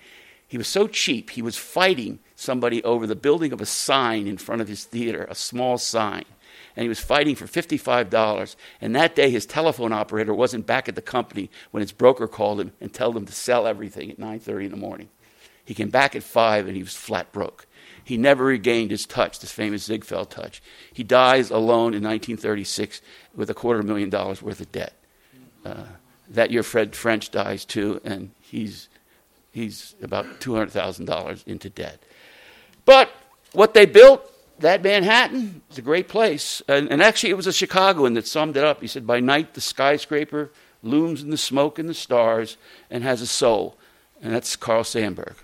He 0.48 0.58
was 0.58 0.68
so 0.68 0.88
cheap, 0.88 1.30
he 1.30 1.44
was 1.44 1.58
fighting 1.58 2.18
somebody 2.36 2.84
over 2.84 3.06
the 3.06 3.16
building 3.16 3.54
of 3.54 3.62
a 3.62 3.68
sign 3.68 4.26
in 4.26 4.38
front 4.38 4.62
of 4.62 4.68
his 4.68 4.84
theater, 4.84 5.28
a 5.30 5.36
small 5.36 5.78
sign. 5.78 6.26
And 6.76 6.84
he 6.84 6.90
was 6.90 7.00
fighting 7.00 7.36
for 7.36 7.46
$55. 7.46 8.56
And 8.82 8.96
that 8.96 9.16
day, 9.16 9.30
his 9.30 9.46
telephone 9.46 9.92
operator 9.92 10.34
wasn't 10.34 10.66
back 10.66 10.88
at 10.88 10.96
the 10.96 11.02
company 11.02 11.50
when 11.72 11.82
his 11.82 11.92
broker 11.92 12.28
called 12.28 12.62
him 12.62 12.72
and 12.80 12.94
told 12.94 13.18
him 13.18 13.26
to 13.26 13.34
sell 13.34 13.68
everything 13.68 14.12
at 14.12 14.20
9.30 14.20 14.66
in 14.66 14.72
the 14.72 14.78
morning. 14.78 15.10
He 15.66 15.74
came 15.74 15.90
back 15.90 16.16
at 16.16 16.24
five 16.24 16.68
and 16.68 16.76
he 16.76 16.82
was 16.82 16.96
flat 16.96 17.32
broke. 17.32 17.68
He 18.04 18.18
never 18.18 18.46
regained 18.46 18.90
his 18.90 19.06
touch, 19.06 19.40
this 19.40 19.52
famous 19.52 19.84
Ziegfeld 19.84 20.32
touch. 20.32 20.64
He 20.92 21.04
dies 21.04 21.52
alone 21.52 21.94
in 21.94 22.02
1936 22.02 23.02
with 23.36 23.52
a 23.52 23.54
quarter 23.54 23.84
million 23.84 24.10
dollars 24.10 24.42
worth 24.42 24.60
of 24.62 24.72
debt. 24.72 24.94
Uh, 25.64 25.84
that 26.30 26.50
year, 26.50 26.64
Fred 26.64 26.96
French 26.96 27.30
dies 27.30 27.66
too, 27.66 28.02
and 28.04 28.32
he's, 28.40 28.90
he's 29.52 29.94
about 30.02 30.26
$200,000 30.40 31.46
into 31.46 31.70
debt. 31.70 32.00
But 32.86 33.12
what 33.52 33.76
they 33.76 33.86
built, 33.86 34.32
that 34.60 34.84
Manhattan, 34.84 35.62
is 35.72 35.78
a 35.78 35.82
great 35.82 36.08
place. 36.08 36.62
And, 36.68 36.92
and 36.92 37.02
actually, 37.02 37.30
it 37.30 37.38
was 37.38 37.48
a 37.48 37.54
Chicagoan 37.54 38.14
that 38.14 38.28
summed 38.28 38.58
it 38.58 38.64
up. 38.64 38.82
He 38.82 38.88
said, 38.88 39.08
By 39.08 39.20
night, 39.20 39.54
the 39.54 39.62
skyscraper 39.62 40.52
looms 40.84 41.22
in 41.24 41.30
the 41.30 41.38
smoke 41.38 41.80
and 41.80 41.90
the 41.90 41.94
stars 41.94 42.58
and 42.90 43.04
has 43.04 43.22
a 43.22 43.28
soul. 43.28 43.78
And 44.22 44.34
that's 44.34 44.56
Carl 44.56 44.84
Sandburg 44.84 45.36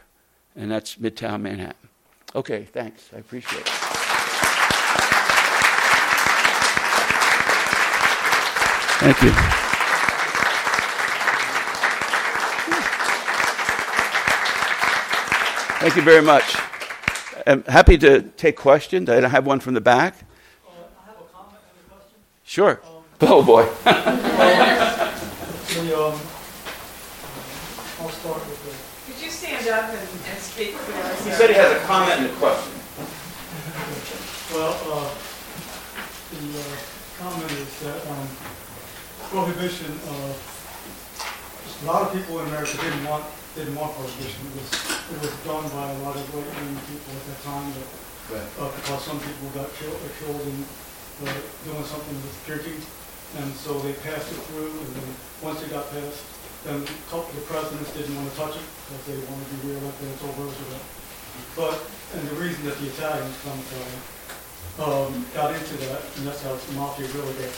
and 0.55 0.71
that's 0.71 0.95
Midtown 0.95 1.41
Manhattan. 1.41 1.89
Okay, 2.33 2.63
thanks. 2.63 3.09
I 3.13 3.19
appreciate 3.19 3.61
it. 3.61 3.67
Thank 8.97 9.21
you. 9.21 9.31
Thank 15.79 15.95
you 15.97 16.01
very 16.01 16.21
much. 16.21 16.55
I'm 17.47 17.63
happy 17.65 17.97
to 17.99 18.21
take 18.21 18.57
questions. 18.57 19.07
I 19.07 19.27
have 19.27 19.45
one 19.45 19.59
from 19.59 19.75
the 19.75 19.81
back. 19.81 20.15
Uh, 20.65 20.71
I 20.71 21.05
have 21.05 21.15
a 21.19 21.25
comment 21.31 21.59
and 21.69 21.85
a 21.85 21.89
question. 21.93 22.17
Sure. 22.43 22.81
Um, 22.83 23.03
oh 23.21 23.43
boy. 23.43 23.65
the, 23.83 23.91
um, 25.93 26.19
I'll 28.01 28.09
start 28.09 28.41
with 28.49 28.59
the, 28.65 29.13
Could 29.13 29.21
you 29.23 29.29
stand 29.29 29.67
up 29.67 29.89
and, 29.91 29.99
and 29.99 30.39
speak 30.39 30.73
for 30.73 30.93
us? 30.93 31.23
He 31.23 31.31
said 31.31 31.49
he 31.51 31.55
has 31.55 31.71
a 31.71 31.85
comment 31.85 32.19
and 32.21 32.31
a 32.31 32.33
question. 32.41 32.73
well, 34.53 34.73
uh, 34.89 35.13
the, 36.31 36.59
uh, 36.59 36.63
comment 37.19 37.51
is 37.51 37.79
that, 37.81 38.07
um, 38.07 38.27
prohibition, 39.29 39.99
uh, 40.09 40.33
a 41.83 41.85
lot 41.85 42.01
of 42.01 42.13
people 42.13 42.39
in 42.39 42.47
America 42.47 42.77
didn't 42.77 43.05
want, 43.05 43.23
didn't 43.55 43.75
want 43.79 43.95
prohibition. 43.95 44.43
It 44.51 44.55
was, 44.59 44.69
it 45.15 45.19
was 45.23 45.35
done 45.47 45.65
by 45.71 45.87
a 45.87 45.99
lot 46.03 46.15
of 46.19 46.27
right-wing 46.35 46.75
people 46.91 47.11
at 47.15 47.23
that 47.31 47.41
time, 47.47 47.71
but, 47.71 47.87
uh, 48.59 48.69
because 48.75 49.01
some 49.07 49.19
people 49.23 49.47
got 49.55 49.71
killed, 49.79 49.95
uh, 49.95 50.11
killed 50.19 50.43
in, 50.43 50.59
uh, 51.23 51.31
doing 51.63 51.87
something 51.87 52.15
with 52.19 52.35
drinking. 52.43 52.83
And 53.39 53.51
so 53.55 53.79
they 53.79 53.95
passed 54.03 54.31
it 54.31 54.39
through, 54.51 54.75
and 54.75 54.91
then, 54.95 55.09
once 55.41 55.63
it 55.63 55.71
got 55.71 55.87
passed, 55.91 56.23
then 56.67 56.83
a 56.83 57.07
couple 57.07 57.31
of 57.31 57.45
presidents 57.47 57.91
didn't 57.95 58.15
want 58.15 58.27
to 58.27 58.35
touch 58.35 58.55
it, 58.59 58.67
because 58.91 59.03
they 59.07 59.17
wanted 59.31 59.47
to 59.47 59.55
be 59.63 59.71
reelected 59.71 60.07
until 60.07 60.31
Roosevelt. 60.35 60.85
But, 61.55 61.75
and 62.15 62.27
the 62.27 62.35
reason 62.35 62.63
that 62.67 62.75
the 62.79 62.87
Italians 62.91 63.35
come 63.43 63.59
from, 63.71 63.87
um, 64.83 65.25
got 65.33 65.55
into 65.55 65.75
that, 65.87 66.03
and 66.19 66.27
that's 66.27 66.43
how 66.43 66.55
the 66.55 66.73
mafia 66.75 67.07
really 67.15 67.33
got 67.39 67.55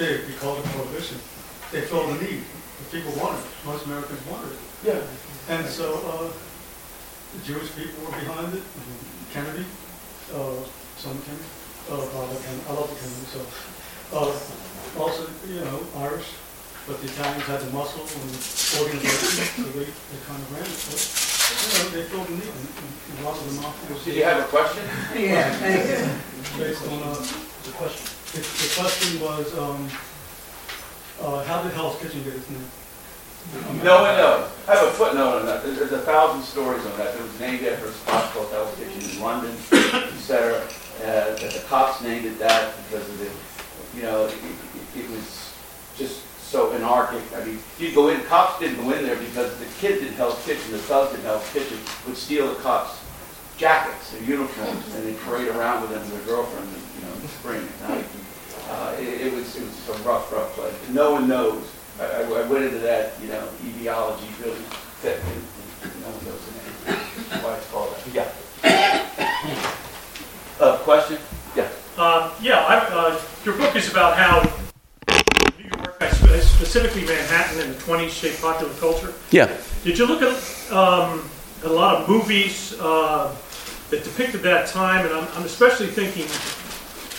big, 0.00 0.24
called 0.40 0.58
of 0.60 0.64
prohibition. 0.72 1.20
They 1.72 1.84
felt 1.84 2.08
the 2.12 2.24
need, 2.24 2.44
the 2.44 2.88
people 2.88 3.12
wanted 3.20 3.40
it, 3.40 3.52
most 3.64 3.84
Americans 3.84 4.20
wanted 4.28 4.52
it. 4.52 4.60
Yeah. 4.84 5.00
And 5.48 5.66
so, 5.66 5.94
uh, 6.10 6.28
the 7.36 7.40
Jewish 7.46 7.70
people 7.76 8.02
were 8.04 8.18
behind 8.18 8.54
it, 8.54 8.62
and 8.66 8.88
Kennedy, 9.32 9.64
uh, 10.34 10.58
son 10.98 11.14
of 11.14 11.22
Kennedy, 11.22 11.50
uh, 11.90 12.02
father 12.10 12.34
Kennedy, 12.42 12.66
I 12.66 12.72
love 12.74 12.90
the 12.90 12.98
Kennedy, 12.98 13.26
so. 13.30 13.40
Uh, 14.10 14.34
also, 14.98 15.26
you 15.46 15.60
know, 15.60 15.80
Irish, 15.98 16.34
but 16.86 16.98
the 17.02 17.06
Italians 17.06 17.42
had 17.44 17.60
the 17.60 17.70
muscle 17.70 18.02
and 18.02 18.30
organization, 18.82 19.66
so 19.66 19.70
they, 19.78 19.86
they 19.86 20.18
kind 20.26 20.40
of 20.42 20.50
ran 20.54 20.66
it, 20.66 20.78
but, 20.90 20.98
you 20.98 21.78
know, 21.78 21.90
they 21.94 22.02
filled 22.10 22.26
the 22.26 22.34
need, 22.42 22.50
and, 22.50 22.66
and 22.66 23.18
a 23.18 23.22
lot 23.22 23.38
of 23.38 23.46
the 23.46 23.54
mafia 23.60 23.94
was. 23.94 24.04
Did 24.04 24.14
you 24.16 24.24
have 24.24 24.42
a 24.42 24.48
question? 24.50 24.82
Yeah. 25.14 25.46
Based 26.58 26.82
on, 26.90 27.02
uh, 27.02 27.14
the 27.66 27.72
question. 27.78 28.06
The, 28.34 28.40
the 28.42 28.70
question 28.78 29.20
was, 29.20 29.46
um, 29.58 29.90
uh, 31.22 31.44
how 31.44 31.62
did 31.62 31.72
Hell's 31.72 32.00
Kitchen 32.00 32.22
get 32.24 32.34
its 32.34 32.50
name? 32.50 32.66
No 33.82 34.02
one 34.02 34.16
knows. 34.16 34.50
I 34.68 34.74
have 34.74 34.88
a 34.88 34.90
footnote 34.92 35.40
on 35.40 35.46
that. 35.46 35.62
There's, 35.62 35.78
there's 35.78 35.92
a 35.92 36.00
thousand 36.00 36.42
stories 36.42 36.84
on 36.86 36.98
that. 36.98 37.14
It 37.14 37.22
was 37.22 37.38
named 37.40 37.64
after 37.64 37.86
a 37.86 37.92
spot 37.92 38.32
called 38.32 38.50
Hell's 38.50 38.74
Kitchen 38.76 39.10
in 39.10 39.20
London, 39.20 39.54
etc. 39.72 40.62
Uh, 41.02 41.36
that 41.36 41.38
the 41.38 41.62
cops 41.68 42.02
named 42.02 42.26
it 42.26 42.38
that 42.38 42.74
because 42.84 43.08
of 43.08 43.18
the, 43.18 43.30
you 43.96 44.02
know, 44.02 44.24
it, 44.26 44.32
it, 44.32 45.04
it 45.04 45.10
was 45.10 45.54
just 45.96 46.22
so 46.40 46.72
anarchic. 46.72 47.22
I 47.36 47.44
mean, 47.44 47.58
you 47.78 47.94
go 47.94 48.08
in, 48.08 48.20
cops 48.22 48.58
didn't 48.58 48.82
go 48.82 48.90
in 48.90 49.04
there 49.04 49.16
because 49.16 49.56
the 49.58 49.66
kids 49.78 50.02
in 50.02 50.12
Hell's 50.14 50.42
Kitchen, 50.44 50.72
the 50.72 50.78
thugs 50.78 51.14
in 51.14 51.20
Hell's 51.22 51.48
Kitchen, 51.52 51.78
would 52.06 52.16
steal 52.16 52.48
the 52.48 52.60
cops' 52.60 52.98
jackets, 53.56 54.10
their 54.10 54.22
uniforms, 54.22 54.94
and 54.94 55.06
they'd 55.06 55.18
parade 55.20 55.48
around 55.48 55.82
with 55.82 55.90
them 55.90 56.00
with 56.00 56.26
their 56.26 56.36
girlfriend, 56.36 56.68
you 56.96 57.06
know, 57.06 57.14
in 57.14 57.22
the 57.22 57.28
spring 57.28 57.68
at 57.82 57.88
night. 57.88 58.04
Uh, 58.68 58.96
it, 58.98 59.26
it 59.28 59.32
was 59.32 59.54
it 59.54 59.62
was 59.62 59.88
a 59.88 60.02
rough, 60.02 60.32
rough 60.32 60.52
place. 60.54 60.74
No 60.90 61.12
one 61.12 61.28
knows. 61.28 61.62
I, 61.98 62.04
I, 62.04 62.20
I 62.22 62.48
went 62.48 62.64
into 62.64 62.78
that, 62.80 63.12
you 63.22 63.28
know, 63.28 63.48
ideology 63.64 64.26
really 64.42 64.60
thick, 65.00 65.18
and, 65.24 65.92
and 65.92 66.02
no 66.02 66.08
one 66.08 66.24
knows 66.24 66.44
the 66.44 66.52
name. 66.92 67.42
Why 67.42 67.56
it's 67.56 67.70
called 67.70 67.94
that. 67.94 68.14
Yeah. 68.14 68.28
Uh, 70.60 70.76
question? 70.78 71.18
Yeah. 71.54 71.68
Uh, 71.96 72.34
yeah, 72.40 72.64
I, 72.64 72.76
uh, 72.90 73.20
your 73.44 73.56
book 73.56 73.76
is 73.76 73.90
about 73.90 74.16
how 74.16 74.42
New 75.58 75.64
York, 75.64 76.02
specifically 76.42 77.04
Manhattan 77.04 77.60
in 77.60 77.68
the 77.68 77.78
20s, 77.78 78.10
shaped 78.10 78.40
popular 78.40 78.72
culture. 78.74 79.12
Yeah. 79.30 79.54
Did 79.84 79.98
you 79.98 80.06
look 80.06 80.22
at 80.22 80.72
um, 80.72 81.28
a 81.64 81.68
lot 81.68 82.02
of 82.02 82.08
movies 82.08 82.74
uh, 82.80 83.34
that 83.90 84.04
depicted 84.04 84.42
that 84.42 84.66
time? 84.68 85.06
And 85.06 85.14
I'm, 85.14 85.28
I'm 85.34 85.44
especially 85.44 85.86
thinking 85.88 86.24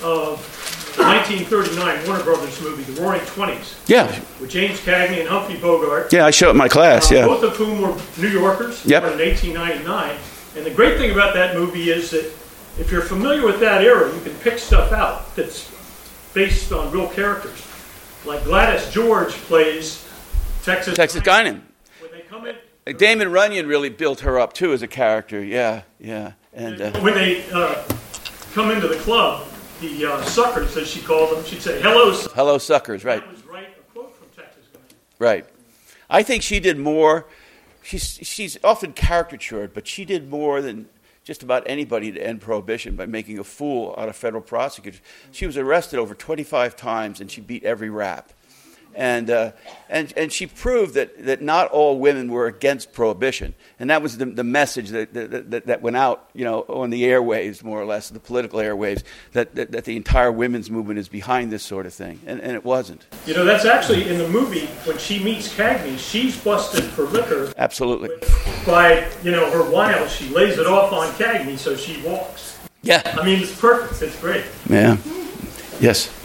of 0.04 0.40
the 0.77 0.77
1939 0.98 2.08
Warner 2.08 2.24
Brothers 2.24 2.62
movie, 2.62 2.84
The 2.84 3.02
Roaring 3.02 3.22
Twenties, 3.26 3.76
Yeah. 3.88 4.08
with 4.40 4.50
James 4.50 4.80
Cagney 4.80 5.20
and 5.20 5.30
Humphrey 5.30 5.58
Bogart. 5.58 6.12
Yeah, 6.12 6.26
I 6.26 6.32
show 6.32 6.48
it 6.48 6.52
in 6.52 6.58
my 6.58 6.68
class. 6.68 7.12
Uh, 7.12 7.16
Yeah. 7.16 7.26
Both 7.28 7.44
of 7.44 7.56
whom 7.56 7.82
were 7.82 7.96
New 8.18 8.28
Yorkers, 8.30 8.82
Yep. 8.86 9.04
in 9.14 9.20
1899. 9.20 10.16
And 10.56 10.66
the 10.66 10.72
great 10.72 10.98
thing 10.98 11.12
about 11.12 11.34
that 11.36 11.56
movie 11.56 11.92
is 11.92 12.10
that 12.12 12.26
if 12.80 12.92
you're 12.92 13.02
familiar 13.02 13.46
with 13.46 13.60
that 13.60 13.84
era, 13.84 14.12
you 14.14 14.22
can 14.22 14.34
pick 14.36 14.58
stuff 14.60 14.92
out 14.92 15.36
that's 15.36 15.70
based 16.34 16.72
on 16.72 16.92
real 16.92 17.08
characters. 17.08 17.62
Like 18.26 18.44
Gladys 18.44 18.90
George 18.92 19.34
plays 19.34 20.04
Texas. 20.64 20.96
Texas 20.96 21.22
Guinan. 21.22 21.62
When 22.02 22.12
they 22.12 22.22
come 22.30 22.46
in, 22.48 22.56
Damon 22.98 23.32
Runyon 23.32 23.68
really 23.68 23.90
built 23.90 24.22
her 24.22 24.40
up 24.40 24.54
too 24.54 24.74
as 24.74 24.82
a 24.82 24.88
character. 24.88 25.44
Yeah, 25.44 25.82
yeah. 26.00 26.32
And 26.54 26.82
uh, 26.82 26.92
when 27.02 27.14
they 27.14 27.44
uh, 27.52 27.76
come 28.54 28.72
into 28.72 28.88
the 28.88 28.96
club, 28.98 29.48
the 29.80 30.06
uh, 30.06 30.22
suckers, 30.24 30.76
as 30.78 30.88
she 30.88 31.02
called 31.02 31.36
them, 31.36 31.46
she'd 31.46 31.62
say, 31.62 31.82
"Hello." 31.82 32.14
suckers." 32.14 32.34
hello, 32.34 32.58
suckers. 32.58 33.06
Right. 33.06 33.22
That 33.22 33.32
was 33.32 33.46
right. 33.46 33.70
A 33.70 33.92
quote 33.94 34.16
from 34.16 34.28
Texas. 34.36 34.64
Right. 35.20 35.46
I 36.10 36.24
think 36.24 36.44
she 36.44 36.60
did 36.60 36.78
more. 36.78 37.26
She's 37.84 38.20
she's 38.22 38.58
often 38.64 38.94
caricatured, 38.94 39.74
but 39.74 39.88
she 39.88 40.06
did 40.06 40.30
more 40.30 40.62
than 40.62 40.90
just 41.24 41.44
about 41.44 41.64
anybody 41.66 42.10
to 42.12 42.26
end 42.26 42.40
prohibition 42.40 42.96
by 42.96 43.06
making 43.06 43.38
a 43.38 43.44
fool 43.44 43.94
out 43.98 44.08
of 44.08 44.16
federal 44.16 44.42
prosecutors. 44.42 45.02
She 45.32 45.46
was 45.46 45.58
arrested 45.58 46.00
over 46.00 46.16
25 46.16 46.78
times, 46.78 47.20
and 47.20 47.30
she 47.30 47.42
beat 47.42 47.66
every 47.66 47.90
rap. 47.90 48.32
And, 48.96 49.30
uh, 49.30 49.52
and, 49.90 50.12
and 50.18 50.32
she 50.32 50.48
proved 50.48 50.96
that, 50.96 51.26
that 51.26 51.42
not 51.42 51.70
all 51.70 52.00
women 52.00 52.32
were 52.32 52.48
against 52.48 52.94
prohibition. 52.94 53.54
And 53.80 53.90
that 53.90 54.02
was 54.02 54.18
the, 54.18 54.26
the 54.26 54.44
message 54.44 54.90
that, 54.90 55.14
that, 55.14 55.52
that, 55.52 55.66
that 55.68 55.82
went 55.82 55.98
out 55.98 56.30
you 56.34 56.44
know, 56.44 56.62
on 56.62 56.90
the 56.90 57.04
airwaves, 57.04 57.64
more 57.64 57.80
or 57.80 57.86
less, 57.86 58.10
the 58.10 58.20
political 58.20 58.60
airwaves, 58.60 59.04
that, 59.34 59.54
that, 59.56 59.72
that 59.72 59.86
the 59.86 59.96
entire 59.96 60.32
women's 60.32 60.72
movement 60.72 61.00
is 61.00 61.08
behind 61.08 61.52
this 61.52 61.64
sort 61.64 61.86
of 61.86 61.94
thing. 61.94 62.20
And, 62.26 62.42
and 62.42 62.54
it 62.54 62.66
wasn't. 62.66 63.06
You 63.26 63.36
know, 63.36 63.46
that's 63.46 63.66
actually 63.66 64.10
in 64.10 64.18
the 64.18 64.28
movie 64.28 64.66
when 64.86 64.98
she 64.98 65.24
meets 65.24 65.54
Cagney. 65.54 65.98
She's 66.00 66.42
busted 66.42 66.84
for 66.86 67.04
liquor 67.04 67.54
Absolutely. 67.58 68.10
by 68.66 69.10
you 69.24 69.32
know 69.32 69.50
her 69.52 69.70
wiles. 69.70 70.12
She 70.12 70.30
lays 70.30 70.58
it 70.58 70.68
off 70.68 70.92
on 70.94 71.12
Cagney, 71.14 71.58
so 71.58 71.76
she 71.76 72.02
walks. 72.02 72.58
Yeah. 72.82 73.02
I 73.06 73.26
mean, 73.26 73.42
it's 73.42 73.60
perfect. 73.60 74.02
It's 74.02 74.20
great. 74.20 74.46
Yeah. 74.70 74.98
Yes. 75.80 76.17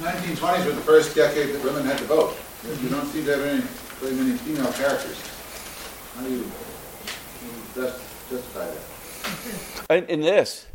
The 0.00 0.06
1920s 0.06 0.64
were 0.64 0.72
the 0.72 0.80
first 0.80 1.14
decade 1.14 1.54
that 1.54 1.62
women 1.62 1.84
had 1.84 1.98
to 1.98 2.04
vote. 2.04 2.34
You 2.64 2.88
don't 2.88 3.04
seem 3.08 3.22
to 3.26 3.36
have 3.36 3.42
any, 3.42 3.60
very 4.00 4.14
many 4.14 4.38
female 4.38 4.72
characters. 4.72 5.20
How 6.16 6.22
do 6.22 6.30
you 6.30 6.50
just 7.74 8.00
justify 8.30 8.70
that? 9.90 10.08
In, 10.08 10.22
this, 10.22 10.68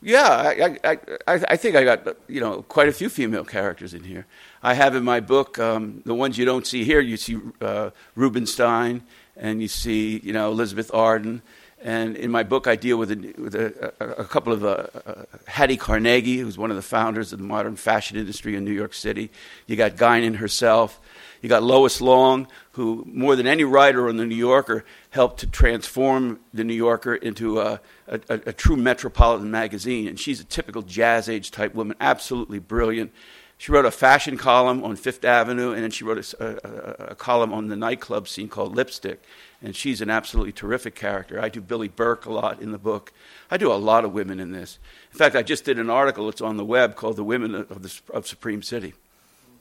yeah, 0.00 0.30
I, 0.30 0.78
I, 0.82 0.98
I, 1.26 1.44
I 1.46 1.56
think 1.58 1.76
I 1.76 1.84
got 1.84 2.16
you 2.26 2.40
know 2.40 2.62
quite 2.62 2.88
a 2.88 2.92
few 2.92 3.10
female 3.10 3.44
characters 3.44 3.92
in 3.92 4.02
here. 4.02 4.24
I 4.62 4.72
have 4.72 4.96
in 4.96 5.04
my 5.04 5.20
book 5.20 5.58
um, 5.58 6.00
the 6.06 6.14
ones 6.14 6.38
you 6.38 6.46
don't 6.46 6.66
see 6.66 6.84
here. 6.84 7.00
You 7.00 7.18
see 7.18 7.38
uh, 7.60 7.90
Rubinstein, 8.14 9.02
and 9.36 9.60
you 9.60 9.68
see 9.68 10.22
you 10.24 10.32
know 10.32 10.50
Elizabeth 10.50 10.90
Arden, 10.94 11.42
and 11.82 12.16
in 12.16 12.30
my 12.30 12.42
book 12.42 12.66
I 12.66 12.76
deal 12.76 12.96
with 12.96 13.10
a, 13.10 13.34
with 13.36 13.54
a, 13.54 13.92
a, 14.00 14.24
couple 14.24 14.52
of 14.52 14.64
uh, 14.64 14.86
uh, 15.06 15.24
Hattie 15.46 15.76
Carnegie, 15.76 16.38
who's 16.38 16.56
one 16.56 16.70
of 16.70 16.76
the 16.76 16.82
founders 16.82 17.32
of 17.32 17.38
the 17.38 17.44
modern 17.44 17.76
fashion 17.76 18.16
industry 18.16 18.56
in 18.56 18.64
New 18.64 18.72
York 18.72 18.94
City. 18.94 19.30
You 19.66 19.76
got 19.76 19.96
Guinan 19.96 20.36
herself. 20.36 21.00
You 21.42 21.48
got 21.48 21.64
Lois 21.64 22.00
Long, 22.00 22.46
who 22.72 23.04
more 23.08 23.34
than 23.34 23.48
any 23.48 23.64
writer 23.64 24.08
on 24.08 24.16
the 24.16 24.24
New 24.24 24.36
Yorker 24.36 24.84
helped 25.10 25.40
to 25.40 25.48
transform 25.48 26.38
the 26.54 26.62
New 26.62 26.74
Yorker 26.74 27.16
into 27.16 27.60
a, 27.60 27.80
a, 28.06 28.20
a, 28.28 28.40
a 28.46 28.52
true 28.52 28.76
metropolitan 28.76 29.50
magazine. 29.50 30.06
And 30.06 30.20
she's 30.20 30.38
a 30.38 30.44
typical 30.44 30.82
jazz 30.82 31.28
age 31.28 31.50
type 31.50 31.74
woman, 31.74 31.96
absolutely 32.00 32.60
brilliant. 32.60 33.12
She 33.58 33.72
wrote 33.72 33.86
a 33.86 33.90
fashion 33.90 34.38
column 34.38 34.84
on 34.84 34.94
Fifth 34.96 35.24
Avenue, 35.24 35.72
and 35.72 35.82
then 35.82 35.90
she 35.90 36.04
wrote 36.04 36.32
a, 36.34 36.46
a, 36.46 37.10
a 37.10 37.14
column 37.16 37.52
on 37.52 37.68
the 37.68 37.76
nightclub 37.76 38.28
scene 38.28 38.48
called 38.48 38.76
Lipstick. 38.76 39.22
And 39.64 39.76
she's 39.76 40.00
an 40.00 40.10
absolutely 40.10 40.50
terrific 40.52 40.96
character. 40.96 41.40
I 41.40 41.48
do 41.48 41.60
Billie 41.60 41.88
Burke 41.88 42.26
a 42.26 42.32
lot 42.32 42.60
in 42.60 42.72
the 42.72 42.78
book. 42.78 43.12
I 43.50 43.56
do 43.56 43.72
a 43.72 43.74
lot 43.74 44.04
of 44.04 44.12
women 44.12 44.40
in 44.40 44.50
this. 44.50 44.78
In 45.12 45.18
fact, 45.18 45.36
I 45.36 45.42
just 45.42 45.64
did 45.64 45.78
an 45.78 45.88
article. 45.88 46.26
that's 46.26 46.40
on 46.40 46.56
the 46.56 46.64
web 46.64 46.96
called 46.96 47.16
"The 47.16 47.24
Women 47.24 47.54
of, 47.54 47.82
the, 47.82 48.00
of 48.12 48.26
Supreme 48.26 48.62
City." 48.62 48.94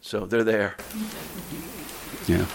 So 0.02 0.26
they're 0.26 0.44
there. 0.44 0.76
Yeah. 2.28 2.46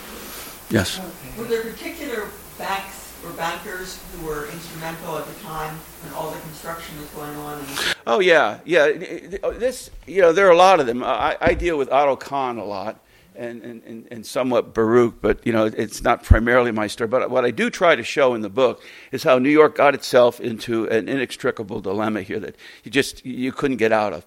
Yes. 0.70 1.00
Were 1.38 1.44
there 1.44 1.62
particular 1.62 2.28
banks 2.58 3.14
or 3.24 3.30
bankers 3.32 4.00
who 4.12 4.26
were 4.26 4.46
instrumental 4.46 5.18
at 5.18 5.26
the 5.26 5.44
time 5.44 5.76
when 6.02 6.12
all 6.14 6.30
the 6.30 6.40
construction 6.40 6.98
was 6.98 7.08
going 7.10 7.36
on? 7.36 7.64
Oh 8.06 8.20
yeah, 8.20 8.58
yeah. 8.64 8.88
This, 8.88 9.90
you 10.06 10.22
know, 10.22 10.32
there 10.32 10.48
are 10.48 10.52
a 10.52 10.56
lot 10.56 10.80
of 10.80 10.86
them. 10.86 11.04
I, 11.04 11.36
I 11.40 11.54
deal 11.54 11.78
with 11.78 11.90
Otto 11.90 12.16
Kahn 12.16 12.58
a 12.58 12.64
lot, 12.64 13.00
and, 13.36 13.62
and, 13.62 14.08
and, 14.10 14.26
somewhat 14.26 14.74
Baruch, 14.74 15.20
but 15.20 15.46
you 15.46 15.52
know, 15.52 15.66
it's 15.66 16.02
not 16.02 16.22
primarily 16.24 16.72
my 16.72 16.86
story. 16.86 17.08
But 17.08 17.30
what 17.30 17.44
I 17.44 17.50
do 17.50 17.70
try 17.70 17.94
to 17.94 18.02
show 18.02 18.34
in 18.34 18.40
the 18.40 18.48
book 18.48 18.82
is 19.12 19.22
how 19.22 19.38
New 19.38 19.50
York 19.50 19.76
got 19.76 19.94
itself 19.94 20.40
into 20.40 20.88
an 20.88 21.08
inextricable 21.08 21.80
dilemma 21.80 22.22
here 22.22 22.40
that 22.40 22.56
you 22.84 22.90
just 22.90 23.24
you 23.24 23.52
couldn't 23.52 23.76
get 23.76 23.92
out 23.92 24.12
of. 24.12 24.26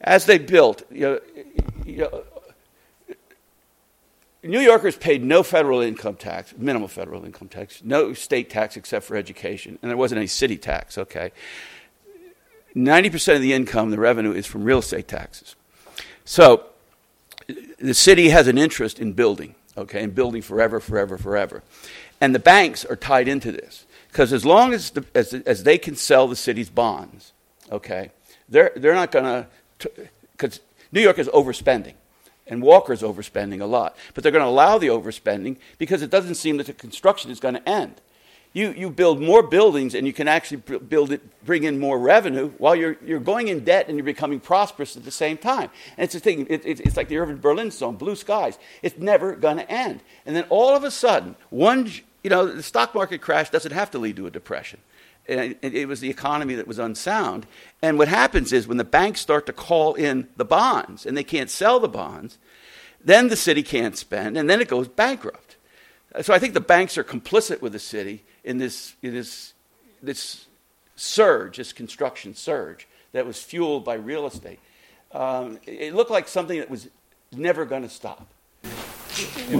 As 0.00 0.26
they 0.26 0.38
built, 0.38 0.82
you 0.90 1.00
know, 1.00 1.20
you 1.84 1.96
know 1.98 2.24
New 4.44 4.60
Yorkers 4.60 4.96
paid 4.96 5.22
no 5.22 5.44
federal 5.44 5.80
income 5.80 6.16
tax, 6.16 6.52
minimal 6.56 6.88
federal 6.88 7.24
income 7.24 7.48
tax, 7.48 7.80
no 7.84 8.12
state 8.12 8.50
tax 8.50 8.76
except 8.76 9.04
for 9.04 9.16
education, 9.16 9.78
and 9.80 9.90
there 9.90 9.96
wasn't 9.96 10.18
any 10.18 10.26
city 10.26 10.56
tax, 10.56 10.98
okay? 10.98 11.30
90% 12.74 13.36
of 13.36 13.40
the 13.40 13.52
income, 13.52 13.90
the 13.90 14.00
revenue, 14.00 14.32
is 14.32 14.46
from 14.46 14.64
real 14.64 14.78
estate 14.78 15.06
taxes. 15.06 15.54
So 16.24 16.66
the 17.78 17.94
city 17.94 18.28
has 18.30 18.48
an 18.48 18.58
interest 18.58 18.98
in 18.98 19.12
building, 19.12 19.54
okay, 19.76 20.02
and 20.02 20.14
building 20.14 20.42
forever, 20.42 20.80
forever, 20.80 21.18
forever. 21.18 21.62
And 22.20 22.34
the 22.34 22.38
banks 22.38 22.84
are 22.84 22.96
tied 22.96 23.28
into 23.28 23.52
this. 23.52 23.86
Because 24.08 24.32
as 24.32 24.44
long 24.44 24.74
as, 24.74 24.90
the, 24.90 25.04
as, 25.14 25.32
as 25.32 25.64
they 25.64 25.78
can 25.78 25.96
sell 25.96 26.28
the 26.28 26.36
city's 26.36 26.68
bonds, 26.68 27.32
okay, 27.70 28.10
they're, 28.48 28.70
they're 28.76 28.94
not 28.94 29.10
going 29.10 29.24
to, 29.24 29.90
because 30.32 30.60
New 30.92 31.00
York 31.00 31.18
is 31.18 31.28
overspending. 31.28 31.94
And 32.46 32.62
Walker's 32.62 33.02
overspending 33.02 33.60
a 33.62 33.64
lot. 33.64 33.96
But 34.12 34.22
they're 34.22 34.32
going 34.32 34.44
to 34.44 34.48
allow 34.48 34.76
the 34.76 34.88
overspending 34.88 35.56
because 35.78 36.02
it 36.02 36.10
doesn't 36.10 36.34
seem 36.34 36.58
that 36.58 36.66
the 36.66 36.74
construction 36.74 37.30
is 37.30 37.40
going 37.40 37.54
to 37.54 37.66
end. 37.66 38.00
You, 38.54 38.72
you 38.72 38.90
build 38.90 39.20
more 39.20 39.42
buildings 39.42 39.94
and 39.94 40.06
you 40.06 40.12
can 40.12 40.28
actually 40.28 40.58
build 40.58 41.10
it, 41.10 41.22
bring 41.44 41.64
in 41.64 41.80
more 41.80 41.98
revenue 41.98 42.50
while 42.58 42.74
you're, 42.76 42.98
you're 43.04 43.20
going 43.20 43.48
in 43.48 43.64
debt 43.64 43.88
and 43.88 43.96
you're 43.96 44.04
becoming 44.04 44.40
prosperous 44.40 44.94
at 44.96 45.04
the 45.04 45.10
same 45.10 45.38
time. 45.38 45.70
And 45.96 46.04
it's 46.04 46.14
a 46.14 46.20
thing, 46.20 46.46
it, 46.50 46.64
it, 46.66 46.80
it's 46.80 46.96
like 46.96 47.08
the 47.08 47.16
Irving 47.16 47.38
Berlin 47.38 47.70
song, 47.70 47.96
Blue 47.96 48.14
Skies. 48.14 48.58
It's 48.82 48.98
never 48.98 49.34
going 49.36 49.56
to 49.56 49.70
end. 49.70 50.02
And 50.26 50.36
then 50.36 50.44
all 50.50 50.76
of 50.76 50.84
a 50.84 50.90
sudden, 50.90 51.34
one, 51.48 51.90
you 52.22 52.28
know, 52.28 52.46
the 52.46 52.62
stock 52.62 52.94
market 52.94 53.22
crash 53.22 53.48
doesn't 53.48 53.72
have 53.72 53.90
to 53.92 53.98
lead 53.98 54.16
to 54.16 54.26
a 54.26 54.30
depression. 54.30 54.80
And 55.28 55.56
it 55.62 55.86
was 55.86 56.00
the 56.00 56.10
economy 56.10 56.56
that 56.56 56.66
was 56.66 56.80
unsound. 56.80 57.46
And 57.80 57.96
what 57.96 58.08
happens 58.08 58.52
is 58.52 58.66
when 58.66 58.76
the 58.76 58.84
banks 58.84 59.20
start 59.20 59.46
to 59.46 59.52
call 59.52 59.94
in 59.94 60.28
the 60.36 60.44
bonds 60.44 61.06
and 61.06 61.16
they 61.16 61.24
can't 61.24 61.48
sell 61.48 61.78
the 61.78 61.88
bonds, 61.88 62.38
then 63.04 63.28
the 63.28 63.36
city 63.36 63.62
can't 63.62 63.96
spend 63.96 64.36
and 64.36 64.50
then 64.50 64.60
it 64.60 64.68
goes 64.68 64.88
bankrupt. 64.88 65.51
So 66.20 66.34
I 66.34 66.38
think 66.38 66.52
the 66.54 66.60
banks 66.60 66.98
are 66.98 67.04
complicit 67.04 67.62
with 67.62 67.72
the 67.72 67.78
city 67.78 68.24
in 68.44 68.58
this, 68.58 68.94
in 69.02 69.14
this, 69.14 69.54
this 70.02 70.46
surge, 70.96 71.56
this 71.56 71.72
construction 71.72 72.34
surge 72.34 72.86
that 73.12 73.24
was 73.26 73.42
fueled 73.42 73.84
by 73.84 73.94
real 73.94 74.26
estate. 74.26 74.60
Um, 75.12 75.58
it 75.66 75.94
looked 75.94 76.10
like 76.10 76.28
something 76.28 76.58
that 76.58 76.70
was 76.70 76.88
never 77.32 77.64
going 77.64 77.82
to 77.82 77.88
stop. 77.88 78.26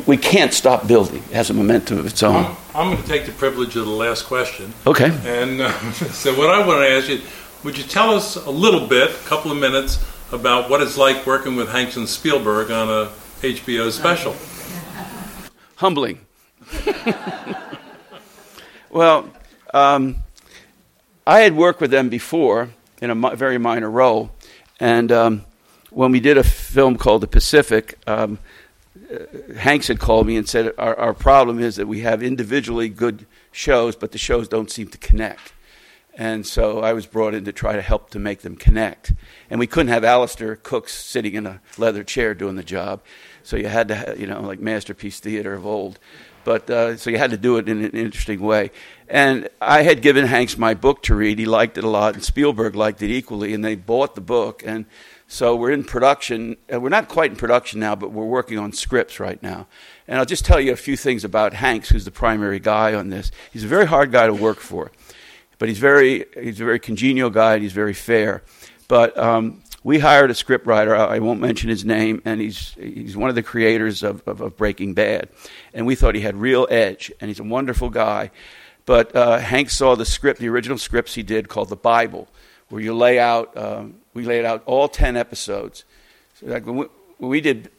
We 0.06 0.16
can't 0.16 0.52
stop 0.52 0.86
building. 0.86 1.22
It 1.30 1.34
has 1.34 1.50
a 1.50 1.54
momentum 1.54 1.98
of 1.98 2.06
its 2.06 2.22
own. 2.22 2.36
I'm, 2.36 2.56
I'm 2.74 2.90
going 2.90 3.02
to 3.02 3.08
take 3.08 3.26
the 3.26 3.32
privilege 3.32 3.76
of 3.76 3.84
the 3.84 3.92
last 3.92 4.24
question. 4.24 4.72
Okay. 4.86 5.10
And 5.24 5.60
uh, 5.60 5.92
so, 5.92 6.36
what 6.38 6.48
I 6.48 6.66
want 6.66 6.80
to 6.80 6.88
ask 6.88 7.08
you, 7.08 7.20
would 7.62 7.76
you 7.76 7.84
tell 7.84 8.14
us 8.14 8.36
a 8.36 8.50
little 8.50 8.86
bit, 8.86 9.10
a 9.10 9.28
couple 9.28 9.52
of 9.52 9.58
minutes, 9.58 10.02
about 10.32 10.70
what 10.70 10.80
it's 10.80 10.96
like 10.96 11.26
working 11.26 11.54
with 11.54 11.68
Hanks 11.68 11.96
and 11.96 12.08
Spielberg 12.08 12.70
on 12.70 12.88
a 12.88 13.10
HBO 13.42 13.90
special? 13.90 14.34
Humbling. 15.76 16.20
well, 18.90 19.28
um, 19.74 20.16
I 21.26 21.40
had 21.40 21.56
worked 21.56 21.80
with 21.80 21.90
them 21.90 22.08
before 22.08 22.70
in 23.00 23.10
a 23.10 23.14
mi- 23.14 23.34
very 23.34 23.58
minor 23.58 23.90
role, 23.90 24.30
and 24.80 25.12
um, 25.12 25.44
when 25.90 26.10
we 26.10 26.20
did 26.20 26.38
a 26.38 26.44
film 26.44 26.96
called 26.96 27.22
The 27.22 27.28
Pacific, 27.28 27.98
um, 28.06 28.38
uh, 29.12 29.54
Hanks 29.56 29.88
had 29.88 29.98
called 29.98 30.26
me 30.26 30.36
and 30.36 30.48
said, 30.48 30.72
our, 30.78 30.98
our 30.98 31.14
problem 31.14 31.58
is 31.58 31.76
that 31.76 31.86
we 31.86 32.00
have 32.00 32.22
individually 32.22 32.88
good 32.88 33.26
shows, 33.50 33.94
but 33.94 34.12
the 34.12 34.18
shows 34.18 34.48
don't 34.48 34.70
seem 34.70 34.88
to 34.88 34.98
connect. 34.98 35.52
And 36.14 36.46
so 36.46 36.80
I 36.80 36.92
was 36.92 37.06
brought 37.06 37.34
in 37.34 37.44
to 37.44 37.52
try 37.52 37.74
to 37.74 37.82
help 37.82 38.10
to 38.10 38.18
make 38.18 38.40
them 38.40 38.56
connect. 38.56 39.12
And 39.48 39.58
we 39.58 39.66
couldn't 39.66 39.92
have 39.92 40.04
Alistair 40.04 40.56
Cookes 40.56 40.92
sitting 40.92 41.34
in 41.34 41.46
a 41.46 41.60
leather 41.78 42.04
chair 42.04 42.34
doing 42.34 42.56
the 42.56 42.62
job. 42.62 43.02
So 43.42 43.56
you 43.56 43.66
had 43.66 43.88
to, 43.88 44.14
you 44.18 44.26
know, 44.26 44.42
like 44.42 44.60
Masterpiece 44.60 45.20
Theater 45.20 45.54
of 45.54 45.66
old. 45.66 45.98
But 46.44 46.68
uh, 46.70 46.96
so 46.96 47.10
you 47.10 47.18
had 47.18 47.30
to 47.30 47.36
do 47.36 47.56
it 47.56 47.68
in 47.68 47.84
an 47.84 47.90
interesting 47.92 48.40
way. 48.40 48.70
And 49.08 49.48
I 49.60 49.82
had 49.82 50.02
given 50.02 50.26
Hanks 50.26 50.56
my 50.56 50.74
book 50.74 51.02
to 51.04 51.14
read. 51.14 51.38
He 51.38 51.44
liked 51.44 51.76
it 51.78 51.84
a 51.84 51.88
lot, 51.88 52.14
and 52.14 52.24
Spielberg 52.24 52.74
liked 52.74 53.02
it 53.02 53.10
equally. 53.10 53.54
And 53.54 53.64
they 53.64 53.74
bought 53.74 54.14
the 54.14 54.20
book. 54.20 54.62
And 54.64 54.86
so 55.28 55.56
we're 55.56 55.70
in 55.70 55.84
production. 55.84 56.56
We're 56.68 56.88
not 56.88 57.08
quite 57.08 57.30
in 57.30 57.36
production 57.36 57.80
now, 57.80 57.94
but 57.94 58.12
we're 58.12 58.26
working 58.26 58.58
on 58.58 58.72
scripts 58.72 59.18
right 59.18 59.42
now. 59.42 59.66
And 60.06 60.18
I'll 60.18 60.26
just 60.26 60.44
tell 60.44 60.60
you 60.60 60.72
a 60.72 60.76
few 60.76 60.96
things 60.96 61.24
about 61.24 61.54
Hanks, 61.54 61.88
who's 61.88 62.04
the 62.04 62.10
primary 62.10 62.58
guy 62.58 62.94
on 62.94 63.08
this. 63.08 63.30
He's 63.52 63.64
a 63.64 63.68
very 63.68 63.86
hard 63.86 64.12
guy 64.12 64.26
to 64.26 64.34
work 64.34 64.58
for, 64.58 64.92
but 65.58 65.68
he's 65.68 65.78
very 65.78 66.26
he's 66.38 66.60
a 66.60 66.64
very 66.64 66.78
congenial 66.78 67.30
guy. 67.30 67.54
and 67.54 67.62
He's 67.62 67.72
very 67.72 67.94
fair. 67.94 68.42
But 68.88 69.16
um, 69.16 69.62
we 69.84 69.98
hired 69.98 70.30
a 70.30 70.34
scriptwriter. 70.34 70.96
I 70.96 71.18
won't 71.18 71.40
mention 71.40 71.68
his 71.68 71.84
name, 71.84 72.22
and 72.24 72.40
he's 72.40 72.74
he's 72.74 73.16
one 73.16 73.28
of 73.28 73.34
the 73.34 73.42
creators 73.42 74.02
of, 74.02 74.22
of, 74.26 74.40
of 74.40 74.56
Breaking 74.56 74.94
Bad, 74.94 75.28
and 75.74 75.86
we 75.86 75.94
thought 75.94 76.14
he 76.14 76.20
had 76.20 76.36
real 76.36 76.66
edge, 76.70 77.12
and 77.20 77.28
he's 77.28 77.40
a 77.40 77.44
wonderful 77.44 77.90
guy. 77.90 78.30
But 78.84 79.14
uh, 79.14 79.38
Hank 79.38 79.70
saw 79.70 79.94
the 79.94 80.04
script, 80.04 80.40
the 80.40 80.48
original 80.48 80.78
scripts 80.78 81.14
he 81.14 81.22
did 81.22 81.48
called 81.48 81.68
the 81.68 81.76
Bible, 81.76 82.28
where 82.68 82.82
you 82.82 82.94
lay 82.94 83.18
out. 83.18 83.56
Um, 83.56 83.94
we 84.14 84.24
laid 84.24 84.44
out 84.44 84.62
all 84.66 84.88
ten 84.88 85.16
episodes. 85.16 85.84
So 86.34 86.46
like 86.46 86.66
when, 86.66 86.76
we, 86.76 86.86
when 87.18 87.30
we 87.30 87.40
did 87.40 87.70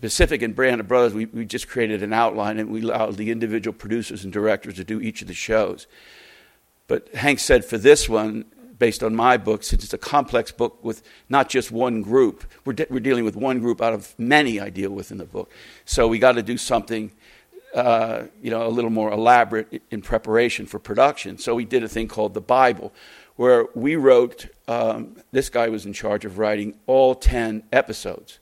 Pacific 0.00 0.42
and 0.42 0.56
Band 0.56 0.80
of 0.80 0.88
Brothers, 0.88 1.14
we, 1.14 1.26
we 1.26 1.44
just 1.44 1.68
created 1.68 2.02
an 2.02 2.12
outline, 2.12 2.58
and 2.58 2.70
we 2.70 2.82
allowed 2.82 3.16
the 3.16 3.30
individual 3.30 3.74
producers 3.74 4.24
and 4.24 4.32
directors 4.32 4.74
to 4.74 4.84
do 4.84 5.00
each 5.00 5.22
of 5.22 5.28
the 5.28 5.34
shows. 5.34 5.86
But 6.86 7.14
Hank 7.14 7.38
said 7.38 7.64
for 7.64 7.78
this 7.78 8.08
one, 8.08 8.44
based 8.80 9.04
on 9.04 9.14
my 9.14 9.36
book, 9.36 9.62
since 9.62 9.84
it's 9.84 9.94
a 9.94 9.98
complex 9.98 10.50
book 10.50 10.82
with 10.82 11.04
not 11.28 11.48
just 11.48 11.70
one 11.70 12.02
group. 12.02 12.44
We're, 12.64 12.72
de- 12.72 12.86
we're 12.90 12.98
dealing 12.98 13.24
with 13.24 13.36
one 13.36 13.60
group 13.60 13.80
out 13.80 13.92
of 13.92 14.18
many 14.18 14.58
I 14.58 14.70
deal 14.70 14.90
with 14.90 15.12
in 15.12 15.18
the 15.18 15.26
book. 15.26 15.52
So 15.84 16.08
we 16.08 16.18
got 16.18 16.32
to 16.32 16.42
do 16.42 16.56
something, 16.56 17.12
uh, 17.74 18.22
you 18.42 18.50
know, 18.50 18.66
a 18.66 18.72
little 18.72 18.90
more 18.90 19.12
elaborate 19.12 19.82
in 19.92 20.00
preparation 20.02 20.66
for 20.66 20.80
production. 20.80 21.38
So 21.38 21.54
we 21.54 21.64
did 21.64 21.84
a 21.84 21.88
thing 21.88 22.08
called 22.08 22.34
the 22.34 22.40
Bible, 22.40 22.92
where 23.36 23.66
we 23.74 23.94
wrote. 23.94 24.48
Um, 24.66 25.16
this 25.30 25.50
guy 25.50 25.68
was 25.68 25.86
in 25.86 25.92
charge 25.92 26.24
of 26.24 26.38
writing 26.38 26.74
all 26.86 27.14
ten 27.14 27.62
episodes, 27.72 28.38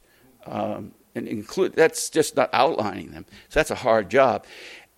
um, 0.47 0.93
and 1.15 1.27
include 1.27 1.74
that's 1.74 2.09
just 2.10 2.36
not 2.36 2.48
outlining 2.52 3.10
them. 3.10 3.27
So 3.48 3.60
that's 3.60 3.73
a 3.73 3.82
hard 3.86 4.09
job. 4.09 4.47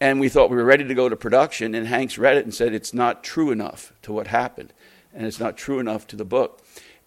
And 0.02 0.20
we 0.20 0.28
thought 0.28 0.50
we 0.50 0.56
were 0.56 0.64
ready 0.64 0.84
to 0.84 0.94
go 0.94 1.08
to 1.08 1.16
production, 1.16 1.74
and 1.74 1.86
Hanks 1.86 2.18
read 2.18 2.36
it 2.36 2.44
and 2.44 2.54
said 2.54 2.74
it's 2.74 2.94
not 2.94 3.24
true 3.24 3.50
enough 3.50 3.92
to 4.02 4.12
what 4.12 4.26
happened 4.26 4.72
and 5.14 5.26
it's 5.26 5.40
not 5.40 5.56
true 5.56 5.78
enough 5.78 6.06
to 6.08 6.16
the 6.16 6.24
book. 6.24 6.60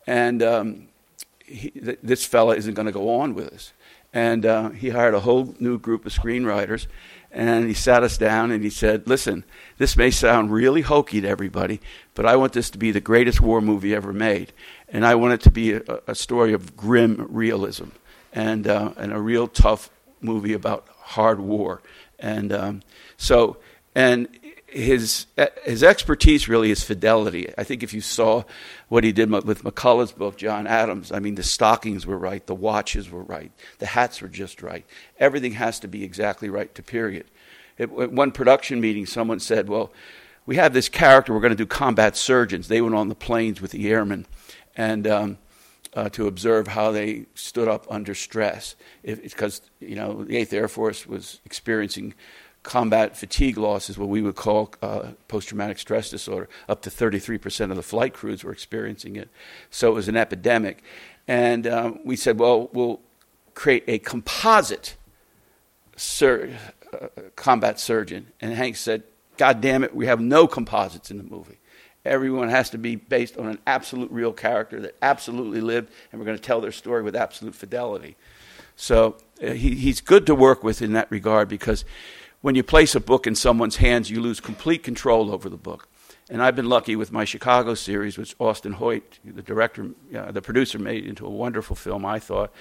And 0.05 0.43
um, 0.43 0.87
he, 1.45 1.69
th- 1.71 1.99
this 2.03 2.25
fella 2.25 2.55
isn't 2.55 2.73
going 2.73 2.85
to 2.85 2.91
go 2.91 3.19
on 3.19 3.33
with 3.33 3.53
us. 3.53 3.73
And 4.13 4.45
uh, 4.45 4.69
he 4.69 4.89
hired 4.89 5.15
a 5.15 5.21
whole 5.21 5.55
new 5.59 5.79
group 5.79 6.05
of 6.05 6.13
screenwriters, 6.13 6.85
and 7.31 7.67
he 7.67 7.73
sat 7.73 8.03
us 8.03 8.15
down 8.15 8.51
and 8.51 8.63
he 8.63 8.69
said, 8.69 9.07
Listen, 9.07 9.43
this 9.79 9.97
may 9.97 10.11
sound 10.11 10.51
really 10.51 10.81
hokey 10.81 11.19
to 11.21 11.27
everybody, 11.27 11.81
but 12.13 12.25
I 12.27 12.35
want 12.35 12.53
this 12.53 12.69
to 12.71 12.77
be 12.77 12.91
the 12.91 13.01
greatest 13.01 13.41
war 13.41 13.59
movie 13.59 13.95
ever 13.95 14.13
made. 14.13 14.53
And 14.87 15.03
I 15.03 15.15
want 15.15 15.33
it 15.33 15.41
to 15.41 15.51
be 15.51 15.73
a, 15.73 15.83
a 16.05 16.13
story 16.13 16.53
of 16.53 16.77
grim 16.77 17.25
realism 17.27 17.85
and, 18.31 18.67
uh, 18.67 18.93
and 18.97 19.11
a 19.11 19.19
real 19.19 19.47
tough 19.47 19.89
movie 20.21 20.53
about 20.53 20.87
hard 20.89 21.39
war. 21.39 21.81
And 22.19 22.53
um, 22.53 22.83
so, 23.17 23.57
and 23.95 24.27
his 24.73 25.27
his 25.63 25.83
expertise 25.83 26.47
really 26.47 26.71
is 26.71 26.83
fidelity. 26.83 27.53
I 27.57 27.63
think 27.63 27.83
if 27.83 27.93
you 27.93 28.01
saw 28.01 28.43
what 28.89 29.03
he 29.03 29.11
did 29.11 29.29
with 29.29 29.63
McCullough's 29.63 30.11
book, 30.11 30.37
John 30.37 30.67
Adams, 30.67 31.11
I 31.11 31.19
mean, 31.19 31.35
the 31.35 31.43
stockings 31.43 32.05
were 32.05 32.17
right, 32.17 32.45
the 32.45 32.55
watches 32.55 33.09
were 33.09 33.23
right, 33.23 33.51
the 33.79 33.85
hats 33.85 34.21
were 34.21 34.27
just 34.27 34.61
right. 34.61 34.85
Everything 35.19 35.53
has 35.53 35.79
to 35.81 35.87
be 35.87 36.03
exactly 36.03 36.49
right 36.49 36.73
to 36.75 36.81
period. 36.83 37.25
At 37.77 37.89
one 37.91 38.31
production 38.31 38.81
meeting, 38.81 39.05
someone 39.05 39.39
said, 39.39 39.69
"Well, 39.69 39.91
we 40.45 40.55
have 40.57 40.73
this 40.73 40.89
character. 40.89 41.33
We're 41.33 41.39
going 41.39 41.51
to 41.51 41.55
do 41.55 41.65
combat 41.65 42.17
surgeons. 42.17 42.67
They 42.67 42.81
went 42.81 42.95
on 42.95 43.09
the 43.09 43.15
planes 43.15 43.61
with 43.61 43.71
the 43.71 43.89
airmen, 43.89 44.25
and." 44.75 45.07
Um, 45.07 45.37
uh, 45.95 46.09
to 46.09 46.25
observe 46.25 46.67
how 46.67 46.91
they 46.91 47.25
stood 47.35 47.67
up 47.67 47.85
under 47.89 48.15
stress, 48.15 48.75
because 49.03 49.61
you 49.79 49.95
know 49.95 50.23
the 50.23 50.37
Eighth 50.37 50.51
Air 50.51 50.67
Force 50.67 51.05
was 51.05 51.39
experiencing 51.45 52.15
combat 52.63 53.15
fatigue 53.15 53.57
loss 53.57 53.89
is 53.89 53.97
what 53.97 54.09
we 54.09 54.21
would 54.21 54.35
call 54.35 54.73
uh, 54.81 55.09
post 55.27 55.49
traumatic 55.49 55.77
stress 55.77 56.09
disorder. 56.09 56.49
Up 56.67 56.81
to 56.83 56.89
33% 56.89 57.69
of 57.69 57.75
the 57.75 57.83
flight 57.83 58.13
crews 58.13 58.43
were 58.43 58.51
experiencing 58.51 59.15
it. 59.15 59.29
So 59.69 59.91
it 59.91 59.93
was 59.93 60.07
an 60.07 60.17
epidemic. 60.17 60.83
And 61.27 61.67
um, 61.67 61.99
we 62.03 62.15
said, 62.15 62.39
well, 62.39 62.69
we'll 62.73 63.01
create 63.53 63.83
a 63.87 63.99
composite 63.99 64.95
sur- 65.95 66.49
uh, 66.93 67.07
combat 67.35 67.79
surgeon. 67.79 68.27
And 68.41 68.53
Hank 68.53 68.77
said, 68.77 69.03
God 69.37 69.61
damn 69.61 69.83
it, 69.83 69.95
we 69.95 70.05
have 70.05 70.21
no 70.21 70.47
composites 70.47 71.11
in 71.11 71.17
the 71.17 71.23
movie. 71.23 71.59
Everyone 72.05 72.49
has 72.49 72.69
to 72.71 72.77
be 72.77 72.95
based 72.95 73.37
on 73.37 73.47
an 73.47 73.59
absolute 73.65 74.11
real 74.11 74.33
character 74.33 74.79
that 74.81 74.95
absolutely 75.01 75.61
lived, 75.61 75.91
and 76.11 76.19
we're 76.19 76.25
going 76.25 76.37
to 76.37 76.43
tell 76.43 76.59
their 76.59 76.71
story 76.71 77.01
with 77.01 77.15
absolute 77.15 77.55
fidelity. 77.55 78.17
So 78.75 79.17
uh, 79.41 79.51
he, 79.51 79.75
he's 79.75 80.01
good 80.01 80.25
to 80.27 80.35
work 80.35 80.63
with 80.63 80.81
in 80.81 80.93
that 80.93 81.09
regard 81.09 81.47
because 81.47 81.85
when 82.43 82.55
you 82.55 82.61
place 82.61 82.93
a 82.93 82.99
book 82.99 83.25
in 83.25 83.35
someone's 83.35 83.77
hands, 83.77 84.09
you 84.09 84.19
lose 84.19 84.41
complete 84.41 84.83
control 84.83 85.31
over 85.31 85.47
the 85.47 85.55
book. 85.55 85.87
And 86.29 86.43
I've 86.43 86.57
been 86.57 86.67
lucky 86.67 86.97
with 86.97 87.09
my 87.09 87.23
Chicago 87.23 87.73
series, 87.73 88.17
which 88.17 88.35
Austin 88.37 88.73
Hoyt, 88.73 89.19
the 89.23 89.41
director, 89.41 89.91
uh, 90.13 90.29
the 90.29 90.41
producer, 90.41 90.77
made 90.77 91.05
into 91.05 91.25
a 91.25 91.29
wonderful 91.29 91.77
film, 91.77 92.05
I 92.05 92.19
thought. 92.19 92.51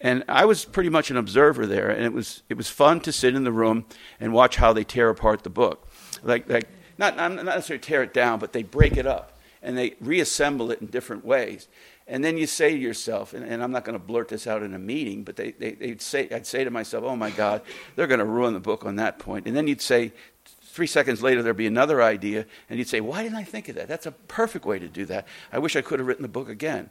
And 0.00 0.24
I 0.26 0.46
was 0.46 0.64
pretty 0.64 0.88
much 0.88 1.10
an 1.10 1.18
observer 1.18 1.66
there, 1.66 1.90
and 1.90 2.02
it 2.06 2.14
was 2.14 2.44
it 2.48 2.56
was 2.56 2.70
fun 2.70 3.00
to 3.00 3.12
sit 3.12 3.34
in 3.34 3.44
the 3.44 3.52
room 3.52 3.84
and 4.20 4.32
watch 4.32 4.56
how 4.56 4.72
they 4.72 4.84
tear 4.84 5.10
apart 5.10 5.42
the 5.42 5.50
book, 5.50 5.86
like 6.22 6.48
like 6.48 6.68
not 6.96 7.16
not 7.18 7.34
necessarily 7.34 7.82
tear 7.82 8.02
it 8.02 8.14
down, 8.14 8.38
but 8.38 8.54
they 8.54 8.62
break 8.62 8.96
it 8.96 9.06
up 9.06 9.38
and 9.62 9.76
they 9.76 9.96
reassemble 10.00 10.70
it 10.70 10.80
in 10.80 10.86
different 10.86 11.26
ways. 11.26 11.68
And 12.08 12.22
then 12.22 12.38
you 12.38 12.46
say 12.46 12.70
to 12.70 12.78
yourself, 12.78 13.34
and, 13.34 13.44
and 13.44 13.62
I'm 13.62 13.72
not 13.72 13.84
going 13.84 13.98
to 13.98 14.04
blurt 14.04 14.28
this 14.28 14.46
out 14.46 14.62
in 14.62 14.74
a 14.74 14.78
meeting, 14.78 15.24
but 15.24 15.34
they, 15.34 15.50
they, 15.52 15.76
would 15.80 16.02
say, 16.02 16.28
I'd 16.30 16.46
say 16.46 16.62
to 16.62 16.70
myself, 16.70 17.02
oh 17.04 17.16
my 17.16 17.30
God, 17.30 17.62
they're 17.96 18.06
going 18.06 18.20
to 18.20 18.24
ruin 18.24 18.54
the 18.54 18.60
book 18.60 18.84
on 18.84 18.96
that 18.96 19.18
point. 19.18 19.46
And 19.46 19.56
then 19.56 19.66
you'd 19.66 19.80
say, 19.80 20.12
three 20.44 20.86
seconds 20.86 21.20
later, 21.20 21.42
there'd 21.42 21.56
be 21.56 21.66
another 21.66 22.02
idea, 22.02 22.46
and 22.70 22.78
you'd 22.78 22.88
say, 22.88 23.00
why 23.00 23.24
didn't 23.24 23.38
I 23.38 23.42
think 23.42 23.68
of 23.68 23.74
that? 23.74 23.88
That's 23.88 24.06
a 24.06 24.12
perfect 24.12 24.64
way 24.64 24.78
to 24.78 24.86
do 24.86 25.04
that. 25.06 25.26
I 25.52 25.58
wish 25.58 25.74
I 25.74 25.80
could 25.80 25.98
have 25.98 26.06
written 26.06 26.22
the 26.22 26.28
book 26.28 26.48
again. 26.48 26.90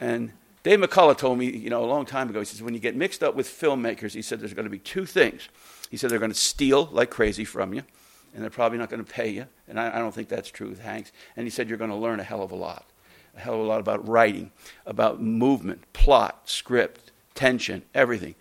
And 0.00 0.32
Dave 0.64 0.80
McCullough 0.80 1.16
told 1.16 1.38
me, 1.38 1.50
you 1.50 1.70
know, 1.70 1.82
a 1.82 1.86
long 1.86 2.04
time 2.04 2.28
ago, 2.28 2.40
he 2.40 2.44
says, 2.44 2.62
when 2.62 2.74
you 2.74 2.80
get 2.80 2.94
mixed 2.94 3.22
up 3.22 3.34
with 3.34 3.48
filmmakers, 3.48 4.12
he 4.12 4.20
said 4.20 4.40
there's 4.40 4.54
going 4.54 4.66
to 4.66 4.70
be 4.70 4.78
two 4.78 5.06
things. 5.06 5.48
He 5.90 5.96
said 5.96 6.10
they're 6.10 6.18
going 6.18 6.32
to 6.32 6.38
steal 6.38 6.90
like 6.92 7.08
crazy 7.08 7.46
from 7.46 7.72
you, 7.72 7.84
and 8.34 8.42
they're 8.42 8.50
probably 8.50 8.76
not 8.76 8.90
going 8.90 9.02
to 9.02 9.10
pay 9.10 9.30
you. 9.30 9.46
And 9.66 9.80
I, 9.80 9.96
I 9.96 9.98
don't 9.98 10.14
think 10.14 10.28
that's 10.28 10.50
true 10.50 10.68
with 10.68 10.80
Hanks. 10.80 11.10
And 11.38 11.46
he 11.46 11.50
said 11.50 11.70
you're 11.70 11.78
going 11.78 11.90
to 11.90 11.96
learn 11.96 12.20
a 12.20 12.24
hell 12.24 12.42
of 12.42 12.50
a 12.50 12.56
lot 12.56 12.84
a 13.36 13.40
hell 13.40 13.54
of 13.54 13.60
a 13.60 13.64
lot 13.64 13.80
about 13.80 14.06
writing, 14.06 14.50
about 14.86 15.20
movement, 15.20 15.92
plot, 15.92 16.42
script, 16.48 17.12
tension, 17.34 17.82
everything. 17.94 18.34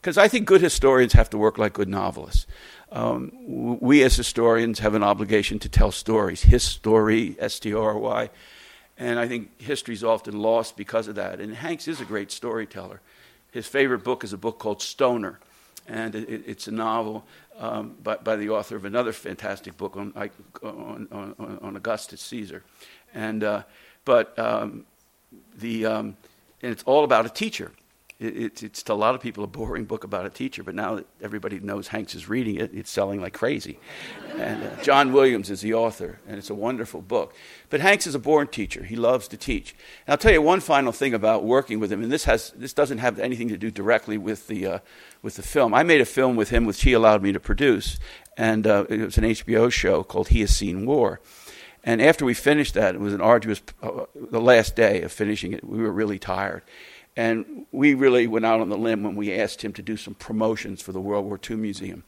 Because 0.00 0.16
I 0.16 0.28
think 0.28 0.46
good 0.46 0.60
historians 0.60 1.12
have 1.12 1.28
to 1.30 1.38
work 1.38 1.58
like 1.58 1.72
good 1.72 1.88
novelists. 1.88 2.46
Um, 2.90 3.32
we 3.80 4.02
as 4.02 4.16
historians 4.16 4.78
have 4.78 4.94
an 4.94 5.02
obligation 5.02 5.58
to 5.58 5.68
tell 5.68 5.90
stories. 5.90 6.42
His 6.42 6.62
story, 6.62 7.36
S 7.38 7.58
T 7.58 7.74
R 7.74 7.98
Y. 7.98 8.30
And 8.96 9.18
I 9.18 9.28
think 9.28 9.60
history 9.60 9.94
is 9.94 10.02
often 10.02 10.38
lost 10.38 10.76
because 10.76 11.08
of 11.08 11.14
that. 11.16 11.40
And 11.40 11.54
Hanks 11.54 11.86
is 11.86 12.00
a 12.00 12.04
great 12.04 12.32
storyteller. 12.32 13.00
His 13.50 13.66
favorite 13.66 14.02
book 14.02 14.24
is 14.24 14.32
a 14.32 14.38
book 14.38 14.58
called 14.58 14.82
Stoner. 14.82 15.38
And 15.86 16.14
it, 16.14 16.44
it's 16.46 16.66
a 16.66 16.72
novel 16.72 17.24
um, 17.58 17.94
by, 18.02 18.16
by, 18.16 18.36
the 18.36 18.50
author 18.50 18.76
of 18.76 18.84
another 18.84 19.12
fantastic 19.12 19.76
book 19.76 19.96
on, 19.96 20.12
on, 20.62 21.08
on, 21.10 21.58
on 21.62 21.76
Augustus 21.76 22.20
Caesar. 22.22 22.62
And 23.14 23.42
uh, 23.42 23.62
but 24.08 24.38
um, 24.38 24.86
the, 25.58 25.84
um, 25.84 26.16
and 26.62 26.72
it's 26.72 26.82
all 26.84 27.04
about 27.04 27.26
a 27.26 27.28
teacher. 27.28 27.72
It, 28.18 28.36
it's, 28.38 28.62
it's 28.62 28.82
to 28.84 28.94
a 28.94 28.94
lot 28.94 29.14
of 29.14 29.20
people 29.20 29.44
a 29.44 29.46
boring 29.46 29.84
book 29.84 30.02
about 30.02 30.24
a 30.24 30.30
teacher, 30.30 30.62
but 30.62 30.74
now 30.74 30.94
that 30.94 31.06
everybody 31.20 31.60
knows 31.60 31.88
Hanks 31.88 32.14
is 32.14 32.26
reading 32.26 32.56
it, 32.56 32.70
it's 32.72 32.90
selling 32.90 33.20
like 33.20 33.34
crazy. 33.34 33.78
And 34.38 34.64
uh, 34.64 34.82
John 34.82 35.12
Williams 35.12 35.50
is 35.50 35.60
the 35.60 35.74
author, 35.74 36.20
and 36.26 36.38
it's 36.38 36.48
a 36.48 36.54
wonderful 36.54 37.02
book. 37.02 37.34
But 37.68 37.80
Hanks 37.80 38.06
is 38.06 38.14
a 38.14 38.18
born 38.18 38.48
teacher. 38.48 38.82
He 38.82 38.96
loves 38.96 39.28
to 39.28 39.36
teach. 39.36 39.72
And 40.06 40.12
I'll 40.12 40.18
tell 40.18 40.32
you 40.32 40.40
one 40.40 40.60
final 40.60 40.90
thing 40.90 41.12
about 41.12 41.44
working 41.44 41.78
with 41.78 41.92
him, 41.92 42.02
and 42.02 42.10
this, 42.10 42.24
has, 42.24 42.52
this 42.56 42.72
doesn't 42.72 42.98
have 42.98 43.18
anything 43.18 43.48
to 43.48 43.58
do 43.58 43.70
directly 43.70 44.16
with 44.16 44.46
the, 44.46 44.66
uh, 44.66 44.78
with 45.20 45.36
the 45.36 45.42
film. 45.42 45.74
I 45.74 45.82
made 45.82 46.00
a 46.00 46.06
film 46.06 46.34
with 46.34 46.48
him, 46.48 46.64
which 46.64 46.80
he 46.80 46.94
allowed 46.94 47.22
me 47.22 47.32
to 47.32 47.40
produce, 47.40 47.98
and 48.38 48.66
uh, 48.66 48.86
it 48.88 49.00
was 49.04 49.18
an 49.18 49.24
HBO 49.24 49.70
show 49.70 50.02
called 50.02 50.28
He 50.28 50.40
Has 50.40 50.56
Seen 50.56 50.86
War. 50.86 51.20
And 51.84 52.02
after 52.02 52.24
we 52.24 52.34
finished 52.34 52.74
that, 52.74 52.94
it 52.94 53.00
was 53.00 53.14
an 53.14 53.20
arduous, 53.20 53.62
uh, 53.82 54.04
the 54.14 54.40
last 54.40 54.76
day 54.76 55.02
of 55.02 55.12
finishing 55.12 55.52
it, 55.52 55.64
we 55.64 55.78
were 55.78 55.92
really 55.92 56.18
tired. 56.18 56.62
And 57.16 57.66
we 57.72 57.94
really 57.94 58.26
went 58.26 58.46
out 58.46 58.60
on 58.60 58.68
the 58.68 58.76
limb 58.76 59.02
when 59.02 59.16
we 59.16 59.34
asked 59.34 59.62
him 59.62 59.72
to 59.74 59.82
do 59.82 59.96
some 59.96 60.14
promotions 60.14 60.82
for 60.82 60.92
the 60.92 61.00
World 61.00 61.24
War 61.24 61.40
II 61.48 61.56
Museum, 61.56 62.04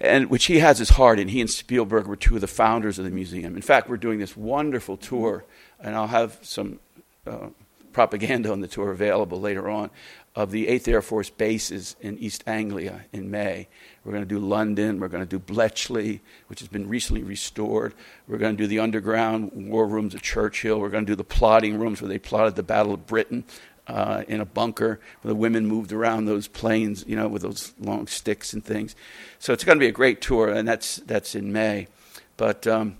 and 0.00 0.28
which 0.30 0.46
he 0.46 0.58
has 0.58 0.78
his 0.78 0.90
heart 0.90 1.20
in. 1.20 1.28
He 1.28 1.40
and 1.40 1.48
Spielberg 1.48 2.06
were 2.06 2.16
two 2.16 2.34
of 2.34 2.40
the 2.40 2.48
founders 2.48 2.98
of 2.98 3.04
the 3.04 3.10
museum. 3.10 3.54
In 3.54 3.62
fact, 3.62 3.88
we're 3.88 3.96
doing 3.96 4.18
this 4.18 4.36
wonderful 4.36 4.96
tour, 4.96 5.44
and 5.78 5.94
I'll 5.94 6.08
have 6.08 6.38
some 6.42 6.80
uh, 7.26 7.48
propaganda 7.92 8.50
on 8.50 8.60
the 8.60 8.68
tour 8.68 8.90
available 8.90 9.40
later 9.40 9.68
on 9.68 9.90
of 10.36 10.52
the 10.52 10.68
8th 10.68 10.86
Air 10.86 11.02
Force 11.02 11.28
bases 11.28 11.96
in 12.00 12.16
East 12.18 12.44
Anglia 12.46 13.04
in 13.12 13.30
May. 13.30 13.66
We're 14.04 14.12
going 14.12 14.24
to 14.24 14.28
do 14.28 14.38
London. 14.38 15.00
We're 15.00 15.08
going 15.08 15.24
to 15.24 15.28
do 15.28 15.40
Bletchley, 15.40 16.20
which 16.46 16.60
has 16.60 16.68
been 16.68 16.88
recently 16.88 17.24
restored. 17.24 17.94
We're 18.28 18.38
going 18.38 18.56
to 18.56 18.62
do 18.62 18.68
the 18.68 18.78
underground 18.78 19.50
war 19.68 19.86
rooms 19.86 20.14
at 20.14 20.22
Churchill. 20.22 20.78
We're 20.78 20.88
going 20.88 21.04
to 21.04 21.12
do 21.12 21.16
the 21.16 21.24
plotting 21.24 21.78
rooms 21.78 22.00
where 22.00 22.08
they 22.08 22.18
plotted 22.18 22.54
the 22.54 22.62
Battle 22.62 22.94
of 22.94 23.06
Britain 23.06 23.44
uh, 23.88 24.22
in 24.28 24.40
a 24.40 24.44
bunker 24.44 25.00
where 25.22 25.30
the 25.30 25.34
women 25.34 25.66
moved 25.66 25.92
around 25.92 26.26
those 26.26 26.46
planes, 26.46 27.04
you 27.08 27.16
know, 27.16 27.26
with 27.26 27.42
those 27.42 27.74
long 27.80 28.06
sticks 28.06 28.52
and 28.52 28.64
things. 28.64 28.94
So 29.40 29.52
it's 29.52 29.64
going 29.64 29.78
to 29.78 29.80
be 29.80 29.88
a 29.88 29.92
great 29.92 30.20
tour, 30.20 30.48
and 30.48 30.66
that's, 30.66 30.96
that's 30.98 31.34
in 31.34 31.52
May. 31.52 31.88
But, 32.36 32.68
um, 32.68 32.98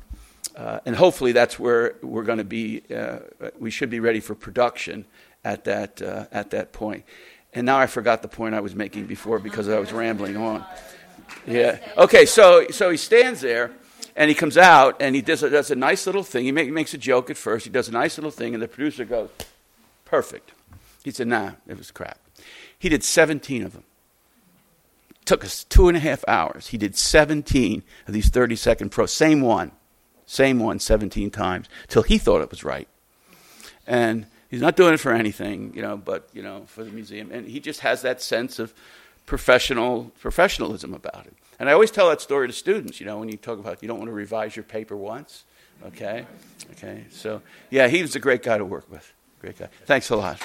uh, 0.57 0.81
and 0.85 0.97
hopefully 0.97 1.31
that's 1.31 1.61
where 1.61 1.94
we're 2.02 2.24
going 2.24 2.39
to 2.39 2.44
be, 2.44 2.82
uh, 2.94 3.20
we 3.61 3.70
should 3.70 3.89
be 3.89 4.01
ready 4.01 4.19
for 4.19 4.35
production 4.35 5.05
at 5.45 5.65
that, 5.65 6.03
uh, 6.03 6.27
at 6.33 6.51
that 6.51 6.73
point. 6.73 7.05
And 7.53 7.67
now 7.67 7.79
I 7.79 7.87
forgot 7.87 8.23
the 8.23 8.29
point 8.29 8.55
I 8.55 8.61
was 8.61 8.75
making 8.75 9.07
before 9.07 9.39
because 9.39 9.69
I 9.69 9.79
was 9.79 9.93
rambling 9.93 10.37
on. 10.37 10.65
Yeah. 11.47 11.79
Okay, 11.97 12.27
so, 12.27 12.69
so 12.71 12.91
he 12.91 12.97
stands 12.97 13.41
there 13.41 13.73
and 14.15 14.29
he 14.29 14.35
comes 14.35 14.57
out 14.57 14.97
and 15.01 15.15
he 15.15 15.23
does 15.23 15.43
a, 15.43 15.51
does 15.51 15.71
a 15.71 15.77
nice 15.77 16.07
little 16.07 16.23
thing. 16.23 16.45
He, 16.45 16.53
make, 16.53 16.67
he 16.67 16.71
makes 16.71 16.95
a 16.95 16.99
joke 16.99 17.31
at 17.31 17.37
first. 17.37 17.65
He 17.65 17.71
does 17.71 17.89
a 17.89 17.93
nice 17.93 18.19
little 18.19 18.31
thing, 18.31 18.55
and 18.55 18.62
the 18.62 18.69
producer 18.69 19.05
goes, 19.05 19.31
Perfect. 20.05 20.53
He 21.05 21.11
said, 21.11 21.29
Nah, 21.29 21.53
it 21.67 21.79
was 21.79 21.91
crap. 21.91 22.19
He 22.79 22.89
did 22.89 23.05
17 23.05 23.62
of 23.62 23.73
them. 23.73 23.85
took 25.25 25.45
us 25.45 25.65
two 25.65 25.89
and 25.89 25.97
a 25.97 26.01
half 26.01 26.25
hours. 26.27 26.69
He 26.69 26.79
did 26.79 26.97
17 26.97 27.83
of 28.07 28.15
these 28.15 28.29
30 28.29 28.57
second 28.57 28.91
pro, 28.91 29.07
same 29.07 29.41
one, 29.41 29.73
same 30.27 30.59
one 30.59 30.79
17 30.79 31.31
times, 31.31 31.69
till 31.89 32.03
he 32.03 32.19
thought 32.19 32.43
it 32.43 32.51
was 32.51 32.65
right. 32.65 32.89
And 33.87 34.27
He's 34.51 34.61
not 34.61 34.77
doing 34.77 34.95
it 34.95 35.01
for 35.01 35.13
anything, 35.13 35.73
you 35.75 35.83
know, 35.83 35.97
but 35.97 36.29
you 36.33 36.43
know, 36.43 36.65
for 36.67 36.83
the 36.83 36.91
museum, 36.91 37.31
and 37.31 37.47
he 37.47 37.61
just 37.61 37.81
has 37.81 38.03
that 38.03 38.21
sense 38.21 38.59
of 38.59 38.75
professional 39.27 40.11
professionalism 40.19 40.93
about 40.93 41.27
it. 41.27 41.35
And 41.61 41.69
I 41.69 41.73
always 41.73 41.91
tell 41.91 42.09
that 42.09 42.21
story 42.21 42.49
to 42.49 42.53
students, 42.53 43.01
you 43.01 43.07
know, 43.07 43.19
when 43.19 43.29
you 43.29 43.37
talk 43.37 43.59
about 43.59 43.81
you 43.83 43.89
don't 43.89 43.99
want 43.99 44.09
to 44.09 44.15
revise 44.15 44.57
your 44.57 44.65
paper 44.65 44.97
once, 44.97 45.45
okay, 45.87 46.27
okay. 46.73 47.05
So 47.11 47.43
yeah, 47.71 47.87
he 47.87 48.03
was 48.03 48.17
a 48.17 48.21
great 48.21 48.43
guy 48.43 48.59
to 48.59 48.65
work 48.65 48.91
with. 48.91 49.13
Great 49.41 49.59
guy. 49.59 49.69
Thanks 49.87 50.11
a 50.11 50.17
lot. 50.17 50.41